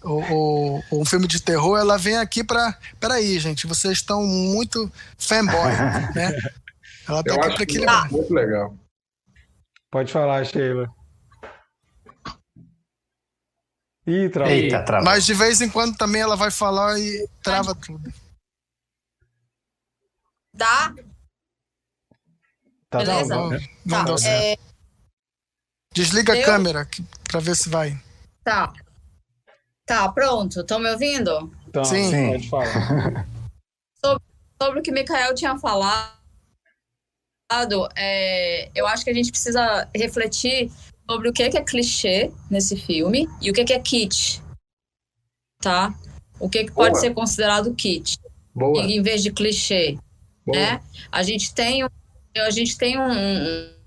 ou, 0.02 0.28
ou, 0.28 0.84
ou, 0.90 1.02
um 1.02 1.04
filme 1.04 1.28
de 1.28 1.40
terror, 1.40 1.78
ela 1.78 1.96
vem 1.96 2.16
aqui 2.16 2.42
para. 2.42 2.76
Peraí, 2.98 3.38
gente, 3.38 3.64
vocês 3.64 3.98
estão 3.98 4.24
muito 4.24 4.90
fanboy, 5.16 5.70
né? 6.16 6.36
Ela 7.08 7.22
tá 7.22 7.32
Eu 7.32 7.40
aqui 7.40 7.54
para 7.54 7.62
equilibrar. 7.62 8.10
Muito 8.10 8.34
legal. 8.34 8.74
Pode 9.88 10.12
falar, 10.12 10.44
Sheila. 10.46 10.90
Ih, 14.04 14.28
travou. 14.30 14.52
Eita, 14.52 14.82
travou. 14.82 15.04
Mas 15.04 15.24
de 15.24 15.32
vez 15.32 15.60
em 15.60 15.68
quando 15.68 15.96
também 15.96 16.22
ela 16.22 16.34
vai 16.34 16.50
falar 16.50 16.98
e 16.98 17.28
trava 17.40 17.72
tudo. 17.72 18.12
Dá? 20.58 20.92
Tá 22.90 22.98
Beleza? 22.98 23.36
Não, 23.36 23.50
não, 23.50 23.60
não 23.86 23.98
tá. 23.98 24.04
deu 24.04 24.18
certo. 24.18 24.60
É... 24.60 24.68
Desliga 25.94 26.34
Eu... 26.34 26.42
a 26.42 26.44
câmera 26.44 26.88
pra 27.30 27.38
ver 27.38 27.54
se 27.54 27.68
vai. 27.68 27.96
Tá. 28.42 28.72
Tá, 29.86 30.10
pronto. 30.10 30.60
Estão 30.60 30.80
me 30.80 30.90
ouvindo? 30.90 31.54
Então, 31.68 31.84
sim. 31.84 32.10
sim. 32.10 32.30
Pode 32.32 32.48
falar. 32.48 33.26
sobre, 34.04 34.24
sobre 34.60 34.80
o 34.80 34.82
que 34.82 34.90
o 34.90 34.94
Mikael 34.94 35.32
tinha 35.34 35.56
falado 35.58 36.18
é, 37.96 38.68
eu 38.74 38.86
acho 38.86 39.04
que 39.04 39.10
a 39.10 39.14
gente 39.14 39.30
precisa 39.30 39.88
refletir 39.94 40.70
sobre 41.08 41.28
o 41.28 41.32
que 41.32 41.44
é, 41.44 41.62
clichê 41.62 42.30
nesse 42.50 42.76
filme 42.76 43.28
e 43.40 43.50
o 43.50 43.54
que 43.54 43.72
é, 43.72 43.78
kit, 43.78 44.42
tá? 45.58 45.94
O 46.38 46.48
que, 46.48 46.64
que 46.64 46.72
pode 46.72 47.00
ser 47.00 47.14
considerado 47.14 47.74
kit 47.74 48.18
Boa. 48.54 48.82
em 48.82 49.00
vez 49.00 49.22
de 49.22 49.32
clichê, 49.32 49.96
Né? 50.54 50.80
A 51.10 51.22
gente 51.22 51.54
tem 51.54 51.84
um, 51.84 51.88
a 52.36 52.50
gente 52.50 52.76
tem 52.76 52.98
um, 52.98 53.78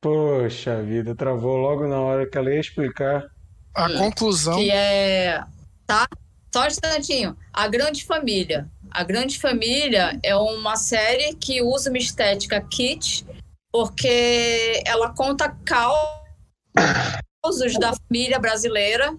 Poxa 0.00 0.82
vida, 0.82 1.14
travou 1.14 1.58
logo 1.58 1.86
na 1.86 2.00
hora 2.00 2.26
que 2.26 2.38
ela 2.38 2.50
ia 2.50 2.60
explicar. 2.60 3.30
A 3.74 3.92
conclusão. 3.92 4.56
Que 4.56 4.70
é. 4.70 5.44
Tá? 5.86 6.08
Só 6.52 6.62
um 6.62 6.66
instantinho. 6.66 7.36
A 7.52 7.68
grande 7.68 8.04
família. 8.04 8.66
A 8.90 9.04
Grande 9.04 9.38
Família 9.38 10.18
é 10.20 10.34
uma 10.34 10.74
série 10.74 11.36
que 11.36 11.62
usa 11.62 11.90
uma 11.90 11.98
estética 11.98 12.60
kit, 12.60 13.24
porque 13.70 14.82
ela 14.84 15.14
conta 15.14 15.56
causos 15.64 16.02
da 17.78 17.92
família 17.94 18.40
brasileira. 18.40 19.16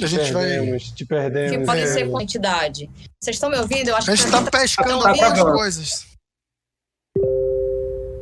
A 0.00 0.06
gente 0.06 0.32
perdemos, 0.32 0.88
vai. 0.88 0.96
Te 0.96 1.06
perdemos. 1.06 1.56
Que 1.56 1.64
podem 1.64 1.86
ser 1.86 2.10
quantidade. 2.10 2.90
Vocês 3.20 3.36
estão 3.36 3.48
me 3.48 3.58
ouvindo? 3.58 3.88
Eu 3.88 3.96
acho 3.96 4.10
a 4.10 4.14
gente 4.14 4.26
está 4.26 4.50
pescando 4.50 5.00
tá 5.00 5.08
algumas 5.10 5.40
coisas. 5.40 6.06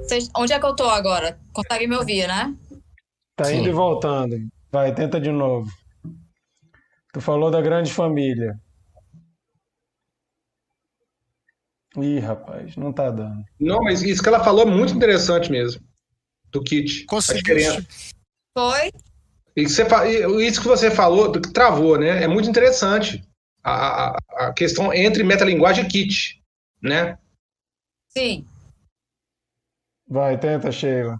Vocês... 0.02 0.28
Onde 0.36 0.52
é 0.52 0.60
que 0.60 0.66
eu 0.66 0.76
tô 0.76 0.88
agora? 0.88 1.40
Consegue 1.52 1.86
me 1.86 1.96
ouvir, 1.96 2.28
né? 2.28 2.54
Tá 3.36 3.50
indo 3.50 3.64
Sim. 3.64 3.70
e 3.70 3.72
voltando. 3.72 4.36
Vai, 4.70 4.94
tenta 4.94 5.18
de 5.18 5.30
novo. 5.30 5.70
Tu 7.14 7.20
falou 7.20 7.50
da 7.50 7.62
grande 7.62 7.90
família. 7.90 8.60
Ih, 11.96 12.18
rapaz, 12.20 12.76
não 12.76 12.92
tá 12.92 13.10
dando. 13.10 13.44
Não, 13.58 13.82
mas 13.82 14.02
isso 14.02 14.22
que 14.22 14.28
ela 14.28 14.44
falou 14.44 14.62
é 14.62 14.70
muito 14.70 14.94
interessante 14.94 15.50
mesmo. 15.50 15.82
Do 16.50 16.62
kit. 16.62 17.06
Conseguiu. 17.06 17.82
Foi? 18.56 18.92
Isso, 19.54 19.82
isso 20.40 20.62
que 20.62 20.68
você 20.68 20.90
falou, 20.90 21.30
que 21.32 21.52
travou, 21.52 21.98
né? 21.98 22.22
É 22.22 22.28
muito 22.28 22.48
interessante. 22.48 23.22
A, 23.62 24.08
a, 24.08 24.18
a 24.38 24.52
questão 24.52 24.92
entre 24.92 25.22
metalinguagem 25.22 25.84
e 25.84 25.88
kit, 25.88 26.42
né? 26.82 27.16
Sim. 28.08 28.46
Vai, 30.08 30.38
tenta, 30.38 30.72
Sheila. 30.72 31.18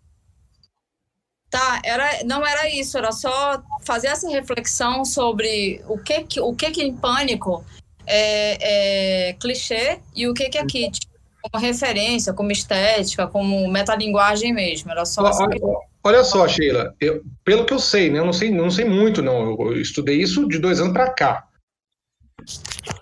Tá, 1.49 1.83
era, 1.85 2.25
não 2.25 2.45
era 2.47 2.69
isso, 2.69 2.97
era 2.97 3.13
só 3.13 3.63
fazer 3.83 4.09
essa 4.09 4.29
reflexão 4.29 5.05
sobre 5.05 5.83
o 5.87 5.99
que 5.99 6.25
que, 6.25 6.41
o 6.41 6.55
que, 6.55 6.71
que 6.71 6.83
em 6.83 6.97
pânico 6.97 7.63
é, 8.07 9.29
é 9.29 9.33
clichê 9.35 10.01
e 10.15 10.27
o 10.27 10.33
que, 10.33 10.49
que 10.49 10.57
é 10.57 10.65
kit, 10.65 11.01
como 11.43 11.63
referência, 11.63 12.33
como 12.33 12.53
estética, 12.53 13.27
como 13.27 13.69
metalinguagem 13.71 14.53
mesmo. 14.53 14.91
Era 14.91 15.05
só 15.05 15.23
olha, 15.23 15.59
olha 16.05 16.25
só, 16.25 16.47
Sheila, 16.47 16.95
eu, 17.01 17.23
pelo 17.45 17.67
que 17.67 17.75
eu 17.75 17.79
sei, 17.79 18.11
né, 18.11 18.19
eu 18.19 18.25
não 18.25 18.33
sei, 18.33 18.51
não 18.51 18.71
sei 18.71 18.85
muito, 18.85 19.21
não. 19.23 19.51
Eu, 19.51 19.73
eu 19.73 19.81
estudei 19.81 20.21
isso 20.21 20.47
de 20.49 20.59
dois 20.59 20.81
anos 20.81 20.93
para 20.93 21.11
cá. 21.11 21.49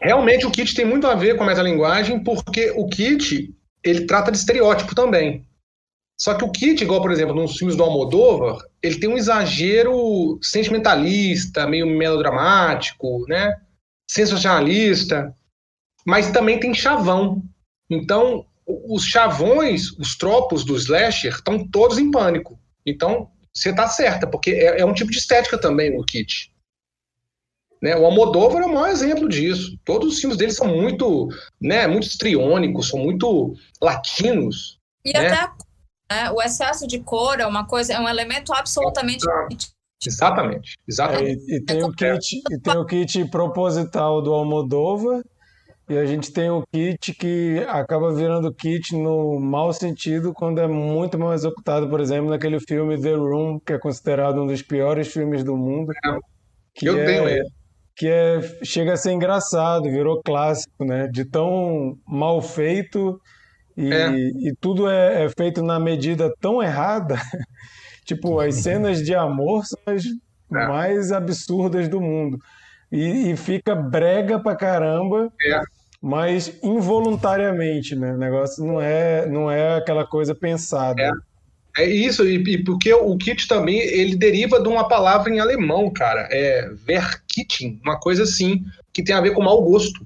Realmente 0.00 0.46
o 0.46 0.50
kit 0.50 0.74
tem 0.74 0.84
muito 0.84 1.06
a 1.06 1.14
ver 1.14 1.36
com 1.36 1.44
a 1.44 1.46
metalinguagem, 1.46 2.22
porque 2.22 2.72
o 2.76 2.88
kit 2.88 3.54
ele 3.82 4.06
trata 4.06 4.30
de 4.30 4.38
estereótipo 4.38 4.94
também. 4.94 5.46
Só 6.20 6.34
que 6.34 6.44
o 6.44 6.50
Kit, 6.50 6.84
igual, 6.84 7.00
por 7.00 7.10
exemplo, 7.10 7.34
nos 7.34 7.56
filmes 7.56 7.74
do 7.74 7.82
Almodóvar, 7.82 8.58
ele 8.82 9.00
tem 9.00 9.08
um 9.08 9.16
exagero 9.16 10.38
sentimentalista, 10.42 11.66
meio 11.66 11.86
melodramático, 11.86 13.24
né? 13.26 13.56
Sensacionalista, 14.08 15.34
mas 16.06 16.30
também 16.30 16.60
tem 16.60 16.74
chavão. 16.74 17.42
Então, 17.90 18.46
os 18.66 19.04
chavões, 19.04 19.90
os 19.98 20.16
tropos 20.16 20.64
do 20.64 20.76
slasher 20.76 21.34
estão 21.34 21.66
todos 21.66 21.98
em 21.98 22.10
pânico. 22.10 22.58
Então, 22.86 23.30
você 23.52 23.70
está 23.70 23.88
certa, 23.88 24.26
porque 24.26 24.52
é, 24.52 24.80
é, 24.80 24.86
um 24.86 24.94
tipo 24.94 25.10
de 25.10 25.18
estética 25.18 25.58
também 25.58 25.94
no 25.94 26.04
Kit. 26.04 26.52
Né? 27.82 27.96
O 27.96 28.04
Almodóvar 28.04 28.62
é 28.62 28.66
o 28.66 28.72
maior 28.72 28.90
exemplo 28.90 29.28
disso. 29.28 29.76
Todos 29.84 30.14
os 30.14 30.20
filmes 30.20 30.38
dele 30.38 30.52
são 30.52 30.68
muito, 30.68 31.28
né, 31.60 31.86
muito 31.86 32.06
estriônicos, 32.06 32.88
são 32.88 33.00
muito 33.00 33.54
latinos. 33.80 34.78
E 35.04 35.12
né? 35.12 35.28
até 35.28 35.52
né? 36.10 36.30
O 36.32 36.42
excesso 36.42 36.86
de 36.86 36.98
cor 36.98 37.38
é 37.38 37.46
uma 37.46 37.64
coisa, 37.64 37.92
é 37.92 38.00
um 38.00 38.08
elemento 38.08 38.52
absolutamente. 38.52 39.24
Exatamente, 40.04 40.76
exatamente. 40.88 41.52
É, 41.52 41.54
e, 41.54 41.56
e, 41.58 41.64
tem 41.64 41.84
o 41.84 41.92
kit, 41.92 42.42
e 42.50 42.58
tem 42.58 42.76
o 42.76 42.84
kit 42.84 43.24
proposital 43.26 44.20
do 44.20 44.32
Almodóvar, 44.32 45.22
e 45.90 45.98
a 45.98 46.06
gente 46.06 46.32
tem 46.32 46.48
o 46.48 46.62
kit 46.72 47.12
que 47.12 47.58
acaba 47.66 48.14
virando 48.14 48.54
kit 48.54 48.94
no 48.94 49.40
mau 49.40 49.72
sentido 49.72 50.32
quando 50.32 50.60
é 50.60 50.68
muito 50.68 51.18
mal 51.18 51.34
executado, 51.34 51.90
por 51.90 52.00
exemplo, 52.00 52.30
naquele 52.30 52.60
filme 52.60 52.96
The 52.96 53.14
Room, 53.14 53.58
que 53.58 53.72
é 53.72 53.78
considerado 53.78 54.40
um 54.40 54.46
dos 54.46 54.62
piores 54.62 55.12
filmes 55.12 55.42
do 55.42 55.56
mundo. 55.56 55.90
É, 55.92 56.18
que 56.72 56.88
eu 56.88 56.96
é, 56.96 57.04
tenho 57.04 57.28
ele. 57.28 57.44
Que 57.96 58.06
é, 58.06 58.40
chega 58.62 58.92
a 58.92 58.96
ser 58.96 59.10
engraçado, 59.10 59.90
virou 59.90 60.22
clássico, 60.22 60.84
né? 60.84 61.08
De 61.08 61.24
tão 61.24 61.98
mal 62.06 62.40
feito 62.40 63.20
e, 63.76 63.92
é. 63.92 64.10
e 64.12 64.54
tudo 64.60 64.88
é, 64.88 65.24
é, 65.24 65.28
feito 65.28 65.60
na 65.60 65.80
medida 65.80 66.32
tão 66.40 66.62
errada. 66.62 67.16
tipo, 68.06 68.38
as 68.38 68.54
cenas 68.54 69.02
de 69.02 69.12
amor 69.12 69.64
são 69.66 69.80
as 69.86 70.04
é. 70.04 70.68
mais 70.68 71.10
absurdas 71.10 71.88
do 71.88 72.00
mundo. 72.00 72.38
E, 72.92 73.32
e, 73.32 73.36
fica 73.36 73.74
brega 73.74 74.38
pra 74.38 74.54
caramba, 74.54 75.32
é. 75.42 75.60
Mas 76.02 76.58
involuntariamente, 76.62 77.94
né? 77.94 78.12
O 78.12 78.18
negócio 78.18 78.64
não 78.64 78.80
é, 78.80 79.26
não 79.26 79.50
é 79.50 79.76
aquela 79.76 80.06
coisa 80.06 80.34
pensada. 80.34 81.02
É. 81.02 81.10
É 81.78 81.88
isso, 81.88 82.26
e, 82.26 82.36
e, 82.36 82.64
porque 82.64 82.92
o 82.92 83.16
kit 83.16 83.46
também 83.46 83.78
ele 83.78 84.16
deriva 84.16 84.60
de 84.60 84.68
uma 84.68 84.88
palavra 84.88 85.32
em 85.32 85.38
alemão, 85.38 85.88
cara. 85.90 86.28
É 86.30 86.68
Verkitting, 86.84 87.80
uma 87.84 87.98
coisa 87.98 88.24
assim, 88.24 88.64
que 88.92 89.04
tem 89.04 89.14
a 89.14 89.20
ver 89.20 89.32
com 89.32 89.42
mau 89.42 89.62
gosto. 89.62 90.04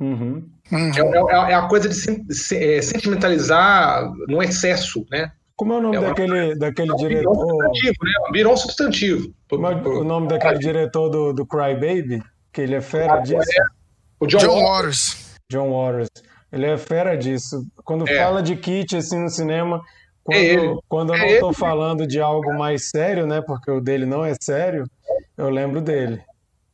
Uhum. 0.00 0.48
Uhum. 0.72 0.90
É, 0.96 1.48
é, 1.48 1.52
é, 1.52 1.54
a 1.54 1.68
coisa 1.68 1.88
de 1.88 1.94
se, 1.94 2.56
é, 2.56 2.80
sentimentalizar 2.82 4.10
no 4.26 4.42
excesso, 4.42 5.06
né? 5.10 5.32
Como 5.54 5.72
é 5.72 5.76
o 5.78 5.80
nome 5.80 5.96
é 5.96 6.00
daquele, 6.00 6.44
uma... 6.44 6.56
daquele 6.56 6.92
é 6.92 6.96
diretor? 6.96 7.34
Substantivo, 7.34 8.04
né? 8.04 8.12
Virou 8.32 8.52
um 8.52 8.56
substantivo. 8.56 9.34
Como 9.48 9.66
é 9.66 9.74
o 9.74 10.04
nome 10.04 10.28
daquele 10.28 10.58
diretor 10.58 11.08
do, 11.08 11.32
do 11.32 11.46
Cry 11.46 11.74
Baby? 11.74 12.22
Que 12.52 12.62
ele 12.62 12.74
é 12.74 12.80
fera 12.80 13.20
disso? 13.20 13.38
É. 13.38 13.75
O 14.18 14.26
John, 14.26 14.38
John 14.38 14.62
Waters. 14.64 15.36
John 15.50 15.70
Waters. 15.70 16.08
Ele 16.52 16.66
é 16.66 16.78
fera 16.78 17.16
disso. 17.16 17.66
Quando 17.84 18.06
fala 18.06 18.42
de 18.42 18.56
kit 18.56 18.96
assim 18.96 19.18
no 19.18 19.28
cinema, 19.28 19.82
quando, 20.24 20.82
quando 20.88 21.14
eu 21.14 21.18
não 21.18 21.26
estou 21.26 21.52
falando 21.52 22.06
de 22.06 22.20
algo 22.20 22.56
mais 22.56 22.88
sério, 22.90 23.26
né? 23.26 23.40
Porque 23.40 23.70
o 23.70 23.80
dele 23.80 24.06
não 24.06 24.24
é 24.24 24.34
sério, 24.40 24.88
eu 25.36 25.50
lembro 25.50 25.80
dele. 25.80 26.22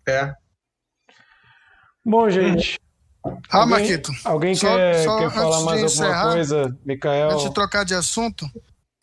É. 0.09 0.33
Bom, 2.05 2.29
gente, 2.29 2.81
ah, 3.25 3.39
alguém, 3.51 3.69
Marquito. 3.69 4.13
Alguém 4.25 4.55
só, 4.55 4.75
quer, 4.75 5.05
só 5.05 5.19
quer 5.19 5.31
falar 5.31 5.61
mais 5.63 6.01
alguma 6.01 6.33
coisa, 6.33 6.79
Mikael? 6.85 7.31
Antes 7.31 7.45
de 7.45 7.55
trocar 7.55 7.85
de 7.85 7.95
assunto, 7.95 8.47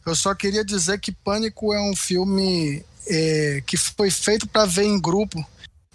eu 0.05 0.15
só 0.15 0.35
queria 0.35 0.63
dizer 0.63 0.99
que 0.99 1.11
Pânico 1.11 1.73
é 1.73 1.81
um 1.81 1.95
filme 1.95 2.83
é, 3.07 3.61
que 3.65 3.77
foi 3.77 4.11
feito 4.11 4.47
para 4.47 4.65
ver 4.65 4.83
em 4.83 4.99
grupo. 4.99 5.43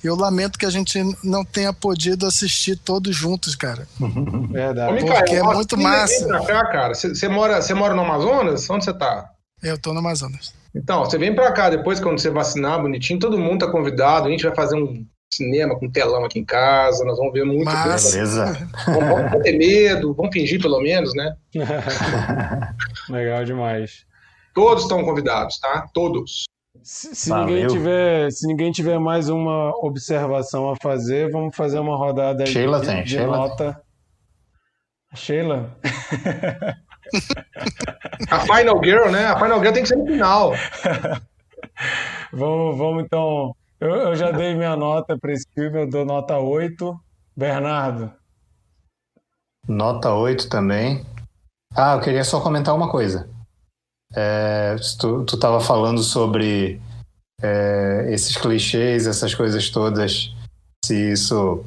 Eu 0.04 0.14
lamento 0.14 0.58
que 0.58 0.66
a 0.66 0.70
gente 0.70 1.00
não 1.24 1.44
tenha 1.44 1.72
podido 1.72 2.26
assistir 2.26 2.76
todos 2.76 3.16
juntos, 3.16 3.56
cara. 3.56 3.88
Verdade. 4.52 5.02
Ô, 5.02 5.06
Porque 5.06 5.34
é 5.34 5.42
muito 5.42 5.78
massa. 5.78 6.26
Pra 6.26 6.44
cá, 6.44 6.66
cara. 6.66 6.94
Você 6.94 7.26
mora, 7.28 7.58
mora 7.74 7.94
no 7.94 8.02
Amazonas? 8.02 8.68
Onde 8.68 8.84
você 8.84 8.92
tá? 8.92 9.30
Eu 9.62 9.78
tô 9.78 9.94
no 9.94 10.00
Amazonas. 10.00 10.52
Então, 10.74 11.04
você 11.04 11.16
vem 11.16 11.34
pra 11.34 11.52
cá 11.52 11.70
depois, 11.70 12.00
quando 12.00 12.20
você 12.20 12.28
vacinar, 12.28 12.82
bonitinho, 12.82 13.18
todo 13.18 13.38
mundo 13.38 13.64
tá 13.64 13.72
convidado. 13.72 14.28
A 14.28 14.30
gente 14.30 14.44
vai 14.44 14.54
fazer 14.54 14.76
um 14.76 15.06
cinema 15.32 15.78
com 15.78 15.90
telão 15.90 16.24
aqui 16.24 16.38
em 16.38 16.44
casa, 16.44 17.04
nós 17.04 17.16
vamos 17.16 17.32
ver 17.32 17.44
muito. 17.44 17.64
Mas... 17.64 18.12
Beleza. 18.12 18.68
Vamos, 18.86 19.08
vamos 19.08 19.42
ter 19.42 19.56
medo, 19.56 20.14
vamos 20.14 20.32
fingir 20.32 20.60
pelo 20.60 20.80
menos, 20.80 21.14
né? 21.14 21.34
Legal 23.08 23.44
demais. 23.44 24.04
Todos 24.54 24.84
estão 24.84 25.04
convidados, 25.04 25.58
tá? 25.58 25.88
Todos. 25.92 26.44
Se, 26.84 27.16
se 27.16 27.32
ninguém 27.32 27.66
tiver, 27.66 28.30
se 28.30 28.46
ninguém 28.46 28.70
tiver 28.70 28.98
mais 28.98 29.30
uma 29.30 29.70
observação 29.82 30.70
a 30.70 30.76
fazer, 30.76 31.30
vamos 31.30 31.56
fazer 31.56 31.78
uma 31.78 31.96
rodada 31.96 32.44
Sheila 32.44 32.80
de, 32.80 32.86
tem, 32.86 33.02
de 33.04 33.10
Sheila 33.10 33.36
nota. 33.38 33.82
Sheila? 35.14 35.74
A 38.30 38.40
Final 38.40 38.84
Girl, 38.84 39.10
né? 39.10 39.24
A 39.24 39.38
Final 39.38 39.60
Girl 39.60 39.72
tem 39.72 39.82
que 39.82 39.88
ser 39.88 39.96
no 39.96 40.04
final. 40.04 40.52
vamos, 42.30 42.76
vamos 42.76 43.04
então 43.04 43.56
eu, 43.80 43.90
eu 43.90 44.16
já 44.16 44.30
dei 44.30 44.54
minha 44.54 44.76
nota 44.76 45.18
para 45.18 45.32
esse 45.32 45.46
filme, 45.54 45.82
eu 45.82 45.88
dou 45.88 46.04
nota 46.04 46.38
8. 46.38 47.00
Bernardo. 47.34 48.12
Nota 49.66 50.12
8 50.12 50.50
também. 50.50 51.02
Ah, 51.74 51.94
eu 51.94 52.00
queria 52.00 52.24
só 52.24 52.42
comentar 52.42 52.74
uma 52.74 52.90
coisa. 52.90 53.33
É, 54.16 54.76
tu, 54.98 55.24
tu 55.24 55.36
tava 55.36 55.60
falando 55.60 56.02
sobre 56.02 56.80
é, 57.42 58.06
esses 58.10 58.36
clichês, 58.36 59.06
essas 59.06 59.34
coisas 59.34 59.70
todas, 59.70 60.32
se 60.84 61.12
isso 61.12 61.64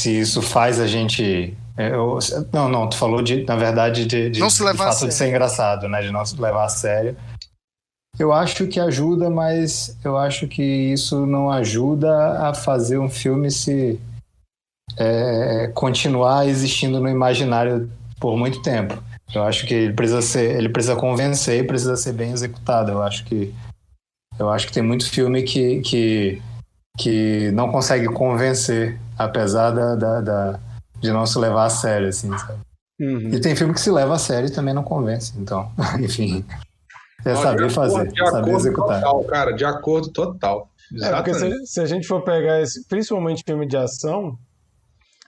se 0.00 0.18
isso 0.20 0.42
faz 0.42 0.80
a 0.80 0.86
gente 0.86 1.56
é, 1.76 1.90
eu, 1.94 2.18
não, 2.52 2.68
não, 2.68 2.88
tu 2.88 2.96
falou 2.96 3.22
de, 3.22 3.44
na 3.44 3.56
verdade, 3.56 4.04
de, 4.04 4.30
de, 4.30 4.40
não 4.40 4.50
se 4.50 4.62
levar 4.62 4.90
de 4.90 4.94
fato 4.94 5.08
de 5.08 5.14
ser 5.14 5.28
engraçado, 5.28 5.88
né? 5.88 6.02
De 6.02 6.10
não 6.10 6.24
se 6.24 6.38
levar 6.40 6.64
a 6.64 6.68
sério. 6.68 7.16
Eu 8.18 8.30
acho 8.30 8.66
que 8.66 8.78
ajuda, 8.78 9.30
mas 9.30 9.96
eu 10.04 10.18
acho 10.18 10.46
que 10.46 10.62
isso 10.62 11.24
não 11.24 11.50
ajuda 11.50 12.48
a 12.48 12.54
fazer 12.54 12.98
um 12.98 13.08
filme 13.08 13.50
se 13.50 13.98
é, 14.98 15.68
continuar 15.74 16.46
existindo 16.46 17.00
no 17.00 17.08
imaginário 17.08 17.90
por 18.20 18.36
muito 18.36 18.60
tempo. 18.60 19.02
Eu 19.34 19.44
acho 19.44 19.66
que 19.66 19.74
ele 19.74 19.92
precisa 19.92 20.20
ser, 20.20 20.56
ele 20.56 20.68
precisa 20.68 20.96
convencer 20.96 21.62
e 21.62 21.66
precisa 21.66 21.96
ser 21.96 22.12
bem 22.12 22.32
executado. 22.32 22.90
Eu 22.90 23.02
acho 23.02 23.24
que 23.24 23.54
eu 24.38 24.50
acho 24.50 24.66
que 24.66 24.72
tem 24.72 24.82
muito 24.82 25.08
filme 25.08 25.42
que 25.42 25.80
que, 25.80 26.42
que 26.98 27.50
não 27.52 27.70
consegue 27.70 28.06
convencer, 28.06 28.98
apesar 29.18 29.70
da, 29.70 29.94
da, 29.94 30.20
da 30.20 30.60
de 31.00 31.12
não 31.12 31.26
se 31.26 31.38
levar 31.38 31.64
a 31.64 31.70
sério, 31.70 32.08
assim, 32.08 32.30
uhum. 33.00 33.30
E 33.32 33.40
tem 33.40 33.56
filme 33.56 33.74
que 33.74 33.80
se 33.80 33.90
leva 33.90 34.14
a 34.14 34.18
sério 34.18 34.48
e 34.48 34.52
também 34.52 34.72
não 34.72 34.84
convence. 34.84 35.32
Então, 35.36 35.70
enfim. 36.00 36.44
É 37.24 37.34
saber 37.36 37.70
fazer, 37.70 38.08
de 38.08 38.30
saber 38.30 38.54
executar. 38.54 39.00
Total, 39.00 39.24
cara, 39.24 39.52
de 39.52 39.64
acordo 39.64 40.10
total. 40.10 40.68
É, 41.00 41.12
porque 41.14 41.34
se, 41.34 41.66
se, 41.66 41.80
a 41.80 41.86
gente 41.86 42.06
for 42.06 42.22
pegar 42.22 42.60
esse, 42.60 42.86
principalmente 42.86 43.44
filme 43.46 43.66
de 43.66 43.76
ação, 43.76 44.36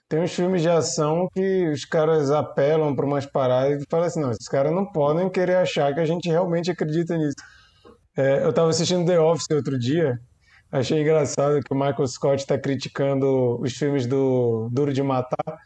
tem 0.09 0.21
uns 0.21 0.35
filmes 0.35 0.63
de 0.63 0.69
ação 0.69 1.29
que 1.33 1.69
os 1.69 1.85
caras 1.85 2.31
apelam 2.31 2.95
para 2.95 3.07
umas 3.07 3.27
paradas 3.27 3.83
e 3.83 3.87
falam 3.89 4.07
assim, 4.07 4.21
não, 4.21 4.31
esses 4.31 4.49
caras 4.49 4.73
não 4.73 4.85
podem 4.85 5.31
querer 5.31 5.57
achar 5.57 5.95
que 5.95 6.01
a 6.01 6.05
gente 6.05 6.29
realmente 6.29 6.71
acredita 6.71 7.17
nisso. 7.17 7.37
É, 8.17 8.45
eu 8.45 8.51
estava 8.51 8.69
assistindo 8.71 9.07
The 9.07 9.19
Office 9.19 9.51
outro 9.51 9.79
dia, 9.79 10.21
achei 10.71 11.01
engraçado 11.01 11.61
que 11.61 11.73
o 11.73 11.77
Michael 11.77 12.07
Scott 12.07 12.43
está 12.43 12.59
criticando 12.59 13.61
os 13.61 13.73
filmes 13.73 14.07
do 14.07 14.69
Duro 14.71 14.93
de 14.93 15.03
Matar. 15.03 15.59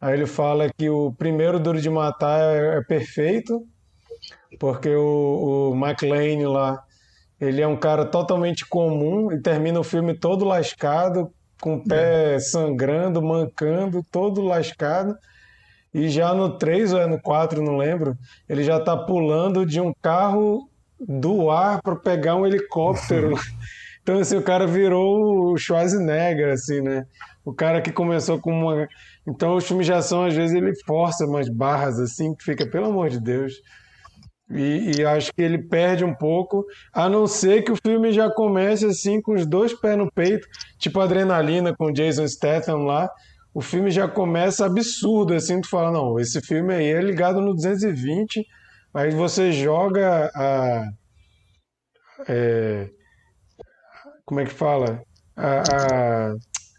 Aí 0.00 0.14
ele 0.14 0.26
fala 0.26 0.68
que 0.76 0.88
o 0.90 1.12
primeiro 1.12 1.60
Duro 1.60 1.80
de 1.80 1.88
Matar 1.88 2.40
é, 2.40 2.78
é 2.78 2.82
perfeito, 2.82 3.64
porque 4.58 4.94
o, 4.94 5.70
o 5.72 5.74
McLean 5.76 6.48
lá, 6.48 6.82
ele 7.40 7.60
é 7.60 7.66
um 7.66 7.76
cara 7.76 8.04
totalmente 8.04 8.66
comum 8.66 9.30
e 9.30 9.40
termina 9.40 9.78
o 9.78 9.84
filme 9.84 10.18
todo 10.18 10.44
lascado, 10.44 11.32
com 11.64 11.76
o 11.76 11.82
pé 11.82 12.38
sangrando, 12.38 13.22
mancando, 13.22 14.04
todo 14.12 14.42
lascado. 14.42 15.16
E 15.94 16.10
já 16.10 16.34
no 16.34 16.58
3 16.58 16.92
ou 16.92 17.00
é 17.00 17.06
no 17.06 17.18
4, 17.18 17.62
não 17.62 17.78
lembro, 17.78 18.14
ele 18.46 18.62
já 18.62 18.78
tá 18.78 18.94
pulando 18.94 19.64
de 19.64 19.80
um 19.80 19.90
carro 20.02 20.68
do 21.00 21.50
ar 21.50 21.80
para 21.80 21.96
pegar 21.96 22.36
um 22.36 22.46
helicóptero. 22.46 23.32
Então, 24.02 24.18
assim, 24.18 24.36
o 24.36 24.42
cara 24.42 24.66
virou 24.66 25.54
o 25.54 25.56
Schwarzenegger, 25.56 26.52
assim, 26.52 26.82
né? 26.82 27.06
O 27.42 27.54
cara 27.54 27.80
que 27.80 27.90
começou 27.90 28.38
com 28.38 28.52
uma. 28.52 28.86
Então, 29.26 29.56
os 29.56 29.66
filmes 29.66 29.86
de 29.86 29.94
ação, 29.94 30.26
às 30.26 30.34
vezes, 30.34 30.54
ele 30.54 30.74
força 30.84 31.24
umas 31.24 31.48
barras, 31.48 31.98
assim, 31.98 32.34
que 32.34 32.44
fica, 32.44 32.68
pelo 32.68 32.88
amor 32.88 33.08
de 33.08 33.18
Deus. 33.18 33.54
E, 34.50 34.98
e 34.98 35.04
acho 35.04 35.32
que 35.32 35.40
ele 35.40 35.58
perde 35.58 36.04
um 36.04 36.14
pouco, 36.14 36.66
a 36.92 37.08
não 37.08 37.26
ser 37.26 37.62
que 37.62 37.72
o 37.72 37.76
filme 37.76 38.12
já 38.12 38.30
comece, 38.30 38.84
assim, 38.84 39.20
com 39.20 39.32
os 39.32 39.46
dois 39.46 39.72
pés 39.72 39.96
no 39.96 40.10
peito, 40.12 40.46
tipo 40.84 41.00
Adrenalina 41.00 41.74
com 41.74 41.90
Jason 41.90 42.28
Statham 42.28 42.84
lá. 42.84 43.10
O 43.54 43.60
filme 43.62 43.90
já 43.90 44.06
começa 44.06 44.66
absurdo, 44.66 45.32
assim, 45.32 45.60
tu 45.60 45.68
fala, 45.68 45.90
não, 45.90 46.18
esse 46.18 46.40
filme 46.42 46.74
aí 46.74 46.86
é 46.88 47.00
ligado 47.00 47.40
no 47.40 47.54
220, 47.54 48.44
aí 48.92 49.10
você 49.12 49.52
joga 49.52 50.30
a. 50.34 50.88
É, 52.28 52.90
como 54.26 54.40
é 54.40 54.44
que 54.44 54.52
fala? 54.52 55.02
A, 55.36 55.60
a, 55.60 56.34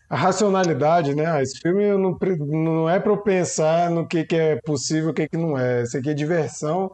a 0.09 0.15
racionalidade, 0.15 1.15
né? 1.15 1.25
Ah, 1.25 1.41
esse 1.41 1.59
filme 1.59 1.87
não, 1.97 2.17
não 2.47 2.89
é 2.89 2.99
para 2.99 3.11
eu 3.11 3.17
pensar 3.17 3.89
no 3.89 4.07
que, 4.07 4.23
que 4.23 4.35
é 4.35 4.59
possível 4.65 5.11
o 5.11 5.13
que, 5.13 5.27
que 5.27 5.37
não 5.37 5.57
é. 5.57 5.81
Esse 5.81 5.97
aqui 5.97 6.09
é 6.09 6.13
diversão, 6.13 6.91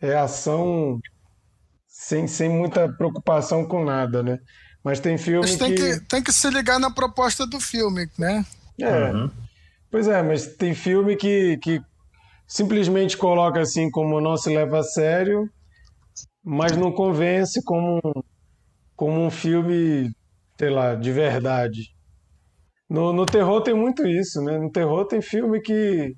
é 0.00 0.14
ação 0.14 1.00
sem, 1.88 2.26
sem 2.26 2.48
muita 2.50 2.88
preocupação 2.92 3.66
com 3.66 3.84
nada, 3.84 4.22
né? 4.22 4.38
Mas 4.84 5.00
tem 5.00 5.16
filme 5.16 5.46
tem 5.56 5.74
que... 5.74 5.98
que... 5.98 6.00
Tem 6.06 6.22
que 6.22 6.32
se 6.32 6.50
ligar 6.50 6.78
na 6.78 6.90
proposta 6.90 7.46
do 7.46 7.60
filme, 7.60 8.08
né? 8.18 8.44
É. 8.80 9.12
Uhum. 9.12 9.30
Pois 9.90 10.08
é, 10.08 10.22
mas 10.22 10.46
tem 10.56 10.74
filme 10.74 11.16
que, 11.16 11.58
que 11.58 11.80
simplesmente 12.48 13.16
coloca 13.16 13.60
assim 13.60 13.90
como 13.90 14.20
não 14.20 14.36
se 14.36 14.48
leva 14.48 14.80
a 14.80 14.82
sério, 14.82 15.48
mas 16.42 16.76
não 16.76 16.90
convence 16.90 17.62
como 17.62 18.00
como 18.96 19.20
um 19.20 19.30
filme, 19.30 20.10
sei 20.58 20.70
lá, 20.70 20.94
de 20.94 21.10
verdade. 21.10 21.82
No, 22.88 23.12
no 23.12 23.26
terror 23.26 23.62
tem 23.62 23.74
muito 23.74 24.06
isso, 24.06 24.40
né? 24.42 24.58
No 24.58 24.70
terror 24.70 25.06
tem 25.06 25.20
filme 25.20 25.60
que 25.60 26.14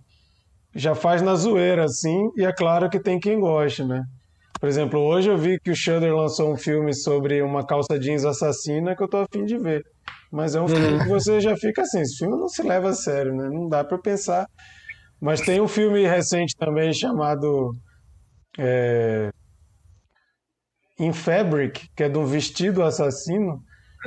já 0.75 0.95
faz 0.95 1.23
na 1.23 1.35
zoeira, 1.35 1.85
assim, 1.85 2.31
e 2.37 2.45
é 2.45 2.53
claro 2.53 2.91
que 2.91 3.01
tem 3.01 3.19
quem 3.19 3.41
goste, 3.41 3.85
né? 3.85 4.03
Por 4.61 4.69
exemplo, 4.69 5.01
hoje 5.01 5.31
eu 5.31 5.37
vi 5.37 5.59
que 5.61 5.71
o 5.71 5.77
Shudder 5.77 6.15
lançou 6.15 6.53
um 6.53 6.57
filme 6.57 6.95
sobre 6.95 7.43
uma 7.43 7.67
calça 7.67 7.99
jeans 7.99 8.25
assassina 8.25 8.97
que 8.97 9.03
eu 9.03 9.09
tô 9.09 9.19
afim 9.19 9.45
de 9.45 9.59
ver. 9.59 9.83
Mas 10.33 10.55
é 10.55 10.61
um 10.61 10.69
filme 10.69 11.03
que 11.03 11.09
você 11.09 11.41
já 11.41 11.57
fica 11.57 11.83
assim, 11.83 12.01
esse 12.01 12.19
filme 12.19 12.37
não 12.37 12.49
se 12.49 12.63
leva 12.63 12.91
a 12.91 12.95
sério, 12.95 13.35
né? 13.35 13.49
Não 13.49 13.69
dá 13.69 13.85
para 13.85 13.99
pensar. 13.99 14.47
Mas 15.21 15.41
tem 15.41 15.61
um 15.61 15.69
filme 15.69 16.07
recente 16.07 16.57
também 16.57 16.93
chamado 16.93 17.73
é, 18.59 19.31
em 20.99 21.13
Fabric, 21.13 21.89
que 21.97 22.05
é 22.05 22.09
de 22.09 22.19
um 22.19 22.27
vestido 22.27 22.83
assassino, 22.83 23.61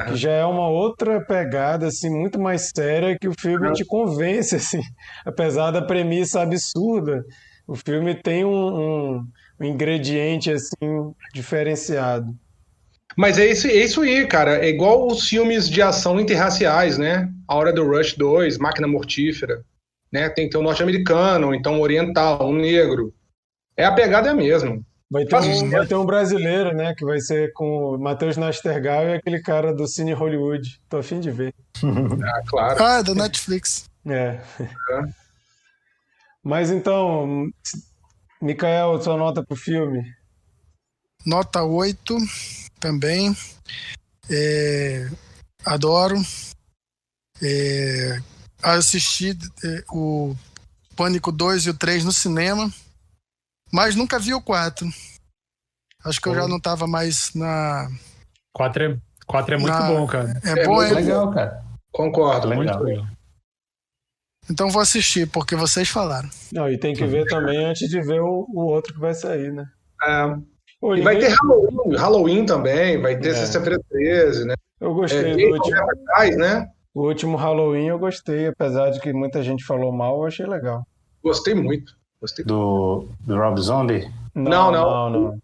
que 0.06 0.16
já 0.16 0.32
é 0.32 0.46
uma 0.46 0.70
outra 0.70 1.24
pegada, 1.26 1.88
assim, 1.88 2.10
muito 2.10 2.40
mais 2.40 2.70
séria, 2.76 3.18
que 3.20 3.28
o 3.28 3.34
filme 3.40 3.72
te 3.74 3.84
convence, 3.86 4.56
assim, 4.56 4.82
apesar 5.26 5.72
da 5.72 5.82
premissa 5.82 6.42
absurda. 6.42 7.24
O 7.68 7.76
filme 7.76 8.16
tem 8.16 8.46
um, 8.46 8.50
um, 8.50 9.28
um 9.60 9.66
ingrediente, 9.66 10.52
assim, 10.52 11.14
diferenciado. 11.34 12.36
Mas 13.18 13.40
é 13.40 13.48
isso, 13.48 13.68
é 13.68 13.74
isso 13.74 14.02
aí, 14.02 14.28
cara. 14.28 14.64
É 14.64 14.70
igual 14.70 15.08
os 15.08 15.28
filmes 15.28 15.68
de 15.70 15.82
ação 15.82 16.20
interraciais, 16.20 16.98
né? 16.98 17.32
A 17.48 17.56
Hora 17.56 17.74
do 17.74 17.88
Rush 17.88 18.14
2, 18.14 18.60
Máquina 18.60 18.88
Mortífera. 18.88 19.64
Né? 20.12 20.30
Tem 20.30 20.46
que 20.46 20.52
ter 20.52 20.58
um 20.58 20.64
norte-americano, 20.64 21.54
então 21.54 21.76
um 21.76 21.82
oriental, 21.82 22.48
um 22.48 22.56
negro. 22.56 23.14
É 23.76 23.86
a 23.86 23.92
pegada 23.92 24.30
é 24.30 24.32
a 24.32 24.36
mesma. 24.36 24.80
Vai 25.10 25.26
ter, 25.26 25.36
um, 25.38 25.70
vai 25.70 25.88
ter 25.88 25.96
um 25.96 26.06
brasileiro, 26.06 26.76
né? 26.76 26.94
Que 26.94 27.06
vai 27.06 27.20
ser 27.20 27.54
com 27.54 27.96
o 27.96 27.98
Matheus 27.98 28.36
Nastergal 28.36 29.08
e 29.08 29.14
aquele 29.14 29.42
cara 29.42 29.74
do 29.74 29.88
Cine 29.88 30.14
Hollywood. 30.14 30.82
Tô 30.90 30.98
afim 30.98 31.20
de 31.20 31.32
ver. 31.32 31.54
ah, 31.84 32.42
claro. 32.46 32.84
Ah, 32.84 33.00
é 33.00 33.04
do 33.04 33.16
Netflix. 33.16 33.90
É. 34.06 34.40
é. 34.60 35.02
Mas 36.44 36.70
então, 36.70 37.50
Mikael, 38.42 39.02
sua 39.02 39.18
nota 39.18 39.44
pro 39.44 39.56
filme? 39.56 40.04
Nota 41.26 41.64
8 41.64 42.16
também. 42.80 43.36
É, 44.30 45.10
adoro. 45.66 46.18
É, 47.42 48.20
assisti 48.62 49.38
é, 49.64 49.84
o 49.92 50.36
Pânico 50.96 51.32
2 51.32 51.66
e 51.66 51.70
o 51.70 51.74
3 51.74 52.06
no 52.06 52.12
cinema. 52.12 52.72
Mas 53.72 53.96
nunca 53.96 54.20
vi 54.20 54.34
o 54.34 54.42
4. 54.42 54.88
Acho 56.06 56.22
que 56.22 56.30
eu 56.30 56.36
já 56.36 56.48
não 56.48 56.60
tava 56.60 56.88
mais 56.88 57.34
na. 57.34 57.90
4 58.54 58.84
é, 58.84 58.98
4 59.26 59.56
é 59.56 59.58
muito 59.58 59.74
na... 59.74 59.88
bom, 59.88 60.08
cara. 60.08 60.40
É, 60.44 60.50
é 60.62 60.66
bom, 60.66 60.82
é 60.82 60.94
legal, 60.94 61.32
cara. 61.32 61.64
Concordo, 61.92 62.48
legal. 62.48 62.64
muito 62.64 62.84
legal. 62.84 63.17
Então 64.50 64.70
vou 64.70 64.82
assistir, 64.82 65.28
porque 65.28 65.56
vocês 65.56 65.90
falaram. 65.90 66.30
Não, 66.52 66.70
e 66.70 66.78
tem 66.78 66.94
que 66.96 67.06
ver 67.06 67.26
também 67.26 67.66
antes 67.66 67.90
de 67.90 68.02
ver 68.02 68.22
o, 68.22 68.48
o 68.50 68.66
outro 68.66 68.94
que 68.94 69.00
vai 69.00 69.14
sair, 69.14 69.52
né? 69.52 69.66
É. 70.04 70.36
Pô, 70.80 70.96
e 70.96 71.02
vai 71.02 71.18
ter 71.18 71.30
Halloween, 71.30 71.96
Halloween 71.96 72.46
também, 72.46 73.02
vai 73.02 73.18
ter 73.18 73.30
é. 73.30 73.34
Sexta-feira 73.34 73.80
13, 73.90 74.46
né? 74.46 74.54
Eu 74.80 74.94
gostei 74.94 75.32
é, 75.32 75.36
do 75.36 75.54
último. 75.54 75.78
Atrás, 75.78 76.38
né? 76.38 76.68
O 76.94 77.08
último 77.08 77.38
Halloween 77.38 77.88
eu 77.88 78.00
gostei, 78.00 78.48
apesar 78.48 78.92
de 78.92 79.00
que 79.00 79.12
muita 79.12 79.42
gente 79.42 79.64
falou 79.64 79.92
mal, 79.92 80.18
eu 80.18 80.28
achei 80.28 80.46
legal. 80.46 80.86
Gostei 81.24 81.56
muito. 81.56 81.94
Gostei. 82.22 82.46
Do, 82.46 83.08
do 83.20 83.38
Rob 83.38 83.60
Zombie? 83.60 84.10
Não, 84.34 84.72
não. 84.72 84.72
não, 84.72 85.10
não. 85.10 85.40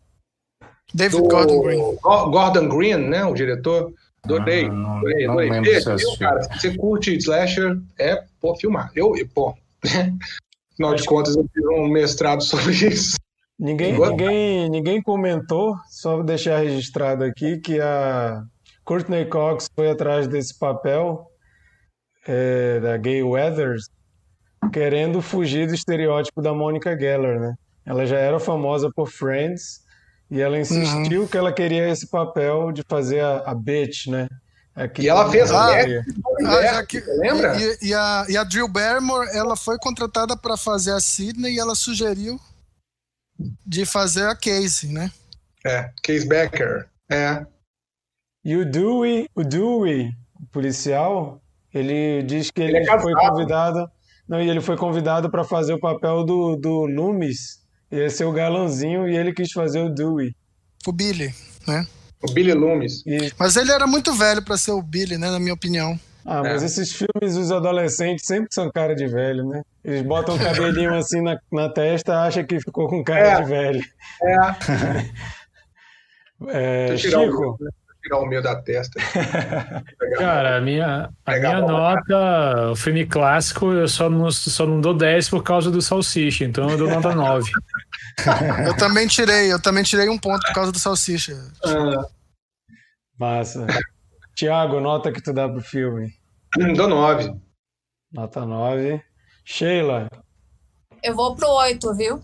David 0.93 1.21
do 1.21 1.27
Gordon 1.27 1.61
Green. 1.61 1.97
Gordon 2.01 2.69
Green, 2.69 2.97
né? 3.09 3.25
O 3.25 3.33
diretor. 3.33 3.91
Adorei. 4.25 4.65
Ah, 4.65 4.97
adorei, 4.97 5.25
adorei. 5.25 5.49
Não 5.49 5.61
Vê, 5.63 5.79
viu, 5.79 6.17
cara, 6.17 6.43
se 6.43 6.59
você 6.59 6.77
curte 6.77 7.15
slasher, 7.17 7.77
é, 7.99 8.23
pô, 8.39 8.55
filmar. 8.55 8.89
Eu, 8.95 9.13
pô, 9.33 9.53
afinal 9.83 10.95
de 10.95 11.03
contas, 11.05 11.35
eu 11.35 11.45
fiz 11.53 11.65
um 11.65 11.87
mestrado 11.89 12.41
sobre 12.41 12.71
isso. 12.71 13.17
Ninguém, 13.59 13.93
ninguém, 13.97 14.69
ninguém 14.69 15.01
comentou, 15.01 15.75
só 15.89 16.21
deixar 16.23 16.57
registrado 16.57 17.23
aqui, 17.23 17.59
que 17.59 17.79
a 17.79 18.43
Courtney 18.83 19.25
Cox 19.25 19.67
foi 19.75 19.91
atrás 19.91 20.27
desse 20.27 20.57
papel 20.57 21.27
é, 22.27 22.79
da 22.79 22.97
Gay 22.97 23.23
Weathers 23.23 23.87
querendo 24.71 25.21
fugir 25.21 25.67
do 25.67 25.75
estereótipo 25.75 26.41
da 26.41 26.53
Monica 26.53 26.97
Geller, 26.97 27.39
né? 27.39 27.53
Ela 27.85 28.05
já 28.05 28.17
era 28.17 28.39
famosa 28.39 28.89
por 28.93 29.09
Friends 29.09 29.82
e 30.33 30.41
ela 30.41 30.59
insistiu 30.59 31.21
uhum. 31.21 31.27
que 31.27 31.37
ela 31.37 31.53
queria 31.53 31.87
esse 31.87 32.07
papel 32.07 32.71
de 32.71 32.81
fazer 32.89 33.19
a, 33.19 33.43
a 33.45 33.53
bitch, 33.53 34.07
né? 34.07 34.27
Aqui 34.75 35.03
e 35.03 35.07
ela 35.07 35.29
fez 35.29 35.51
a 35.51 35.67
ah, 35.67 36.79
ah, 36.79 36.85
que, 36.87 36.99
lembra? 36.99 37.55
E, 37.61 37.89
e, 37.89 37.93
a, 37.93 38.25
e 38.27 38.35
a 38.35 38.43
Drew 38.43 38.67
Barrymore, 38.67 39.29
ela 39.31 39.55
foi 39.55 39.77
contratada 39.77 40.35
para 40.35 40.57
fazer 40.57 40.91
a 40.93 40.99
Sidney 40.99 41.53
e 41.53 41.59
ela 41.59 41.75
sugeriu 41.75 42.39
de 43.63 43.85
fazer 43.85 44.25
a 44.25 44.35
Casey, 44.35 44.91
né? 44.91 45.11
É, 45.63 45.91
Case 46.01 46.27
Becker. 46.27 46.89
É. 47.11 47.45
E 48.43 48.55
o 48.55 48.65
Dewey, 48.65 49.29
o 49.35 49.43
Dewey, 49.43 50.09
o 50.41 50.47
policial, 50.47 51.39
ele 51.71 52.23
diz 52.23 52.49
que 52.49 52.59
ele, 52.59 52.77
ele 52.77 52.89
é 52.89 52.99
foi 52.99 53.13
convidado 53.13 53.87
não, 54.27 54.41
e 54.41 54.49
ele 54.49 54.61
foi 54.61 54.77
convidado 54.77 55.29
para 55.29 55.43
fazer 55.43 55.73
o 55.73 55.79
papel 55.79 56.23
do, 56.23 56.55
do 56.55 56.85
Loomis, 56.85 57.62
ia 57.99 58.09
ser 58.09 58.25
o 58.25 58.31
galãzinho, 58.31 59.07
e 59.07 59.15
ele 59.15 59.33
quis 59.33 59.51
fazer 59.51 59.81
o 59.81 59.89
Dewey. 59.89 60.35
O 60.85 60.91
Billy, 60.91 61.33
né? 61.67 61.85
O 62.21 62.31
Billy 62.31 62.53
Loomis. 62.53 63.03
E... 63.05 63.31
Mas 63.37 63.55
ele 63.55 63.71
era 63.71 63.85
muito 63.85 64.13
velho 64.13 64.41
para 64.41 64.57
ser 64.57 64.71
o 64.71 64.81
Billy, 64.81 65.17
né, 65.17 65.29
na 65.29 65.39
minha 65.39 65.53
opinião. 65.53 65.99
Ah, 66.25 66.41
mas 66.41 66.63
é. 66.63 66.65
esses 66.65 66.93
filmes, 66.93 67.35
os 67.35 67.51
adolescentes 67.51 68.25
sempre 68.25 68.47
são 68.51 68.71
cara 68.71 68.95
de 68.95 69.05
velho, 69.07 69.47
né? 69.47 69.61
Eles 69.83 70.03
botam 70.03 70.35
o 70.35 70.39
cabelinho 70.39 70.95
assim 70.95 71.21
na, 71.21 71.37
na 71.51 71.69
testa, 71.69 72.21
acham 72.21 72.45
que 72.45 72.61
ficou 72.61 72.87
com 72.87 73.03
cara 73.03 73.27
é. 73.27 73.41
de 73.41 73.49
velho. 73.49 73.83
É. 74.21 74.37
é 76.93 76.97
Chico, 76.97 77.57
tirar 78.03 78.19
o 78.19 78.25
meio 78.25 78.43
da 78.43 78.61
testa. 78.61 78.99
Cara, 80.17 80.57
a 80.57 80.61
minha, 80.61 81.09
a 81.25 81.31
minha 81.31 81.61
nota, 81.61 82.71
o 82.71 82.75
filme 82.75 83.05
clássico, 83.05 83.71
eu 83.71 83.87
só 83.87 84.09
não, 84.09 84.29
só 84.29 84.67
não 84.67 84.81
dou 84.81 84.93
10 84.93 85.29
por 85.29 85.41
causa 85.41 85.71
do 85.71 85.81
Salsicha, 85.81 86.43
então 86.43 86.69
eu 86.69 86.77
dou 86.77 86.89
nota 86.89 87.15
9. 87.15 87.49
eu 88.67 88.75
também 88.75 89.07
tirei, 89.07 89.51
eu 89.51 89.61
também 89.61 89.83
tirei 89.83 90.09
um 90.09 90.19
ponto 90.19 90.45
por 90.45 90.53
causa 90.53 90.71
do 90.71 90.79
Salsicha. 90.79 91.33
Ah. 91.65 92.05
Massa. 93.17 93.65
Tiago, 94.35 94.79
nota 94.79 95.11
que 95.11 95.21
tu 95.21 95.31
dá 95.31 95.47
pro 95.47 95.61
filme? 95.61 96.13
Hum, 96.59 96.73
dou 96.73 96.87
9. 96.87 97.33
Nota 98.11 98.45
9. 98.45 99.01
Sheila? 99.45 100.09
Eu 101.01 101.15
vou 101.15 101.35
pro 101.35 101.47
8, 101.47 101.93
viu? 101.95 102.21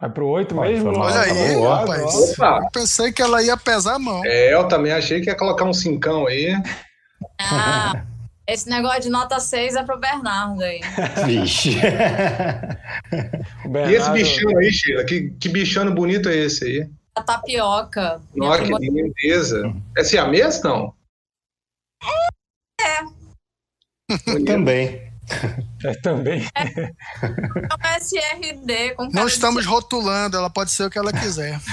Vai 0.00 0.10
pro 0.10 0.26
8 0.26 0.54
mesmo? 0.54 0.96
Olha 0.98 1.20
aí, 1.20 1.60
rapaz. 1.60 2.14
Opa. 2.14 2.60
Eu 2.62 2.70
pensei 2.70 3.12
que 3.12 3.20
ela 3.20 3.42
ia 3.42 3.56
pesar 3.56 3.96
a 3.96 3.98
mão. 3.98 4.22
É, 4.24 4.54
eu 4.54 4.66
também 4.66 4.92
achei 4.92 5.20
que 5.20 5.28
ia 5.28 5.36
colocar 5.36 5.64
um 5.64 5.74
cincão 5.74 6.26
aí. 6.26 6.54
Ah, 7.38 8.02
esse 8.46 8.68
negócio 8.68 9.02
de 9.02 9.10
nota 9.10 9.38
6 9.38 9.76
é 9.76 9.82
pro 9.82 9.98
Bernardo 9.98 10.62
aí. 10.62 10.80
Vixe. 11.26 11.76
Bernardo... 13.68 13.90
E 13.90 13.94
esse 13.94 14.10
bichão 14.10 14.58
aí, 14.58 14.72
Sheila? 14.72 15.04
Que, 15.04 15.30
que 15.38 15.48
bichano 15.48 15.92
bonito 15.92 16.28
é 16.28 16.36
esse 16.36 16.64
aí? 16.64 16.90
a 17.14 17.22
tapioca. 17.22 18.20
Nossa, 18.34 18.62
que 18.62 18.72
lindeza. 18.72 19.74
É 19.96 20.04
siamês, 20.04 20.62
não? 20.62 20.94
Também. 24.08 24.42
É, 24.42 24.44
também. 24.44 25.09
É 25.82 25.92
um 26.12 26.22
SRD 27.98 28.94
com 28.94 29.04
Não 29.04 29.12
cara 29.12 29.26
de 29.26 29.32
estamos 29.32 29.64
rotulando, 29.64 30.36
ela 30.36 30.50
pode 30.50 30.70
ser 30.70 30.84
o 30.84 30.90
que 30.90 30.98
ela 30.98 31.10
quiser. 31.12 31.58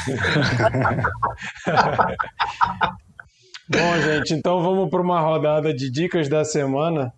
Bom, 3.69 4.01
gente, 4.01 4.33
então 4.33 4.61
vamos 4.61 4.89
para 4.89 5.01
uma 5.01 5.19
rodada 5.19 5.73
de 5.73 5.91
dicas 5.91 6.29
da 6.29 6.45
semana. 6.45 7.13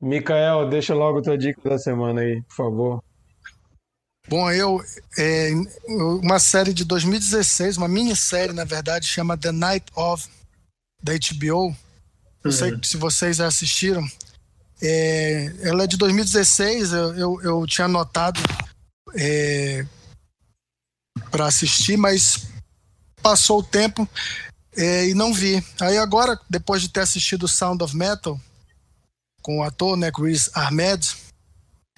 Mikael, 0.00 0.68
deixa 0.68 0.94
logo 0.94 1.20
tua 1.20 1.36
dica 1.36 1.60
da 1.68 1.78
semana 1.78 2.20
aí, 2.20 2.40
por 2.42 2.54
favor. 2.54 3.02
Bom, 4.28 4.50
eu, 4.52 4.80
é, 5.18 5.50
uma 6.22 6.38
série 6.38 6.72
de 6.72 6.84
2016, 6.84 7.76
uma 7.76 7.88
minissérie, 7.88 8.54
na 8.54 8.64
verdade, 8.64 9.06
chama 9.06 9.36
The 9.36 9.50
Night 9.50 9.86
of, 9.96 10.28
da 11.02 11.12
HBO. 11.14 11.74
Não 12.44 12.52
sei 12.52 12.78
se 12.82 12.96
vocês 12.96 13.38
já 13.38 13.46
assistiram. 13.48 14.06
É, 14.82 15.52
ela 15.62 15.84
é 15.84 15.86
de 15.86 15.96
2016, 15.96 16.92
eu, 16.92 17.14
eu, 17.16 17.42
eu 17.42 17.66
tinha 17.66 17.84
anotado 17.84 18.40
para 21.30 21.46
assistir, 21.46 21.96
mas 21.96 22.46
passou 23.22 23.58
o 23.58 23.62
tempo 23.62 24.08
é, 24.76 25.08
e 25.08 25.14
não 25.14 25.32
vi. 25.32 25.64
Aí 25.80 25.98
agora, 25.98 26.38
depois 26.48 26.82
de 26.82 26.88
ter 26.88 27.00
assistido 27.00 27.48
Sound 27.48 27.82
of 27.82 27.96
Metal, 27.96 28.40
com 29.42 29.58
o 29.58 29.62
ator, 29.62 29.96
né, 29.96 30.10
Chris 30.10 30.50
Ahmed, 30.54 31.16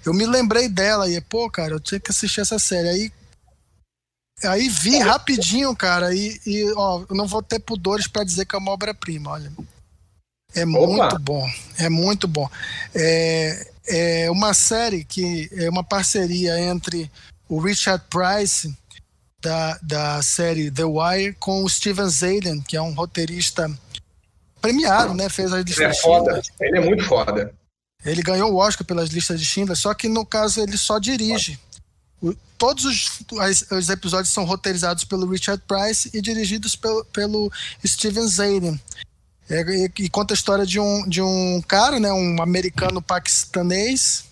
eu 0.04 0.12
me 0.12 0.26
lembrei 0.26 0.68
dela 0.68 1.08
e, 1.08 1.20
pô, 1.20 1.50
cara, 1.50 1.74
eu 1.74 1.80
tinha 1.80 2.00
que 2.00 2.10
assistir 2.10 2.40
essa 2.40 2.58
série. 2.58 2.88
Aí, 2.88 3.12
aí 4.44 4.68
vi 4.68 4.98
rapidinho, 4.98 5.74
cara, 5.76 6.14
e, 6.14 6.40
e 6.46 6.72
ó, 6.72 7.04
eu 7.08 7.16
não 7.16 7.26
vou 7.26 7.42
ter 7.42 7.60
pudores 7.60 8.06
para 8.06 8.24
dizer 8.24 8.46
que 8.46 8.56
é 8.56 8.58
uma 8.58 8.72
obra-prima, 8.72 9.30
olha. 9.30 9.52
É 10.54 10.64
muito 10.64 11.18
bom, 11.20 11.50
é 11.78 11.88
muito 11.88 12.28
bom. 12.28 12.48
É, 12.94 13.70
é 13.86 14.30
uma 14.30 14.52
série 14.54 15.04
que 15.04 15.48
é 15.52 15.68
uma 15.70 15.82
parceria 15.84 16.58
entre 16.60 17.10
o 17.48 17.58
Richard 17.60 18.04
Price, 18.10 18.74
da, 19.40 19.78
da 19.82 20.22
série 20.22 20.70
The 20.70 20.84
Wire, 20.84 21.34
com 21.34 21.64
o 21.64 21.68
Steven 21.68 22.08
Zayden, 22.08 22.60
que 22.60 22.76
é 22.76 22.82
um 22.82 22.92
roteirista 22.92 23.68
premiado, 24.60 25.14
né? 25.14 25.28
Fez 25.28 25.48
as 25.52 25.60
Ele 25.60 25.64
listas 25.68 25.84
é 25.86 25.90
de 25.90 26.00
foda. 26.00 26.42
Ele 26.60 26.78
é 26.78 26.80
muito 26.80 27.04
foda. 27.04 27.52
Ele 28.04 28.22
ganhou 28.22 28.52
o 28.52 28.56
Oscar 28.56 28.86
pelas 28.86 29.10
listas 29.10 29.40
de 29.40 29.46
Schindler, 29.46 29.76
só 29.76 29.94
que 29.94 30.08
no 30.08 30.24
caso 30.24 30.60
ele 30.60 30.76
só 30.76 30.98
dirige. 30.98 31.58
O- 32.20 32.34
todos 32.56 32.84
os, 32.84 33.20
as- 33.40 33.64
os 33.70 33.88
episódios 33.88 34.32
são 34.32 34.44
roteirizados 34.44 35.04
pelo 35.04 35.28
Richard 35.28 35.62
Price 35.66 36.08
e 36.14 36.20
dirigidos 36.20 36.76
pelo, 36.76 37.04
pelo 37.06 37.52
Steven 37.84 38.26
Zayden. 38.28 38.80
É, 39.52 39.60
e, 39.60 39.92
e 40.04 40.08
conta 40.08 40.32
a 40.32 40.34
história 40.34 40.64
de 40.64 40.80
um, 40.80 41.06
de 41.06 41.20
um 41.20 41.60
cara, 41.68 42.00
né, 42.00 42.10
um 42.10 42.40
americano 42.40 43.02
paquistanês, 43.02 44.24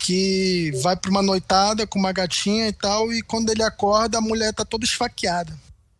que 0.00 0.72
vai 0.82 0.96
para 0.96 1.10
uma 1.10 1.22
noitada 1.22 1.86
com 1.86 2.00
uma 2.00 2.10
gatinha 2.10 2.66
e 2.66 2.72
tal, 2.72 3.12
e 3.12 3.22
quando 3.22 3.50
ele 3.50 3.62
acorda, 3.62 4.18
a 4.18 4.20
mulher 4.20 4.52
tá 4.52 4.64
toda 4.64 4.84
esfaqueada. 4.84 5.56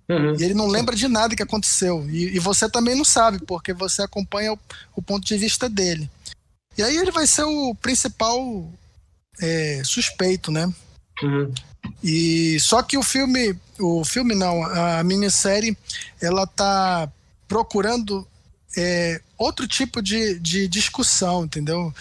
Uhum. 0.08 0.34
E 0.36 0.42
ele 0.42 0.54
não 0.54 0.66
lembra 0.66 0.96
de 0.96 1.06
nada 1.06 1.36
que 1.36 1.42
aconteceu. 1.42 2.08
E, 2.10 2.36
e 2.36 2.38
você 2.40 2.68
também 2.68 2.96
não 2.96 3.04
sabe, 3.04 3.38
porque 3.46 3.72
você 3.72 4.02
acompanha 4.02 4.52
o, 4.52 4.58
o 4.96 5.02
ponto 5.02 5.24
de 5.24 5.36
vista 5.36 5.68
dele. 5.68 6.10
E 6.76 6.82
aí 6.82 6.96
ele 6.96 7.12
vai 7.12 7.26
ser 7.26 7.44
o 7.44 7.72
principal 7.76 8.68
é, 9.40 9.80
suspeito, 9.84 10.50
né? 10.50 10.72
Uhum. 11.22 11.52
E 12.02 12.58
só 12.58 12.82
que 12.82 12.98
o 12.98 13.02
filme, 13.02 13.54
o 13.78 14.04
filme 14.04 14.34
não, 14.34 14.64
a 14.64 15.04
minissérie, 15.04 15.76
ela 16.20 16.46
tá 16.48 17.08
procurando 17.48 18.28
é, 18.76 19.20
outro 19.36 19.66
tipo 19.66 20.02
de, 20.02 20.38
de 20.38 20.68
discussão, 20.68 21.46
entendeu? 21.46 21.92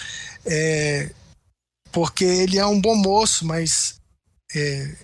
É, 0.45 1.11
porque 1.91 2.25
ele 2.25 2.59
é 2.59 2.65
um 2.65 2.79
bom 2.79 2.95
moço, 2.95 3.45
mas 3.45 3.99
é, 4.53 4.95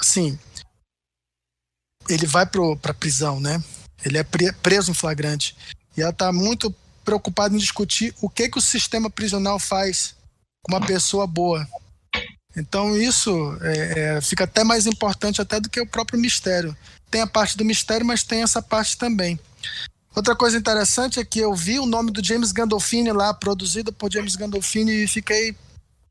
assim, 0.00 0.38
ele 2.08 2.26
vai 2.26 2.46
para 2.46 2.94
prisão, 2.94 3.40
né? 3.40 3.62
Ele 4.04 4.18
é 4.18 4.22
pre- 4.22 4.52
preso 4.52 4.90
em 4.90 4.94
flagrante. 4.94 5.56
E 5.96 6.02
ela 6.02 6.12
tá 6.12 6.32
muito 6.32 6.74
preocupada 7.04 7.54
em 7.54 7.58
discutir 7.58 8.14
o 8.20 8.28
que 8.28 8.48
que 8.48 8.58
o 8.58 8.62
sistema 8.62 9.10
prisional 9.10 9.58
faz 9.58 10.14
com 10.62 10.74
uma 10.74 10.86
pessoa 10.86 11.26
boa. 11.26 11.66
Então 12.56 12.96
isso 12.96 13.30
é, 13.60 14.16
é, 14.16 14.20
fica 14.20 14.44
até 14.44 14.64
mais 14.64 14.86
importante 14.86 15.42
até 15.42 15.60
do 15.60 15.68
que 15.68 15.80
o 15.80 15.86
próprio 15.86 16.18
mistério. 16.18 16.76
Tem 17.10 17.20
a 17.20 17.26
parte 17.26 17.56
do 17.56 17.64
mistério, 17.64 18.06
mas 18.06 18.22
tem 18.22 18.42
essa 18.42 18.60
parte 18.60 18.96
também. 18.98 19.38
Outra 20.14 20.34
coisa 20.34 20.56
interessante 20.56 21.20
é 21.20 21.24
que 21.24 21.38
eu 21.40 21.54
vi 21.54 21.78
o 21.78 21.86
nome 21.86 22.10
do 22.10 22.24
James 22.24 22.50
Gandolfini 22.50 23.12
lá, 23.12 23.34
produzido 23.34 23.92
por 23.92 24.10
James 24.10 24.34
Gandolfini, 24.34 25.04
e 25.04 25.08
fiquei, 25.08 25.54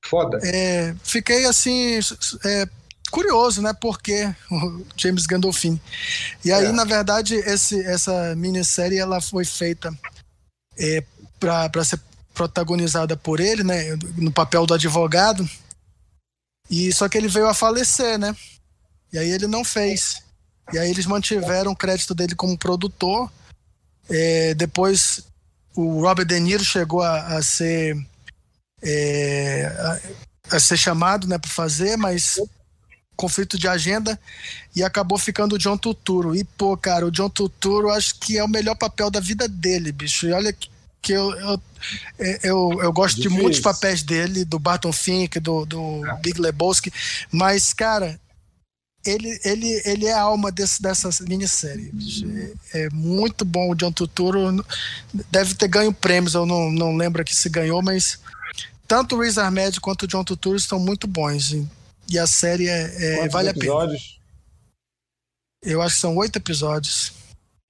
Foda. 0.06 0.40
é, 0.44 0.96
fiquei 1.04 1.46
assim, 1.46 2.00
é, 2.46 2.70
curioso, 3.10 3.62
né? 3.62 3.74
Por 3.74 4.00
que 4.00 4.26
o 4.52 4.86
James 4.96 5.26
Gandolfini? 5.26 5.82
E 6.44 6.52
aí, 6.52 6.66
É. 6.68 6.72
na 6.72 6.86
verdade, 6.86 7.36
esse, 7.36 7.80
essa 7.86 8.36
minissérie 8.36 9.00
ela 9.00 9.20
foi 9.20 9.44
feita 9.44 9.92
é, 10.78 11.04
para 11.40 11.84
ser 11.84 12.00
protagonizada 12.34 13.18
por 13.18 13.40
ele, 13.40 13.64
né? 13.64 13.98
No 14.18 14.32
papel 14.32 14.66
do 14.66 14.74
advogado. 14.74 15.50
E 16.70 16.92
só 16.94 17.08
que 17.10 17.18
ele 17.18 17.28
veio 17.28 17.48
a 17.48 17.54
falecer, 17.54 18.20
né? 18.20 18.36
E 19.12 19.18
aí 19.18 19.32
ele 19.32 19.48
não 19.48 19.64
fez. 19.64 20.22
E 20.74 20.78
aí 20.78 20.90
eles 20.90 21.06
mantiveram 21.06 21.72
o 21.72 21.76
crédito 21.76 22.16
dele 22.16 22.36
como 22.36 22.58
produtor. 22.58 23.32
É, 24.10 24.54
depois 24.54 25.24
o 25.76 26.02
Robert 26.02 26.26
De 26.26 26.40
Niro 26.40 26.64
chegou 26.64 27.02
a, 27.02 27.38
a 27.38 27.44
ser 27.44 27.98
é, 28.82 29.66
a, 29.66 30.56
a 30.56 30.60
ser 30.60 30.78
chamado, 30.78 31.28
né, 31.28 31.38
para 31.38 31.50
fazer, 31.50 31.98
mas 31.98 32.40
conflito 33.16 33.58
de 33.58 33.68
agenda 33.68 34.20
e 34.76 34.84
acabou 34.84 35.18
ficando 35.18 35.56
o 35.56 35.58
John 35.58 35.78
Turturro. 35.78 36.36
E 36.36 36.44
pô, 36.44 36.76
cara, 36.78 37.06
o 37.06 37.12
John 37.12 37.30
Turturro 37.30 37.90
acho 37.90 38.20
que 38.20 38.38
é 38.38 38.44
o 38.44 38.50
melhor 38.50 38.76
papel 38.76 39.10
da 39.10 39.20
vida 39.20 39.48
dele, 39.48 39.92
bicho. 39.92 40.28
E 40.28 40.34
olha 40.34 40.52
que, 40.52 40.70
que 41.02 41.14
eu, 41.14 41.34
eu, 41.34 41.62
é, 42.20 42.40
eu, 42.44 42.80
eu 42.82 42.94
gosto 42.94 43.16
de 43.16 43.24
Difícil. 43.24 43.42
muitos 43.42 43.60
papéis 43.60 44.04
dele, 44.04 44.44
do 44.44 44.60
Barton 44.60 44.92
Fink, 44.92 45.40
do, 45.40 45.66
do 45.66 46.02
Big 46.22 46.40
Lebowski, 46.40 46.92
mas 47.32 47.74
cara, 47.74 48.20
ele, 49.06 49.40
ele, 49.44 49.82
ele 49.86 50.06
é 50.06 50.14
a 50.14 50.22
alma 50.22 50.52
desse, 50.52 50.82
dessa 50.82 51.10
minissérie. 51.24 51.92
É, 52.74 52.86
é 52.86 52.90
muito 52.90 53.46
bom 53.46 53.72
o 53.72 53.76
John 53.76 53.92
Turturro. 53.92 54.66
Deve 55.32 55.54
ter 55.54 55.68
ganho 55.68 55.94
prêmios, 55.94 56.34
eu 56.34 56.46
não, 56.46 56.72
não 56.72 56.96
lembro 56.96 57.22
aqui 57.22 57.36
se 57.36 57.48
ganhou, 57.50 57.82
mas 57.82 58.20
tanto 58.88 59.16
o 59.16 59.22
Riz 59.22 59.38
Ahmed 59.38 59.80
quanto 59.80 60.04
o 60.04 60.08
John 60.08 60.24
Turturro 60.24 60.56
estão 60.56 60.80
muito 60.80 61.08
bons. 61.08 61.52
E, 62.08 62.20
a 62.20 62.28
série 62.28 62.68
é, 62.68 63.24
é, 63.24 63.30
vale 63.30 63.50
a 63.50 63.54
pena. 63.54 63.66
episódios? 63.66 64.20
Eu 65.64 65.82
acho 65.82 65.96
que 65.96 66.02
são 66.02 66.16
oito 66.18 66.38
episódios, 66.38 67.14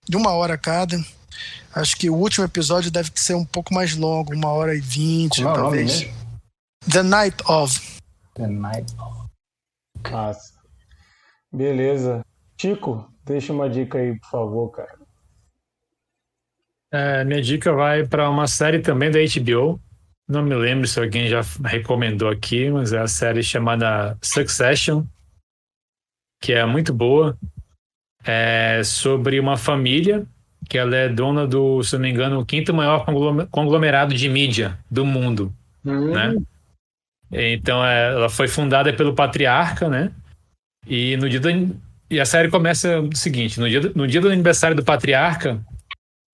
de 0.08 0.18
uma 0.18 0.32
hora 0.32 0.58
cada. 0.58 1.04
Acho 1.74 1.96
que 1.98 2.10
o 2.10 2.16
último 2.16 2.46
episódio 2.46 2.92
deve 2.92 3.12
ser 3.16 3.36
um 3.36 3.46
pouco 3.46 3.74
mais 3.74 3.96
longo, 3.96 4.34
uma 4.34 4.50
hora 4.50 4.76
e 4.76 4.82
vinte, 4.82 5.42
é 5.42 5.44
talvez. 5.44 6.08
The 6.90 7.04
Night 7.04 7.38
of. 7.48 7.82
The 8.36 8.48
Night 8.48 8.94
Massa. 10.10 10.55
Beleza. 11.56 12.26
Chico, 12.60 13.10
deixa 13.24 13.54
uma 13.54 13.70
dica 13.70 13.98
aí, 13.98 14.20
por 14.20 14.30
favor, 14.30 14.70
cara. 14.70 14.96
É, 16.92 17.24
minha 17.24 17.42
dica 17.42 17.74
vai 17.74 18.06
para 18.06 18.30
uma 18.30 18.48
série 18.48 18.80
também 18.80 19.10
da 19.12 19.20
HBO. 19.20 19.80
Não 20.28 20.42
me 20.44 20.56
lembro 20.56 20.88
se 20.88 21.00
alguém 21.00 21.28
já 21.28 21.42
recomendou 21.64 22.30
aqui, 22.30 22.70
mas 22.70 22.94
é 22.94 23.00
a 23.00 23.08
série 23.08 23.44
chamada 23.44 24.18
Succession, 24.22 25.04
que 26.42 26.54
é 26.54 26.66
muito 26.66 26.94
boa. 26.94 27.38
É 28.24 28.82
sobre 28.84 29.40
uma 29.40 29.56
família 29.56 30.26
que 30.68 30.78
ela 30.80 30.96
é 30.96 31.08
dona 31.08 31.46
do, 31.46 31.84
se 31.84 31.94
não 31.94 32.02
me 32.02 32.10
engano, 32.10 32.40
o 32.40 32.46
quinto 32.46 32.74
maior 32.74 33.06
conglom- 33.06 33.46
conglomerado 33.48 34.16
de 34.16 34.28
mídia 34.28 34.80
do 34.90 35.06
mundo 35.06 35.54
Hum. 35.86 36.12
né? 36.12 36.36
Então 37.32 37.86
é, 37.86 38.12
ela 38.12 38.30
foi 38.30 38.48
fundada 38.48 38.92
pelo 38.92 39.14
patriarca, 39.14 39.88
né? 39.88 40.12
E 40.86 41.18
no 41.18 41.30
dia 41.30 41.40
do, 41.40 41.50
e 42.10 42.20
a 42.20 42.26
série 42.26 42.50
começa 42.50 43.00
o 43.00 43.16
seguinte: 43.16 43.60
no 43.60 43.70
dia 43.70 43.82
do, 43.82 43.92
no 43.96 44.08
dia 44.08 44.22
do 44.22 44.30
aniversário 44.30 44.76
do 44.76 44.84
patriarca, 44.84 45.60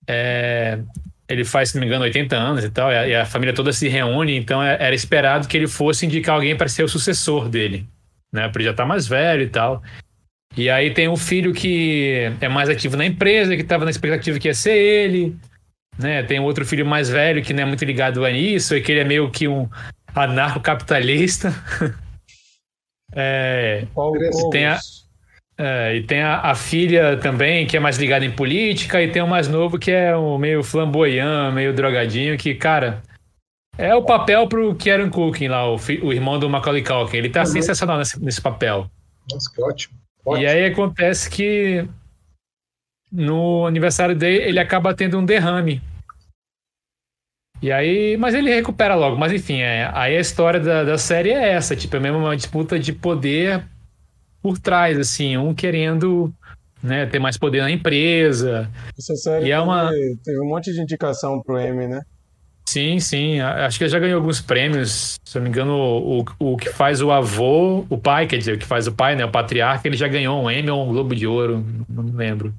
é, 0.08 0.80
ele 1.28 1.44
faz, 1.44 1.70
se 1.70 1.76
não 1.76 1.82
me 1.82 1.88
engano, 1.88 2.04
80 2.04 2.36
anos 2.36 2.64
e 2.64 2.70
tal, 2.70 2.92
e 2.92 2.96
a, 2.96 3.08
e 3.08 3.16
a 3.16 3.26
família 3.26 3.54
toda 3.54 3.72
se 3.72 3.88
reúne. 3.88 4.36
Então 4.36 4.62
é- 4.62 4.78
era 4.80 4.96
esperado 4.96 5.48
que 5.48 5.58
ele 5.58 5.68
fosse 5.68 6.06
indicar 6.06 6.36
alguém 6.36 6.56
para 6.56 6.68
ser 6.68 6.84
o 6.84 6.90
sucessor 6.90 7.50
dele, 7.50 7.86
né? 8.34 8.50
Porque 8.50 8.66
já 8.66 8.74
tá 8.74 8.86
mais 8.86 9.08
velho 9.08 9.44
e 9.44 9.50
tal. 9.50 9.82
E 10.58 10.70
aí 10.70 10.94
tem 10.94 11.08
um 11.08 11.16
filho 11.16 11.54
que 11.54 12.30
é 12.42 12.50
mais 12.50 12.68
ativo 12.70 12.98
na 12.98 13.06
empresa, 13.06 13.56
que 13.56 13.62
estava 13.62 13.86
na 13.86 13.92
expectativa 13.92 14.38
que 14.38 14.50
ia 14.50 14.54
ser 14.54 14.76
ele 14.76 15.40
né? 15.98 16.24
Tem 16.24 16.40
outro 16.40 16.66
filho 16.66 16.86
mais 16.86 17.10
velho 17.10 17.44
que 17.44 17.54
não 17.54 17.64
é 17.64 17.66
muito 17.66 17.86
ligado 17.86 18.26
a 18.26 18.32
isso, 18.32 18.76
e 18.76 18.82
que 18.82 18.92
ele 18.92 19.02
é 19.02 19.06
meio 19.06 19.30
que 19.30 19.48
um 19.48 19.70
anarcocapitalista. 20.14 21.54
é, 23.14 23.86
Tem 24.52 24.66
a-. 24.66 24.80
É, 25.58 25.96
e 25.96 26.04
tem 26.04 26.24
a, 26.24 26.40
a, 26.40 26.56
filha 26.56 27.18
também, 27.18 27.68
que 27.68 27.78
é 27.78 27.80
mais 27.80 27.98
ligada 27.98 28.26
em 28.26 28.32
política, 28.32 29.00
e 29.00 29.12
tem 29.12 29.22
o 29.22 29.28
mais 29.28 29.48
novo 29.48 29.78
que 29.78 29.92
é 29.92 30.16
o 30.16 30.36
meio 30.38 30.64
flamboyant, 30.64 31.54
meio 31.54 31.72
drogadinho, 31.72 32.36
que, 32.36 32.56
cara, 32.56 33.04
é 33.78 33.94
o 33.94 34.04
papel 34.04 34.48
pro 34.48 34.74
Kieran 34.76 35.10
Culkin 35.12 35.50
lá, 35.50 35.70
o, 35.72 35.76
o 35.76 36.14
irmão 36.14 36.40
do 36.40 36.50
Macaulay 36.50 36.84
Culkin. 36.84 37.18
Ele 37.18 37.30
tá 37.30 37.42
uhum. 37.42 37.46
sensacional 37.46 38.00
nesse, 38.00 38.20
nesse 38.24 38.42
papel. 38.42 38.90
Nossa, 39.32 39.54
que 39.54 39.62
ótimo. 39.62 39.98
ótimo. 40.26 40.44
E 40.44 40.48
aí 40.48 40.66
acontece 40.66 41.30
que 41.30 41.88
no 43.12 43.66
aniversário 43.68 44.16
dele, 44.16 44.44
ele 44.44 44.60
acaba 44.60 44.94
tendo 44.94 45.20
um 45.20 45.26
derrame. 45.26 45.82
E 47.62 47.72
aí, 47.72 48.18
mas 48.18 48.34
ele 48.34 48.54
recupera 48.54 48.96
logo. 48.96 49.16
Mas 49.18 49.32
enfim, 49.32 49.60
é, 49.60 49.90
aí 49.94 50.18
a 50.18 50.20
história 50.20 50.60
da, 50.60 50.84
da 50.84 50.98
série 50.98 51.30
é 51.30 51.52
essa, 51.52 51.76
tipo, 51.76 51.96
é 51.96 52.00
mesmo 52.00 52.18
uma 52.18 52.36
disputa 52.36 52.80
de 52.80 52.92
poder 52.92 53.64
por 54.42 54.58
trás, 54.58 54.98
assim, 54.98 55.38
um 55.38 55.54
querendo 55.54 56.34
né, 56.82 57.06
ter 57.06 57.20
mais 57.20 57.38
poder 57.38 57.62
na 57.62 57.70
empresa. 57.70 58.70
Essa 58.98 59.16
série 59.16 59.48
e 59.48 59.52
é 59.52 59.60
uma... 59.60 59.92
teve 60.24 60.40
um 60.40 60.48
monte 60.48 60.74
de 60.74 60.82
indicação 60.82 61.40
pro 61.42 61.60
Emmy, 61.60 61.88
né? 61.88 62.02
Sim, 62.66 63.00
sim. 63.00 63.40
Acho 63.40 63.78
que 63.78 63.84
ele 63.84 63.92
já 63.92 64.00
ganhou 64.00 64.20
alguns 64.20 64.40
prêmios. 64.40 65.20
Se 65.26 65.36
não 65.36 65.44
me 65.44 65.50
engano, 65.50 65.74
o, 65.74 66.22
o, 66.22 66.54
o, 66.54 66.58
que 66.58 66.70
faz 66.70 67.02
o 67.02 67.12
avô, 67.12 67.86
o 67.90 67.98
pai, 67.98 68.28
quer 68.28 68.38
dizer, 68.38 68.56
o 68.56 68.58
que 68.58 68.66
faz 68.66 68.88
o 68.88 68.94
pai, 68.94 69.16
né? 69.16 69.26
O 69.26 69.30
patriarca, 69.32 69.88
ele 69.88 69.98
já 69.98 70.08
ganhou 70.08 70.42
um 70.42 70.50
Emmy 70.50 70.70
ou 70.70 70.88
um 70.88 70.90
Globo 70.90 71.14
de 71.14 71.28
Ouro, 71.28 71.64
não 71.90 72.04
me 72.04 72.12
lembro. 72.12 72.54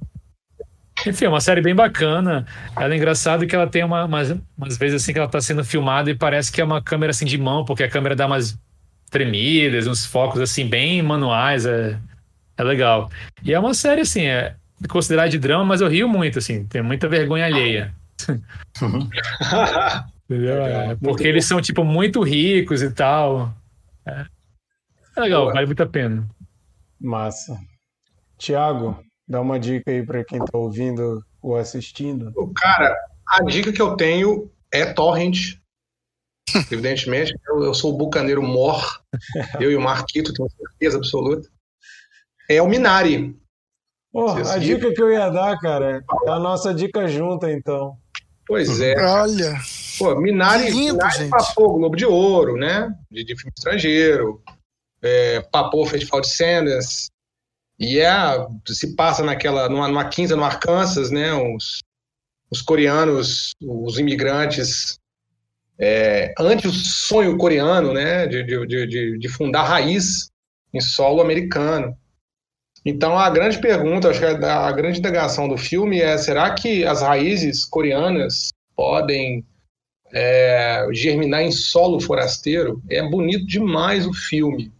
Enfim, 1.07 1.25
é 1.25 1.29
uma 1.29 1.41
série 1.41 1.61
bem 1.61 1.75
bacana. 1.75 2.47
Ela 2.77 2.95
é 2.95 2.97
engraçado 2.97 3.47
que 3.47 3.55
ela 3.55 3.67
tem 3.67 3.85
uma, 3.85 4.05
umas, 4.05 4.35
umas 4.57 4.77
vezes 4.77 5.03
assim 5.03 5.13
que 5.13 5.19
ela 5.19 5.29
tá 5.29 5.41
sendo 5.41 5.65
filmada 5.65 6.11
e 6.11 6.15
parece 6.15 6.51
que 6.53 6.61
é 6.61 6.65
uma 6.65 6.83
câmera 6.83 7.11
assim 7.11 7.25
de 7.25 7.39
mão, 7.39 7.65
porque 7.65 7.83
a 7.83 7.91
câmera 7.91 8.15
dá 8.15 8.27
umas 8.27 8.59
tremidas, 9.11 9.87
uns 9.87 10.07
focos 10.07 10.41
assim 10.41 10.67
bem 10.67 11.03
manuais. 11.03 11.67
É, 11.67 11.99
é 12.57 12.65
legal. 12.65 13.11
E 13.43 13.53
é 13.53 13.59
uma 13.59 13.75
série 13.75 14.03
assim, 14.03 14.27
é 14.27 14.55
considerada 14.89 15.29
de 15.29 15.39
drama, 15.39 15.65
mas 15.65 15.81
eu 15.81 15.89
rio 15.89 16.09
muito, 16.09 16.39
assim, 16.39 16.65
tem 16.65 16.83
muita 16.83 17.09
vergonha 17.09 17.47
alheia. 17.47 17.95
Entendeu? 20.25 20.65
É, 20.65 20.97
porque 20.97 21.27
eles 21.27 21.45
são, 21.45 21.61
tipo, 21.61 21.85
muito 21.85 22.23
ricos 22.23 22.83
e 22.83 22.91
tal. 22.91 23.55
É, 24.07 24.25
é 25.17 25.21
legal, 25.21 25.43
Boa. 25.43 25.55
vale 25.55 25.67
muito 25.67 25.83
a 25.83 25.87
pena. 25.87 26.27
Massa. 27.01 27.59
Tiago, 28.39 29.03
Dá 29.33 29.41
uma 29.41 29.59
dica 29.59 29.91
aí 29.91 30.05
para 30.05 30.23
quem 30.23 30.39
está 30.39 30.59
ouvindo 30.59 31.25
ou 31.41 31.57
assistindo. 31.57 32.31
Cara, 32.55 32.95
a 33.27 33.43
dica 33.45 33.73
que 33.73 33.81
eu 33.81 33.97
tenho 33.97 34.53
é 34.71 34.85
torrent. 34.85 35.57
Evidentemente, 36.71 37.35
eu, 37.49 37.65
eu 37.65 37.73
sou 37.73 37.95
o 37.95 37.97
bucaneiro 37.97 38.43
mor. 38.43 39.03
eu 39.59 39.73
e 39.73 39.77
o 39.77 39.81
Marquito, 39.81 40.35
tenho 40.35 40.51
certeza 40.51 40.99
absoluta. 40.99 41.49
É 42.47 42.61
o 42.61 42.69
Minari. 42.69 43.35
Oh, 44.13 44.29
a 44.29 44.59
dica 44.59 44.93
que 44.93 45.01
eu 45.01 45.11
ia 45.11 45.31
dar, 45.31 45.59
cara, 45.61 46.05
é 46.27 46.31
a 46.31 46.39
nossa 46.39 46.75
dica 46.75 47.09
junta, 47.09 47.51
então. 47.51 47.97
Pois 48.47 48.83
é. 48.83 48.95
Olha. 49.03 49.59
Pô, 49.99 50.15
Minari, 50.21 50.69
lindo, 50.69 50.99
Minari 50.99 51.31
papou 51.31 51.79
Globo 51.79 51.97
de 51.97 52.05
Ouro, 52.05 52.59
né? 52.59 52.95
De, 53.11 53.25
de 53.25 53.35
filme 53.35 53.55
estrangeiro. 53.57 54.43
É, 55.01 55.41
papou 55.41 55.85
o 55.85 55.87
Festival 55.87 56.21
de 56.21 56.29
Sanders. 56.29 57.11
E 57.83 57.99
é, 57.99 58.13
se 58.69 58.95
passa 58.95 59.25
naquela, 59.25 59.69
numa, 59.69 59.89
numa 59.89 60.09
quinta 60.09 60.37
no 60.37 60.45
Arkansas, 60.45 61.11
né? 61.11 61.33
Os, 61.33 61.81
os 62.49 62.63
coreanos, 62.63 63.51
os 63.61 63.99
imigrantes, 63.99 65.01
é, 65.81 66.33
antes 66.39 66.71
o 66.71 66.73
sonho 66.73 67.37
coreano, 67.37 67.93
né? 67.93 68.29
De, 68.29 68.45
de, 68.45 68.87
de, 68.87 69.19
de 69.19 69.29
fundar 69.29 69.65
raiz 69.65 70.31
em 70.73 70.81
solo 70.81 71.21
americano. 71.21 71.99
Então, 72.87 73.19
a 73.19 73.29
grande 73.29 73.61
pergunta, 73.61 74.11
acho 74.11 74.21
que 74.21 74.27
a, 74.27 74.67
a 74.69 74.71
grande 74.71 75.01
indagação 75.01 75.49
do 75.49 75.59
filme 75.59 76.01
é: 76.01 76.17
será 76.17 76.55
que 76.55 76.87
as 76.87 77.03
raízes 77.03 77.65
coreanas 77.65 78.51
podem 78.77 79.45
é, 80.13 80.87
germinar 80.93 81.43
em 81.43 81.51
solo 81.51 82.01
forasteiro? 82.01 82.81
É 82.89 83.03
bonito 83.03 83.45
demais 83.45 84.07
o 84.07 84.13
filme 84.13 84.73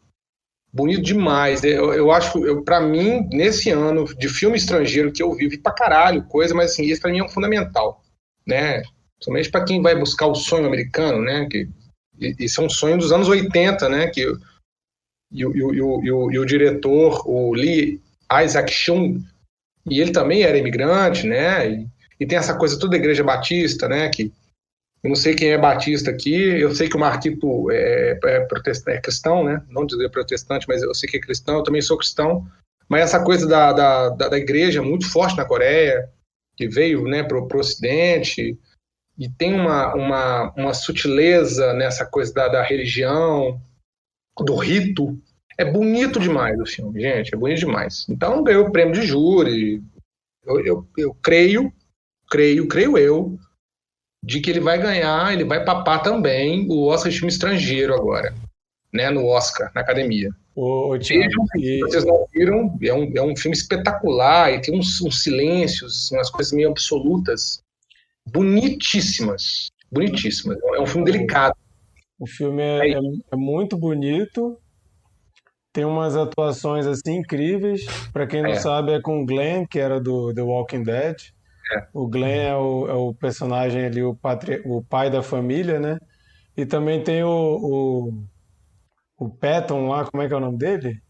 bonito 0.73 1.03
demais. 1.03 1.63
Eu, 1.63 1.93
eu 1.93 2.11
acho, 2.11 2.63
para 2.63 2.81
mim, 2.81 3.29
nesse 3.31 3.71
ano 3.71 4.05
de 4.17 4.29
filme 4.29 4.57
estrangeiro 4.57 5.13
que 5.13 5.23
eu 5.23 5.35
vi, 5.35 5.49
vi 5.49 5.59
pra 5.59 5.73
caralho 5.73 6.25
coisa, 6.25 6.55
mas 6.55 6.73
assim, 6.73 6.87
esse 6.87 7.01
para 7.01 7.11
mim 7.11 7.19
é 7.19 7.25
um 7.25 7.29
fundamental, 7.29 8.03
né? 8.47 8.83
Somente 9.23 9.51
para 9.51 9.65
quem 9.65 9.83
vai 9.83 9.95
buscar 9.95 10.27
o 10.27 10.35
sonho 10.35 10.67
americano, 10.67 11.21
né? 11.23 11.47
Que 11.51 11.69
isso 12.39 12.61
é 12.61 12.65
um 12.65 12.71
sonho 12.71 12.97
dos 12.97 13.13
anos 13.13 13.29
80, 13.29 13.89
né? 13.89 14.09
Que 14.09 14.23
e, 15.31 15.43
e, 15.43 15.45
e, 15.45 15.77
e, 15.77 15.83
o, 15.83 16.31
e 16.31 16.39
o 16.39 16.45
diretor, 16.45 17.23
o 17.29 17.53
Lee 17.53 18.01
Isaac 18.45 18.73
Chung, 18.73 19.23
e 19.87 20.01
ele 20.01 20.13
também 20.13 20.43
era 20.43 20.59
imigrante, 20.59 21.27
né? 21.27 21.71
E, 21.71 21.89
e 22.21 22.27
tem 22.27 22.39
essa 22.39 22.57
coisa 22.57 22.79
toda 22.79 22.93
da 22.93 22.97
Igreja 22.97 23.23
Batista, 23.23 23.89
né? 23.89 24.09
Que 24.09 24.33
eu 25.03 25.09
não 25.09 25.17
sei 25.17 25.35
quem 25.35 25.51
é 25.51 25.59
batista 25.59 26.11
aqui, 26.11 26.33
eu 26.33 26.73
sei 26.75 26.89
que 26.89 26.97
o 26.97 27.01
Marquito 27.01 27.71
é, 27.73 28.19
é, 28.25 28.47
é 28.87 29.01
cristão, 29.01 29.43
né? 29.43 29.61
Não 29.69 29.85
dizer 29.85 30.09
protestante, 30.11 30.67
mas 30.69 30.81
eu 30.83 30.95
sei 30.95 31.09
que 31.09 31.17
é 31.17 31.21
cristão, 31.21 31.57
eu 31.57 31.65
também 31.65 31.83
sou 31.83 31.99
cristão. 31.99 32.47
Mas 32.89 33.03
essa 33.03 33.25
coisa 33.25 33.47
da, 33.47 33.73
da, 33.73 34.09
da, 34.11 34.29
da 34.29 34.39
igreja 34.39 34.81
muito 34.81 35.11
forte 35.11 35.37
na 35.37 35.45
Coreia, 35.45 36.09
que 36.57 36.69
veio 36.69 37.03
né, 37.05 37.25
para 37.25 37.37
o 37.37 37.59
Ocidente, 37.59 38.57
e 39.19 39.29
tem 39.29 39.55
uma, 39.55 39.93
uma, 39.95 40.53
uma 40.57 40.75
sutileza 40.75 41.73
nessa 41.75 42.07
coisa 42.07 42.33
da, 42.33 42.49
da 42.49 42.63
religião, 42.63 43.61
do 44.39 44.55
rito. 44.55 45.19
É 45.59 45.65
bonito 45.65 46.21
demais 46.21 46.59
o 46.61 46.67
filme, 46.67 47.01
gente, 47.01 47.35
é 47.35 47.37
bonito 47.37 47.61
demais. 47.61 48.07
Então 48.09 48.45
ganhou 48.45 48.67
o 48.67 48.73
prêmio 48.73 48.95
de 48.95 49.03
júri. 49.03 49.83
Eu, 50.45 50.65
eu, 50.65 50.89
eu 50.97 51.15
creio, 51.23 51.73
creio, 52.31 52.69
creio 52.69 52.97
eu, 52.97 53.39
de 54.23 54.41
que 54.41 54.51
ele 54.51 54.61
vai 54.61 54.79
ganhar, 54.79 55.33
ele 55.33 55.45
vai 55.45 55.65
papar 55.65 56.03
também 56.03 56.67
o 56.69 56.87
Oscar 56.87 57.11
de 57.11 57.19
filme 57.19 57.33
estrangeiro 57.33 57.95
agora, 57.95 58.35
né, 58.93 59.11
no 59.11 59.27
Oscar, 59.27 59.71
na 59.75 59.81
academia. 59.81 60.31
Ô, 60.55 60.93
Vejam, 60.93 61.45
e... 61.57 61.81
vocês 61.81 62.05
não 62.05 62.27
viram, 62.33 62.79
é 62.83 62.93
um, 62.93 63.13
é 63.17 63.23
um 63.23 63.35
filme 63.35 63.57
espetacular 63.57 64.53
e 64.53 64.61
tem 64.61 64.79
uns, 64.79 65.01
uns 65.01 65.23
silêncios, 65.23 66.05
assim, 66.05 66.17
umas 66.17 66.31
coisas 66.31 66.53
meio 66.53 66.71
absolutas, 66.71 67.63
bonitíssimas, 68.27 69.69
bonitíssimas. 69.91 70.59
É 70.75 70.81
um 70.81 70.87
filme 70.87 71.11
delicado. 71.11 71.57
O 72.19 72.27
filme 72.27 72.63
é, 72.63 72.93
é, 72.93 72.99
é 73.33 73.37
muito 73.37 73.77
bonito, 73.77 74.59
tem 75.73 75.87
umas 75.87 76.15
atuações 76.15 76.87
assim 76.87 77.17
incríveis. 77.17 77.87
Para 78.13 78.27
quem 78.27 78.43
não 78.43 78.51
é. 78.51 78.57
sabe, 78.57 78.93
é 78.93 79.01
com 79.01 79.23
o 79.23 79.27
Glenn, 79.27 79.67
que 79.67 79.79
era 79.79 79.99
do 79.99 80.33
The 80.35 80.43
Walking 80.43 80.83
Dead. 80.83 81.17
É. 81.73 81.87
O 81.93 82.07
Glenn 82.07 82.49
é 82.49 82.57
o, 82.57 82.89
é 82.89 82.95
o 82.95 83.15
personagem 83.15 83.85
ali, 83.85 84.03
o, 84.03 84.15
patri... 84.15 84.61
o 84.65 84.83
pai 84.83 85.11
da 85.11 85.23
família, 85.23 85.79
né? 85.79 85.99
E 86.57 86.67
também 86.67 87.03
tem 87.03 87.23
o, 87.23 87.29
o, 87.29 88.25
o 89.19 89.29
Patton 89.31 89.89
lá, 89.89 90.05
como 90.05 90.23
é 90.23 90.29
que 90.29 90.35
é 90.35 90.37
o 90.37 90.41
nome 90.41 90.59
dele? 90.59 91.01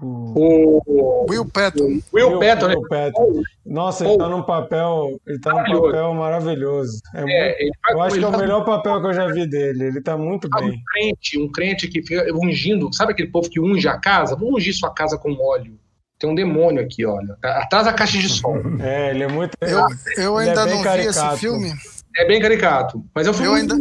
O 0.00 1.26
Will 1.28 1.44
Patton. 1.44 2.00
Will, 2.12 2.28
Will 2.28 2.38
Patton. 2.38 2.68
Will 2.68 2.88
Patton. 2.88 3.42
Nossa, 3.66 4.06
ele 4.06 4.16
tá 4.16 4.28
num 4.28 4.42
papel, 4.42 5.20
ele 5.26 5.40
tá 5.40 5.52
num 5.52 5.80
papel 5.80 6.14
maravilhoso. 6.14 7.00
É, 7.14 7.18
é 7.18 7.64
muito, 7.64 7.78
eu 7.90 8.02
acho 8.02 8.18
que 8.18 8.24
é 8.24 8.28
o 8.28 8.38
melhor 8.38 8.64
papel 8.64 9.00
que 9.00 9.06
eu 9.08 9.12
já 9.12 9.26
vi 9.26 9.46
dele. 9.46 9.86
Ele 9.86 10.00
tá 10.00 10.16
muito 10.16 10.48
bem. 10.48 10.70
Um 10.70 10.82
crente, 10.92 11.38
um 11.38 11.50
crente 11.50 11.88
que 11.88 12.00
fica 12.02 12.24
ungindo, 12.32 12.92
sabe 12.94 13.12
aquele 13.12 13.30
povo 13.30 13.50
que 13.50 13.60
unge 13.60 13.88
a 13.88 13.98
casa? 13.98 14.36
Vamos 14.36 14.54
ungir 14.54 14.72
sua 14.72 14.94
casa 14.94 15.18
com 15.18 15.32
óleo. 15.32 15.76
Tem 16.18 16.28
um 16.28 16.34
demônio 16.34 16.82
aqui, 16.82 17.06
olha. 17.06 17.36
Atrás 17.42 17.86
da 17.86 17.92
caixa 17.92 18.18
de 18.18 18.28
som. 18.28 18.58
É, 18.80 19.10
ele 19.10 19.22
é 19.22 19.28
muito. 19.28 19.56
Eu, 19.60 19.86
eu 20.16 20.40
é 20.40 20.48
ainda 20.48 20.62
é 20.62 20.74
não 20.74 20.82
caricato. 20.82 20.96
vi 20.96 21.06
esse 21.06 21.40
filme. 21.40 21.74
É 22.16 22.26
bem 22.26 22.40
caricato. 22.40 23.04
Mas 23.14 23.26
é 23.26 23.30
um 23.30 23.34
filme. 23.34 23.48
Eu 23.48 23.54
ainda, 23.54 23.76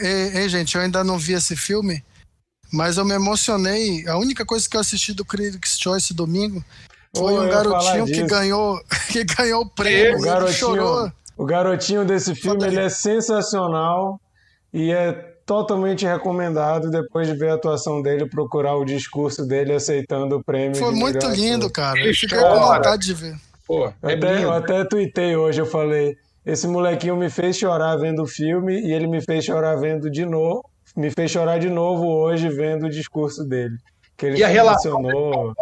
é, 0.00 0.48
gente, 0.48 0.74
eu 0.74 0.80
ainda 0.80 1.04
não 1.04 1.18
vi 1.18 1.34
esse 1.34 1.54
filme, 1.54 2.02
mas 2.72 2.96
eu 2.96 3.04
me 3.04 3.14
emocionei. 3.14 4.06
A 4.08 4.16
única 4.16 4.44
coisa 4.46 4.68
que 4.68 4.76
eu 4.76 4.80
assisti 4.80 5.12
do 5.12 5.24
Critics' 5.24 5.78
Choice 5.78 6.14
domingo 6.14 6.64
foi 7.14 7.34
oh, 7.34 7.42
um 7.42 7.48
garotinho 7.48 8.06
que 8.06 8.22
ganhou, 8.24 8.80
que 9.12 9.24
ganhou 9.24 9.62
o 9.62 9.68
prêmio. 9.68 10.18
O 10.18 10.22
garotinho, 10.22 11.12
o 11.36 11.44
garotinho 11.44 12.04
desse 12.04 12.34
filme 12.34 12.64
ele 12.66 12.80
é 12.80 12.88
sensacional 12.88 14.18
e 14.72 14.90
é 14.90 15.31
totalmente 15.44 16.06
recomendado 16.06 16.90
depois 16.90 17.26
de 17.26 17.34
ver 17.34 17.50
a 17.50 17.54
atuação 17.54 18.00
dele, 18.02 18.28
procurar 18.28 18.76
o 18.76 18.84
discurso 18.84 19.46
dele 19.46 19.72
aceitando 19.72 20.36
o 20.36 20.44
prêmio. 20.44 20.76
Foi 20.76 20.92
muito 20.92 21.26
lindo, 21.28 21.70
cara. 21.70 21.98
Eu 22.00 22.14
fiquei 22.14 22.38
com 22.38 22.60
vontade 22.60 23.06
de 23.06 23.14
ver. 23.14 23.34
Pô, 23.66 23.86
é 24.02 24.14
até, 24.14 24.44
eu 24.44 24.52
até 24.52 24.84
tuitei 24.84 25.36
hoje, 25.36 25.60
eu 25.60 25.66
falei, 25.66 26.16
esse 26.44 26.66
molequinho 26.66 27.16
me 27.16 27.30
fez 27.30 27.56
chorar 27.56 27.96
vendo 27.96 28.22
o 28.22 28.26
filme 28.26 28.80
e 28.80 28.92
ele 28.92 29.06
me 29.06 29.20
fez 29.20 29.44
chorar 29.44 29.76
vendo 29.76 30.10
de 30.10 30.26
novo, 30.26 30.64
me 30.96 31.10
fez 31.10 31.30
chorar 31.30 31.58
de 31.58 31.70
novo 31.70 32.06
hoje 32.06 32.48
vendo 32.48 32.86
o 32.86 32.90
discurso 32.90 33.44
dele. 33.44 33.76
Que 34.16 34.26
ele 34.26 34.38
e 34.38 34.44
a 34.44 34.48
relação, 34.48 35.00
dele, 35.02 35.52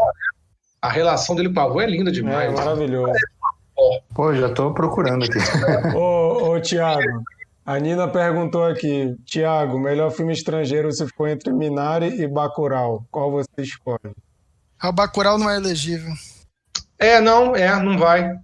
a 0.83 0.91
relação 0.91 1.37
dele 1.37 1.53
com 1.53 1.61
a 1.61 1.65
avó 1.65 1.81
é 1.81 1.87
linda 1.87 2.11
demais. 2.11 2.51
É 2.51 2.55
maravilhoso. 2.55 3.13
Pô, 4.15 4.35
já 4.35 4.49
tô 4.53 4.73
procurando 4.73 5.25
aqui. 5.25 5.39
ô, 5.95 6.53
ô 6.53 6.61
Tiago, 6.61 7.23
a 7.65 7.79
Nina 7.79 8.09
perguntou 8.09 8.65
aqui, 8.65 9.17
Tiago, 9.25 9.79
melhor 9.79 10.11
filme 10.11 10.33
estrangeiro 10.33 10.91
se 10.93 11.07
for 11.15 11.29
entre 11.29 11.53
Minari 11.53 12.21
e 12.21 12.27
Bacurau, 12.27 13.05
qual 13.11 13.31
você 13.31 13.49
escolhe? 13.59 14.15
O 14.83 14.93
Bacurau 14.93 15.39
não 15.39 15.49
é 15.51 15.57
elegível. 15.57 16.13
É, 16.99 17.21
não, 17.21 17.55
é, 17.55 17.81
não 17.83 17.99
vai. 17.99 18.35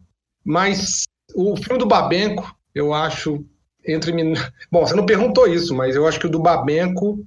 Mas 0.45 1.05
o 1.35 1.57
filme 1.57 1.79
do 1.79 1.87
Babenco, 1.87 2.55
eu 2.75 2.93
acho, 2.95 3.45
entre. 3.87 4.13
Bom, 4.71 4.87
você 4.87 4.95
não 4.95 5.07
perguntou 5.07 5.47
isso, 5.49 5.75
mas 5.75 5.97
eu 5.97 6.07
acho 6.07 6.21
que 6.21 6.27
o 6.27 6.31
do 6.31 6.39
Babenco. 6.41 7.19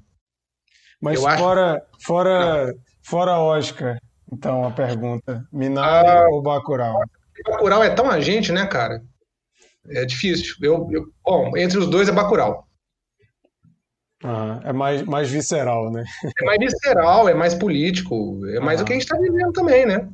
Mas 1.02 1.20
Eu 1.20 1.28
acho- 1.28 1.38
fora, 1.44 1.86
fora, 2.06 2.76
fora 3.02 3.40
Oscar, 3.40 3.98
então 4.32 4.64
a 4.66 4.72
pergunta: 4.72 5.44
Minari 5.52 6.07
Ah. 6.07 6.28
ou 6.30 6.41
Bacurau? 6.41 6.99
Bacurau 7.45 7.84
é 7.84 7.90
tão 7.90 8.10
agente, 8.10 8.52
né, 8.52 8.66
cara? 8.68 9.02
É 9.88 10.06
difícil. 10.06 10.56
Eu, 10.62 10.88
eu- 10.92 11.06
bom, 11.26 11.56
entre 11.58 11.78
os 11.78 11.88
dois 11.90 12.10
é 12.10 12.12
Bacurau. 12.12 12.66
Aham, 14.24 14.62
é 14.66 14.74
mais, 14.74 15.02
mais 15.04 15.30
visceral, 15.30 15.90
né? 15.92 16.04
É 16.42 16.46
mais 16.46 16.60
visceral, 16.60 17.30
é 17.30 17.34
mais 17.34 17.54
político, 17.54 18.38
é 18.48 18.60
mais 18.60 18.80
Ah. 18.80 18.84
o 18.84 18.86
que 18.86 18.92
a 18.92 18.96
gente 18.96 19.04
está 19.04 19.18
vivendo 19.18 19.54
também, 19.54 19.86
né? 19.86 20.10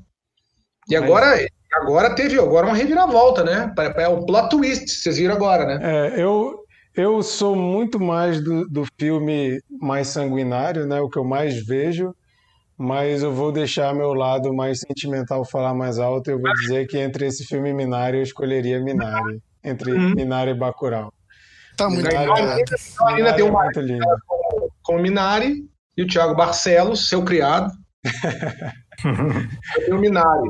E 0.88 0.96
agora, 0.96 1.36
agora 1.74 2.14
teve 2.14 2.40
agora 2.40 2.68
uma 2.68 2.76
reviravolta, 2.76 3.44
né? 3.44 3.74
É 3.98 4.08
o 4.08 4.24
plot 4.24 4.50
twist, 4.50 4.88
vocês 4.88 5.18
viram 5.18 5.34
agora, 5.34 5.66
né? 5.66 5.80
É, 5.82 6.22
eu, 6.22 6.56
eu 6.96 7.24
sou 7.24 7.56
muito 7.56 8.00
mais 8.00 8.40
do, 8.40 8.68
do 8.70 8.84
filme 9.00 9.60
mais 9.82 10.10
sanguinário, 10.10 10.86
né? 10.86 11.02
O 11.02 11.10
que 11.10 11.18
eu 11.18 11.24
mais 11.26 11.66
vejo, 11.66 12.14
mas 12.78 13.24
eu 13.24 13.34
vou 13.34 13.52
deixar 13.52 13.96
meu 13.96 14.14
lado 14.14 14.54
mais 14.54 14.82
sentimental 14.82 15.44
falar 15.44 15.74
mais 15.74 15.98
alto. 15.98 16.30
Eu 16.30 16.40
vou 16.40 16.54
dizer 16.54 16.86
que 16.86 17.00
entre 17.00 17.26
esse 17.26 17.44
filme 17.44 17.72
e 17.72 17.74
Minari, 17.74 18.18
eu 18.18 18.24
escolheria 18.24 18.80
Minari. 18.80 19.42
Entre 19.66 19.92
Uhum. 19.92 20.14
Minari 20.16 20.52
e 20.52 20.54
Bacurau. 20.54 21.12
Tá 21.76 21.90
muito 21.90 22.08
Minari, 22.08 22.24
Então, 22.26 22.38
errado. 22.38 22.62
A 23.00 23.04
Marina 23.04 23.16
Minari 23.16 23.36
tem 23.38 23.46
é 23.46 23.50
uma 23.50 23.64
muito 23.64 23.80
lindo. 23.82 24.06
com 24.84 24.96
o 24.96 25.02
Minari 25.02 25.64
e 25.98 26.04
o 26.04 26.08
Thiago 26.08 26.36
Barcelos, 26.36 27.10
seu 27.10 27.24
criado. 27.26 27.72
Tenho 29.86 29.98
o 29.98 30.00
Minari. 30.00 30.50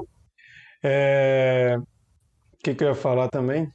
É, 0.84 1.78
O 1.80 2.58
que, 2.64 2.76
que 2.76 2.84
eu 2.84 2.90
ia 2.90 2.96
falar 2.96 3.30
também? 3.30 3.68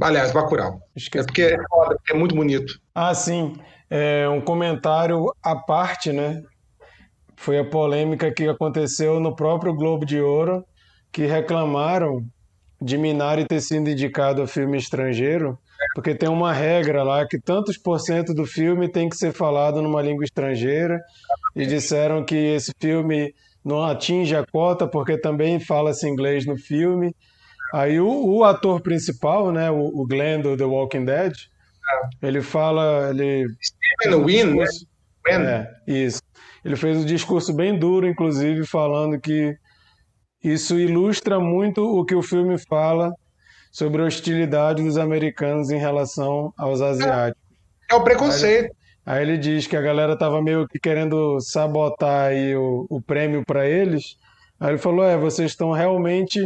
Aliás, 0.00 0.32
Bacurau. 0.32 0.80
É 1.14 1.22
porque 1.22 1.42
é 1.42 1.56
foda, 1.68 1.94
porque 1.96 2.12
é 2.12 2.16
muito 2.16 2.34
bonito. 2.34 2.78
Ah, 2.94 3.14
sim. 3.14 3.54
É 3.90 4.28
um 4.28 4.40
comentário 4.40 5.26
à 5.42 5.54
parte, 5.54 6.12
né? 6.12 6.42
Foi 7.36 7.58
a 7.58 7.64
polêmica 7.68 8.32
que 8.32 8.48
aconteceu 8.48 9.20
no 9.20 9.36
próprio 9.36 9.74
Globo 9.74 10.04
de 10.06 10.20
Ouro, 10.20 10.64
que 11.12 11.26
reclamaram 11.26 12.24
de 12.84 12.98
Minari 12.98 13.46
ter 13.46 13.60
sido 13.62 13.88
indicado 13.88 14.42
a 14.42 14.46
filme 14.46 14.76
estrangeiro, 14.76 15.58
porque 15.94 16.14
tem 16.14 16.28
uma 16.28 16.52
regra 16.52 17.02
lá 17.02 17.26
que 17.26 17.40
tantos 17.40 17.78
por 17.78 17.98
cento 17.98 18.34
do 18.34 18.44
filme 18.44 18.88
tem 18.88 19.08
que 19.08 19.16
ser 19.16 19.32
falado 19.32 19.80
numa 19.80 20.02
língua 20.02 20.22
estrangeira, 20.24 21.00
e 21.56 21.64
disseram 21.64 22.22
que 22.24 22.34
esse 22.36 22.72
filme 22.78 23.32
não 23.64 23.82
atinge 23.82 24.36
a 24.36 24.44
cota 24.44 24.86
porque 24.86 25.16
também 25.16 25.58
fala-se 25.58 26.06
inglês 26.06 26.44
no 26.44 26.58
filme. 26.58 27.14
Aí 27.72 27.98
o, 27.98 28.06
o 28.08 28.44
ator 28.44 28.82
principal, 28.82 29.50
né, 29.50 29.70
o, 29.70 29.86
o 30.02 30.06
Glenn 30.06 30.42
do 30.42 30.56
The 30.56 30.64
Walking 30.64 31.06
Dead, 31.06 31.32
ele 32.20 32.42
fala, 32.42 33.08
ele 33.10 33.46
Stephen 33.62 34.20
Wynn, 34.24 34.44
né? 34.44 34.64
discurso- 34.64 34.86
Wynn. 35.26 35.42
é, 35.46 35.70
isso. 35.86 36.20
Ele 36.62 36.76
fez 36.76 36.98
um 36.98 37.04
discurso 37.04 37.54
bem 37.54 37.78
duro, 37.78 38.06
inclusive, 38.06 38.66
falando 38.66 39.18
que 39.18 39.56
isso 40.44 40.78
ilustra 40.78 41.40
muito 41.40 41.82
o 41.82 42.04
que 42.04 42.14
o 42.14 42.22
filme 42.22 42.58
fala 42.58 43.12
sobre 43.72 44.02
a 44.02 44.04
hostilidade 44.04 44.82
dos 44.82 44.98
americanos 44.98 45.70
em 45.70 45.78
relação 45.78 46.52
aos 46.56 46.82
asiáticos. 46.82 47.42
É 47.90 47.94
o 47.94 48.04
preconceito. 48.04 48.74
Aí 49.06 49.22
ele 49.22 49.38
diz 49.38 49.66
que 49.66 49.76
a 49.76 49.80
galera 49.80 50.16
tava 50.16 50.42
meio 50.42 50.68
que 50.68 50.78
querendo 50.78 51.40
sabotar 51.40 52.28
aí 52.28 52.54
o, 52.54 52.86
o 52.88 53.00
prêmio 53.00 53.42
para 53.44 53.66
eles. 53.66 54.16
Aí 54.60 54.70
ele 54.70 54.78
falou: 54.78 55.04
é, 55.04 55.16
vocês 55.16 55.50
estão 55.50 55.72
realmente 55.72 56.40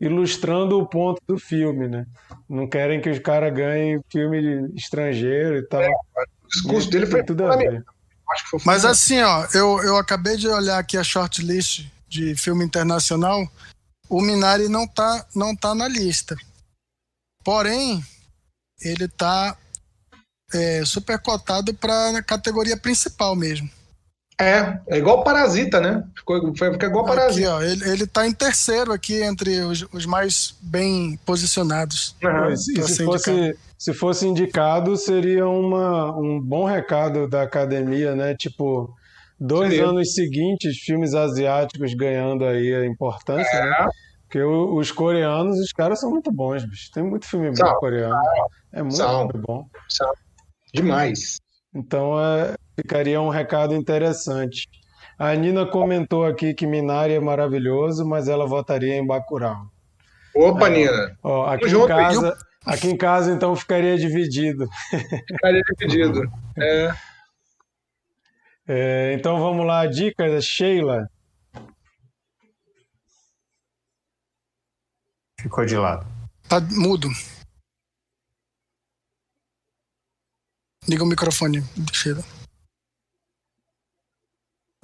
ilustrando 0.00 0.78
o 0.78 0.86
ponto 0.86 1.20
do 1.26 1.38
filme, 1.38 1.88
né? 1.88 2.06
Não 2.48 2.68
querem 2.68 3.00
que 3.00 3.10
os 3.10 3.18
caras 3.18 3.52
ganhem 3.52 4.00
filme 4.10 4.70
estrangeiro 4.74 5.56
e 5.56 5.62
tal. 5.66 5.82
O 5.82 6.48
discurso 6.48 6.88
dele 6.90 7.06
foi 7.06 7.24
tudo 7.24 7.44
a 7.44 7.56
ver. 7.56 7.84
Acho 8.30 8.44
que 8.44 8.50
foi 8.50 8.60
Mas 8.64 8.84
assim, 8.84 9.20
ó, 9.20 9.46
eu, 9.52 9.82
eu 9.82 9.96
acabei 9.96 10.36
de 10.36 10.48
olhar 10.48 10.78
aqui 10.78 10.96
a 10.96 11.02
shortlist 11.02 11.86
de 12.08 12.34
filme 12.34 12.64
internacional. 12.64 13.46
O 14.08 14.20
Minari 14.22 14.68
não 14.68 14.86
tá, 14.86 15.26
não 15.34 15.54
tá 15.54 15.74
na 15.74 15.86
lista. 15.86 16.36
Porém, 17.44 18.02
ele 18.80 19.08
tá 19.08 19.56
é, 20.52 20.84
super 20.84 21.18
cotado 21.18 21.74
para 21.74 22.18
a 22.18 22.22
categoria 22.22 22.76
principal 22.76 23.36
mesmo. 23.36 23.68
É, 24.40 24.78
é 24.86 24.98
igual 24.98 25.24
Parasita, 25.24 25.80
né? 25.80 26.04
Ficou, 26.16 26.54
foi, 26.56 26.72
fica 26.72 26.86
igual 26.86 27.04
Aqui, 27.04 27.16
Parasita. 27.16 27.54
ó, 27.54 27.62
ele, 27.62 27.90
ele 27.90 28.06
tá 28.06 28.24
em 28.24 28.32
terceiro 28.32 28.92
aqui 28.92 29.20
entre 29.20 29.60
os, 29.62 29.84
os 29.92 30.06
mais 30.06 30.54
bem 30.60 31.18
posicionados. 31.26 32.14
E 32.52 32.56
se, 32.56 33.04
fosse, 33.04 33.58
se 33.76 33.92
fosse 33.92 34.28
indicado, 34.28 34.96
seria 34.96 35.48
uma, 35.48 36.16
um 36.16 36.40
bom 36.40 36.64
recado 36.64 37.28
da 37.28 37.42
academia, 37.42 38.14
né? 38.14 38.36
Tipo, 38.36 38.94
dois 39.38 39.70
Seria. 39.70 39.86
anos 39.86 40.14
seguintes, 40.14 40.78
filmes 40.78 41.14
asiáticos 41.14 41.94
ganhando 41.94 42.44
aí 42.44 42.74
a 42.74 42.86
importância, 42.86 43.64
né? 43.64 43.88
Porque 44.24 44.42
os 44.42 44.92
coreanos, 44.92 45.58
os 45.58 45.72
caras 45.72 46.00
são 46.00 46.10
muito 46.10 46.30
bons, 46.30 46.62
bicho. 46.64 46.90
Tem 46.92 47.02
muito 47.02 47.26
filme 47.26 47.48
bom 47.48 47.56
São. 47.56 47.74
coreano. 47.76 48.14
É 48.72 48.82
muito 48.82 48.96
São. 48.96 49.26
filme 49.26 49.44
bom. 49.46 49.66
Demais. 50.74 51.38
Então, 51.74 52.20
é, 52.20 52.54
ficaria 52.76 53.20
um 53.20 53.30
recado 53.30 53.74
interessante. 53.74 54.68
A 55.18 55.34
Nina 55.34 55.64
comentou 55.66 56.26
aqui 56.26 56.52
que 56.52 56.66
Minari 56.66 57.14
é 57.14 57.20
maravilhoso, 57.20 58.06
mas 58.06 58.28
ela 58.28 58.46
votaria 58.46 58.96
em 58.96 59.06
Bacurau. 59.06 59.66
Opa, 60.36 60.68
Nina. 60.68 61.16
Ó, 61.22 61.46
aqui 61.46 61.64
em 61.64 61.68
junto, 61.70 61.88
casa, 61.88 62.36
aqui 62.66 62.88
em 62.88 62.96
casa 62.96 63.32
então 63.32 63.56
ficaria 63.56 63.96
dividido. 63.96 64.68
Ficaria 65.26 65.62
dividido. 65.62 66.22
É, 66.60 66.92
É, 68.70 69.14
então 69.14 69.40
vamos 69.40 69.66
lá, 69.66 69.86
dicas, 69.86 70.44
Sheila. 70.44 71.10
Ficou 75.40 75.64
de 75.64 75.74
lado. 75.74 76.06
Tá 76.46 76.60
mudo. 76.60 77.08
Liga 80.86 81.02
o 81.02 81.06
microfone, 81.06 81.62
Sheila. 81.94 82.22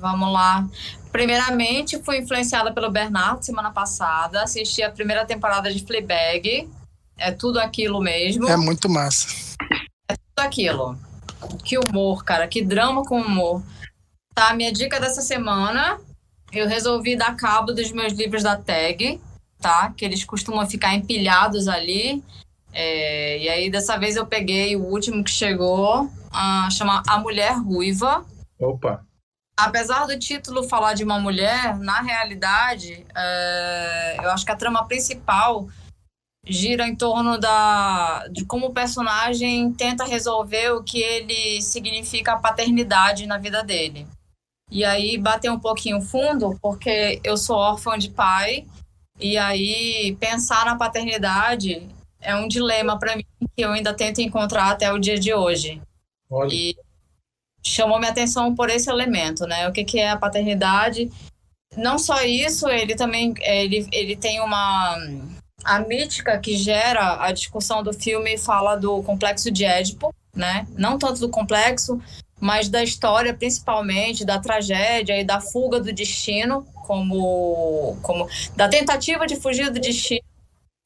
Vamos 0.01 0.33
lá. 0.33 0.67
Primeiramente, 1.13 2.03
fui 2.03 2.19
influenciada 2.19 2.73
pelo 2.73 2.91
Bernardo 2.91 3.45
semana 3.45 3.71
passada. 3.71 4.43
Assisti 4.43 4.83
a 4.83 4.91
primeira 4.91 5.27
temporada 5.27 5.73
de 5.73 5.85
Fleabag. 5.85 6.71
É 7.19 7.31
tudo 7.31 7.61
aquilo 7.61 8.01
mesmo. 8.01 8.49
É 8.49 8.57
muito 8.57 8.89
massa. 8.89 9.29
tudo 10.09 10.47
aquilo. 10.47 10.99
Que 11.65 11.79
humor, 11.79 12.25
cara. 12.25 12.49
Que 12.49 12.63
drama 12.63 13.03
com 13.05 13.21
humor. 13.21 13.63
Tá, 14.35 14.53
minha 14.55 14.73
dica 14.73 15.01
dessa 15.01 15.23
semana. 15.23 15.99
Eu 16.53 16.69
resolvi 16.69 17.17
dar 17.17 17.37
cabo 17.37 17.73
dos 17.73 17.91
meus 17.93 18.13
livros 18.13 18.43
da 18.43 18.57
tag, 18.57 19.21
tá? 19.61 19.93
Que 19.97 20.05
eles 20.05 20.25
costumam 20.25 20.69
ficar 20.69 20.95
empilhados 20.95 21.69
ali. 21.69 22.23
É, 22.73 23.39
e 23.39 23.49
aí, 23.49 23.71
dessa 23.71 23.97
vez, 23.97 24.17
eu 24.17 24.27
peguei 24.27 24.77
o 24.77 24.85
último 24.85 25.23
que 25.23 25.31
chegou, 25.31 26.11
ah, 26.33 26.69
chama 26.71 27.03
A 27.07 27.19
Mulher 27.19 27.57
Ruiva. 27.59 28.25
opa. 28.59 29.05
Apesar 29.57 30.07
do 30.07 30.19
título 30.19 30.65
falar 30.65 30.95
de 30.95 31.05
uma 31.05 31.21
mulher, 31.21 31.79
na 31.79 32.01
realidade, 32.01 33.07
é, 33.15 34.17
eu 34.21 34.31
acho 34.33 34.45
que 34.45 34.51
a 34.51 34.57
trama 34.57 34.85
principal 34.89 35.69
gira 36.47 36.87
em 36.87 36.95
torno 36.95 37.39
da, 37.39 38.27
de 38.29 38.45
como 38.45 38.67
o 38.67 38.73
personagem 38.73 39.73
tenta 39.73 40.05
resolver 40.05 40.71
o 40.71 40.83
que 40.83 41.01
ele 41.01 41.63
significa 41.63 42.33
a 42.33 42.39
paternidade 42.39 43.27
na 43.27 43.39
vida 43.39 43.63
dele. 43.63 44.07
E 44.71 44.85
aí 44.85 45.17
bater 45.17 45.51
um 45.51 45.59
pouquinho 45.59 46.01
fundo, 46.01 46.59
porque 46.61 47.21
eu 47.23 47.37
sou 47.37 47.57
órfã 47.57 47.99
de 47.99 48.11
pai, 48.11 48.67
e 49.19 49.37
aí 49.39 50.17
pensar 50.19 50.67
na 50.67 50.77
paternidade 50.77 51.87
é 52.21 52.35
um 52.35 52.49
dilema 52.49 52.99
para 52.99 53.17
mim 53.17 53.25
que 53.55 53.65
eu 53.65 53.71
ainda 53.71 53.95
tento 53.95 54.21
encontrar 54.21 54.71
até 54.71 54.93
o 54.93 54.99
dia 54.99 55.19
de 55.19 55.33
hoje. 55.33 55.81
Olha. 56.31 56.53
E 56.53 56.77
chamou 57.63 57.99
minha 57.99 58.11
atenção 58.11 58.55
por 58.55 58.69
esse 58.69 58.91
elemento, 58.91 59.47
né? 59.47 59.69
O 59.69 59.73
que, 59.73 59.85
que 59.85 59.99
é 59.99 60.11
a 60.11 60.17
paternidade? 60.17 61.11
Não 61.77 61.99
só 61.99 62.23
isso, 62.23 62.69
ele 62.69 62.95
também 62.95 63.35
ele, 63.41 63.87
ele 63.93 64.17
tem 64.17 64.41
uma 64.41 64.97
a 65.65 65.79
mítica 65.81 66.39
que 66.39 66.57
gera 66.57 67.25
a 67.25 67.33
discussão 67.33 67.83
do 67.83 67.93
filme 67.93 68.37
fala 68.37 68.77
do 68.77 69.03
complexo 69.03 69.51
de 69.51 69.65
Édipo, 69.65 70.15
né? 70.35 70.67
Não 70.77 70.99
tanto 70.99 71.21
do 71.21 71.29
complexo, 71.29 72.01
mas 72.41 72.69
da 72.69 72.83
história 72.83 73.33
principalmente, 73.33 74.25
da 74.25 74.39
tragédia 74.39 75.19
e 75.19 75.25
da 75.25 75.41
fuga 75.41 75.81
do 75.81 75.93
destino, 75.93 76.67
como 76.87 77.97
como 78.03 78.29
da 78.55 78.69
tentativa 78.69 79.27
de 79.27 79.37
fugir 79.37 79.71
do 79.71 79.81
destino. 79.81 80.23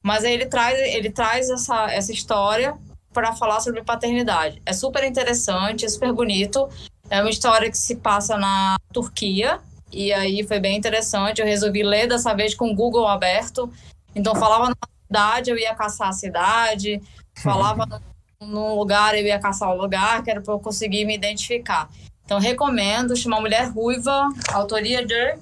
Mas 0.03 0.23
aí 0.23 0.33
ele 0.33 0.45
traz 0.45 0.79
ele 0.79 1.09
traz 1.11 1.49
essa 1.49 1.91
essa 1.91 2.11
história 2.11 2.77
para 3.13 3.35
falar 3.35 3.59
sobre 3.59 3.83
paternidade. 3.83 4.61
É 4.65 4.73
super 4.73 5.03
interessante, 5.03 5.85
é 5.85 5.89
super 5.89 6.13
bonito. 6.13 6.69
É 7.09 7.21
uma 7.21 7.29
história 7.29 7.69
que 7.69 7.77
se 7.77 7.95
passa 7.95 8.37
na 8.37 8.77
Turquia, 8.93 9.59
E 9.91 10.13
aí 10.13 10.43
foi 10.43 10.59
bem 10.59 10.77
interessante. 10.77 11.41
Eu 11.41 11.47
resolvi 11.47 11.81
ler 11.81 12.07
dessa 12.07 12.33
vez 12.35 12.53
com 12.53 12.71
o 12.71 12.75
Google 12.75 13.07
aberto. 13.07 13.71
Então, 14.15 14.35
falava 14.35 14.65
numa 14.65 14.89
cidade, 15.05 15.51
eu 15.51 15.57
ia 15.57 15.75
caçar 15.75 16.09
a 16.09 16.13
cidade. 16.13 17.01
Falava 17.41 18.01
num 18.41 18.75
lugar, 18.75 19.15
eu 19.15 19.25
ia 19.25 19.39
caçar 19.39 19.69
o 19.69 19.77
lugar, 19.79 20.23
que 20.23 20.31
era 20.31 20.41
para 20.41 20.53
eu 20.53 20.59
conseguir 20.59 21.05
me 21.05 21.15
identificar. 21.15 21.89
Então, 22.25 22.39
recomendo. 22.39 23.15
Chama 23.15 23.41
Mulher 23.41 23.69
Ruiva, 23.69 24.29
autoria 24.53 25.05
de. 25.05 25.37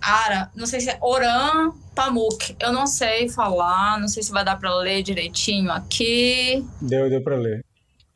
Ara, 0.00 0.50
não 0.54 0.66
sei 0.66 0.80
se 0.80 0.90
é 0.90 0.98
Oran 1.00 1.72
Pamuk. 1.94 2.56
Eu 2.60 2.72
não 2.72 2.86
sei 2.86 3.28
falar, 3.28 3.98
não 3.98 4.08
sei 4.08 4.22
se 4.22 4.30
vai 4.30 4.44
dar 4.44 4.56
para 4.56 4.74
ler 4.76 5.02
direitinho 5.02 5.70
aqui. 5.72 6.64
Deu, 6.80 7.08
deu 7.08 7.22
para 7.22 7.36
ler. 7.36 7.64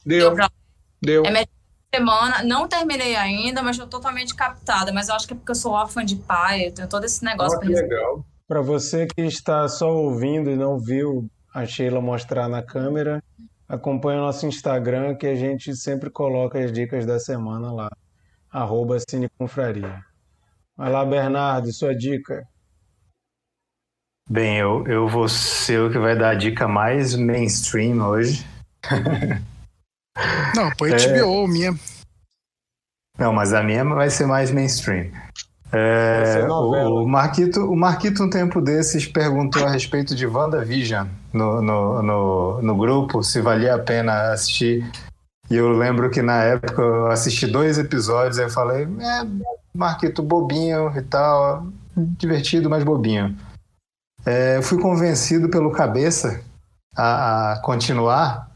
Deu. 0.04 0.20
Deu 0.20 0.34
pra 0.34 0.50
Deu. 1.02 1.24
É 1.24 1.30
minha 1.30 1.48
semana, 1.94 2.42
não 2.42 2.68
terminei 2.68 3.16
ainda, 3.16 3.62
mas 3.62 3.76
estou 3.76 3.88
totalmente 3.88 4.34
captada. 4.34 4.92
Mas 4.92 5.08
eu 5.08 5.14
acho 5.14 5.26
que 5.26 5.32
é 5.32 5.36
porque 5.36 5.50
eu 5.50 5.56
sou 5.56 5.72
órfã 5.72 6.04
de 6.04 6.16
pai, 6.16 6.66
eu 6.66 6.72
tenho 6.72 6.88
todo 6.88 7.04
esse 7.04 7.24
negócio 7.24 7.58
pra 7.58 7.66
que 7.66 7.74
legal. 7.74 8.24
Para 8.50 8.62
você 8.62 9.06
que 9.06 9.22
está 9.22 9.68
só 9.68 9.94
ouvindo 9.94 10.50
e 10.50 10.56
não 10.56 10.76
viu 10.76 11.30
a 11.54 11.64
Sheila 11.64 12.00
mostrar 12.00 12.48
na 12.48 12.60
câmera, 12.60 13.22
acompanhe 13.68 14.18
o 14.18 14.22
nosso 14.22 14.44
Instagram 14.44 15.14
que 15.14 15.28
a 15.28 15.36
gente 15.36 15.76
sempre 15.76 16.10
coloca 16.10 16.58
as 16.58 16.72
dicas 16.72 17.06
da 17.06 17.20
semana 17.20 17.72
lá, 17.72 17.88
arroba 18.50 18.98
Cineconfraria. 19.08 20.04
Vai 20.76 20.90
lá, 20.90 21.04
Bernardo, 21.04 21.72
sua 21.72 21.94
dica. 21.94 22.44
Bem, 24.28 24.58
eu, 24.58 24.84
eu 24.88 25.06
vou 25.06 25.28
ser 25.28 25.82
o 25.82 25.92
que 25.92 26.00
vai 26.00 26.18
dar 26.18 26.30
a 26.30 26.34
dica 26.34 26.66
mais 26.66 27.14
mainstream 27.14 28.04
hoje. 28.04 28.44
Não, 30.56 30.72
pô, 30.72 30.86
HBO, 30.86 31.46
minha. 31.46 31.70
Não, 33.16 33.32
mas 33.32 33.52
a 33.52 33.62
minha 33.62 33.84
vai 33.84 34.10
ser 34.10 34.26
mais 34.26 34.50
mainstream. 34.50 35.12
É, 35.72 36.46
o, 36.48 37.04
o 37.04 37.08
Marquito, 37.08 37.60
o 37.60 37.76
Marquito, 37.76 38.24
um 38.24 38.30
tempo 38.30 38.60
desses, 38.60 39.06
perguntou 39.06 39.64
a 39.64 39.70
respeito 39.70 40.14
de 40.14 40.26
WandaVision 40.26 41.06
no, 41.32 41.62
no, 41.62 42.02
no, 42.02 42.62
no 42.62 42.76
grupo, 42.76 43.22
se 43.22 43.40
valia 43.40 43.76
a 43.76 43.78
pena 43.78 44.32
assistir. 44.32 44.84
E 45.48 45.56
eu 45.56 45.70
lembro 45.70 46.10
que 46.10 46.22
na 46.22 46.42
época 46.42 46.82
eu 46.82 47.06
assisti 47.06 47.46
dois 47.46 47.78
episódios, 47.78 48.38
aí 48.38 48.46
eu 48.46 48.50
falei, 48.50 48.84
é, 48.84 49.26
Marquito, 49.74 50.22
bobinho 50.22 50.92
e 50.96 51.02
tal, 51.02 51.66
divertido, 51.96 52.68
mas 52.68 52.82
bobinho. 52.82 53.36
É, 54.26 54.56
eu 54.56 54.62
fui 54.62 54.80
convencido 54.80 55.48
pelo 55.48 55.70
cabeça 55.70 56.42
a, 56.96 57.52
a 57.52 57.62
continuar. 57.62 58.49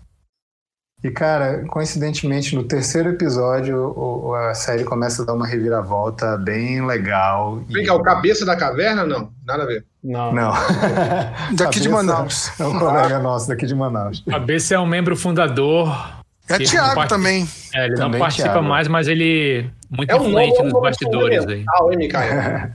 E, 1.04 1.10
cara, 1.10 1.62
coincidentemente, 1.68 2.56
no 2.56 2.64
terceiro 2.64 3.10
episódio, 3.10 3.76
o- 3.94 4.28
o- 4.30 4.34
a 4.34 4.54
série 4.54 4.84
começa 4.84 5.22
a 5.22 5.26
dar 5.26 5.34
uma 5.34 5.46
reviravolta 5.46 6.38
bem 6.38 6.84
legal. 6.86 7.60
e- 7.68 7.74
Vem 7.74 7.84
cá, 7.84 7.94
o 7.94 8.02
cabeça 8.02 8.46
da 8.46 8.56
caverna, 8.56 9.04
não. 9.04 9.30
Nada 9.46 9.64
a 9.64 9.66
ver. 9.66 9.84
Não. 10.02 10.32
Não. 10.32 10.50
Daqui 11.54 11.78
de 11.80 11.90
Manaus. 11.90 12.50
É 12.58 12.64
um 12.64 12.78
colega 12.78 13.18
nosso 13.18 13.48
daqui 13.48 13.66
de 13.66 13.74
Manaus. 13.74 14.24
Cabeça 14.26 14.74
é 14.76 14.78
um 14.78 14.86
membro 14.86 15.14
fundador. 15.14 15.94
É 16.48 16.58
Thiago 16.58 17.06
também. 17.06 17.46
É, 17.74 17.84
ele 17.86 17.96
Também 17.96 18.12
não 18.12 18.18
participa 18.20 18.48
Thiago. 18.50 18.66
mais, 18.66 18.88
mas 18.88 19.06
ele 19.06 19.70
muito 19.90 20.10
É 20.10 20.14
um 20.16 20.26
influente 20.28 20.58
novo 20.58 20.64
nos 20.72 20.82
bastidores 20.82 21.38
aí. 21.40 21.64
fundamental, 21.64 21.92
hein, 21.92 21.98
Micael? 21.98 22.70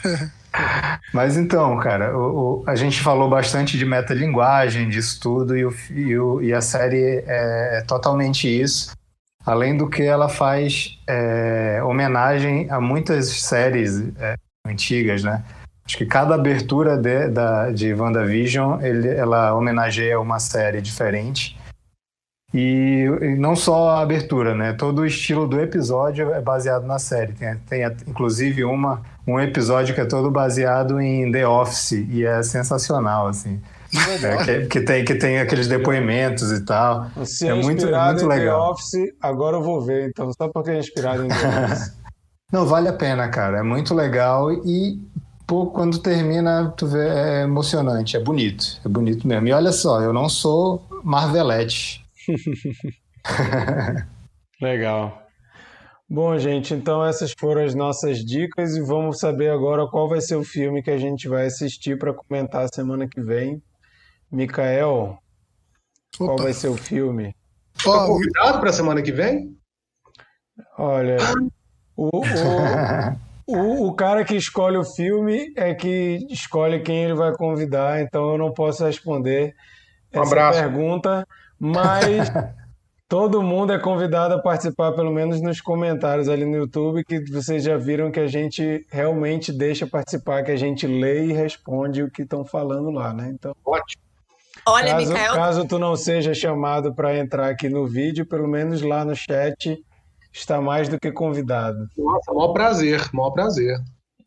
Mas 1.12 1.36
então, 1.36 1.76
cara, 1.78 2.16
o- 2.16 2.62
o- 2.62 2.64
a 2.66 2.74
gente 2.74 3.00
falou 3.00 3.28
bastante 3.28 3.78
de 3.78 3.84
metalinguagem, 3.84 4.88
disso 4.88 5.20
tudo, 5.20 5.56
e, 5.56 5.64
o, 5.64 5.72
e, 6.42 6.48
e 6.48 6.52
a 6.54 6.60
série 6.60 7.24
é, 7.26 7.78
é 7.78 7.84
totalmente 7.86 8.48
isso. 8.48 8.92
Além 9.46 9.76
do 9.76 9.88
que 9.88 10.02
ela 10.02 10.28
faz 10.28 10.98
é, 11.06 11.80
homenagem 11.82 12.68
a 12.70 12.80
muitas 12.80 13.28
séries 13.28 14.02
é, 14.18 14.34
antigas, 14.66 15.22
né? 15.22 15.42
Acho 15.86 15.96
que 15.96 16.04
cada 16.04 16.34
abertura 16.34 16.98
de, 16.98 17.28
da, 17.28 17.70
de 17.70 17.94
WandaVision, 17.94 18.78
ele, 18.82 19.08
ela 19.08 19.54
homenageia 19.54 20.20
uma 20.20 20.38
série 20.38 20.82
diferente. 20.82 21.56
E, 22.52 23.04
e 23.22 23.36
não 23.36 23.54
só 23.56 23.90
a 23.90 24.00
abertura, 24.00 24.54
né? 24.54 24.72
Todo 24.74 25.00
o 25.00 25.06
estilo 25.06 25.46
do 25.46 25.60
episódio 25.60 26.32
é 26.32 26.40
baseado 26.42 26.86
na 26.86 26.98
série. 26.98 27.32
Tem, 27.32 27.56
tem 27.68 27.84
inclusive 28.06 28.64
uma, 28.64 29.02
um 29.28 29.38
episódio 29.40 29.94
que 29.94 30.00
é 30.00 30.04
todo 30.06 30.30
baseado 30.30 31.00
em 31.00 31.30
The 31.30 31.46
Office 31.46 31.92
e 31.92 32.24
é 32.24 32.42
sensacional, 32.42 33.26
assim. 33.28 33.60
É, 34.22 34.44
que, 34.44 34.66
que 34.66 34.80
tem, 34.82 35.04
que 35.04 35.14
tem 35.14 35.38
aqueles 35.38 35.66
depoimentos 35.68 36.50
e 36.52 36.64
tal. 36.64 37.06
Se 37.24 37.46
É 37.46 37.50
é, 37.50 37.54
muito- 37.54 37.86
muito 37.86 38.24
em 38.24 38.26
legal. 38.26 38.66
The 38.66 38.70
Office, 38.72 39.12
agora 39.20 39.56
eu 39.56 39.62
vou 39.62 39.80
ver, 39.80 40.08
então, 40.08 40.30
só 40.32 40.48
porque 40.48 40.70
é 40.70 40.78
inspirado 40.78 41.24
em 41.24 41.28
The 41.28 41.34
Office. 41.64 41.96
Não, 42.52 42.66
vale 42.66 42.88
a 42.88 42.92
pena, 42.92 43.28
cara. 43.28 43.58
É 43.58 43.62
muito 43.62 43.94
legal 43.94 44.52
e 44.52 44.98
pô, 45.46 45.66
quando 45.66 45.98
termina, 45.98 46.72
tu 46.76 46.86
vê, 46.86 47.08
é 47.08 47.42
emocionante, 47.44 48.16
é 48.16 48.20
bonito, 48.20 48.78
é 48.84 48.88
bonito 48.88 49.26
mesmo. 49.26 49.48
E 49.48 49.52
olha 49.52 49.72
só, 49.72 50.00
eu 50.02 50.12
não 50.12 50.28
sou 50.28 50.86
Marvelete. 51.04 52.04
Legal. 54.60 55.22
Bom, 56.10 56.38
gente, 56.38 56.72
então 56.72 57.04
essas 57.04 57.34
foram 57.38 57.62
as 57.62 57.74
nossas 57.74 58.24
dicas 58.24 58.74
e 58.76 58.80
vamos 58.80 59.18
saber 59.18 59.50
agora 59.50 59.86
qual 59.86 60.08
vai 60.08 60.20
ser 60.22 60.36
o 60.36 60.44
filme 60.44 60.82
que 60.82 60.90
a 60.90 60.96
gente 60.96 61.28
vai 61.28 61.46
assistir 61.46 61.98
para 61.98 62.14
comentar 62.14 62.66
semana 62.72 63.06
que 63.06 63.20
vem. 63.20 63.62
Mikael, 64.32 65.18
qual 66.16 66.32
Opa. 66.34 66.44
vai 66.44 66.52
ser 66.54 66.68
o 66.68 66.76
filme? 66.76 67.34
Tá 67.84 67.90
Ó, 67.90 68.06
convidado 68.06 68.58
pra 68.60 68.72
semana 68.72 69.02
que 69.02 69.12
vem? 69.12 69.54
Olha, 70.78 71.18
o, 71.94 72.08
o, 72.08 72.22
o, 73.46 73.88
o 73.88 73.94
cara 73.94 74.24
que 74.24 74.34
escolhe 74.34 74.78
o 74.78 74.84
filme 74.84 75.52
é 75.56 75.74
que 75.74 76.26
escolhe 76.30 76.80
quem 76.80 77.04
ele 77.04 77.14
vai 77.14 77.32
convidar, 77.36 78.00
então 78.00 78.30
eu 78.32 78.38
não 78.38 78.52
posso 78.52 78.84
responder 78.84 79.54
Um 80.14 80.22
essa 80.22 80.30
abraço. 80.32 80.58
pergunta, 80.60 81.26
mas 81.58 82.28
todo 83.08 83.42
mundo 83.42 83.72
é 83.72 83.78
convidado 83.78 84.34
a 84.34 84.42
participar, 84.42 84.92
pelo 84.92 85.10
menos 85.10 85.40
nos 85.40 85.60
comentários 85.60 86.28
ali 86.28 86.44
no 86.44 86.56
YouTube, 86.56 87.02
que 87.04 87.20
vocês 87.30 87.64
já 87.64 87.76
viram 87.76 88.10
que 88.10 88.20
a 88.20 88.26
gente 88.26 88.86
realmente 88.90 89.50
deixa 89.50 89.86
participar, 89.86 90.42
que 90.44 90.52
a 90.52 90.56
gente 90.56 90.86
lê 90.86 91.26
e 91.26 91.32
responde 91.32 92.02
o 92.02 92.10
que 92.10 92.22
estão 92.22 92.44
falando 92.44 92.90
lá, 92.90 93.14
né? 93.14 93.30
Então, 93.32 93.56
Ótimo. 93.64 94.02
Olha, 94.66 94.92
caso, 94.92 95.08
Micael, 95.08 95.34
caso 95.34 95.66
tu 95.66 95.78
não 95.78 95.96
seja 95.96 96.34
chamado 96.34 96.94
para 96.94 97.16
entrar 97.16 97.48
aqui 97.48 97.70
no 97.70 97.86
vídeo, 97.86 98.26
pelo 98.26 98.46
menos 98.46 98.82
lá 98.82 99.02
no 99.02 99.16
chat 99.16 99.82
está 100.30 100.60
mais 100.60 100.90
do 100.90 101.00
que 101.00 101.10
convidado. 101.10 101.88
Nossa, 101.96 102.34
maior 102.34 102.52
prazer, 102.52 103.08
maior 103.14 103.30
prazer. 103.30 103.78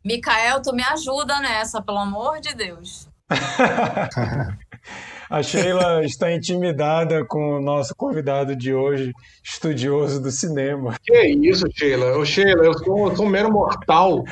Micael, 0.03 0.59
tu 0.59 0.73
me 0.73 0.81
ajuda 0.81 1.39
nessa, 1.39 1.79
pelo 1.79 1.99
amor 1.99 2.39
de 2.39 2.55
Deus. 2.55 3.07
A 5.31 5.41
Sheila 5.41 6.03
está 6.03 6.29
intimidada 6.29 7.23
com 7.23 7.55
o 7.55 7.61
nosso 7.61 7.95
convidado 7.95 8.53
de 8.53 8.73
hoje, 8.73 9.13
estudioso 9.41 10.21
do 10.21 10.29
cinema. 10.29 10.97
Que 11.01 11.25
isso, 11.29 11.65
Sheila? 11.73 12.17
Ô, 12.17 12.25
Sheila, 12.25 12.65
eu 12.65 12.77
sou, 12.77 13.09
eu 13.09 13.15
sou 13.15 13.25
um 13.25 13.29
mero 13.29 13.49
mortal. 13.49 14.25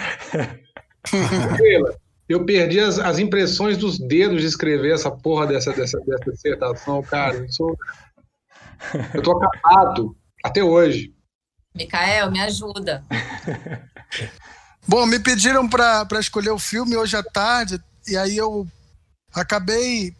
Sheila, 1.07 1.95
eu 2.27 2.43
perdi 2.43 2.81
as, 2.81 2.99
as 2.99 3.17
impressões 3.17 3.77
dos 3.77 3.97
dedos 3.97 4.41
de 4.41 4.47
escrever 4.47 4.93
essa 4.93 5.09
porra 5.09 5.47
dessa, 5.47 5.71
dessa, 5.71 5.97
dessa 6.01 6.31
dissertação, 6.33 7.01
cara. 7.01 7.37
Eu 7.37 7.49
sou. 7.49 7.77
Eu 9.13 9.21
tô 9.23 9.37
acabado 9.37 10.13
até 10.43 10.61
hoje. 10.61 11.13
Micael, 11.73 12.29
me 12.29 12.41
ajuda. 12.41 13.05
Bom, 14.85 15.05
me 15.05 15.17
pediram 15.17 15.65
para 15.69 16.19
escolher 16.19 16.49
o 16.49 16.59
filme 16.59 16.97
hoje 16.97 17.15
à 17.15 17.23
tarde, 17.23 17.79
e 18.05 18.17
aí 18.17 18.35
eu 18.35 18.67
acabei 19.33 20.13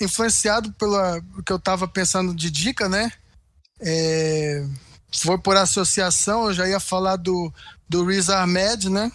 influenciado 0.00 0.72
pelo 0.72 0.96
que 1.44 1.52
eu 1.52 1.56
estava 1.56 1.86
pensando 1.86 2.34
de 2.34 2.50
dica, 2.50 2.88
né? 2.88 3.12
É, 3.80 4.64
foi 5.12 5.38
por 5.38 5.56
associação, 5.56 6.46
eu 6.46 6.54
já 6.54 6.68
ia 6.68 6.80
falar 6.80 7.16
do, 7.16 7.52
do 7.88 8.04
Riz 8.04 8.28
Ahmed, 8.28 8.90
né? 8.90 9.10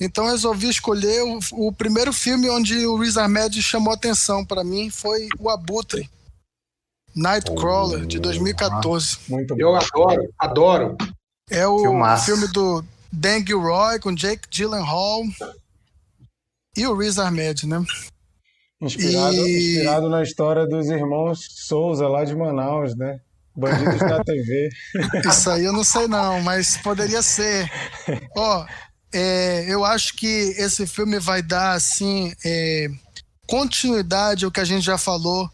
Então 0.00 0.24
eu 0.24 0.30
resolvi 0.30 0.68
escolher 0.68 1.22
o, 1.22 1.38
o 1.52 1.72
primeiro 1.72 2.12
filme 2.12 2.48
onde 2.48 2.86
o 2.86 2.96
Riz 2.96 3.16
Ahmed 3.16 3.62
chamou 3.62 3.92
atenção 3.92 4.44
para 4.44 4.64
mim 4.64 4.88
foi 4.88 5.28
O 5.38 5.50
Abutre, 5.50 6.08
Nightcrawler, 7.14 8.06
de 8.06 8.18
2014. 8.18 9.18
Muito 9.28 9.54
bom. 9.54 9.60
Eu 9.60 9.76
adoro, 9.76 10.34
adoro. 10.38 10.96
É 11.50 11.66
o 11.66 11.80
Filmaço. 11.80 12.26
filme 12.26 12.48
do 12.48 12.84
Dan 13.12 13.44
Gilroy 13.44 13.98
com 13.98 14.14
Jake 14.14 14.48
Gyllenhaal 14.48 15.24
e 16.76 16.86
o 16.86 16.96
Riz 16.96 17.18
Ahmed, 17.18 17.66
né? 17.66 17.84
Inspirado, 18.80 19.36
E- 19.46 19.72
inspirado 19.74 20.08
na 20.08 20.22
história 20.22 20.66
dos 20.66 20.88
irmãos 20.88 21.46
Souza, 21.66 22.08
lá 22.08 22.24
de 22.24 22.34
Manaus, 22.34 22.96
né? 22.96 23.20
Bandidos 23.54 23.98
da 23.98 24.22
TV. 24.24 24.70
Isso 25.28 25.50
aí 25.50 25.64
eu 25.64 25.72
não 25.72 25.84
sei 25.84 26.06
não, 26.06 26.40
mas 26.40 26.76
poderia 26.78 27.20
ser. 27.20 27.70
Ó, 28.36 28.64
é, 29.12 29.66
eu 29.68 29.84
acho 29.84 30.14
que 30.16 30.26
esse 30.56 30.86
filme 30.86 31.18
vai 31.18 31.42
dar 31.42 31.72
assim 31.72 32.32
é, 32.44 32.88
continuidade 33.46 34.44
ao 34.44 34.50
que 34.50 34.60
a 34.60 34.64
gente 34.64 34.84
já 34.84 34.96
falou 34.96 35.50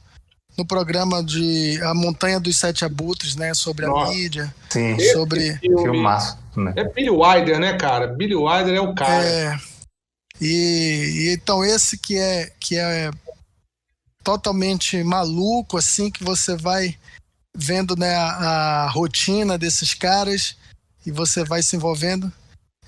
no 0.57 0.65
programa 0.67 1.23
de 1.25 1.81
A 1.83 1.95
Montanha 1.95 2.39
dos 2.39 2.57
Sete 2.59 2.85
Abutres, 2.85 3.35
né? 3.35 3.53
Sobre 3.55 3.87
Nossa. 3.87 4.13
a 4.13 4.15
mídia, 4.15 4.55
Sim, 4.71 4.99
sobre. 5.13 5.57
filme 5.59 5.83
filmaço. 5.83 6.39
Né? 6.57 6.73
É 6.77 6.85
Billy 6.85 7.11
Wilder, 7.11 7.59
né, 7.59 7.77
cara? 7.77 8.07
Billy 8.07 8.35
Wilder 8.37 8.75
é 8.75 8.81
o 8.81 8.95
cara. 8.95 9.25
É, 9.25 9.59
e, 10.41 11.29
e 11.29 11.35
então 11.35 11.65
esse 11.65 11.99
que 11.99 12.19
é 12.19 12.53
que 12.61 12.77
é 12.77 13.11
totalmente 14.23 15.03
maluco, 15.05 15.77
assim, 15.77 16.11
que 16.11 16.25
você 16.25 16.57
vai 16.57 16.97
vendo 17.57 17.97
né, 17.97 18.15
a, 18.17 18.85
a 18.85 18.89
rotina 18.89 19.57
desses 19.57 19.95
caras 19.95 20.57
e 21.07 21.13
você 21.13 21.45
vai 21.45 21.63
se 21.63 21.77
envolvendo. 21.77 22.31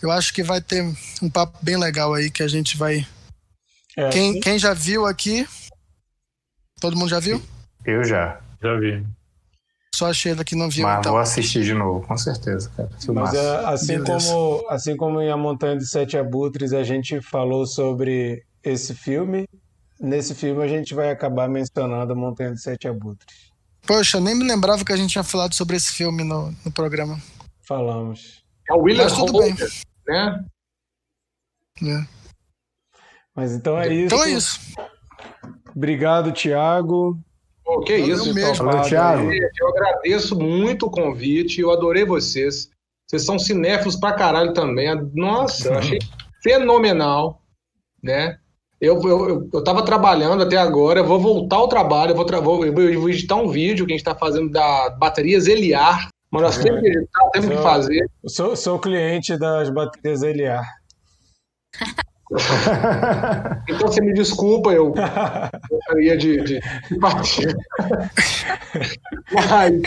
Eu 0.03 0.11
acho 0.11 0.35
que 0.35 0.43
vai 0.43 0.61
ter 0.61 0.83
um 1.23 1.31
papo 1.31 1.59
bem 1.63 1.77
legal 1.77 2.13
aí 2.13 2.31
que 2.31 2.43
a 2.43 2.49
gente 2.49 2.77
vai. 2.77 3.07
É, 3.97 4.11
Quem, 4.11 4.41
quem 4.41 4.59
já 4.59 4.75
viu 4.75 5.07
aqui? 5.07 5.47
Todo 6.81 6.97
mundo 6.97 7.09
já 7.09 7.21
viu? 7.21 7.43
Eu 7.85 8.05
já. 8.05 8.41
Já 8.63 8.77
vi. 8.79 9.05
Só 9.95 10.07
a 10.07 10.13
Sheila 10.13 10.45
que 10.45 10.55
não 10.55 10.69
viu, 10.69 10.85
Mas 10.85 11.01
então. 11.01 11.13
vou 11.13 11.21
assistir 11.21 11.65
de 11.65 11.75
novo, 11.75 12.07
com 12.07 12.17
certeza, 12.17 12.71
cara. 12.77 12.89
Mas 13.09 13.35
é, 13.35 13.65
assim, 13.67 13.99
Beleza. 13.99 14.33
como, 14.33 14.69
assim 14.69 14.97
como 14.97 15.21
em 15.21 15.31
A 15.31 15.37
Montanha 15.37 15.77
de 15.77 15.87
Sete 15.87 16.17
Abutres 16.17 16.73
a 16.73 16.85
gente 16.85 17.21
falou 17.21 17.67
sobre 17.67 18.45
esse 18.63 18.95
filme, 18.95 19.49
nesse 20.01 20.35
filme 20.35 20.63
a 20.63 20.69
gente 20.69 20.95
vai 20.95 21.11
acabar 21.11 21.49
mencionando 21.49 22.13
A 22.13 22.17
Montanha 22.17 22.53
de 22.53 22.61
Sete 22.61 22.87
Abutres. 22.87 23.49
Poxa, 23.87 24.21
nem 24.21 24.35
me 24.35 24.45
lembrava 24.45 24.85
que 24.85 24.93
a 24.93 24.97
gente 24.97 25.11
tinha 25.11 25.25
falado 25.25 25.55
sobre 25.55 25.77
esse 25.77 25.93
filme 25.93 26.23
no, 26.23 26.55
no 26.65 26.71
programa. 26.71 27.19
Falamos. 27.63 28.45
É 28.71 28.75
o 28.75 28.83
William 28.83 29.05
Mas 29.05 29.15
tudo 29.15 29.39
bem. 29.39 29.55
Né? 30.07 30.45
né? 31.81 32.09
Mas 33.35 33.53
então 33.53 33.79
é 33.79 33.89
isso. 33.93 34.15
Então 34.15 34.25
é 34.25 34.31
isso. 34.31 34.61
Obrigado, 35.75 36.33
Thiago. 36.33 37.19
Pô, 37.69 37.81
que 37.81 37.99
Valeu 37.99 38.15
isso, 38.17 38.33
mesmo. 38.33 38.83
Thiago. 38.83 39.31
Eu 39.31 39.69
agradeço 39.69 40.35
muito 40.39 40.87
o 40.87 40.91
convite, 40.91 41.61
eu 41.61 41.71
adorei 41.71 42.03
vocês. 42.03 42.71
Vocês 43.07 43.27
são 43.27 43.39
cinéfilos 43.39 43.95
pra 43.95 44.15
caralho 44.15 44.55
também. 44.55 44.89
Nossa, 45.15 45.69
eu 45.69 45.79
achei 45.79 45.99
fenomenal, 46.43 47.43
né? 48.03 48.39
Eu, 48.81 48.99
eu, 49.03 49.29
eu, 49.29 49.51
eu 49.53 49.63
tava 49.65 49.85
trabalhando 49.85 50.43
até 50.45 50.57
agora, 50.57 51.01
eu 51.01 51.07
vou 51.07 51.21
voltar 51.21 51.57
ao 51.57 51.69
trabalho, 51.69 52.13
eu 52.13 52.17
vou, 52.17 52.25
tra- 52.25 52.41
vou, 52.41 52.65
eu 52.65 52.73
vou 53.01 53.11
editar 53.11 53.37
um 53.37 53.49
vídeo 53.49 53.85
que 53.85 53.93
a 53.93 53.97
gente 53.97 54.05
tá 54.05 54.15
fazendo 54.15 54.49
da 54.51 54.89
baterias 54.91 55.47
Eliar, 55.47 56.09
mas 56.31 56.43
nós 56.43 56.59
temos 56.59 56.81
que 56.81 56.87
editar, 56.87 57.31
temos 57.33 57.49
que 57.51 57.57
Só- 57.57 57.63
fazer. 57.63 58.07
Eu 58.25 58.31
sou, 58.31 58.57
sou 58.57 58.79
cliente 58.79 59.37
das 59.37 59.69
baterias 59.69 60.23
Eliar. 60.23 60.65
Então 63.69 63.89
você 63.89 64.01
me 64.01 64.13
desculpa, 64.13 64.71
eu 64.71 64.93
gostaria 65.71 66.17
de, 66.17 66.43
de, 66.43 66.61
de 66.61 66.99
partir. 66.99 67.55
Mas, 69.33 69.83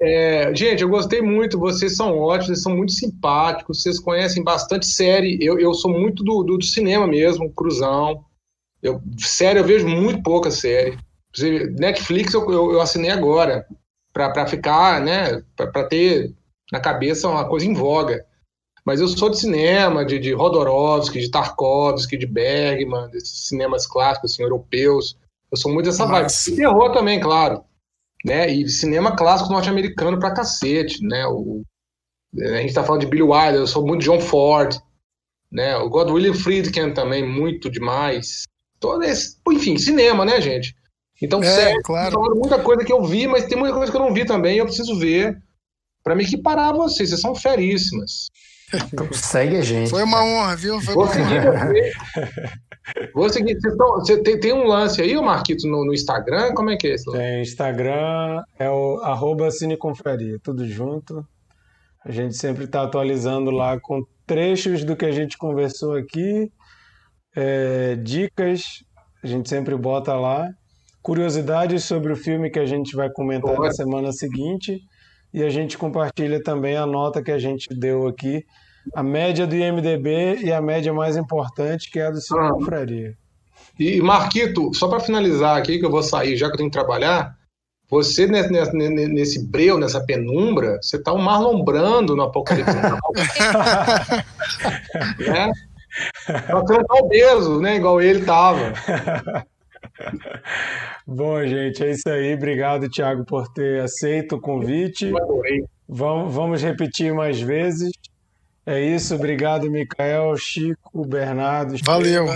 é, 0.00 0.54
gente, 0.54 0.82
eu 0.82 0.88
gostei 0.88 1.22
muito, 1.22 1.58
vocês 1.58 1.96
são 1.96 2.18
ótimos, 2.18 2.46
vocês 2.46 2.62
são 2.62 2.76
muito 2.76 2.92
simpáticos, 2.92 3.82
vocês 3.82 3.98
conhecem 3.98 4.42
bastante 4.42 4.86
série. 4.86 5.38
Eu, 5.40 5.58
eu 5.58 5.72
sou 5.74 5.90
muito 5.90 6.22
do, 6.22 6.42
do, 6.42 6.58
do 6.58 6.64
cinema 6.64 7.06
mesmo, 7.06 7.52
cruzão. 7.52 8.24
Eu, 8.82 9.00
série, 9.18 9.58
eu 9.58 9.64
vejo 9.64 9.86
muito 9.86 10.22
pouca 10.22 10.50
série. 10.50 10.98
Netflix 11.78 12.34
eu, 12.34 12.50
eu, 12.50 12.72
eu 12.72 12.80
assinei 12.80 13.10
agora, 13.10 13.66
para 14.12 14.46
ficar, 14.46 15.00
né, 15.00 15.42
para 15.54 15.84
ter 15.84 16.34
na 16.72 16.80
cabeça 16.80 17.28
uma 17.28 17.46
coisa 17.48 17.66
em 17.66 17.74
voga. 17.74 18.24
Mas 18.86 19.00
eu 19.00 19.08
sou 19.08 19.28
de 19.28 19.40
cinema, 19.40 20.04
de, 20.04 20.16
de 20.20 20.32
Rodorovsky, 20.32 21.18
de 21.18 21.28
Tarkovsky, 21.28 22.16
de 22.16 22.24
Bergman, 22.24 23.10
desses 23.10 23.48
cinemas 23.48 23.84
clássicos, 23.84 24.32
assim, 24.32 24.44
europeus. 24.44 25.18
Eu 25.50 25.58
sou 25.58 25.72
muito 25.72 25.86
dessa 25.86 26.06
vibe. 26.06 26.30
E 26.30 26.56
terror 26.56 26.92
também, 26.92 27.18
claro. 27.18 27.64
Né? 28.24 28.48
E 28.48 28.68
cinema 28.68 29.16
clássico 29.16 29.52
norte-americano 29.52 30.20
pra 30.20 30.32
cacete, 30.32 31.04
né? 31.04 31.26
O, 31.26 31.62
a 32.40 32.60
gente 32.60 32.74
tá 32.74 32.84
falando 32.84 33.00
de 33.00 33.08
Billy 33.08 33.22
Wilder, 33.22 33.56
eu 33.56 33.66
sou 33.66 33.84
muito 33.84 34.00
de 34.02 34.06
John 34.06 34.20
Ford, 34.20 34.78
né? 35.50 35.76
Gosto 35.88 36.08
do 36.08 36.14
William 36.14 36.34
Friedkin 36.34 36.94
também, 36.94 37.26
muito 37.26 37.68
demais. 37.68 38.44
Todo 38.78 39.02
esse, 39.02 39.36
enfim, 39.50 39.76
cinema, 39.78 40.24
né, 40.24 40.40
gente? 40.40 40.76
Então, 41.20 41.42
É, 41.42 41.46
sério, 41.46 41.82
claro. 41.82 42.12
falando 42.12 42.36
muita 42.36 42.62
coisa 42.62 42.84
que 42.84 42.92
eu 42.92 43.02
vi, 43.02 43.26
mas 43.26 43.46
tem 43.46 43.58
muita 43.58 43.74
coisa 43.74 43.90
que 43.90 43.96
eu 43.96 44.02
não 44.02 44.14
vi 44.14 44.24
também, 44.24 44.56
e 44.56 44.58
eu 44.58 44.66
preciso 44.66 44.96
ver 44.98 45.42
pra 46.04 46.14
me 46.14 46.24
equiparar 46.24 46.68
a 46.68 46.76
vocês, 46.76 47.08
vocês 47.08 47.20
são 47.20 47.34
feríssimas. 47.34 48.28
Então, 48.74 49.12
segue 49.12 49.56
a 49.56 49.62
gente. 49.62 49.90
Foi 49.90 50.02
uma 50.02 50.24
honra, 50.24 50.56
viu? 50.56 50.80
Foi 50.80 50.94
Vou 50.94 51.06
seguir 51.06 51.40
vocês. 51.40 51.94
Vou 53.14 53.28
seguir. 53.28 53.58
Você 53.60 54.22
tem, 54.22 54.40
tem 54.40 54.52
um 54.52 54.64
lance 54.64 55.00
aí, 55.00 55.16
ô 55.16 55.22
Marquito, 55.22 55.66
no, 55.68 55.84
no 55.84 55.94
Instagram? 55.94 56.52
Como 56.54 56.70
é 56.70 56.76
que 56.76 56.88
é 56.88 56.94
esse 56.94 57.08
lance? 57.08 57.22
Tem 57.22 57.42
Instagram, 57.42 58.42
é 58.58 58.68
o 58.68 59.00
arroba 59.02 59.50
Cineconfraria, 59.50 60.38
tudo 60.42 60.66
junto. 60.66 61.24
A 62.04 62.10
gente 62.10 62.36
sempre 62.36 62.64
está 62.64 62.82
atualizando 62.82 63.50
lá 63.50 63.78
com 63.80 64.04
trechos 64.26 64.84
do 64.84 64.96
que 64.96 65.04
a 65.04 65.12
gente 65.12 65.38
conversou 65.38 65.94
aqui, 65.96 66.50
é, 67.34 67.96
dicas, 67.96 68.84
a 69.22 69.26
gente 69.26 69.48
sempre 69.48 69.76
bota 69.76 70.14
lá, 70.14 70.48
curiosidades 71.02 71.84
sobre 71.84 72.12
o 72.12 72.16
filme 72.16 72.50
que 72.50 72.58
a 72.58 72.66
gente 72.66 72.94
vai 72.96 73.10
comentar 73.10 73.58
na 73.58 73.70
semana 73.72 74.12
seguinte, 74.12 74.80
e 75.36 75.44
a 75.44 75.50
gente 75.50 75.76
compartilha 75.76 76.42
também 76.42 76.78
a 76.78 76.86
nota 76.86 77.22
que 77.22 77.30
a 77.30 77.38
gente 77.38 77.68
deu 77.68 78.08
aqui, 78.08 78.42
a 78.94 79.02
média 79.02 79.46
do 79.46 79.54
IMDB 79.54 80.38
e 80.42 80.50
a 80.50 80.62
média 80.62 80.94
mais 80.94 81.14
importante, 81.14 81.90
que 81.90 81.98
é 81.98 82.06
a 82.06 82.10
do 82.10 82.22
Cineconfraria. 82.22 83.14
E 83.78 84.00
Marquito, 84.00 84.72
só 84.72 84.88
para 84.88 84.98
finalizar 84.98 85.58
aqui, 85.58 85.78
que 85.78 85.84
eu 85.84 85.90
vou 85.90 86.02
sair 86.02 86.38
já 86.38 86.46
que 86.46 86.54
eu 86.54 86.56
tenho 86.56 86.70
que 86.70 86.78
trabalhar, 86.78 87.36
você 87.90 88.26
nesse, 88.26 88.50
nesse, 88.50 89.46
breu, 89.46 89.78
nessa 89.78 90.00
penumbra, 90.00 90.78
você 90.80 90.98
tá 91.02 91.12
um 91.12 91.18
Marlon 91.18 91.62
Brando 91.62 92.16
no 92.16 92.22
Apocalipse 92.22 92.74
né? 95.20 95.52
Não 96.48 96.64
tá 96.64 96.82
obeso, 96.94 97.60
né? 97.60 97.76
Igual 97.76 98.00
ele 98.00 98.24
tava. 98.24 98.72
Bom, 101.06 101.44
gente, 101.46 101.82
é 101.84 101.90
isso 101.90 102.08
aí. 102.08 102.34
Obrigado, 102.34 102.88
Thiago, 102.88 103.24
por 103.24 103.52
ter 103.52 103.80
aceito 103.80 104.36
o 104.36 104.40
convite. 104.40 105.10
Vamos, 105.88 106.34
vamos 106.34 106.62
repetir 106.62 107.14
mais 107.14 107.40
vezes. 107.40 107.90
É 108.66 108.80
isso. 108.80 109.14
Obrigado, 109.14 109.70
Mikael, 109.70 110.36
Chico, 110.36 111.06
Bernardo. 111.06 111.76
Valeu. 111.84 112.26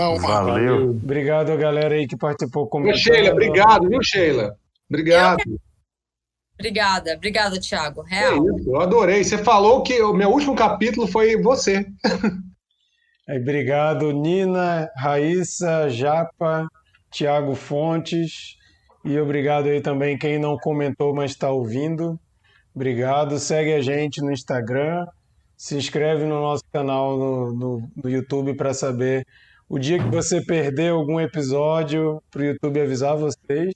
Honra. 0.00 0.42
Valeu. 0.42 0.90
Obrigado 0.90 1.52
a 1.52 1.56
galera 1.56 1.94
aí 1.94 2.08
que 2.08 2.16
participou 2.16 2.66
comentando. 2.66 2.98
Sheila, 2.98 3.32
obrigado, 3.32 3.88
viu, 3.88 4.00
Sheila? 4.02 4.56
Obrigado. 4.90 5.42
Obrigada, 6.58 7.14
obrigada, 7.14 7.60
Thiago. 7.60 8.04
É 8.10 8.20
Real. 8.20 8.56
isso, 8.56 8.70
eu 8.70 8.80
adorei. 8.80 9.22
Você 9.22 9.38
falou 9.38 9.82
que 9.82 10.00
o 10.02 10.12
meu 10.12 10.30
último 10.30 10.56
capítulo 10.56 11.06
foi 11.06 11.40
você. 11.40 11.86
Aí, 13.28 13.38
obrigado, 13.40 14.10
Nina, 14.10 14.90
Raíssa, 14.96 15.88
Japa, 15.90 16.66
Tiago 17.16 17.54
Fontes. 17.54 18.58
E 19.02 19.18
obrigado 19.18 19.68
aí 19.68 19.80
também 19.80 20.18
quem 20.18 20.38
não 20.38 20.58
comentou, 20.58 21.14
mas 21.14 21.30
está 21.30 21.50
ouvindo. 21.50 22.20
Obrigado. 22.74 23.38
Segue 23.38 23.72
a 23.72 23.80
gente 23.80 24.20
no 24.20 24.30
Instagram. 24.30 25.06
Se 25.56 25.76
inscreve 25.76 26.26
no 26.26 26.42
nosso 26.42 26.64
canal 26.70 27.16
no, 27.16 27.54
no, 27.54 27.90
no 27.96 28.10
YouTube 28.10 28.54
para 28.54 28.74
saber 28.74 29.26
o 29.66 29.78
dia 29.78 29.98
que 29.98 30.10
você 30.10 30.44
perder 30.44 30.90
algum 30.90 31.18
episódio, 31.18 32.22
para 32.30 32.42
o 32.42 32.44
YouTube 32.44 32.82
avisar 32.82 33.16
vocês. 33.16 33.72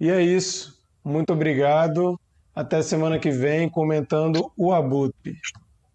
E 0.00 0.08
é 0.08 0.22
isso. 0.22 0.82
Muito 1.04 1.34
obrigado. 1.34 2.18
Até 2.54 2.80
semana 2.80 3.18
que 3.18 3.30
vem 3.30 3.68
comentando 3.68 4.50
o 4.56 4.72
Abutre. 4.72 5.38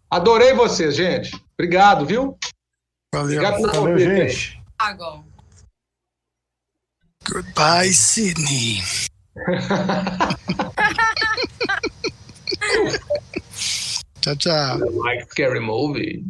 Adorei 0.08 0.54
vocês, 0.54 0.94
gente. 0.94 1.34
Obrigado, 1.58 2.06
viu? 2.06 2.38
Valeu. 3.12 3.36
Obrigado 3.36 3.56
pelo 3.56 3.72
Valeu, 3.72 3.98
gente. 3.98 4.62
Thiago. 4.78 5.31
Goodbye, 7.24 7.90
Sydney. 7.90 8.80
tchau, 14.20 14.34
tchau. 14.34 14.78
Like 15.04 15.30
scary 15.30 15.60
movie. 15.60 16.24